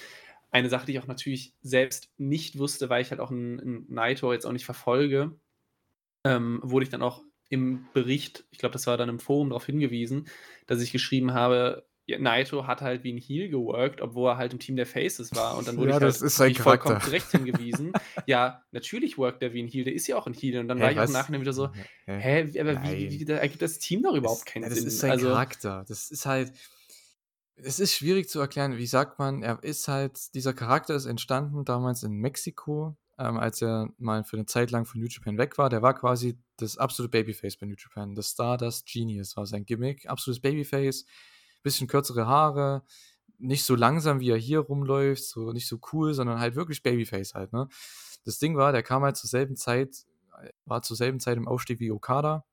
Eine 0.52 0.70
Sache, 0.70 0.86
die 0.88 0.94
ich 0.94 1.00
auch 1.00 1.08
natürlich 1.08 1.56
selbst 1.62 2.12
nicht 2.18 2.58
wusste, 2.60 2.90
weil 2.90 3.02
ich 3.02 3.12
halt 3.12 3.22
auch 3.22 3.32
'n 3.32 3.60
'n 3.60 3.86
Naito 3.90 4.34
jetzt 4.34 4.46
auch 4.46 4.52
nicht 4.54 4.66
verfolge, 4.66 5.40
ähm, 6.26 6.62
wurde 6.64 6.86
ich 6.86 6.90
dann 6.92 7.04
auch 7.04 7.24
im 7.50 7.92
Bericht, 7.94 8.46
ich 8.52 8.60
glaube, 8.60 8.74
das 8.74 8.88
war 8.88 8.98
dann 8.98 9.10
im 9.10 9.20
Forum, 9.20 9.50
darauf 9.50 9.66
hingewiesen, 9.66 10.28
dass 10.68 10.82
ich 10.82 10.92
geschrieben 10.92 11.34
habe, 11.34 11.88
Naito 12.08 12.68
hat 12.68 12.82
halt 12.82 13.04
wie 13.04 13.12
'n 13.12 13.18
Heel 13.18 13.50
geworkt, 13.50 14.02
obwohl 14.02 14.32
er 14.32 14.38
halt 14.38 14.54
im 14.54 14.60
Team 14.60 14.76
der 14.76 14.86
Faces 14.86 15.34
war. 15.34 15.58
Und 15.58 15.66
dann 15.66 15.78
wurde 15.78 15.92
Ja, 15.92 16.00
ich 16.00 16.02
halt 16.02 16.16
das 16.16 16.22
ist 16.22 16.36
sein 16.38 16.56
vollkommen 16.56 17.00
zurecht 17.00 17.32
hingewiesen. 17.32 17.96
Ja, 18.26 18.64
natürlich 18.72 19.18
workt 19.18 19.42
er 19.44 19.54
wie 19.54 19.62
'n 19.62 19.68
Heel, 19.68 19.84
der 19.86 19.94
ist 19.94 20.08
ja 20.08 20.18
auch 20.18 20.28
'n 20.28 20.34
Heel. 20.34 20.60
Und 20.60 20.68
dann 20.68 20.82
war 20.82 20.90
Hä, 20.90 20.94
ich 20.94 21.00
auch 21.00 21.06
im 21.08 21.12
was? 21.12 21.14
Nachhinein 21.14 21.42
wieder 21.42 21.54
so: 21.54 21.70
Hä? 22.08 22.22
„Hä, 22.22 22.60
aber 22.60 22.82
wie 22.84 23.10
Nein. 23.10 23.20
wie 23.20 23.26
da 23.26 23.36
ergibt 23.38 23.62
das 23.64 23.80
Team 23.80 24.04
doch 24.04 24.16
überhaupt 24.16 24.46
Das 24.46 24.48
keinen 24.48 24.70
das 24.70 24.84
Sinn.“ 24.84 24.86
ist 24.86 25.00
sein 25.00 25.18
Also 25.18 25.18
Charakter. 25.18 25.84
Das 25.88 26.10
ist 26.12 26.26
halt 26.26 26.54
es 27.58 27.80
ist 27.80 27.94
schwierig 27.94 28.28
zu 28.30 28.40
erklären. 28.42 28.78
Wie 28.78 28.86
sagt 28.88 29.18
man, 29.20 29.42
er 29.42 29.64
ist 29.64 29.88
halt 29.88 30.34
dieser 30.36 30.54
Charakter 30.54 30.94
ist 30.96 31.06
entstanden 31.06 31.64
damals 31.66 32.04
in 32.04 32.12
Mexiko, 32.14 32.98
ähm, 33.18 33.38
als 33.38 33.62
er 33.62 33.90
mal 33.98 34.24
für 34.26 34.36
'ne 34.38 34.46
Zeit 34.46 34.72
lang 34.72 34.86
von 34.86 35.00
New 35.00 35.08
Japan 35.08 35.38
weg 35.38 35.58
war. 35.58 35.70
Der 35.70 35.82
war 35.82 35.94
quasi 35.94 36.38
das 36.58 36.78
absolute 36.78 37.12
Babyface 37.12 37.58
bei 37.58 37.66
New 37.66 37.76
Japan. 37.78 38.16
Das 38.16 38.32
Stardust 38.32 38.86
Genius 38.88 39.36
war 39.38 39.46
sein 39.46 39.66
Gimmick. 39.66 40.08
Absolutes 40.10 40.42
Babyface, 40.42 41.06
bisschen 41.64 41.88
kürzere 41.88 42.28
Haare, 42.28 42.84
nicht 43.38 43.64
so 43.66 43.76
langsam, 43.76 44.20
wie 44.20 44.30
er 44.30 44.38
hier 44.38 44.60
rumläuft, 44.60 45.24
so 45.24 45.52
nicht 45.52 45.68
so 45.68 45.80
cool, 45.92 46.14
sondern 46.14 46.40
halt 46.40 46.56
wirklich 46.56 46.84
Babyface 46.84 47.34
halt, 47.34 47.54
ne? 47.54 47.68
Das 48.24 48.40
Ding 48.40 48.56
war, 48.56 48.72
der 48.72 48.84
kam 48.84 49.04
halt 49.04 49.18
zur 49.18 49.30
selben 49.30 49.56
Zeit 49.56 50.06
war 50.66 50.82
zur 50.82 50.98
selben 50.98 51.20
Zeit 51.20 51.38
im 51.38 51.48
Aufstieg 51.48 51.80
wie 51.80 51.92
Okada. 51.92 52.46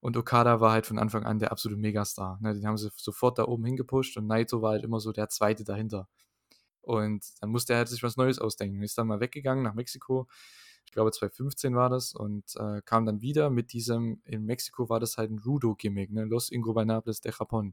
Und 0.00 0.16
Okada 0.18 0.60
war 0.60 0.72
halt 0.72 0.86
von 0.86 0.98
Anfang 0.98 1.24
an 1.24 1.38
der 1.38 1.50
absolute 1.50 1.80
Megastar, 1.80 2.38
ne? 2.42 2.54
Den 2.54 2.66
haben 2.66 2.76
sie 2.76 2.90
sofort 2.96 3.38
da 3.38 3.44
oben 3.44 3.64
hingepusht 3.64 4.16
und 4.18 4.26
Naito 4.26 4.60
war 4.60 4.72
halt 4.72 4.84
immer 4.84 5.00
so 5.00 5.12
der 5.12 5.28
Zweite 5.30 5.64
dahinter. 5.64 6.08
Und 6.82 7.24
dann 7.40 7.50
musste 7.50 7.72
er 7.72 7.78
halt 7.78 7.88
sich 7.88 8.02
was 8.02 8.18
Neues 8.18 8.38
ausdenken. 8.38 8.82
Ist 8.82 8.98
dann 8.98 9.06
mal 9.06 9.20
weggegangen 9.20 9.64
nach 9.64 9.72
Mexiko. 9.72 10.28
Ich 10.94 10.96
glaube, 10.96 11.10
2015 11.10 11.74
war 11.74 11.90
das 11.90 12.14
und, 12.14 12.54
äh, 12.56 12.80
kam 12.84 13.04
dann 13.04 13.20
wieder 13.20 13.50
mit 13.50 13.72
diesem 13.72 14.22
in 14.24 14.44
Mexiko 14.44 14.88
war 14.88 15.00
das 15.00 15.18
halt 15.18 15.28
'n 15.32 15.40
Rudo-Gimmick, 15.44 16.12
ne? 16.12 16.24
Los 16.24 16.50
Ingobernables 16.52 17.20
de 17.20 17.32
Japón. 17.32 17.72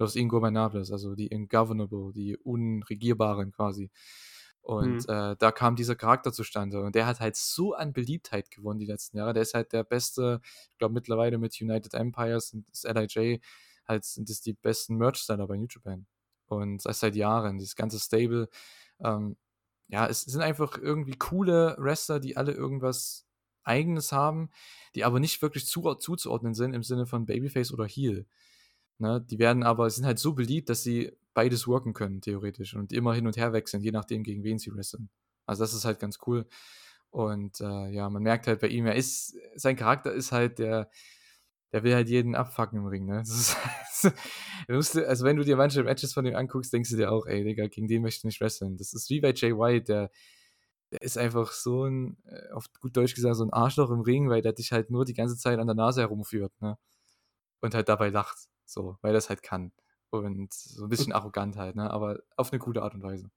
Los 0.00 0.16
Ingobernables, 0.16 0.92
also 0.92 1.14
die 1.14 1.30
Ungovernable, 1.30 2.12
die 2.12 2.36
Unregierbaren 2.38 3.52
quasi. 3.52 3.90
Und, 4.62 5.08
Mhm. 5.08 5.08
äh, 5.08 5.36
da 5.38 5.52
kam 5.52 5.76
dieser 5.76 5.96
Charakter 5.96 6.32
zustande. 6.32 6.82
Und 6.82 6.94
der 6.96 7.06
hat 7.06 7.20
halt 7.20 7.36
so 7.36 7.74
an 7.74 7.92
Beliebtheit 7.92 8.50
gewonnen 8.50 8.80
die 8.80 8.86
letzten 8.86 9.18
Jahre. 9.18 9.32
Der 9.34 9.42
ist 9.44 9.54
halt 9.54 9.72
der 9.72 9.84
beste 9.84 10.40
ich 10.72 10.78
glaube 10.78 10.94
mittlerweile 10.94 11.38
mit 11.38 11.60
United 11.62 11.94
Empires 11.94 12.52
und 12.54 12.66
das 12.70 12.84
LIJ 12.84 13.40
halt 13.88 14.04
sind 14.04 14.28
das 14.30 14.40
die 14.42 14.54
besten 14.54 14.96
Merch-Seller 14.96 15.46
bei 15.46 15.56
New 15.56 15.66
Japan. 15.70 16.06
Und 16.46 16.84
das 16.86 17.00
seit 17.00 17.16
Jahren, 17.16 17.58
dieses 17.58 17.76
ganze 17.76 18.00
Stable. 18.00 18.48
Ähm, 19.00 19.36
ja, 19.90 20.06
es 20.06 20.22
sind 20.22 20.42
einfach 20.42 20.78
irgendwie 20.78 21.16
coole 21.16 21.76
Wrestler, 21.78 22.20
die 22.20 22.36
alle 22.36 22.52
irgendwas 22.52 23.26
Eigenes 23.64 24.12
haben, 24.12 24.50
die 24.94 25.04
aber 25.04 25.20
nicht 25.20 25.42
wirklich 25.42 25.66
zuor 25.66 25.98
zuzuordnen 25.98 26.54
sind 26.54 26.74
im 26.74 26.82
Sinne 26.82 27.06
von 27.06 27.26
Babyface 27.26 27.72
oder 27.72 27.86
Heel, 27.86 28.26
ne? 28.98 29.24
Die 29.30 29.38
werden 29.38 29.62
aber 29.64 29.90
sind 29.90 30.06
halt 30.06 30.18
so 30.18 30.34
beliebt, 30.34 30.68
dass 30.70 30.82
sie 30.82 31.12
beides 31.34 31.66
worken 31.66 31.92
können 31.94 32.20
theoretisch 32.20 32.74
und 32.74 32.92
immer 32.92 33.14
hin 33.14 33.26
und 33.26 33.36
her 33.36 33.52
wechseln, 33.52 33.82
je 33.82 33.92
nachdem, 33.92 34.22
gegen 34.24 34.44
wen 34.44 34.58
sie 34.58 34.72
wresteln. 34.74 35.10
Also, 35.46 35.64
das 35.64 35.74
ist 35.74 35.84
halt 35.84 36.00
ganz 36.00 36.18
cool. 36.26 36.46
Und, 37.10 37.60
äh, 37.60 37.88
ja, 37.90 38.08
man 38.10 38.22
merkt 38.22 38.46
halt 38.46 38.60
bei 38.60 38.68
ihm, 38.68 38.86
er 38.86 38.94
ist 38.96 39.36
sein 39.56 39.76
Charakter 39.76 40.12
ist 40.12 40.32
halt 40.32 40.58
der 40.60 40.90
der 41.72 41.82
will 41.84 41.94
halt 41.94 42.08
jeden 42.08 42.34
abfucken 42.34 42.78
im 42.78 42.86
Ring, 42.86 43.06
ne? 43.06 43.18
Das 43.18 43.30
ist 43.30 43.56
also, 45.06 45.24
wenn 45.24 45.36
du 45.36 45.44
dir 45.44 45.56
manche 45.56 45.82
Matches 45.84 46.14
von 46.14 46.26
ihm 46.26 46.34
anguckst, 46.36 46.72
denkst 46.72 46.90
du 46.90 46.96
dir 46.96 47.12
auch: 47.12 47.26
„Ey 47.26 47.44
Digga, 47.44 47.66
gegen 47.68 47.88
den 47.88 48.02
möchte 48.02 48.18
ich 48.20 48.24
nicht 48.24 48.40
wresteln.“ 48.40 48.76
Das 48.76 48.92
ist 48.94 49.10
wie 49.10 49.20
bei 49.20 49.32
Jay 49.34 49.52
White, 49.56 49.84
der 49.86 50.10
der 50.92 51.02
ist 51.02 51.18
einfach 51.18 51.52
so 51.52 51.84
'n, 51.86 52.18
äh, 52.26 52.52
auf 52.52 52.66
gut 52.80 52.96
Deutsch 52.96 53.14
gesagt, 53.14 53.36
so 53.36 53.44
'n 53.44 53.52
Arschloch 53.52 53.90
im 53.90 54.00
Ring, 54.02 54.28
weil 54.30 54.42
der 54.42 54.52
dich 54.54 54.72
halt 54.72 54.90
nur 54.90 55.04
die 55.04 55.14
ganze 55.14 55.36
Zeit 55.36 55.58
an 55.60 55.66
der 55.68 55.76
Nase 55.76 56.02
herumführt, 56.02 56.52
ne? 56.62 56.78
Und 57.62 57.74
halt 57.74 57.88
dabei 57.90 58.10
lacht, 58.10 58.38
so, 58.66 58.98
weil 59.02 59.14
er's 59.14 59.30
halt 59.30 59.42
kann. 59.42 59.72
Und 60.10 60.52
so 60.54 60.84
'n 60.84 60.88
bisschen 60.90 61.12
arrogant 61.14 61.56
halt, 61.56 61.76
ne, 61.76 61.90
aber 61.92 62.20
auf 62.36 62.52
'ne 62.52 62.58
coole 62.60 62.82
Art 62.82 62.94
und 62.94 63.02
Weise. 63.04 63.30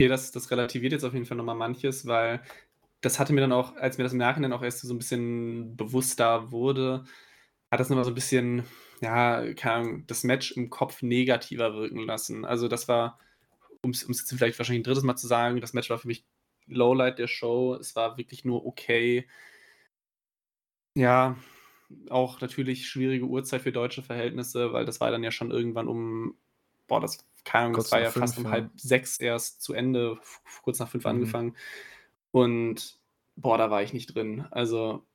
Okay, 0.00 0.08
das 0.08 0.32
das 0.32 0.50
relativiert 0.50 0.92
jetzt 0.92 1.04
auf 1.04 1.12
jeden 1.12 1.26
Fall 1.26 1.36
noch 1.36 1.44
mal 1.44 1.54
manches, 1.54 2.06
weil 2.06 2.40
das 3.02 3.18
hatte 3.18 3.32
mir 3.32 3.40
dann 3.42 3.52
auch 3.52 3.76
als 3.76 3.98
mir 3.98 4.04
das 4.04 4.12
im 4.12 4.18
Nachhinein 4.18 4.52
auch 4.52 4.62
erst 4.62 4.80
so 4.82 4.94
'n 4.94 4.98
bisschen 4.98 5.76
bewusster 5.76 6.52
wurde, 6.52 7.04
hat 7.70 7.80
das 7.80 7.90
noch 7.90 7.96
mal 7.96 8.04
so 8.04 8.10
'n 8.12 8.14
bisschen, 8.14 8.64
ja, 9.02 9.54
keine 9.54 9.74
Ahnung, 9.76 10.06
das 10.08 10.24
Match 10.24 10.52
im 10.52 10.70
Kopf 10.70 11.02
negativer 11.02 11.74
wirken 11.74 12.00
lassen. 12.06 12.44
Also, 12.46 12.68
das 12.68 12.88
war, 12.88 13.18
um's 13.82 14.04
um's 14.04 14.20
jetzt 14.20 14.34
vielleicht 14.38 14.58
wahrscheinlich 14.60 14.82
'n 14.82 14.84
3. 14.84 15.06
Mal 15.06 15.16
zu 15.16 15.26
sagen, 15.28 15.60
das 15.62 15.74
Match 15.74 15.90
war 15.90 15.98
für 15.98 16.08
mich 16.08 16.26
Lowlight 16.68 17.18
der 17.20 17.28
Show. 17.28 17.76
Es 17.76 17.96
war 17.96 18.18
wirklich 18.18 18.44
nur 18.46 18.66
okay. 18.66 19.26
Ja, 20.96 21.36
auch 22.10 22.40
natürlich 22.40 22.88
schwierige 22.88 23.26
Uhrzeit 23.26 23.62
für 23.62 23.72
deutsche 23.72 24.02
Verhältnisse, 24.02 24.72
weil 24.72 24.84
das 24.84 25.00
war 25.00 25.10
dann 25.10 25.24
ja 25.24 25.30
schon 25.30 25.50
irgendwann 25.52 25.88
um 25.88 26.36
boah, 26.88 27.00
das 27.00 27.18
keine 27.44 27.66
Ahnung, 27.66 27.76
das 27.76 27.90
war 27.92 28.00
ja 28.00 28.12
fast 28.12 28.36
5, 28.36 28.38
um 28.38 28.46
ja. 28.46 28.70
5:30 28.84 29.20
erst 29.20 29.62
zu 29.62 29.72
Ende, 29.74 30.18
kurz 30.62 30.78
nach 30.80 30.88
5 30.90 31.06
Mhm. 31.06 31.40
angefangen. 31.46 31.56
Und 32.32 33.00
boah, 33.36 33.58
da 33.58 33.70
war 33.70 33.82
ich 33.82 33.92
nicht 33.92 34.14
drin. 34.14 34.46
Also, 34.50 35.06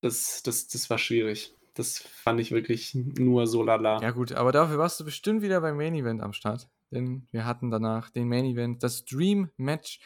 das 0.00 0.42
das 0.42 0.68
das 0.68 0.90
war 0.90 0.98
schwierig. 0.98 1.54
Das 1.74 1.98
fand 1.98 2.40
ich 2.40 2.52
wirklich 2.52 2.94
nur 2.94 3.46
so 3.46 3.60
Ja 3.66 3.76
lala. 3.78 4.10
gut, 4.12 4.32
aber 4.32 4.52
dafür 4.52 4.78
warst 4.78 5.00
du 5.00 5.04
bestimmt 5.04 5.42
wieder 5.42 5.60
beim 5.60 5.76
Main 5.76 5.94
Event 5.94 6.22
am 6.22 6.32
Start, 6.32 6.68
denn 6.92 7.26
wir 7.32 7.46
hatten 7.46 7.70
danach 7.70 8.10
den 8.10 8.28
Main 8.28 8.44
Event, 8.44 8.82
das 8.82 9.04
Dream 9.04 9.50
Match. 9.56 10.00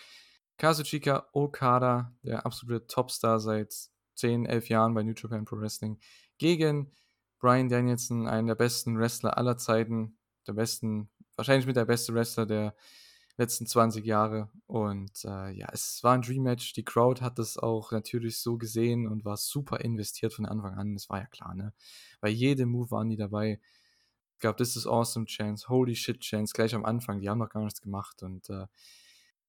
Kazuchika 0.59 1.29
Okada, 1.33 2.13
der 2.23 2.45
absolute 2.45 2.87
Topstar 2.89 3.39
seit 3.39 3.73
10, 4.17 4.45
11 4.45 4.69
Jahren 4.69 4.93
bei 4.95 5.05
New 5.05 5.13
Japan 5.17 5.45
Pro 5.45 5.57
Wrestling, 5.59 6.01
gegen 6.39 6.91
Bryan 7.39 7.69
Danielson, 7.69 8.27
einen 8.27 8.49
der 8.49 8.57
besten 8.57 8.99
Wrestler 8.99 9.39
aller 9.39 9.57
Zeiten, 9.57 10.19
der 10.49 10.55
besten 10.55 11.11
wahrscheinlich 11.37 11.67
mit 11.67 11.77
der 11.77 11.85
beste 11.85 12.13
Wrestler 12.15 12.47
der 12.47 12.75
letzten 13.39 13.67
20 13.67 14.05
Jahre. 14.07 14.51
Und, 14.67 15.13
äh, 15.25 15.51
ja, 15.53 15.69
es 15.73 16.03
war 16.05 16.15
'n 16.17 16.23
Dream 16.23 16.43
Match. 16.45 16.75
Die 16.75 16.85
Crowd 16.85 17.23
hat 17.23 17.39
das 17.39 17.59
auch 17.59 17.93
natürlich 17.93 18.39
so 18.41 18.59
gesehen 18.59 19.09
und 19.09 19.25
war 19.25 19.37
super 19.39 19.81
investiert 19.81 20.35
von 20.35 20.47
Anfang 20.47 20.75
an. 20.77 20.95
Das 20.95 21.09
war 21.11 21.21
ja 21.21 21.27
klar, 21.27 21.55
ne? 21.55 21.73
Bei 22.21 22.29
jedem 22.31 22.71
Move 22.71 22.91
waren 22.93 23.11
die 23.11 23.17
dabei. 23.17 23.61
Gab 24.41 24.57
„This 24.59 24.77
is 24.77 24.87
awesome“ 24.87 25.27
Chants, 25.27 25.69
„Holy 25.71 25.97
shit“ 25.97 26.21
Chants 26.21 26.53
gleich 26.55 26.75
am 26.75 26.85
Anfang. 26.87 27.21
Die 27.21 27.29
haben 27.31 27.39
noch 27.39 27.51
gar 27.51 27.65
nichts 27.65 27.83
gemacht 27.83 28.23
und, 28.25 28.51
äh, 28.51 28.67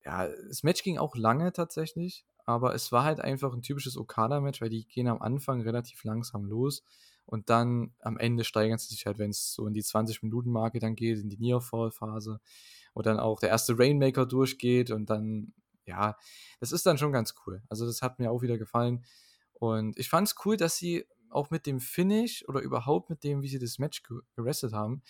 ja, 0.06 0.28
das 0.48 0.62
Match 0.64 0.82
ging 0.84 0.98
auch 0.98 1.16
lange 1.16 1.52
tatsächlich, 1.52 2.26
aber 2.46 2.74
es 2.74 2.92
war 2.92 3.04
halt 3.04 3.20
einfach 3.20 3.54
'n 3.54 3.62
typisches 3.62 3.96
Okada-Match, 3.98 4.60
weil 4.62 4.70
die 4.70 4.86
gehen 4.88 5.08
am 5.08 5.22
Anfang 5.22 5.62
relativ 5.62 6.04
langsam 6.04 6.44
los 6.46 6.84
und 7.26 7.50
dann 7.50 7.94
am 8.00 8.18
Ende 8.18 8.44
steigern 8.44 8.78
sie 8.78 8.88
sich 8.94 9.06
halt, 9.06 9.18
wenn's 9.20 9.52
so 9.54 9.66
in 9.68 9.74
die 9.74 9.82
20- 9.84 10.22
Minuten-Marke 10.22 10.80
dann 10.80 10.96
geht, 10.96 11.18
in 11.20 11.30
die 11.30 11.38
Near-Fall-Phase, 11.38 12.40
wo 12.94 13.02
dann 13.02 13.18
auch 13.18 13.40
der 13.40 13.52
1. 13.52 13.72
Rainmaker 13.78 14.26
durchgeht 14.26 14.90
und 14.90 15.10
dann 15.10 15.52
ja, 15.90 16.16
das 16.60 16.72
ist 16.72 16.86
dann 16.86 16.98
schon 16.98 17.12
ganz 17.12 17.34
cool. 17.46 17.62
Also, 17.68 17.84
das 17.86 18.00
hat 18.02 18.18
mir 18.18 18.30
auch 18.30 18.42
wieder 18.42 18.58
gefallen. 18.58 19.04
Und 19.52 19.98
ich 19.98 20.08
fand's 20.08 20.36
cool, 20.44 20.56
dass 20.56 20.76
sie 20.76 21.06
auch 21.30 21.50
mit 21.50 21.66
dem 21.66 21.80
Finish 21.80 22.44
oder 22.48 22.60
überhaupt 22.60 23.10
mit 23.10 23.24
dem, 23.24 23.42
wie 23.42 23.48
sie 23.48 23.58
das 23.58 23.78
Match 23.78 24.02
ge 24.02 24.18
gewrestelt 24.36 24.72
haben, 24.72 25.02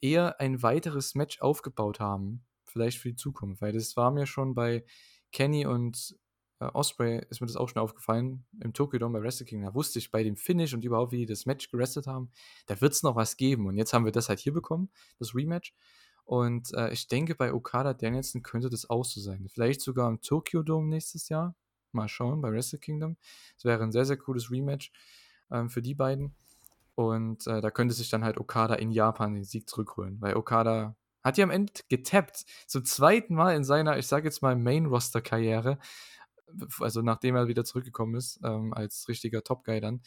eher 0.00 0.40
ein 0.40 0.62
weiteres 0.62 1.14
Match 1.14 1.40
aufgebaut 1.40 2.00
haben, 2.00 2.46
vielleicht 2.64 2.98
für 2.98 3.10
die 3.10 3.16
Zukunft. 3.16 3.60
Weil 3.60 3.72
das 3.72 3.96
war 3.96 4.10
mir 4.10 4.26
schon 4.26 4.54
bei 4.54 4.84
Kenny 5.32 5.66
und, 5.66 6.16
äh, 6.60 6.66
Ospreay 6.66 7.24
ist 7.30 7.40
mir 7.40 7.46
das 7.46 7.56
auch 7.56 7.68
schon 7.68 7.82
aufgefallen 7.82 8.46
im 8.60 8.72
Tokyo 8.72 8.98
Dome 8.98 9.18
bei 9.18 9.24
Wrestle 9.24 9.46
Kingdom. 9.46 9.68
Da 9.70 9.74
wusste 9.74 9.98
ich 9.98 10.10
bei 10.10 10.22
dem 10.24 10.36
Finish 10.36 10.74
und 10.74 10.84
überhaupt, 10.84 11.12
wie 11.12 11.18
die 11.18 11.26
das 11.26 11.46
Match 11.46 11.70
gewrestelt 11.70 12.06
haben, 12.06 12.30
da 12.66 12.80
wird's 12.80 13.02
noch 13.02 13.16
was 13.16 13.36
geben. 13.36 13.66
Und 13.66 13.76
jetzt 13.76 13.92
haben 13.92 14.04
wir 14.04 14.12
das 14.12 14.28
halt 14.28 14.40
hier 14.40 14.52
bekommen, 14.52 14.90
das 15.18 15.34
Rematch. 15.34 15.74
Und, 16.30 16.72
äh, 16.74 16.92
ich 16.92 17.08
denke, 17.08 17.34
bei 17.34 17.52
Okada 17.52 17.92
Danielson 17.92 18.42
könnte 18.44 18.70
das 18.70 18.88
auch 18.88 19.04
so 19.04 19.20
sein. 19.20 19.48
Vielleicht 19.48 19.80
sogar 19.80 20.08
im 20.08 20.20
Tokyo 20.20 20.62
Dome 20.62 20.86
nächstes 20.88 21.28
Jahr. 21.28 21.56
Mal 21.92 22.06
schauen 22.08 22.40
bei 22.40 22.52
Wrestle 22.52 22.78
Kingdom. 22.78 23.16
Das 23.56 23.64
wäre 23.64 23.82
'n 23.82 23.90
sehr, 23.90 24.04
sehr 24.04 24.16
cooles 24.16 24.48
Rematch, 24.50 24.92
ähm, 25.50 25.68
für 25.70 25.82
die 25.82 25.94
beiden. 25.96 26.36
Und 26.94 27.46
äh, 27.48 27.60
da 27.60 27.70
könnte 27.72 27.94
sich 27.94 28.10
dann 28.10 28.24
halt 28.24 28.38
Okada 28.38 28.74
in 28.76 28.92
Japan 28.92 29.34
den 29.34 29.44
Sieg 29.44 29.68
zurückholen, 29.68 30.20
weil 30.20 30.36
Okada 30.36 30.96
hat 31.24 31.38
ja 31.38 31.44
am 31.44 31.50
Ende 31.50 31.72
getappt. 31.88 32.44
Zum 32.68 32.84
zweiten 32.84 33.34
Mal 33.34 33.56
in 33.56 33.64
seiner, 33.64 33.98
ich 33.98 34.06
sage 34.06 34.26
jetzt 34.28 34.42
mal, 34.42 34.56
Main-Roster-Karriere, 34.56 35.78
also 36.80 37.02
nachdem 37.02 37.36
er 37.36 37.48
wieder 37.48 37.64
zurückgekommen 37.64 38.14
ist, 38.16 38.40
ähm, 38.44 38.74
als 38.74 39.08
richtiger 39.08 39.42
Top-Guy 39.44 39.80
dann. 39.80 40.02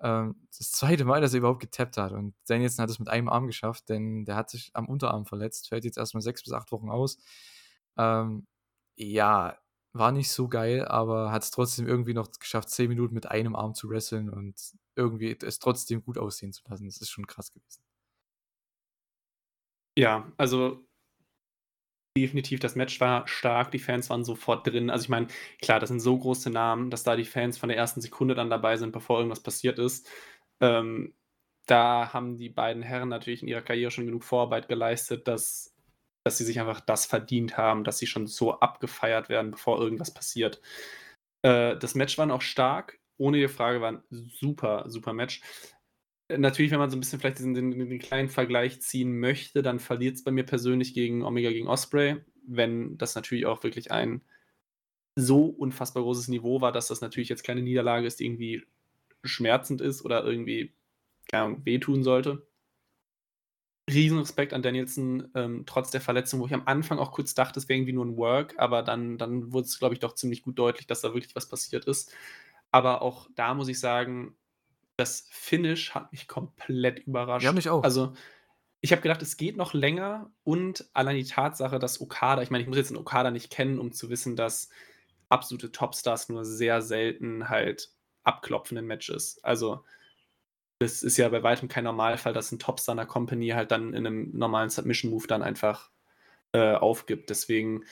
Ähm, 0.00 0.46
das 0.56 0.70
zweite 0.72 1.04
Mal, 1.04 1.20
dass 1.20 1.32
er 1.34 1.38
überhaupt 1.38 1.60
getappt 1.60 1.96
hat. 1.96 2.12
Und 2.12 2.34
Danielson 2.48 2.82
hat 2.82 2.90
es 2.90 2.98
mit 2.98 3.08
einem 3.08 3.28
Arm 3.28 3.46
geschafft, 3.46 3.88
denn 3.88 4.24
der 4.24 4.36
hat 4.36 4.50
sich 4.50 4.70
am 4.74 4.88
Unterarm 4.88 5.26
verletzt, 5.26 5.68
fällt 5.68 5.84
jetzt 5.84 5.98
erstmal 5.98 6.22
sechs 6.22 6.42
bis 6.42 6.52
acht 6.52 6.72
Wochen 6.72 6.90
aus. 6.90 7.18
Ähm, 7.96 8.46
ja, 8.96 9.58
war 9.92 10.12
nicht 10.12 10.30
so 10.30 10.48
geil, 10.48 10.84
aber 10.86 11.32
hat 11.32 11.42
es 11.44 11.50
trotzdem 11.50 11.86
irgendwie 11.88 12.14
noch 12.14 12.30
geschafft, 12.38 12.70
zehn 12.70 12.88
Minuten 12.88 13.14
mit 13.14 13.26
einem 13.26 13.56
Arm 13.56 13.74
zu 13.74 13.88
wresteln 13.90 14.30
und 14.30 14.56
irgendwie 14.96 15.36
es 15.42 15.58
trotzdem 15.58 16.02
gut 16.02 16.18
aussehen 16.18 16.52
zu 16.52 16.62
lassen. 16.68 16.86
Das 16.86 16.98
ist 16.98 17.10
schon 17.10 17.26
krass 17.26 17.52
gewesen. 17.52 17.82
Ja, 19.96 20.32
also 20.36 20.87
definitiv, 22.20 22.60
das 22.60 22.74
Match 22.76 23.00
war 23.00 23.26
stark, 23.28 23.70
die 23.70 23.78
Fans 23.78 24.10
waren 24.10 24.24
sofort 24.24 24.66
drin. 24.66 24.90
Also 24.90 25.04
ich 25.04 25.08
meine, 25.08 25.28
klar, 25.60 25.80
das 25.80 25.88
sind 25.88 26.00
so 26.00 26.18
große 26.18 26.50
Namen, 26.50 26.90
dass 26.90 27.02
da 27.02 27.16
die 27.16 27.24
Fans 27.24 27.58
von 27.58 27.68
der 27.68 27.78
ersten 27.78 28.00
Sekunde 28.00 28.34
dann 28.34 28.50
dabei 28.50 28.76
sind, 28.76 28.92
bevor 28.92 29.18
irgendwas 29.18 29.42
passiert 29.42 29.78
ist. 29.78 30.08
Ähm, 30.60 31.14
da 31.66 32.12
haben 32.12 32.36
die 32.36 32.48
beiden 32.48 32.82
Herren 32.82 33.08
natürlich 33.10 33.42
in 33.42 33.48
ihrer 33.48 33.62
Karriere 33.62 33.90
schon 33.90 34.06
genug 34.06 34.24
Vorarbeit 34.24 34.68
geleistet, 34.68 35.28
dass, 35.28 35.74
dass 36.24 36.38
sie 36.38 36.44
sich 36.44 36.60
einfach 36.60 36.80
das 36.80 37.06
verdient 37.06 37.56
haben, 37.58 37.84
dass 37.84 37.98
sie 37.98 38.06
schon 38.06 38.26
so 38.26 38.60
abgefeiert 38.60 39.28
werden, 39.28 39.50
bevor 39.50 39.80
irgendwas 39.80 40.12
passiert. 40.12 40.60
Äh, 41.42 41.76
das 41.76 41.94
Match 41.94 42.16
war 42.18 42.32
auch 42.32 42.42
stark, 42.42 42.98
ohne 43.18 43.38
die 43.38 43.48
Frage, 43.48 43.80
war 43.80 43.92
ein 43.92 44.02
super, 44.10 44.84
super 44.88 45.12
Match. 45.12 45.42
Natürlich, 46.28 46.70
wenn 46.70 46.78
man 46.78 46.90
so 46.90 46.96
ein 46.96 47.00
bisschen 47.00 47.20
vielleicht 47.20 47.38
diesen 47.38 47.54
den, 47.54 47.70
den 47.70 47.98
kleinen 47.98 48.28
Vergleich 48.28 48.82
ziehen 48.82 49.18
möchte, 49.18 49.62
dann 49.62 49.78
verliert 49.78 50.16
es 50.16 50.24
bei 50.24 50.30
mir 50.30 50.44
persönlich 50.44 50.92
gegen 50.92 51.24
Omega 51.24 51.50
gegen 51.50 51.68
Osprey, 51.68 52.22
wenn 52.46 52.98
das 52.98 53.14
natürlich 53.14 53.46
auch 53.46 53.62
wirklich 53.62 53.90
ein 53.90 54.22
so 55.16 55.46
unfassbar 55.46 56.02
großes 56.02 56.28
Niveau 56.28 56.60
war, 56.60 56.70
dass 56.70 56.88
das 56.88 57.00
natürlich 57.00 57.28
jetzt 57.28 57.44
keine 57.44 57.62
Niederlage 57.62 58.06
ist, 58.06 58.20
die 58.20 58.26
irgendwie 58.26 58.62
schmerzend 59.24 59.80
ist 59.80 60.04
oder 60.04 60.24
irgendwie 60.24 60.74
keine 61.28 61.44
Ahnung, 61.44 61.66
wehtun 61.66 62.02
sollte. 62.02 62.46
Riesenrespekt 63.90 64.52
an 64.52 64.62
Danielson, 64.62 65.30
ähm, 65.34 65.64
trotz 65.66 65.90
der 65.90 66.00
Verletzung, 66.00 66.40
wo 66.40 66.46
ich 66.46 66.54
am 66.54 66.66
Anfang 66.66 66.98
auch 66.98 67.12
kurz 67.12 67.34
dachte, 67.34 67.58
es 67.58 67.68
wäre 67.68 67.78
irgendwie 67.78 67.94
nur 67.94 68.04
ein 68.04 68.16
Work, 68.16 68.54
aber 68.58 68.82
dann, 68.82 69.16
dann 69.16 69.52
wurde 69.52 69.66
es, 69.66 69.78
glaube 69.78 69.94
ich, 69.94 70.00
doch 70.00 70.14
ziemlich 70.14 70.42
gut 70.42 70.58
deutlich, 70.58 70.86
dass 70.86 71.00
da 71.00 71.14
wirklich 71.14 71.34
was 71.34 71.48
passiert 71.48 71.86
ist. 71.86 72.12
Aber 72.70 73.00
auch 73.00 73.28
da 73.34 73.54
muss 73.54 73.68
ich 73.68 73.80
sagen, 73.80 74.36
das 74.98 75.28
Finish 75.30 75.94
hat 75.94 76.10
mich 76.12 76.26
komplett 76.26 77.06
überrascht. 77.06 77.44
Ja, 77.44 77.52
mich 77.52 77.68
auch. 77.68 77.84
Also, 77.84 78.14
ich 78.80 78.92
habe 78.92 79.00
gedacht, 79.00 79.22
es 79.22 79.36
geht 79.36 79.56
noch 79.56 79.72
länger 79.72 80.30
und 80.44 80.88
allein 80.92 81.16
die 81.16 81.24
Tatsache, 81.24 81.78
dass 81.78 82.00
Okada, 82.00 82.42
ich 82.42 82.50
meine, 82.50 82.62
ich 82.62 82.68
muss 82.68 82.76
jetzt 82.76 82.90
einen 82.90 82.98
Okada 82.98 83.30
nicht 83.30 83.50
kennen, 83.50 83.78
um 83.78 83.92
zu 83.92 84.10
wissen, 84.10 84.36
dass 84.36 84.68
absolute 85.28 85.70
Topstars 85.70 86.28
nur 86.28 86.44
sehr 86.44 86.82
selten 86.82 87.48
halt 87.48 87.92
abklopfen 88.24 88.76
in 88.76 88.86
Matches. 88.86 89.42
Also, 89.44 89.84
das 90.80 91.02
ist 91.02 91.16
ja 91.16 91.28
bei 91.28 91.42
weitem 91.42 91.68
kein 91.68 91.84
Normalfall, 91.84 92.32
dass 92.32 92.50
ein 92.50 92.58
Topstar 92.58 92.94
einer 92.94 93.06
Company 93.06 93.48
halt 93.48 93.70
dann 93.70 93.94
in 93.94 94.06
einem 94.06 94.36
normalen 94.36 94.70
Submission-Move 94.70 95.26
dann 95.28 95.42
einfach 95.42 95.90
äh, 96.52 96.74
aufgibt. 96.74 97.30
Deswegen 97.30 97.84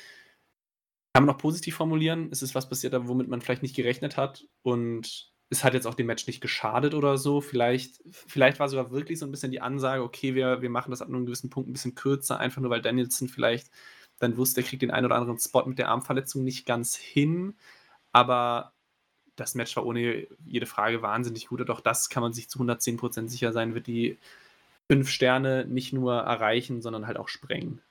kann 1.15 1.25
man 1.25 1.27
noch 1.27 1.39
positiv 1.39 1.77
formulieren. 1.77 2.31
Es 2.33 2.43
ist 2.43 2.55
was 2.55 2.69
passiert, 2.69 2.95
womit 2.97 3.29
man 3.29 3.41
vielleicht 3.41 3.63
nicht 3.63 3.77
gerechnet 3.77 4.17
hat. 4.17 4.47
Und 4.63 5.33
es 5.49 5.63
hat 5.63 5.75
jetzt 5.75 5.87
auch 5.87 5.95
dem 5.95 6.07
Match 6.07 6.27
nicht 6.27 6.41
geschadet 6.41 6.95
oder 6.95 7.19
so. 7.19 7.41
Vielleicht, 7.41 8.01
vielleicht 8.11 8.59
war 8.59 8.69
sogar 8.69 8.91
wirklich 8.91 9.19
so 9.19 9.27
ein 9.27 9.31
bisschen 9.31 9.53
die 9.53 9.61
Ansage, 9.61 10.03
okay, 10.03 10.35
wir, 10.35 10.61
wir 10.63 10.71
machen 10.71 10.91
das 10.91 11.03
ab 11.03 11.09
einem 11.09 11.27
gewissen 11.27 11.51
Punkt 11.51 11.69
ein 11.69 11.73
bisschen 11.73 11.95
kürzer, 11.95 12.41
einfach 12.41 12.61
nur 12.61 12.71
weil 12.71 12.83
Danielson 12.83 13.29
vielleicht 13.29 13.71
dann 14.19 14.37
wusste, 14.37 14.63
er 14.63 14.67
kriegt 14.67 14.83
den 14.83 14.91
einen 14.91 15.07
oder 15.07 15.17
anderen 15.17 15.39
Spot 15.39 15.65
mit 15.67 15.79
der 15.79 15.89
Armverletzung 15.89 16.43
nicht 16.43 16.67
ganz 16.67 16.97
hin. 16.97 17.55
Aber 18.13 18.73
das 19.37 19.55
Match 19.55 19.77
war 19.77 19.85
ohne 19.85 20.27
jede 20.47 20.67
Frage 20.67 21.03
wahnsinnig 21.03 21.49
gut. 21.49 21.61
Und 21.61 21.71
auch 21.71 21.81
das 21.81 22.09
kann 22.09 22.23
man 22.23 22.33
sich 22.33 22.49
zu 22.49 22.59
110% 22.59 23.29
sicher 23.29 23.53
sein, 23.53 23.75
wird 23.75 23.87
die 23.87 24.19
fünf 24.91 25.11
Sterne 25.11 25.67
nicht 25.67 25.93
nur 25.93 26.15
erreichen, 26.15 26.81
sondern 26.81 27.07
halt 27.07 27.19
auch 27.19 27.29
sprengen. 27.29 27.83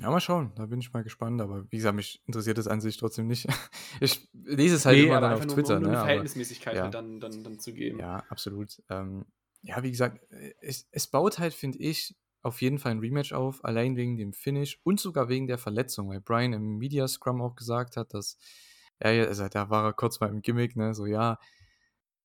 Ja, 0.00 0.10
mal 0.10 0.20
schauen, 0.20 0.52
da 0.56 0.66
bin 0.66 0.80
ich 0.80 0.92
mal 0.92 1.04
gespannt, 1.04 1.40
aber 1.40 1.70
wie 1.70 1.76
gesagt, 1.76 1.94
mich 1.94 2.20
interessiert 2.26 2.58
das 2.58 2.66
an 2.66 2.80
sich 2.80 2.96
trotzdem 2.96 3.26
nicht. 3.26 3.46
Ich 4.00 4.28
lese 4.32 4.74
es 4.74 4.84
halt 4.86 4.98
Nee, 4.98 5.04
immer 5.06 5.20
dann 5.20 5.32
auf 5.32 5.40
einfach 5.40 5.46
nur, 5.46 5.54
Twitter, 5.54 5.76
um 5.76 5.82
nur 5.82 5.92
ne? 5.92 6.00
Verhältnismäßigkeit 6.00 6.76
ja, 6.76 6.82
halt 6.84 6.94
dann, 6.94 7.20
dann, 7.20 7.44
dann 7.44 7.58
zu 7.60 7.72
geben. 7.72 7.98
ja, 8.00 8.16
absolut. 8.28 8.82
Ähm, 8.90 9.24
ja, 9.62 9.82
wie 9.82 9.90
gesagt, 9.92 10.20
es, 10.60 10.88
es 10.90 11.06
baut 11.06 11.38
halt, 11.38 11.54
finde 11.54 11.78
ich, 11.78 12.14
auf 12.42 12.60
jeden 12.60 12.78
Fall 12.78 12.90
ein 12.92 12.98
Rematch 12.98 13.32
auf, 13.32 13.64
allein 13.64 13.96
wegen 13.96 14.16
dem 14.16 14.32
Finish 14.34 14.78
und 14.82 15.00
sogar 15.00 15.28
wegen 15.28 15.46
der 15.46 15.58
Verletzung, 15.58 16.08
weil 16.10 16.20
Brian 16.20 16.52
im 16.52 16.76
Media 16.76 17.06
Scrum 17.08 17.40
auch 17.40 17.54
gesagt 17.54 17.96
hat, 17.96 18.12
dass 18.12 18.36
er, 18.98 19.12
ja- 19.12 19.24
also 19.26 19.48
da 19.48 19.70
war 19.70 19.84
er 19.86 19.92
kurz 19.94 20.20
mal 20.20 20.28
im 20.28 20.42
Gimmick, 20.42 20.76
ne, 20.76 20.92
so 20.94 21.06
ja, 21.06 21.38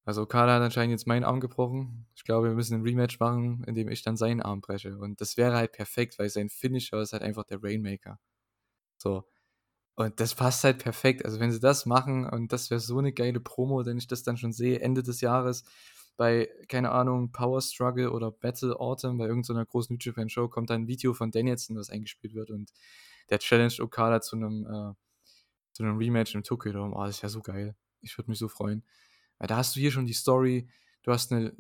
also 0.06 0.24
Okada 0.24 0.56
hat 0.56 0.62
anscheinend 0.62 0.92
jetzt 0.92 1.08
meinen 1.08 1.24
Arm 1.24 1.40
gebrochen. 1.40 2.08
Ich 2.16 2.24
glaube, 2.24 2.48
wir 2.48 2.56
müssen 2.56 2.76
ein 2.76 2.82
Rematch 2.82 3.20
machen, 3.20 3.64
in 3.66 3.76
dem 3.76 3.90
ich 3.90 4.02
dann 4.02 4.18
seinen 4.18 4.42
Arm 4.42 4.62
breche. 4.62 4.98
Und 4.98 5.22
das 5.22 5.38
wäre 5.38 5.56
halt 5.56 5.72
perfekt, 5.72 6.18
weil 6.20 6.30
sein 6.30 6.50
Finisher 6.50 7.02
ist 7.02 7.14
halt 7.14 7.24
einfach 7.24 7.44
der 7.44 7.64
Rainmaker. 7.64 8.20
So. 8.98 9.26
Und 9.96 10.20
das 10.20 10.34
passt 10.36 10.64
halt 10.64 10.80
perfekt. 10.80 11.26
Also, 11.26 11.40
wenn 11.40 11.52
sie 11.52 11.60
das 11.60 11.86
machen 11.86 12.26
und 12.26 12.54
das 12.54 12.70
wäre 12.70 12.80
so 12.80 12.98
eine 13.00 13.14
geile 13.14 13.40
Promo, 13.42 13.86
wenn 13.86 13.98
ich 13.98 14.08
das 14.08 14.24
dann 14.24 14.38
schon 14.38 14.54
sehe, 14.54 14.80
Ende 14.80 15.04
des 15.04 15.22
Jahres 15.22 15.66
bei, 16.18 16.50
keine 16.68 16.92
Ahnung, 16.92 17.32
Power 17.32 17.62
Struggle 17.62 18.12
oder 18.12 18.32
Battle 18.32 18.80
Autumn, 18.80 19.18
bei 19.18 19.26
irgendeiner 19.26 19.66
großen 19.66 19.96
New 19.96 20.00
Japan 20.02 20.30
Show, 20.30 20.50
kommt 20.50 20.70
dann 20.70 20.84
ein 20.84 20.88
Video 20.88 21.14
von 21.14 21.32
Danielson, 21.32 21.78
was 21.78 21.90
eingespielt 21.90 22.34
wird 22.34 22.50
und 22.52 22.74
der 23.30 23.40
challenged 23.40 23.80
Okada 23.80 24.22
zu 24.22 24.36
einem, 24.36 24.66
äh, 24.66 24.94
zu 25.74 25.84
einem 25.84 25.98
Rematch 25.98 26.36
im 26.36 26.44
Tokyo 26.44 26.74
Dome. 26.74 26.96
Oh, 26.96 27.06
das 27.06 27.22
wäre 27.22 27.30
so 27.30 27.42
geil. 27.42 27.76
Ich 28.02 28.18
würde 28.18 28.32
mich 28.32 28.40
so 28.40 28.48
freuen. 28.48 28.84
Weil 29.40 29.48
da 29.48 29.58
hast 29.58 29.76
du 29.76 29.80
hier 29.80 29.92
schon 29.92 30.06
die 30.06 30.14
Story, 30.14 30.70
du 31.04 31.12
hast 31.12 31.32
eine, 31.32 31.56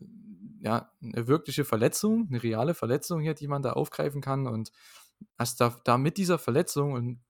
ja, 0.62 0.92
eine 1.02 1.28
wirkliche 1.28 1.66
Verletzung, 1.66 2.28
eine 2.30 2.44
reale 2.44 2.74
Verletzung 2.74 3.22
hier, 3.22 3.34
die 3.34 3.48
man 3.48 3.62
da 3.62 3.74
aufgreifen 3.74 4.22
kann 4.22 4.48
und 4.48 4.72
hast 5.38 5.60
da, 5.60 5.80
da 5.86 5.98
mit 5.98 6.18
dieser 6.18 6.38
Verletzung 6.38 6.94
und 6.94 7.22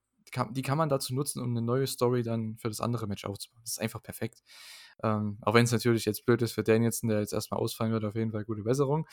die 0.52 0.62
kann, 0.62 0.78
man 0.78 0.90
dazu 0.90 1.16
nutzen, 1.16 1.42
um 1.42 1.50
eine 1.50 1.62
neue 1.62 1.88
Story 1.88 2.22
dann 2.22 2.58
für 2.58 2.68
das 2.68 2.82
andere 2.82 3.08
Match 3.08 3.26
aufzubauen. 3.26 3.62
Das 3.64 3.72
ist 3.72 3.82
einfach 3.82 4.04
perfekt. 4.04 4.44
Ähm, 5.02 5.38
auch 5.42 5.54
wenn 5.54 5.64
es 5.64 5.72
natürlich 5.72 6.06
jetzt 6.06 6.26
blöd 6.26 6.42
ist 6.42 6.52
für 6.52 6.64
Danielson, 6.64 7.10
der 7.10 7.20
jetzt 7.20 7.34
erstmal 7.34 7.60
ausfallen 7.60 7.92
wird, 7.94 8.06
auf 8.06 8.16
jeden 8.16 8.32
Fall 8.32 8.44
gute 8.44 8.64
Besserung 8.64 9.08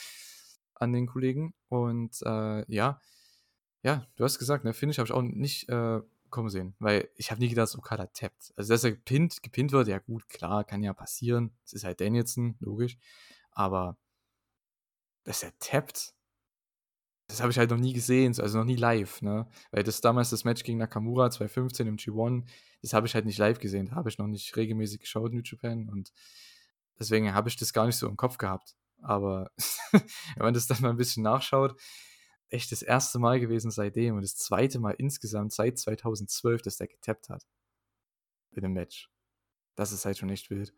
an 0.75 0.93
den 0.93 1.07
Kollegen. 1.07 1.55
Und 1.69 2.21
äh, 2.23 2.71
ja, 2.71 3.01
ja, 3.83 4.07
du 4.17 4.25
hast 4.25 4.39
gesagt, 4.39 4.65
ne, 4.65 4.75
Finish 4.75 4.99
habe 4.99 5.07
ich 5.07 5.13
auch 5.13 5.23
nicht 5.23 5.69
äh, 5.69 6.01
kommen 6.37 6.51
sehen, 6.51 6.75
weil 6.79 7.11
ich 7.17 7.31
habe 7.33 7.41
nie 7.41 7.49
gedacht, 7.49 7.65
dass 7.65 7.79
Okada 7.79 8.07
tappt. 8.09 8.53
Also, 8.57 8.75
dass 8.75 8.85
er 8.85 8.93
gepinnt, 8.93 9.43
gepinnt 9.43 9.73
wird, 9.73 9.89
ja 9.89 9.99
gut, 9.99 10.29
klar, 10.29 10.65
kann 10.65 10.83
ja 10.85 10.95
passieren. 10.95 11.53
Es 11.65 11.73
ist 11.75 11.85
halt 11.85 12.01
Danielson, 12.01 12.57
logisch. 12.61 12.99
Aber 13.53 13.99
dass 15.25 15.43
er 15.43 15.53
tappt, 15.59 16.15
das 17.29 17.41
habe 17.41 17.51
ich 17.51 17.59
halt 17.59 17.71
noch 17.71 17.79
nie 17.79 17.93
gesehen, 17.93 18.33
so- 18.35 18.43
also 18.43 18.59
noch 18.59 18.65
nie 18.65 18.77
live, 18.77 19.21
ne? 19.23 19.49
Weil 19.73 19.83
das 19.83 20.01
damals 20.01 20.31
das 20.31 20.45
Match 20.45 20.63
gegen 20.63 20.79
Nakamura 20.79 21.31
2015 21.31 21.87
im 21.89 21.97
G1, 21.97 22.45
das 22.83 22.93
habe 22.93 23.07
ich 23.07 23.15
halt 23.15 23.25
nicht 23.27 23.39
live 23.39 23.59
gesehen. 23.59 23.87
Da 23.87 23.97
habe 23.97 24.09
ich 24.09 24.19
noch 24.19 24.29
nicht 24.29 24.55
regelmäßig 24.57 25.01
geschaut, 25.01 25.33
New 25.33 25.43
Japan. 25.45 25.89
Und 25.89 26.13
deswegen 26.99 27.35
habe 27.35 27.49
ich 27.49 27.57
das 27.57 27.73
gar 27.73 27.87
nicht 27.87 27.97
so 27.97 28.09
im 28.09 28.17
Kopf 28.17 28.39
gehabt. 28.39 28.77
Aber 29.03 29.51
wenn 29.93 30.03
man 30.39 30.55
das 30.55 30.67
dann 30.69 30.81
mal 30.83 30.91
ein 30.91 30.97
bisschen 30.97 31.25
nachschaut, 31.25 31.79
echt 32.51 32.73
das 32.73 32.83
erste 32.83 33.19
Mal 33.19 33.41
gewesen 33.41 33.71
seitdem 33.71 34.17
und 34.17 34.23
das 34.23 34.37
zweite 34.37 34.79
Mal 34.79 34.93
insgesamt 34.93 35.53
seit 35.53 35.79
2012, 35.79 36.63
dass 36.63 36.77
der 36.77 36.89
getappt 36.89 37.29
hat. 37.29 37.47
In 38.53 38.65
einem 38.65 38.75
Match. 38.75 39.11
Das 39.75 39.93
ist 39.93 40.05
halt 40.05 40.19
schon 40.19 40.31
echt 40.31 40.51
wild. 40.51 40.73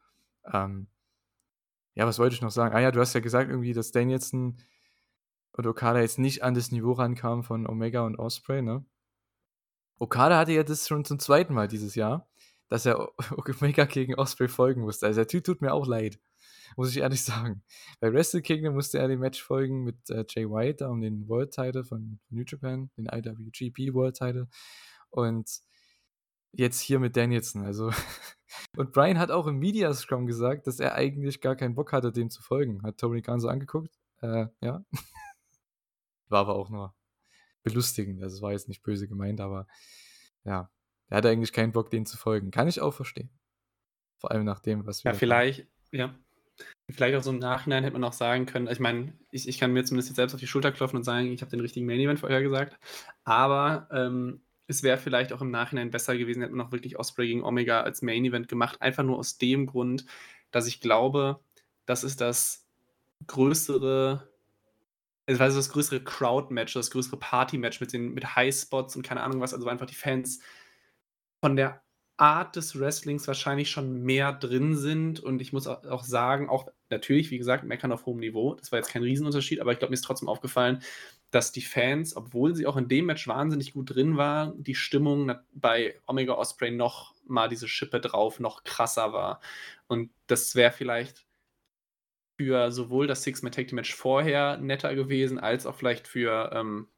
Ähm, 0.53 0.89
ja, 1.95 2.07
was 2.07 2.19
wollte 2.19 2.35
ich 2.35 2.43
noch 2.43 2.51
sagen? 2.51 2.75
Ah 2.75 2.81
ja, 2.81 2.91
du 2.91 3.01
hast 3.01 3.15
ja 3.15 3.21
gesagt 3.21 3.51
irgendwie, 3.51 3.73
dass 3.73 3.93
Danielson 3.93 4.59
und 5.53 5.67
Okada 5.67 6.01
jetzt 6.01 6.19
nicht 6.19 6.43
an 6.43 6.55
das 6.55 6.71
Niveau 6.71 6.93
rankam 6.93 7.43
von 7.43 7.67
Omega 7.67 8.03
und 8.03 8.17
Osprey, 8.17 8.63
ne? 8.63 8.85
Okada 9.99 10.39
hatte 10.39 10.53
ja 10.53 10.63
das 10.63 10.87
schon 10.87 11.05
zum 11.05 11.19
zweiten 11.19 11.55
Mal 11.55 11.67
dieses 11.67 11.95
Jahr, 11.97 12.29
dass 12.69 12.87
er 12.87 13.11
Omega 13.37 13.85
gegen 13.85 14.15
Osprey 14.15 14.49
folgen 14.49 14.83
musste. 14.83 15.07
Also 15.07 15.19
der 15.19 15.27
Typ 15.27 15.45
tut 15.45 15.61
mir 15.61 15.73
auch 15.75 15.87
leid, 15.87 16.21
muss 16.77 16.91
ich 16.91 16.99
ehrlich 16.99 17.23
sagen. 17.25 17.63
Bei 18.01 18.13
Wrestle 18.13 18.43
Kingdom 18.43 18.75
musste 18.75 18.99
er 18.99 19.09
dem 19.09 19.21
Match 19.21 19.43
folgen 19.43 19.85
mit 19.85 20.11
äh, 20.11 20.25
Jay 20.29 20.49
White 20.49 20.85
da 20.85 20.89
um 20.89 21.01
den 21.01 21.29
World 21.29 21.53
Title 21.53 21.85
von 21.85 22.21
New 22.31 22.45
Japan, 22.47 22.91
den 22.97 23.07
IWGP 23.07 23.95
World 23.95 24.17
Title. 24.17 24.49
Und 25.11 25.49
jetzt 26.53 26.81
hier 26.81 26.99
mit 26.99 27.17
Danielson. 27.17 27.65
Also 27.65 27.91
und 28.77 28.93
Brian 28.93 29.19
hat 29.19 29.31
auch 29.31 29.47
im 29.47 29.59
Media 29.59 29.93
Scrum 29.95 30.27
gesagt, 30.27 30.67
dass 30.67 30.81
er 30.81 30.95
eigentlich 30.95 31.41
gar 31.41 31.57
keinen 31.57 31.75
Bock 31.75 31.93
hatte, 31.93 32.13
dem 32.13 32.31
zu 32.31 32.43
folgen. 32.43 32.83
Hat 32.83 32.99
Tony 32.99 33.23
Khan 33.23 33.41
so 33.41 33.49
angeguckt. 33.49 33.99
Äh, 34.21 34.47
ja. 34.61 34.85
War 36.29 36.41
aber 36.41 36.57
auch 36.57 36.69
nur 36.69 36.95
belustigend. 37.63 38.23
Also 38.23 38.37
es 38.37 38.43
war 38.43 38.53
jetzt 38.53 38.69
nicht 38.69 38.83
böse 38.83 39.09
gemeint, 39.09 39.41
aber 39.41 39.67
ja, 40.45 40.71
er 41.09 41.17
hatte 41.17 41.29
eigentlich 41.29 41.53
keinen 41.53 41.73
Bock, 41.73 41.91
denen 41.91 42.07
zu 42.07 42.17
folgen. 42.17 42.51
Kann 42.51 42.69
ich 42.69 42.81
auch 42.81 42.93
verstehen. 42.93 43.31
Vor 44.19 44.31
allem 44.31 44.45
nach 44.45 44.61
dem, 44.61 44.87
was 44.87 45.05
wir. 45.05 45.13
Ja, 45.13 45.19
vielleicht, 45.19 45.67
ja. 45.91 46.19
Vielleicht 46.91 47.17
auch 47.17 47.23
so 47.23 47.31
im 47.31 47.39
Nachhinein 47.39 47.85
hätte 47.85 47.93
man 47.95 48.05
auch 48.05 48.13
sagen 48.15 48.47
können 48.47 48.67
ich 48.69 48.81
meine, 48.81 49.13
ich 49.31 49.47
ich 49.49 49.59
kann 49.59 49.73
mir 49.73 49.85
zumindest 49.85 50.09
jetzt 50.09 50.17
selbst 50.17 50.35
auf 50.35 50.41
die 50.41 50.47
Schulter 50.47 50.73
klopfen 50.73 50.97
und 50.97 51.05
sagen, 51.05 51.33
ich 51.33 51.43
habe 51.43 51.51
den 51.51 51.61
richtigen 51.61 51.87
Main 51.87 52.01
Event 52.01 52.21
vorhergesagt. 52.21 52.79
Aber, 53.25 53.89
ähm, 53.93 54.41
es 54.69 54.83
wäre 54.83 54.99
vielleicht 54.99 55.33
auch 55.33 55.41
im 55.41 55.51
Nachhinein 55.51 55.91
besser 55.91 56.17
gewesen, 56.17 56.43
hätte 56.43 56.55
man 56.55 56.67
auch 56.67 56.73
wirklich 56.73 56.99
Osprey 56.99 57.29
gegen 57.29 57.43
Omega 57.43 57.81
als 57.81 58.03
Main 58.03 58.25
Event 58.25 58.49
gemacht. 58.49 58.81
Einfach 58.83 59.03
nur 59.03 59.19
aus 59.19 59.39
dem 59.39 59.67
Grund, 59.67 60.05
dass 60.51 60.67
ich 60.67 60.81
glaube, 60.81 61.41
das 61.87 62.05
ist 62.05 62.21
das 62.21 62.67
größere 63.27 64.29
es 65.29 65.39
war 65.39 65.51
so 65.51 65.59
das 65.59 65.69
größere 65.71 66.03
Crowd-Match, 66.03 66.73
das 66.73 66.91
größere 66.91 67.19
Party-Match 67.19 67.81
mit 67.81 67.93
den 67.93 68.15
mit 68.15 68.35
Highspots 68.35 68.97
und 68.97 69.03
keine 69.03 69.23
Ahnung 69.23 69.41
was, 69.41 69.53
also 69.53 69.69
einfach 69.69 69.87
die 69.87 69.95
Fans 69.95 70.41
von 71.41 71.55
der 71.55 71.83
Art 72.19 72.57
des 72.57 72.79
Wrestlings 72.79 73.27
wahrscheinlich 73.29 73.71
schon 73.71 74.03
mehr 74.03 74.33
drin 74.33 74.77
sind 74.77 75.21
und 75.21 75.41
ich 75.41 75.53
muss 75.53 75.67
auch 75.67 76.03
sagen, 76.03 76.49
auch 76.49 76.69
natürlich, 76.91 77.31
wie 77.31 77.39
gesagt, 77.39 77.65
meckern 77.65 77.93
auf 77.93 78.07
hohem 78.07 78.19
Niveau. 78.19 78.55
Das 78.55 78.73
war 78.73 78.79
jetzt 78.79 78.91
kein 78.91 79.03
Riesenunterschied, 79.03 79.61
aber 79.61 79.73
ich 79.73 79.79
glaube, 79.79 79.91
mir 79.91 79.95
ist 79.95 80.05
trotzdem 80.05 80.29
aufgefallen, 80.29 80.83
dass 81.31 81.53
die 81.53 81.63
Fans, 81.63 82.17
obwohl 82.17 82.55
sie 82.55 82.67
auch 82.67 82.77
in 82.77 82.89
dem 82.89 83.07
Match 83.07 83.29
wahnsinnig 83.29 83.73
gut 83.73 83.95
drin 83.95 84.17
waren, 84.17 84.63
die 84.63 84.75
Stimmung 84.75 85.33
bei 85.53 85.95
Omega 86.07 86.35
Osprey 86.35 86.71
noch 86.71 87.15
mal 87.27 87.49
diese 87.49 87.69
Schippe 87.69 88.01
drauf 88.01 88.41
noch 88.41 88.65
krasser 88.65 89.13
war. 89.13 89.41
Und 89.87 90.11
das 90.27 90.55
wäre 90.55 90.73
vielleicht 90.73 91.27
für 92.41 92.73
sowohl 92.73 93.07
das 93.07 93.23
Six-Man 93.23 93.53
Tag 93.53 93.69
Team 93.69 93.77
Match 93.77 93.95
vorher 93.95 94.57
netter 94.57 94.95
gewesen, 94.95 95.39
als 95.39 95.67
auch 95.67 95.75
vielleicht 95.75 96.09
für 96.09 96.51
ähm, 96.55 96.89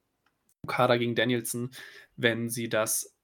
Okada 0.65 0.97
gegen 0.97 1.15
Danielson, 1.15 1.71
wenn 2.17 2.49
sie 2.49 2.69
das, 2.69 3.17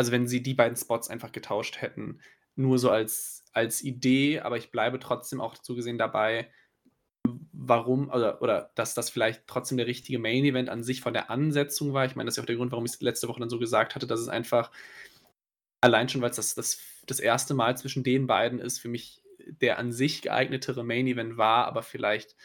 also 0.00 0.12
wenn 0.12 0.26
sie 0.26 0.42
die 0.42 0.54
beiden 0.54 0.78
Spots 0.78 1.10
einfach 1.10 1.30
getauscht 1.30 1.82
hätten. 1.82 2.22
Nur 2.56 2.78
so 2.78 2.88
als, 2.88 3.44
als 3.52 3.82
Idee, 3.82 4.40
aber 4.40 4.56
ich 4.56 4.70
bleibe 4.70 4.98
trotzdem 4.98 5.42
auch 5.42 5.58
zugesehen 5.58 5.98
dabei, 5.98 6.50
warum, 7.52 8.08
oder, 8.08 8.40
oder 8.40 8.70
dass 8.76 8.94
das 8.94 9.10
vielleicht 9.10 9.46
trotzdem 9.46 9.76
der 9.76 9.86
richtige 9.86 10.18
Main 10.18 10.46
Event 10.46 10.70
an 10.70 10.82
sich 10.82 11.02
von 11.02 11.12
der 11.12 11.28
Ansetzung 11.28 11.92
war. 11.92 12.06
Ich 12.06 12.16
meine, 12.16 12.28
das 12.28 12.32
ist 12.32 12.36
ja 12.38 12.44
auch 12.44 12.46
der 12.46 12.56
Grund, 12.56 12.72
warum 12.72 12.86
ich 12.86 12.92
es 12.92 13.00
letzte 13.02 13.28
Woche 13.28 13.40
dann 13.40 13.50
so 13.50 13.58
gesagt 13.58 13.94
hatte, 13.94 14.06
dass 14.06 14.20
es 14.20 14.28
einfach 14.28 14.70
allein 15.82 16.08
schon, 16.08 16.22
weil 16.22 16.30
es 16.30 16.36
das, 16.36 16.54
das, 16.54 16.80
das 17.06 17.20
erste 17.20 17.52
Mal 17.52 17.76
zwischen 17.76 18.02
den 18.02 18.26
beiden 18.26 18.58
ist, 18.58 18.78
für 18.78 18.88
mich 18.88 19.22
der 19.38 19.78
an 19.78 19.92
sich 19.92 20.22
geeignetere 20.22 20.82
Main 20.82 21.08
Event 21.08 21.36
war, 21.36 21.66
aber 21.66 21.82
vielleicht 21.82 22.36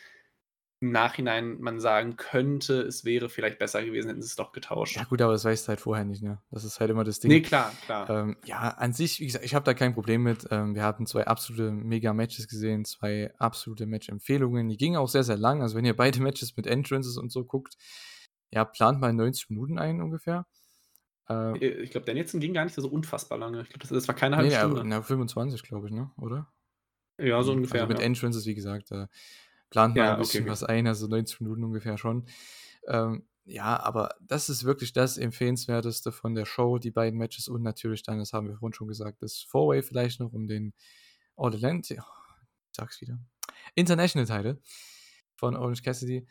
im 0.86 0.92
Nachhinein 0.92 1.60
man 1.60 1.80
sagen 1.80 2.16
könnte, 2.16 2.82
es 2.84 3.06
wäre 3.06 3.28
vielleicht 3.28 3.58
besser 3.58 3.84
gewesen, 3.84 4.08
hätten 4.08 4.22
sie 4.22 4.28
es 4.28 4.36
doch 4.36 4.52
getauscht. 4.52 4.96
Ja 4.96 5.04
gut, 5.04 5.20
aber 5.20 5.34
das 5.34 5.44
weißt 5.44 5.66
du 5.66 5.70
halt 5.70 5.82
vorher 5.82 6.06
nicht, 6.06 6.22
ne? 6.22 6.40
Das 6.52 6.64
ist 6.64 6.80
halt 6.80 6.92
immer 6.92 7.04
das 7.04 7.20
Ding. 7.20 7.32
Nee, 7.32 7.42
klar, 7.42 7.74
klar. 7.86 8.08
Ähm, 8.10 8.38
ja, 8.46 8.60
an 8.60 8.94
sich, 8.94 9.20
wie 9.20 9.26
gesagt, 9.26 9.44
ich 9.44 9.56
habe 9.56 9.66
da 9.66 9.74
kein 9.74 9.96
Problem 9.96 10.22
mit. 10.22 10.46
Ähm, 10.52 10.76
wir 10.76 10.84
hatten 10.84 11.08
zwei 11.08 11.26
absolute 11.26 11.72
Mega-Matches 11.72 12.48
gesehen, 12.48 12.86
zwei 12.86 13.34
absolute 13.40 13.88
Match-Empfehlungen. 13.88 14.70
Die 14.70 14.78
gingen 14.78 14.98
auch 14.98 15.10
sehr, 15.10 15.24
sehr 15.24 15.38
lang. 15.38 15.64
Also 15.64 15.76
wenn 15.76 15.86
ihr 15.86 15.96
beide 15.96 16.22
Matches 16.22 16.56
mit 16.56 16.68
Entrances 16.68 17.18
und 17.18 17.32
so 17.32 17.46
guckt, 17.46 17.76
ja, 18.52 18.64
plant 18.64 19.02
mal 19.02 19.12
90 19.12 19.50
Minuten 19.50 19.80
ein 19.80 20.02
ungefähr. 20.02 20.46
Äh, 21.28 21.58
ich 21.66 21.90
glaube, 21.90 22.06
Danielson 22.06 22.40
ging 22.40 22.54
gar 22.54 22.64
nicht 22.64 22.76
so 22.76 22.88
unfassbar 22.88 23.40
lange. 23.40 23.62
Ich 23.62 23.70
glaube, 23.70 23.80
das, 23.80 23.90
das, 23.90 24.08
war 24.08 24.14
keine 24.14 24.38
halbe 24.38 24.50
nee, 24.50 24.56
Stunde. 24.56 24.88
Ja, 24.88 25.02
25, 25.02 25.64
glaube 25.64 25.88
ich, 25.88 25.94
ne? 25.94 26.12
Oder? 26.18 26.54
Ja, 27.20 27.42
so 27.42 27.54
ungefähr. 27.54 27.82
Also 27.82 27.90
mit 27.90 28.00
ja. 28.00 28.06
Entrances, 28.06 28.46
wie 28.46 28.56
gesagt, 28.56 28.92
äh, 28.92 29.08
plant 29.70 29.96
man 29.96 30.06
ja, 30.06 30.14
ein 30.14 30.20
bisschen 30.20 30.44
okay, 30.44 30.52
was 30.52 30.64
ein, 30.64 30.88
also 30.88 31.08
90 31.08 31.42
Minuten 31.42 31.64
ungefähr 31.64 31.98
schon. 31.98 32.26
Ähm, 32.88 33.24
ja, 33.46 33.80
aber 33.80 34.16
das 34.22 34.50
ist 34.50 34.64
wirklich 34.64 34.92
das 34.92 35.18
Empfehlenswerteste 35.18 36.12
von 36.12 36.34
der 36.34 36.46
Show, 36.46 36.80
die 36.80 36.92
beiden 36.92 37.20
Matches 37.20 37.48
und 37.48 37.62
natürlich 37.62 38.02
dann, 38.04 38.18
das 38.18 38.34
haben 38.34 38.48
wir 38.48 38.58
vorhin 38.58 38.74
schon 38.74 38.88
gesagt, 38.88 39.22
das 39.22 39.42
Four-Way 39.42 39.84
vielleicht 39.84 40.20
noch 40.20 40.34
um 40.34 40.48
den 40.48 40.74
All 41.36 41.54
Atlantic, 41.54 42.00
oh, 42.00 42.42
ich 42.72 42.76
sag's 42.76 43.02
wieder, 43.02 43.20
International 43.76 44.26
Title 44.26 44.62
von 45.36 45.56
Orange 45.56 45.84
Cassidy 45.84 46.28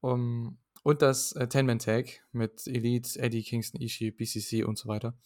um, 0.00 0.58
und 0.82 1.02
das 1.02 1.32
äh, 1.32 1.48
Ten-Man-Tag 1.48 2.24
mit 2.32 2.66
Elite, 2.66 3.18
Eddie, 3.20 3.42
Kingston, 3.42 3.80
Ishii, 3.80 4.10
BCC 4.10 4.64
und 4.64 4.78
so 4.78 4.88
weiter. 4.88 5.16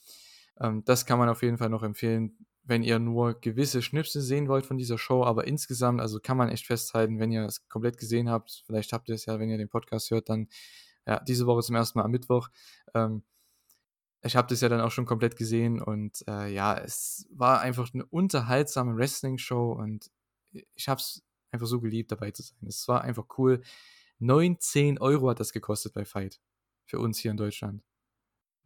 Ähm, 0.61 0.85
das 0.85 1.07
kann 1.07 1.19
man 1.19 1.29
auf 1.29 1.43
jeden 1.43 1.59
Fall 1.59 1.69
noch 1.69 1.83
empfehlen 1.83 2.37
wenn 2.65 2.83
ihr 2.83 2.99
nur 2.99 3.35
gewisse 3.41 3.83
Schnipsel 3.83 4.23
sehen 4.23 4.49
wollt 4.49 4.67
von 4.67 4.79
dieser 4.79 4.99
Show, 4.99 5.25
aber 5.25 5.47
insgesamt, 5.47 6.01
also 6.01 6.21
kann 6.21 6.37
man 6.37 6.49
echt 6.49 6.67
festhalten, 6.67 7.19
wenn 7.19 7.33
ihr 7.33 7.45
es 7.45 7.69
komplett 7.69 7.99
gesehen 7.99 8.31
habt, 8.31 8.63
vielleicht 8.67 8.93
habt 8.93 9.09
ihr 9.09 9.17
es 9.17 9.27
ja, 9.27 9.39
wenn 9.39 9.51
ihr 9.51 9.59
den 9.59 9.69
Podcast 9.69 10.11
hört, 10.11 10.29
dann 10.29 10.49
ja, 11.07 11.21
diese 11.21 11.47
Woche 11.47 11.63
zum 11.63 11.75
ersten 11.75 11.99
Mal 11.99 12.05
am 12.05 12.13
Mittwoch. 12.13 12.49
Ähm, 12.95 13.25
ich 14.23 14.37
habe 14.37 14.47
das 14.49 14.61
ja 14.61 14.69
dann 14.69 14.81
auch 14.81 14.93
schon 14.93 15.07
komplett 15.07 15.37
gesehen 15.37 15.83
und 15.83 16.25
äh, 16.29 16.53
ja, 16.53 16.79
es 16.79 17.27
war 17.33 17.61
einfach 17.61 17.93
eine 17.93 18.07
unterhaltsame 18.07 18.97
Wrestling-Show 18.97 19.73
und 19.73 20.11
ich 20.75 20.89
habe 20.89 21.01
es 21.01 21.25
einfach 21.51 21.67
so 21.67 21.81
geliebt, 21.81 22.13
dabei 22.13 22.31
zu 22.31 22.43
sein. 22.43 22.59
Es 22.69 22.87
war 22.87 23.03
einfach 23.03 23.27
cool. 23.39 23.63
19 24.21 24.99
Euro 24.99 25.31
hat 25.31 25.41
das 25.41 25.53
gekostet 25.53 25.93
bei 25.95 26.05
Fight. 26.05 26.41
Für 26.85 27.01
uns 27.01 27.19
hier 27.19 27.33
in 27.33 27.37
Deutschland. 27.37 27.83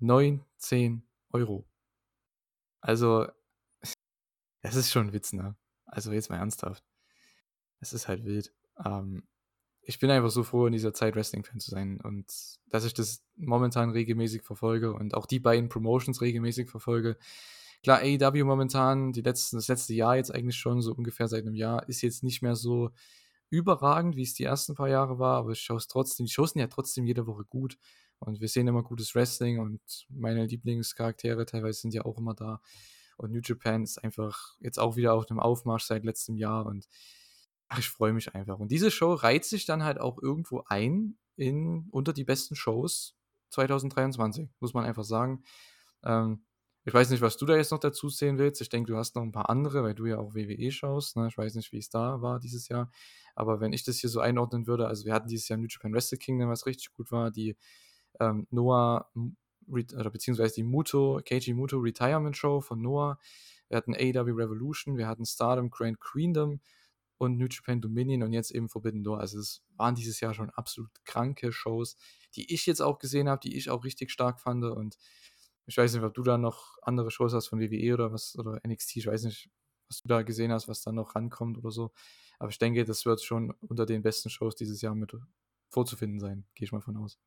19 0.00 1.02
Euro. 1.32 1.66
Also, 2.80 3.26
das 4.66 4.76
ist 4.76 4.90
schon 4.90 5.08
ein 5.08 5.12
Witz, 5.12 5.32
ne? 5.32 5.56
Also 5.86 6.12
jetzt 6.12 6.30
mal 6.30 6.38
ernsthaft. 6.38 6.84
Es 7.80 7.92
ist 7.92 8.08
halt 8.08 8.24
wild. 8.24 8.52
Ähm, 8.84 9.22
ich 9.82 10.00
bin 10.00 10.10
einfach 10.10 10.30
so 10.30 10.42
froh, 10.42 10.66
in 10.66 10.72
dieser 10.72 10.92
Zeit 10.92 11.14
Wrestling-Fan 11.14 11.60
zu 11.60 11.70
sein 11.70 12.00
und 12.00 12.26
dass 12.68 12.84
ich 12.84 12.92
das 12.92 13.22
momentan 13.36 13.90
regelmäßig 13.90 14.42
verfolge 14.42 14.92
und 14.92 15.14
auch 15.14 15.26
die 15.26 15.38
beiden 15.38 15.68
Promotions 15.68 16.20
regelmäßig 16.20 16.68
verfolge. 16.68 17.16
Klar, 17.84 18.00
AEW 18.00 18.44
momentan, 18.44 19.12
die 19.12 19.20
letzten, 19.20 19.56
das 19.56 19.68
letzte 19.68 19.94
Jahr 19.94 20.16
jetzt 20.16 20.34
eigentlich 20.34 20.56
schon, 20.56 20.82
so 20.82 20.92
ungefähr 20.92 21.28
seit 21.28 21.46
einem 21.46 21.54
Jahr, 21.54 21.88
ist 21.88 22.02
jetzt 22.02 22.24
nicht 22.24 22.42
mehr 22.42 22.56
so 22.56 22.90
überragend, 23.48 24.16
wie 24.16 24.22
es 24.22 24.34
die 24.34 24.42
ersten 24.42 24.74
paar 24.74 24.88
Jahre 24.88 25.20
war, 25.20 25.36
aber 25.38 25.52
ich 25.52 25.60
schaue 25.60 25.76
es 25.76 25.86
trotzdem, 25.86 26.26
die 26.26 26.32
Shows 26.32 26.50
sind 26.50 26.60
ja 26.60 26.66
trotzdem 26.66 27.06
jede 27.06 27.28
Woche 27.28 27.44
gut 27.44 27.78
und 28.18 28.40
wir 28.40 28.48
sehen 28.48 28.66
immer 28.66 28.82
gutes 28.82 29.14
Wrestling 29.14 29.60
und 29.60 29.80
meine 30.08 30.46
Lieblingscharaktere 30.46 31.46
teilweise 31.46 31.80
sind 31.80 31.94
ja 31.94 32.04
auch 32.04 32.18
immer 32.18 32.34
da. 32.34 32.60
Und 33.16 33.32
New 33.32 33.40
Japan 33.42 33.82
ist 33.82 33.98
einfach 34.02 34.56
jetzt 34.60 34.78
auch 34.78 34.96
wieder 34.96 35.14
auf 35.14 35.26
dem 35.26 35.40
Aufmarsch 35.40 35.84
seit 35.84 36.04
letztem 36.04 36.36
Jahr 36.36 36.66
und 36.66 36.86
ach, 37.68 37.78
ich 37.78 37.88
freue 37.88 38.12
mich 38.12 38.34
einfach. 38.34 38.58
Und 38.58 38.70
diese 38.70 38.90
Show 38.90 39.14
reiht 39.14 39.44
sich 39.44 39.66
dann 39.66 39.84
halt 39.84 39.98
auch 39.98 40.22
irgendwo 40.22 40.62
ein 40.66 41.18
in 41.36 41.88
unter 41.90 42.12
die 42.12 42.24
besten 42.24 42.56
Shows 42.56 43.16
2023, 43.50 44.48
muss 44.60 44.74
man 44.74 44.84
einfach 44.84 45.04
sagen. 45.04 45.44
Ähm, 46.04 46.44
ich 46.84 46.94
weiß 46.94 47.10
nicht, 47.10 47.20
was 47.20 47.36
du 47.36 47.46
da 47.46 47.56
jetzt 47.56 47.72
noch 47.72 47.80
dazu 47.80 48.08
sehen 48.08 48.38
willst. 48.38 48.60
Ich 48.60 48.68
denke, 48.68 48.92
du 48.92 48.96
hast 48.96 49.16
noch 49.16 49.22
ein 49.22 49.32
paar 49.32 49.50
andere, 49.50 49.82
weil 49.82 49.94
du 49.94 50.06
ja 50.06 50.18
auch 50.18 50.34
WWE 50.34 50.70
schaust. 50.70 51.16
Ne? 51.16 51.26
Ich 51.26 51.36
weiß 51.36 51.56
nicht, 51.56 51.72
wie 51.72 51.78
es 51.78 51.90
da 51.90 52.22
war 52.22 52.38
dieses 52.38 52.68
Jahr. 52.68 52.92
Aber 53.34 53.60
wenn 53.60 53.72
ich 53.72 53.82
das 53.82 53.98
hier 53.98 54.08
so 54.08 54.20
einordnen 54.20 54.68
würde, 54.68 54.86
also 54.86 55.04
wir 55.04 55.12
hatten 55.12 55.26
dieses 55.26 55.48
Jahr 55.48 55.58
New 55.58 55.66
Japan 55.68 55.92
Wrestle 55.92 56.16
Kingdom, 56.16 56.48
was 56.48 56.64
richtig 56.64 56.92
gut 56.92 57.10
war. 57.10 57.32
Die 57.32 57.56
ähm, 58.20 58.46
Noah 58.50 59.10
oder 59.68 60.10
beziehungsweise 60.10 60.54
die 60.54 60.62
Muto, 60.62 61.20
Keiji 61.24 61.54
Muto 61.54 61.78
Retirement 61.78 62.36
Show 62.36 62.60
von 62.60 62.80
Noah. 62.80 63.18
Wir 63.68 63.76
hatten 63.76 63.94
AEW 63.94 64.34
Revolution, 64.34 64.96
wir 64.96 65.08
hatten 65.08 65.26
Stardom 65.26 65.70
Grand 65.70 66.00
Queendom 66.00 66.60
und 67.18 67.36
New 67.36 67.46
Japan 67.48 67.80
Dominion 67.80 68.22
und 68.22 68.32
jetzt 68.32 68.50
eben 68.50 68.68
Forbidden 68.68 69.02
Door. 69.02 69.20
Also 69.20 69.38
es 69.38 69.64
waren 69.76 69.94
dieses 69.94 70.20
Jahr 70.20 70.34
schon 70.34 70.50
absolut 70.50 70.90
kranke 71.04 71.52
Shows, 71.52 71.96
die 72.34 72.52
ich 72.52 72.66
jetzt 72.66 72.80
auch 72.80 72.98
gesehen 72.98 73.28
habe, 73.28 73.40
die 73.40 73.56
ich 73.56 73.70
auch 73.70 73.84
richtig 73.84 74.10
stark 74.10 74.40
fand 74.40 74.64
und 74.64 74.96
ich 75.66 75.76
weiß 75.76 75.92
nicht, 75.94 76.02
ob 76.04 76.14
du 76.14 76.22
da 76.22 76.38
noch 76.38 76.78
andere 76.82 77.10
Shows 77.10 77.34
hast 77.34 77.48
von 77.48 77.58
WWE 77.58 77.94
oder 77.94 78.12
was 78.12 78.36
oder 78.38 78.60
NXT, 78.64 78.96
ich 78.98 79.06
weiß 79.06 79.24
nicht, 79.24 79.50
was 79.88 80.02
du 80.02 80.08
da 80.08 80.22
gesehen 80.22 80.52
hast, 80.52 80.68
was 80.68 80.82
da 80.82 80.92
noch 80.92 81.14
rankommt 81.16 81.58
oder 81.58 81.70
so. 81.70 81.92
Aber 82.38 82.50
ich 82.50 82.58
denke, 82.58 82.84
das 82.84 83.04
wird 83.04 83.22
schon 83.22 83.52
unter 83.62 83.86
den 83.86 84.02
besten 84.02 84.30
Shows 84.30 84.54
dieses 84.54 84.80
Jahr 84.80 84.94
mit 84.94 85.16
vorzufinden 85.68 86.20
sein, 86.20 86.46
gehe 86.54 86.66
ich 86.66 86.72
mal 86.72 86.80
von 86.80 86.96
aus. 86.96 87.18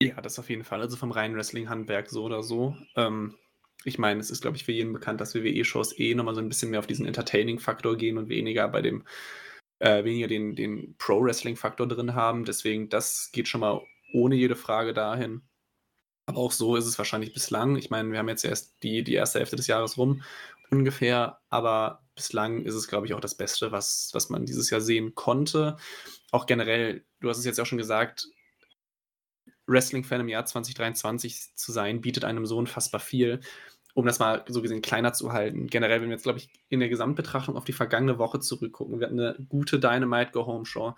Ja, 0.00 0.20
das 0.20 0.38
auf 0.38 0.48
jeden 0.48 0.64
Fall. 0.64 0.80
Also 0.80 0.96
vom 0.96 1.10
reinen 1.10 1.36
Wrestling-Handwerk 1.36 2.08
so 2.08 2.24
oder 2.24 2.42
so. 2.42 2.76
Ähm, 2.94 3.36
ich 3.84 3.98
meine, 3.98 4.20
es 4.20 4.30
ist, 4.30 4.42
glaube 4.42 4.56
ich, 4.56 4.64
für 4.64 4.72
jeden 4.72 4.92
bekannt, 4.92 5.20
dass 5.20 5.34
WWE-Shows 5.34 5.98
eh 5.98 6.14
nochmal 6.14 6.34
so 6.34 6.40
ein 6.40 6.48
bisschen 6.48 6.70
mehr 6.70 6.78
auf 6.80 6.86
diesen 6.86 7.06
Entertaining-Faktor 7.06 7.96
gehen 7.96 8.18
und 8.18 8.28
weniger 8.28 8.68
bei 8.68 8.80
dem, 8.82 9.04
äh, 9.80 10.04
weniger 10.04 10.28
den, 10.28 10.54
den 10.54 10.96
Pro-Wrestling-Faktor 10.98 11.88
drin 11.88 12.14
haben. 12.14 12.44
Deswegen, 12.44 12.88
das 12.88 13.30
geht 13.32 13.48
schon 13.48 13.60
mal 13.60 13.80
ohne 14.12 14.36
jede 14.36 14.56
Frage 14.56 14.94
dahin. 14.94 15.42
Aber 16.26 16.38
auch 16.38 16.52
so 16.52 16.76
ist 16.76 16.86
es 16.86 16.98
wahrscheinlich 16.98 17.32
bislang. 17.32 17.76
Ich 17.76 17.90
meine, 17.90 18.12
wir 18.12 18.18
haben 18.18 18.28
jetzt 18.28 18.44
erst 18.44 18.82
die, 18.82 19.02
die 19.02 19.14
erste 19.14 19.38
Hälfte 19.38 19.56
des 19.56 19.66
Jahres 19.66 19.96
rum 19.98 20.22
ungefähr, 20.70 21.40
aber 21.48 22.02
bislang 22.14 22.64
ist 22.64 22.74
es, 22.74 22.88
glaube 22.88 23.06
ich, 23.06 23.14
auch 23.14 23.20
das 23.20 23.36
Beste, 23.36 23.72
was, 23.72 24.10
was 24.12 24.28
man 24.28 24.44
dieses 24.44 24.70
Jahr 24.70 24.80
sehen 24.82 25.14
konnte. 25.14 25.76
Auch 26.30 26.46
generell, 26.46 27.06
du 27.20 27.30
hast 27.30 27.38
es 27.38 27.46
jetzt 27.46 27.58
auch 27.60 27.66
schon 27.66 27.78
gesagt, 27.78 28.28
Wrestling-Fan 29.68 30.22
im 30.22 30.28
Jahr 30.28 30.44
2023 30.44 31.54
zu 31.54 31.72
sein, 31.72 32.00
bietet 32.00 32.24
einem 32.24 32.46
so 32.46 32.56
unfassbar 32.56 33.00
viel. 33.00 33.40
Um 33.94 34.06
das 34.06 34.20
mal 34.20 34.44
so 34.46 34.62
gesehen 34.62 34.80
kleiner 34.80 35.12
zu 35.12 35.32
halten. 35.32 35.66
Generell, 35.66 36.00
wenn 36.00 36.08
wir 36.08 36.14
jetzt, 36.14 36.22
glaube 36.22 36.38
ich, 36.38 36.48
in 36.68 36.78
der 36.78 36.88
Gesamtbetrachtung 36.88 37.56
auf 37.56 37.64
die 37.64 37.72
vergangene 37.72 38.18
Woche 38.18 38.38
zurückgucken, 38.38 39.00
wir 39.00 39.06
hatten 39.06 39.18
eine 39.18 39.36
gute 39.48 39.80
Dynamite 39.80 40.30
Go-Home-Show. 40.32 40.94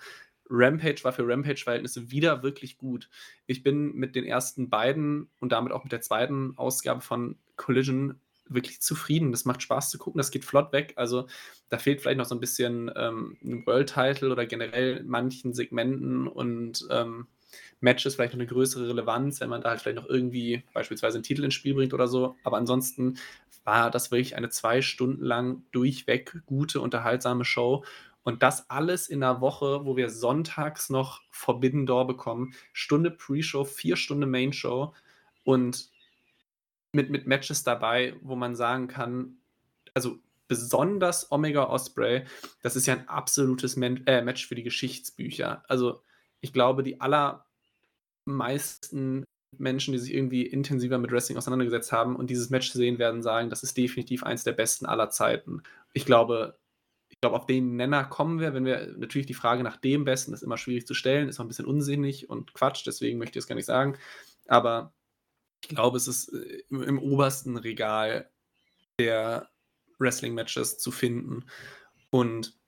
Rampage 0.51 1.03
war 1.05 1.13
für 1.13 1.27
Rampage-Verhältnisse 1.27 2.11
wieder 2.11 2.43
wirklich 2.43 2.77
gut. 2.77 3.09
Ich 3.47 3.63
bin 3.63 3.95
mit 3.95 4.17
den 4.17 4.25
ersten 4.25 4.69
beiden 4.69 5.31
und 5.39 5.53
damit 5.53 5.73
auch 5.73 5.85
mit 5.85 5.93
der 5.93 6.01
zweiten 6.01 6.55
Ausgabe 6.57 7.01
von 7.01 7.39
Collision 7.57 8.21
wirklich 8.51 8.81
zufrieden. 8.83 9.31
Das 9.31 9.45
macht 9.45 9.63
Spaß 9.63 9.91
zu 9.91 9.99
gucken, 9.99 10.19
das 10.19 10.31
geht 10.31 10.45
flott 10.45 10.73
weg. 10.73 10.93
Also 10.97 11.27
da 11.69 11.79
fehlt 11.79 12.01
vielleicht 12.01 12.19
noch 12.19 12.27
so 12.27 12.35
ein 12.35 12.41
bisschen 12.41 12.91
ähm, 12.97 13.39
ein 13.43 13.65
World-Title 13.65 14.31
oder 14.31 14.45
generell 14.45 15.05
manchen 15.05 15.55
Segmenten 15.55 16.27
und 16.27 16.87
ähm, 16.91 17.29
Matches 17.81 18.15
vielleicht 18.15 18.33
noch 18.33 18.41
eine 18.41 18.47
größere 18.47 18.89
Relevanz, 18.89 19.41
wenn 19.41 19.49
man 19.49 19.63
da 19.63 19.71
halt 19.71 19.81
vielleicht 19.81 19.97
noch 19.97 20.09
irgendwie 20.09 20.63
beispielsweise 20.73 21.17
einen 21.17 21.25
Titel 21.25 21.45
ins 21.45 21.55
Spiel 21.55 21.75
bringt 21.75 21.95
oder 21.95 22.09
so. 22.09 22.37
Aber 22.45 22.57
ansonsten 22.57 23.19
war 23.65 23.91
das 23.91 24.11
wirklich 24.11 24.37
eine 24.37 24.51
zwei 24.51 24.83
Stunden 24.83 25.25
lang 25.25 25.63
durchweg 25.73 26.43
gute, 26.47 26.81
unterhaltsame 26.81 27.45
Show. 27.45 27.85
Und 28.23 28.43
das 28.43 28.69
alles 28.69 29.09
in 29.09 29.23
einer 29.23 29.41
Woche, 29.41 29.85
wo 29.85 29.97
wir 29.97 30.11
sonntags 30.11 30.91
noch 30.91 31.23
Forbidden 31.31 31.87
Door 31.87 32.07
bekommen. 32.07 32.55
Stunde 32.73 33.11
Pre-Show, 33.11 33.65
vier 33.65 33.97
Stunden 33.97 34.31
Main-Show 34.31 34.95
und 35.45 35.91
mit, 36.93 37.11
mit 37.11 37.27
Matches 37.27 37.63
dabei, 37.63 38.15
wo 38.21 38.37
man 38.37 38.55
sagen 38.57 38.89
kann, 38.89 39.37
also 39.95 40.19
besonders 40.49 41.31
Omega 41.31 41.65
Osprey, 41.69 42.25
das 42.63 42.77
ist 42.77 42.87
ja 42.87 42.95
ein 42.95 43.09
absolutes 43.09 43.77
Man 43.77 44.05
äh, 44.07 44.21
Match 44.21 44.47
für 44.47 44.57
die 44.57 44.65
Geschichtsbücher. 44.65 45.65
Also 45.69 46.03
ich 46.41 46.53
glaube, 46.53 46.83
die 46.83 47.01
allermeisten 47.01 49.25
Menschen, 49.59 49.93
die 49.93 49.99
sich 49.99 50.15
irgendwie 50.15 50.47
intensiver 50.47 50.99
mit 50.99 51.11
Wrestling 51.11 51.37
auseinandergesetzt 51.37 51.93
haben 51.93 52.17
und 52.17 52.31
dieses 52.31 52.51
Match 52.51 52.73
sehen 52.73 52.99
werden, 52.99 53.23
sagen, 53.23 53.51
das 53.51 53.63
ist 53.63 53.77
definitiv 53.77 54.23
eins 54.23 54.45
der 54.45 54.53
besten 54.53 54.87
aller 54.87 55.11
Zeiten. 55.11 55.63
Ich 55.93 56.07
glaube, 56.07 56.59
ich 57.09 57.21
glaube, 57.21 57.37
auf 57.37 57.47
den 57.47 57.77
Nenner 57.77 58.05
kommen 58.05 58.39
wir, 58.39 58.55
wenn 58.55 58.65
wir 58.65 58.95
natürlich 58.97 59.27
die 59.27 59.35
Frage 59.35 59.65
nach 59.65 59.77
dem 59.77 60.05
Besten 60.05 60.33
ist 60.33 60.43
immer 60.43 60.57
schwierig 60.57 60.87
zu 60.87 60.95
stellen, 60.95 61.29
ist 61.29 61.41
auch 61.41 61.45
ein 61.45 61.49
bisschen 61.49 61.67
unsinnig 61.67 62.31
und 62.31 62.55
Quatsch, 62.55 62.87
deswegen 62.87 63.19
möchte 63.19 63.39
ich 63.39 63.45
es 63.45 63.49
gar 63.49 63.57
nicht 63.57 63.67
sagen. 63.67 63.99
Aber 64.47 64.95
ich 65.63 65.69
glaube, 65.69 65.97
es 65.97 66.09
ist 66.09 66.33
äh, 66.33 66.63
im, 66.71 66.83
im 66.83 66.99
obersten 66.99 67.57
Regal 67.57 68.31
der 68.99 69.51
Wrestling-Matches 69.99 70.79
zu 70.79 70.91
finden. 70.91 71.45
Und 72.11 72.60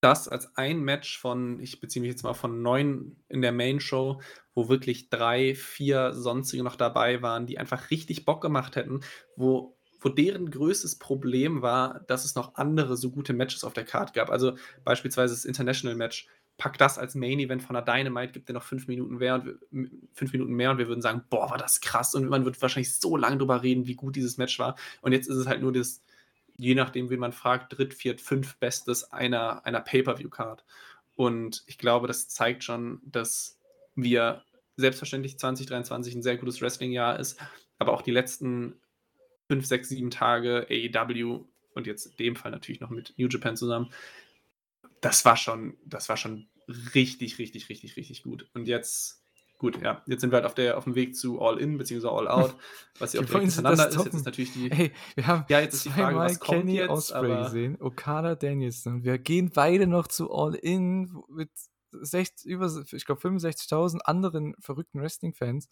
das 0.00 0.28
als 0.28 0.56
ein 0.56 0.80
Match 0.80 1.18
von, 1.18 1.60
ich 1.60 1.80
beziehe 1.80 2.00
mich 2.00 2.10
jetzt 2.10 2.22
mal 2.22 2.34
von 2.34 2.62
neun 2.62 3.16
in 3.28 3.42
der 3.42 3.52
Main 3.52 3.80
Show, 3.80 4.20
wo 4.54 4.68
wirklich 4.68 5.10
drei, 5.10 5.54
vier 5.54 6.12
sonstige 6.12 6.62
noch 6.62 6.76
dabei 6.76 7.22
waren, 7.22 7.46
die 7.46 7.58
einfach 7.58 7.90
richtig 7.90 8.24
Bock 8.24 8.40
gemacht 8.40 8.76
hätten, 8.76 9.00
wo, 9.36 9.76
wo 10.00 10.08
deren 10.08 10.50
größtes 10.50 10.98
Problem 10.98 11.62
war, 11.62 12.00
dass 12.06 12.24
es 12.24 12.34
noch 12.34 12.54
andere 12.54 12.96
so 12.96 13.10
gute 13.10 13.32
Matches 13.32 13.64
auf 13.64 13.72
der 13.72 13.84
Karte 13.84 14.12
gab. 14.12 14.30
Also 14.30 14.56
beispielsweise 14.84 15.34
das 15.34 15.44
International 15.44 15.96
Match. 15.96 16.28
Pack 16.58 16.76
das 16.76 16.98
als 16.98 17.14
Main 17.14 17.38
Event 17.38 17.62
von 17.62 17.74
der 17.74 17.84
Dynamite, 17.84 18.32
gibt 18.32 18.48
dir 18.48 18.52
noch 18.52 18.64
fünf 18.64 18.88
Minuten 18.88 19.16
mehr 19.18 19.36
und 19.36 19.46
wir, 19.46 19.58
fünf 20.12 20.32
Minuten 20.32 20.54
mehr 20.54 20.72
und 20.72 20.78
wir 20.78 20.88
würden 20.88 21.02
sagen, 21.02 21.22
boah, 21.30 21.50
war 21.50 21.58
das 21.58 21.80
krass 21.80 22.16
und 22.16 22.28
man 22.28 22.44
wird 22.44 22.60
wahrscheinlich 22.60 22.96
so 22.96 23.16
lange 23.16 23.38
drüber 23.38 23.62
reden, 23.62 23.86
wie 23.86 23.94
gut 23.94 24.16
dieses 24.16 24.38
Match 24.38 24.58
war. 24.58 24.76
Und 25.00 25.12
jetzt 25.12 25.28
ist 25.28 25.36
es 25.36 25.46
halt 25.46 25.62
nur 25.62 25.72
das, 25.72 26.02
je 26.58 26.74
nachdem, 26.74 27.08
wie 27.08 27.16
man 27.16 27.32
fragt, 27.32 27.78
dritt, 27.78 27.94
viert, 27.94 28.20
fünf 28.20 28.56
Bestes 28.56 29.12
einer, 29.12 29.64
einer 29.64 29.80
Pay-Per-View-Card. 29.80 30.64
Und 31.14 31.62
ich 31.66 31.78
glaube, 31.78 32.06
das 32.06 32.28
zeigt 32.28 32.64
schon, 32.64 33.00
dass 33.04 33.58
wir 33.94 34.44
selbstverständlich 34.76 35.38
2023 35.38 36.14
ein 36.14 36.22
sehr 36.22 36.36
gutes 36.36 36.60
Wrestling-Jahr 36.60 37.18
ist, 37.18 37.40
aber 37.78 37.92
auch 37.92 38.02
die 38.02 38.10
letzten 38.10 38.74
fünf, 39.48 39.66
sechs, 39.66 39.88
sieben 39.88 40.10
Tage 40.10 40.66
AEW 40.68 41.44
und 41.74 41.86
jetzt 41.86 42.06
in 42.06 42.16
dem 42.16 42.36
Fall 42.36 42.50
natürlich 42.50 42.80
noch 42.80 42.90
mit 42.90 43.14
New 43.16 43.28
Japan 43.28 43.56
zusammen, 43.56 43.90
das 45.00 45.24
war 45.24 45.36
schon, 45.36 45.76
das 45.84 46.08
war 46.08 46.16
schon 46.16 46.48
richtig, 46.94 47.38
richtig, 47.38 47.68
richtig, 47.68 47.96
richtig 47.96 48.22
gut. 48.24 48.48
Und 48.52 48.66
jetzt 48.66 49.22
Gut, 49.58 49.82
ja. 49.82 50.02
Jetzt 50.06 50.20
sind 50.20 50.30
wir 50.30 50.36
halt 50.36 50.46
auf, 50.46 50.54
der, 50.54 50.78
auf 50.78 50.84
dem 50.84 50.94
Weg 50.94 51.16
zu 51.16 51.40
All-In 51.40 51.78
bzw. 51.78 52.06
All-Out. 52.06 52.56
Was 53.00 53.12
ja 53.12 53.20
auch 53.20 53.24
direkt 53.24 53.52
hintereinander 53.52 53.88
ist. 53.88 54.04
Jetzt 54.04 54.14
ist 54.14 54.24
natürlich 54.24 54.52
die. 54.52 54.70
Hey, 54.70 54.92
wir 55.16 55.26
haben 55.26 55.44
ja, 55.48 55.60
jetzt 55.60 55.74
ist 55.74 55.84
die 55.84 55.90
Frage, 55.90 56.16
was 56.16 56.40
kommt 56.40 56.60
Kenny 56.60 56.76
jetzt, 56.76 56.90
Osprey 56.90 57.44
gesehen, 57.44 57.76
Okada 57.80 58.34
Danielson. 58.34 59.04
Wir 59.04 59.18
gehen 59.18 59.50
beide 59.54 59.86
noch 59.86 60.08
zu 60.08 60.32
All-In 60.32 61.22
mit 61.28 61.50
60, 61.92 62.50
über, 62.50 62.72
ich 62.92 63.04
glaube, 63.04 63.20
65.000 63.20 63.98
anderen 64.00 64.54
verrückten 64.60 65.00
Wrestling-Fans. 65.00 65.68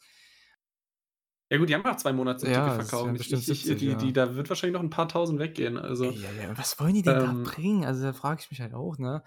Ja 1.50 1.58
gut, 1.58 1.68
die 1.68 1.74
haben 1.74 1.82
noch 1.82 1.96
zwei 1.96 2.12
Monate 2.12 2.50
ja, 2.50 2.70
verkauft. 2.70 3.06
Ja 3.06 3.14
ich, 3.14 3.46
70, 3.46 3.76
die, 3.78 3.86
ja. 3.86 3.94
die, 3.94 4.12
da 4.12 4.34
wird 4.34 4.48
wahrscheinlich 4.48 4.74
noch 4.74 4.82
ein 4.82 4.90
paar 4.90 5.08
tausend 5.08 5.38
weggehen. 5.38 5.76
Also, 5.76 6.06
ja, 6.06 6.28
ja, 6.42 6.58
was 6.58 6.80
wollen 6.80 6.94
die 6.94 7.02
denn 7.02 7.20
ähm, 7.20 7.44
da 7.44 7.50
bringen? 7.50 7.84
Also 7.84 8.02
da 8.02 8.12
frage 8.12 8.40
ich 8.40 8.50
mich 8.50 8.60
halt 8.60 8.74
auch, 8.74 8.98
ne? 8.98 9.22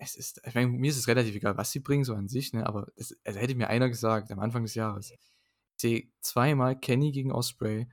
Es 0.00 0.16
ist, 0.16 0.40
ich 0.46 0.54
meine, 0.54 0.68
mir 0.68 0.90
ist 0.90 0.96
es 0.96 1.08
relativ 1.08 1.34
egal, 1.34 1.56
was 1.58 1.70
sie 1.70 1.80
bringen, 1.80 2.04
so 2.04 2.14
an 2.14 2.28
sich, 2.28 2.52
ne? 2.54 2.66
aber 2.66 2.88
es, 2.96 3.18
also 3.24 3.38
hätte 3.38 3.54
mir 3.54 3.68
einer 3.68 3.88
gesagt 3.88 4.32
am 4.32 4.40
Anfang 4.40 4.62
des 4.62 4.74
Jahres, 4.74 5.10
ich 5.10 5.20
sehe 5.76 6.10
zweimal 6.22 6.78
Kenny 6.78 7.12
gegen 7.12 7.32
Osprey 7.32 7.86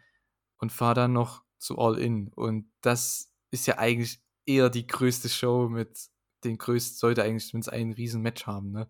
und 0.57 0.71
fahre 0.71 0.95
dann 0.95 1.13
noch 1.13 1.43
zu 1.57 1.77
All 1.77 1.97
In. 1.99 2.29
Und 2.33 2.71
das 2.81 3.33
ist 3.51 3.67
ja 3.67 3.77
eigentlich 3.77 4.21
eher 4.45 4.69
die 4.69 4.87
größte 4.87 5.27
Show 5.27 5.67
mit 5.67 6.09
den 6.45 6.57
größten, 6.57 6.97
sollte 6.97 7.23
eigentlich 7.23 7.47
zumindest 7.47 7.73
ein 7.73 7.91
riesen 7.91 8.21
Match 8.21 8.47
haben, 8.47 8.71
ne? 8.71 8.87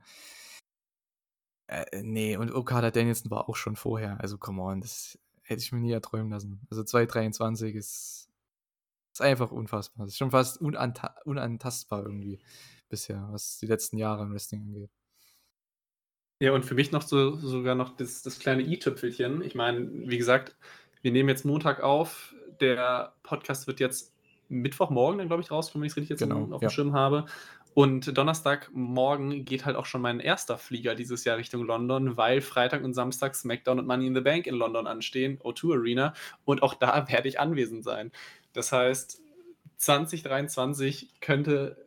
Äh, 1.67 1.85
äh 1.91 2.03
nee, 2.03 2.37
und 2.37 2.51
Okada 2.51 2.91
Danielson 2.91 3.31
war 3.31 3.49
auch 3.49 3.55
schon 3.55 3.75
vorher, 3.75 4.19
also 4.21 4.37
come 4.37 4.61
on, 4.61 4.81
das 4.81 5.17
hätte 5.41 5.63
ich 5.63 5.71
mir 5.71 5.79
nie 5.79 5.91
erträumen 5.91 6.31
lassen. 6.31 6.67
Also 6.69 6.83
223 6.83 7.75
ist, 7.75 8.29
ist 9.13 9.21
einfach 9.21 9.51
unfassbar. 9.51 10.05
Das 10.05 10.13
ist 10.13 10.17
schon 10.19 10.31
fast 10.31 10.61
unanta 10.61 11.15
unantastbar 11.25 12.03
irgendwie 12.03 12.39
bisher, 12.89 13.27
was 13.31 13.57
die 13.57 13.67
letzten 13.67 13.97
Jahre 13.97 14.23
im 14.23 14.33
Wrestling 14.33 14.61
angeht. 14.61 14.91
Ja, 16.39 16.51
und 16.51 16.65
für 16.65 16.75
mich 16.75 16.91
noch 16.91 17.01
so 17.01 17.35
sogar 17.35 17.75
noch 17.75 17.95
das, 17.95 18.21
das 18.21 18.39
kleine 18.39 18.61
i-Tüpfelchen. 18.61 19.41
Ich 19.41 19.55
meine, 19.55 19.89
wie 20.07 20.17
gesagt, 20.17 20.55
wir 21.01 21.11
nehmen 21.11 21.29
jetzt 21.29 21.45
Montag 21.45 21.81
auf. 21.81 22.35
Der 22.59 23.15
Podcast 23.23 23.67
wird 23.67 23.79
jetzt 23.79 24.13
Mittwochmorgen 24.49 25.17
dann, 25.17 25.27
glaube 25.27 25.41
ich, 25.41 25.51
rauskommen, 25.51 25.81
wenn 25.81 25.87
ich 25.87 25.93
es 25.93 25.97
richtig 25.97 26.09
jetzt 26.11 26.19
genau, 26.19 26.53
auf 26.53 26.59
dem 26.59 26.69
Schirm 26.69 26.93
habe. 26.93 27.25
Und 27.73 28.17
Donnerstagmorgen 28.17 29.45
geht 29.45 29.65
halt 29.65 29.75
auch 29.75 29.85
schon 29.85 30.01
mein 30.01 30.19
erster 30.19 30.57
Flieger 30.57 30.95
dieses 30.95 31.25
Jahr 31.25 31.37
Richtung 31.37 31.63
London, 31.63 32.17
weil 32.17 32.41
Freitag 32.41 32.83
und 32.83 32.95
Samstag 32.95 33.35
SmackDown 33.35 33.79
und 33.79 33.85
Money 33.85 34.07
in 34.07 34.15
the 34.15 34.21
Bank 34.21 34.47
in 34.47 34.55
London 34.55 34.87
anstehen, 34.87 35.37
O2 35.39 35.75
Arena. 35.75 36.13
Und 36.43 36.63
auch 36.63 36.73
da 36.73 37.07
werde 37.11 37.27
ich 37.27 37.39
anwesend 37.39 37.83
sein. 37.83 38.11
Das 38.53 38.71
heißt, 38.71 39.21
2023 39.77 41.19
könnte 41.19 41.86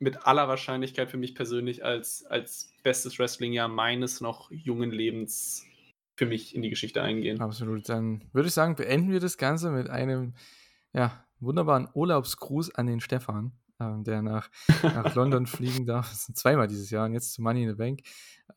mit 0.00 0.26
aller 0.26 0.48
Wahrscheinlichkeit 0.48 1.10
für 1.10 1.18
mich 1.18 1.34
persönlich 1.34 1.84
als, 1.84 2.24
als 2.24 2.72
bestes 2.82 3.18
Wrestling-Jahr 3.18 3.68
meines 3.68 4.20
noch 4.20 4.50
jungen 4.50 4.90
Lebens 4.90 5.66
für 6.16 6.26
mich 6.26 6.54
in 6.54 6.62
die 6.62 6.70
Geschichte 6.70 7.02
eingehen. 7.02 7.40
Absolut. 7.40 7.88
Dann 7.88 8.24
würde 8.32 8.48
ich 8.48 8.54
sagen, 8.54 8.76
beenden 8.76 9.12
wir 9.12 9.20
das 9.20 9.36
Ganze 9.36 9.70
mit 9.70 9.88
einem 9.88 10.34
ja, 10.92 11.24
wunderbaren 11.38 11.88
Urlaubsgruß 11.92 12.74
an 12.74 12.86
den 12.86 13.00
Stefan, 13.00 13.52
ähm, 13.78 14.02
der 14.04 14.22
nach, 14.22 14.50
nach 14.82 15.14
London 15.14 15.46
fliegen 15.46 15.86
darf. 15.86 16.08
Das 16.08 16.26
sind 16.26 16.36
zweimal 16.36 16.66
dieses 16.66 16.90
Jahr 16.90 17.06
und 17.06 17.12
jetzt 17.12 17.34
zu 17.34 17.42
Money 17.42 17.64
in 17.64 17.70
the 17.70 17.76
Bank. 17.76 18.00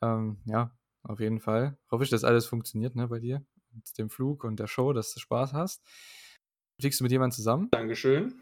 Ähm, 0.02 0.38
ja, 0.46 0.72
auf 1.04 1.20
jeden 1.20 1.40
Fall. 1.40 1.78
Hoffe 1.92 2.06
ich, 2.06 2.10
dass 2.10 2.24
alles 2.24 2.46
funktioniert 2.46 2.96
ne, 2.96 3.08
bei 3.08 3.20
dir. 3.20 3.46
Mit 3.72 3.98
dem 3.98 4.10
Flug 4.10 4.44
und 4.44 4.60
der 4.60 4.68
Show, 4.68 4.94
dass 4.94 5.14
du 5.14 5.20
Spaß 5.20 5.54
hast. 5.54 5.84
Fliegst 6.80 7.00
du 7.00 7.04
mit 7.04 7.12
jemandem 7.12 7.36
zusammen? 7.36 7.70
Dankeschön. 7.72 8.34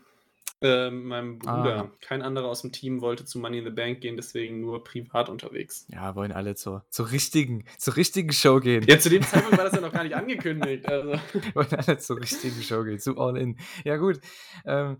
Ähm, 0.64 1.08
meinem 1.08 1.40
Bruder. 1.40 1.86
Ah. 1.86 1.92
Kein 2.02 2.22
anderer 2.22 2.48
aus 2.48 2.62
dem 2.62 2.72
Team 2.72 3.02
wollte 3.02 3.26
zu 3.26 3.40
Money 3.40 3.60
in 3.60 3.66
the 3.66 3.72
Bank 3.72 4.02
gehen, 4.02 4.16
deswegen 4.16 4.62
nur 4.62 4.84
privat 4.84 5.28
unterwegs. 5.28 5.88
Ja, 5.90 6.16
wollen 6.16 6.32
alle 6.32 6.54
zur, 6.54 6.86
zur, 6.90 7.12
richtigen, 7.12 7.66
zur 7.80 7.96
richtigen 7.96 8.32
Show 8.32 8.60
gehen. 8.60 8.84
Ja, 8.88 9.00
zu 9.00 9.10
dem 9.10 9.24
Zeitpunkt 9.24 9.58
war 9.58 9.66
das 9.66 9.74
ja 9.74 9.82
noch 9.82 9.92
gar 9.92 10.04
nicht 10.04 10.16
angekündigt. 10.16 10.88
Also. 10.88 11.20
wollen 11.56 11.74
alle 11.74 11.98
zur 11.98 12.20
richtigen 12.20 12.62
Show 12.62 12.84
gehen, 12.84 13.00
zu 13.00 13.18
All 13.18 13.38
In. 13.38 13.58
Ja, 13.84 13.98
gut. 13.98 14.22
Ähm, 14.66 14.98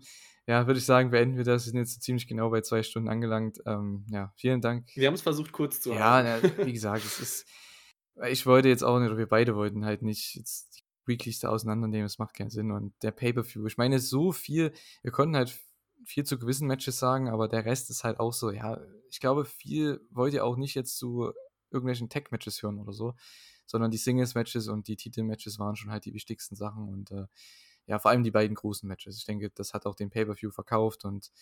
ja, 0.48 0.66
würde 0.66 0.78
ich 0.78 0.86
sagen, 0.86 1.10
beenden 1.10 1.36
wir 1.36 1.44
das. 1.44 1.66
Wir 1.66 1.70
sind 1.70 1.78
jetzt 1.78 2.02
ziemlich 2.02 2.26
genau 2.26 2.50
bei 2.50 2.62
zwei 2.62 2.82
Stunden 2.82 3.08
angelangt. 3.08 3.58
Ähm, 3.64 4.04
ja, 4.10 4.32
vielen 4.36 4.60
Dank. 4.60 4.88
Wir 4.96 5.06
haben 5.06 5.14
es 5.14 5.22
versucht, 5.22 5.52
kurz 5.52 5.80
zu 5.80 5.96
halten. 5.96 6.26
Ja, 6.26 6.40
na, 6.58 6.66
wie 6.66 6.72
gesagt, 6.72 7.04
es 7.04 7.20
ist. 7.20 7.46
Ich 8.28 8.46
wollte 8.46 8.68
jetzt 8.68 8.82
auch 8.82 8.98
nicht, 8.98 9.08
oder 9.08 9.18
wir 9.18 9.28
beide 9.28 9.54
wollten 9.54 9.84
halt 9.84 10.02
nicht 10.02 10.34
jetzt 10.34 10.81
Weeklies 11.06 11.44
auseinandernehmen, 11.44 12.04
das 12.04 12.18
macht 12.18 12.34
keinen 12.34 12.50
Sinn. 12.50 12.70
Und 12.70 12.94
der 13.02 13.10
Pay-Per-View, 13.10 13.66
ich 13.66 13.76
meine, 13.76 13.98
so 13.98 14.32
viel, 14.32 14.72
wir 15.02 15.12
konnten 15.12 15.36
halt 15.36 15.58
viel 16.04 16.24
zu 16.24 16.38
gewissen 16.38 16.66
Matches 16.66 16.98
sagen, 16.98 17.28
aber 17.28 17.48
der 17.48 17.64
Rest 17.64 17.90
ist 17.90 18.04
halt 18.04 18.18
auch 18.20 18.32
so, 18.32 18.50
ja, 18.50 18.80
ich 19.10 19.20
glaube, 19.20 19.44
viel 19.44 20.00
wollt 20.10 20.34
ihr 20.34 20.44
auch 20.44 20.56
nicht 20.56 20.74
jetzt 20.74 20.96
zu 20.96 21.32
irgendwelchen 21.70 22.08
Tech-Matches 22.08 22.62
hören 22.62 22.78
oder 22.78 22.92
so, 22.92 23.14
sondern 23.66 23.90
die 23.90 23.98
Singles-Matches 23.98 24.68
und 24.68 24.88
die 24.88 24.96
Titel-Matches 24.96 25.58
waren 25.58 25.76
schon 25.76 25.90
halt 25.90 26.04
die 26.04 26.14
wichtigsten 26.14 26.56
Sachen 26.56 26.88
und 26.88 27.10
äh, 27.10 27.26
ja, 27.86 27.98
vor 27.98 28.10
allem 28.10 28.22
die 28.22 28.30
beiden 28.30 28.54
großen 28.54 28.88
Matches. 28.88 29.18
Ich 29.18 29.24
denke, 29.24 29.50
das 29.50 29.74
hat 29.74 29.86
auch 29.86 29.94
den 29.94 30.10
Pay-Per-View 30.10 30.50
verkauft 30.50 31.04
und 31.04 31.32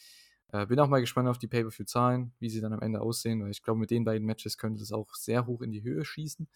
äh, 0.52 0.66
bin 0.66 0.80
auch 0.80 0.88
mal 0.88 1.00
gespannt 1.00 1.28
auf 1.28 1.38
die 1.38 1.48
Pay-Per-View-Zahlen, 1.48 2.32
wie 2.38 2.48
sie 2.48 2.60
dann 2.60 2.72
am 2.72 2.80
Ende 2.80 3.00
aussehen, 3.00 3.42
weil 3.42 3.50
ich 3.50 3.62
glaube, 3.62 3.80
mit 3.80 3.90
den 3.90 4.04
beiden 4.04 4.26
Matches 4.26 4.58
könnte 4.58 4.80
das 4.80 4.92
auch 4.92 5.14
sehr 5.14 5.46
hoch 5.46 5.62
in 5.62 5.70
die 5.70 5.82
Höhe 5.82 6.04
schießen. 6.04 6.48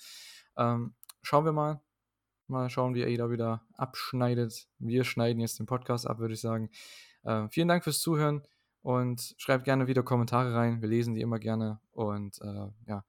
Ähm, 0.57 0.95
schauen 1.23 1.45
wir 1.45 1.53
mal. 1.53 1.81
Mal 2.47 2.69
schauen, 2.69 2.95
wie 2.95 3.05
AEW 3.05 3.31
wieder 3.31 3.63
abschneidet. 3.75 4.69
Wir 4.79 5.05
schneiden 5.05 5.41
jetzt 5.41 5.59
den 5.59 5.67
Podcast 5.67 6.07
ab, 6.07 6.19
würde 6.19 6.35
ich 6.35 6.41
sagen. 6.41 6.71
Äh, 7.23 7.49
vielen 7.49 7.69
Dank 7.69 7.85
fürs 7.85 8.01
Zuhören 8.01 8.43
und 8.83 9.35
schreibt 9.39 9.65
gerne 9.65 9.87
wieder 9.87 10.03
Kommentare 10.03 10.55
rein. 10.55 10.83
Wir 10.83 10.89
lesen 10.89 11.15
die 11.15 11.23
immer 11.23 11.39
gerne. 11.39 11.81
Und 11.93 12.39
äh, 12.43 12.69
ja, 12.87 13.05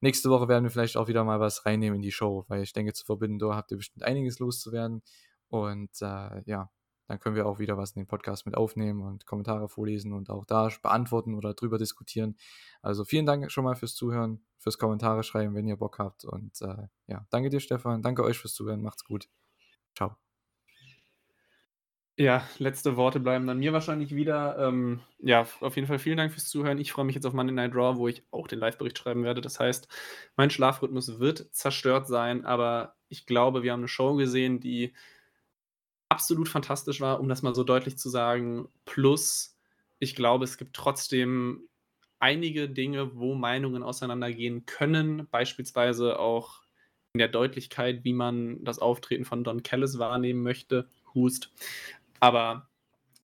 nächste 0.00 0.28
Woche 0.28 0.46
werden 0.48 0.64
wir 0.64 0.70
vielleicht 0.70 0.98
auch 0.98 1.08
wieder 1.08 1.24
mal 1.24 1.40
was 1.40 1.64
reinnehmen 1.64 1.96
in 1.96 2.02
die 2.02 2.12
Show, 2.12 2.44
weil 2.48 2.62
ich 2.62 2.74
denke, 2.74 2.92
zu 2.92 3.04
Door 3.06 3.56
habt 3.56 3.70
ihr 3.70 3.78
bestimmt 3.78 4.02
einiges 4.02 4.38
loszuwerden. 4.38 5.02
Und 5.48 5.90
äh, 6.02 6.42
ja, 6.44 6.70
dann 7.10 7.18
können 7.18 7.34
wir 7.34 7.44
auch 7.44 7.58
wieder 7.58 7.76
was 7.76 7.90
in 7.96 8.02
den 8.02 8.06
Podcast 8.06 8.46
mit 8.46 8.56
aufnehmen 8.56 9.02
und 9.02 9.26
Kommentare 9.26 9.68
vorlesen 9.68 10.12
und 10.12 10.30
auch 10.30 10.44
da 10.44 10.68
beantworten 10.80 11.34
oder 11.34 11.54
drüber 11.54 11.76
diskutieren. 11.76 12.36
Also 12.82 13.04
vielen 13.04 13.26
Dank 13.26 13.50
schon 13.50 13.64
mal 13.64 13.74
fürs 13.74 13.96
Zuhören, 13.96 14.44
fürs 14.58 14.78
Kommentare 14.78 15.24
schreiben, 15.24 15.56
wenn 15.56 15.66
ihr 15.66 15.74
Bock 15.74 15.98
habt. 15.98 16.24
Und 16.24 16.62
äh, 16.62 16.86
ja, 17.08 17.26
danke 17.30 17.50
dir, 17.50 17.58
Stefan. 17.58 18.02
Danke 18.02 18.22
euch 18.22 18.38
fürs 18.38 18.54
Zuhören. 18.54 18.80
Macht's 18.80 19.02
gut. 19.02 19.28
Ciao. 19.96 20.14
Ja, 22.16 22.46
letzte 22.58 22.96
Worte 22.96 23.18
bleiben 23.18 23.48
dann 23.48 23.58
mir 23.58 23.72
wahrscheinlich 23.72 24.14
wieder. 24.14 24.56
Ähm, 24.60 25.00
ja, 25.18 25.48
auf 25.58 25.74
jeden 25.74 25.88
Fall 25.88 25.98
vielen 25.98 26.16
Dank 26.16 26.30
fürs 26.30 26.48
Zuhören. 26.48 26.78
Ich 26.78 26.92
freue 26.92 27.06
mich 27.06 27.16
jetzt 27.16 27.26
auf 27.26 27.32
Monday 27.32 27.52
Night 27.52 27.74
Raw, 27.74 27.98
wo 27.98 28.06
ich 28.06 28.22
auch 28.30 28.46
den 28.46 28.60
Live-Bericht 28.60 28.98
schreiben 28.98 29.24
werde. 29.24 29.40
Das 29.40 29.58
heißt, 29.58 29.88
mein 30.36 30.50
Schlafrhythmus 30.50 31.18
wird 31.18 31.52
zerstört 31.52 32.06
sein, 32.06 32.44
aber 32.44 32.94
ich 33.08 33.26
glaube, 33.26 33.64
wir 33.64 33.72
haben 33.72 33.80
eine 33.80 33.88
Show 33.88 34.14
gesehen, 34.14 34.60
die 34.60 34.94
absolut 36.10 36.48
fantastisch 36.48 37.00
war, 37.00 37.20
um 37.20 37.28
das 37.28 37.40
mal 37.40 37.54
so 37.54 37.64
deutlich 37.64 37.96
zu 37.96 38.10
sagen. 38.10 38.68
Plus, 38.84 39.56
ich 39.98 40.14
glaube, 40.14 40.44
es 40.44 40.58
gibt 40.58 40.74
trotzdem 40.74 41.62
einige 42.18 42.68
Dinge, 42.68 43.16
wo 43.16 43.34
Meinungen 43.34 43.82
auseinandergehen 43.82 44.66
können, 44.66 45.26
beispielsweise 45.30 46.18
auch 46.18 46.62
in 47.14 47.18
der 47.18 47.28
Deutlichkeit, 47.28 48.04
wie 48.04 48.12
man 48.12 48.62
das 48.64 48.78
Auftreten 48.78 49.24
von 49.24 49.42
Don 49.42 49.62
Callis 49.62 49.98
wahrnehmen 49.98 50.42
möchte. 50.42 50.88
Hust. 51.14 51.52
Aber 52.20 52.68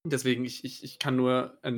deswegen, 0.05 0.45
ich, 0.45 0.65
ich, 0.65 0.83
ich 0.83 0.99
kann 0.99 1.17
nur 1.17 1.59
äh, 1.63 1.73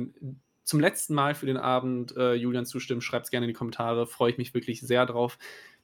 zum 0.63 0.79
letzten 0.79 1.13
Mal 1.13 1.35
für 1.35 1.45
den 1.45 1.57
Abend 1.57 2.15
äh, 2.15 2.33
Julian 2.33 2.65
zustimmen. 2.65 3.01
Schreibt 3.01 3.25
es 3.25 3.31
gerne 3.31 3.45
in 3.45 3.49
die 3.49 3.57
Kommentare. 3.57 4.07
Freue 4.07 4.31
ich 4.31 4.37
mich 4.37 4.53
wirklich 4.53 4.81
sehr 4.81 5.05
drauf, 5.05 5.37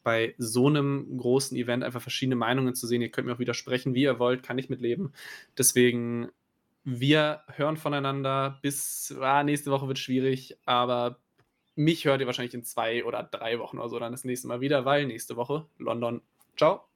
bei 0.05 0.35
so 0.37 0.67
einem 0.67 1.17
großen 1.17 1.57
Event 1.57 1.83
einfach 1.83 2.01
verschiedene 2.01 2.35
Meinungen 2.35 2.75
zu 2.75 2.85
sehen. 2.85 3.01
Ihr 3.01 3.09
könnt 3.09 3.27
mir 3.27 3.33
auch 3.33 3.39
widersprechen, 3.39 3.95
wie 3.95 4.03
ihr 4.03 4.19
wollt, 4.19 4.43
kann 4.43 4.59
ich 4.59 4.69
mitleben. 4.69 5.13
Deswegen, 5.57 6.29
wir 6.83 7.41
hören 7.47 7.75
voneinander. 7.75 8.59
Bis 8.61 9.13
ah, 9.19 9.43
nächste 9.43 9.71
Woche 9.71 9.87
wird 9.87 9.97
schwierig, 9.97 10.57
aber 10.65 11.19
mich 11.73 12.05
hört 12.05 12.21
ihr 12.21 12.27
wahrscheinlich 12.27 12.53
in 12.53 12.63
zwei 12.63 13.03
oder 13.03 13.23
drei 13.23 13.59
Wochen 13.59 13.79
oder 13.79 13.89
so 13.89 13.99
dann 13.99 14.11
das 14.11 14.23
nächste 14.23 14.47
Mal 14.47 14.61
wieder, 14.61 14.85
weil 14.85 15.07
nächste 15.07 15.35
Woche 15.35 15.65
London. 15.79 16.21
Ciao. 16.55 16.94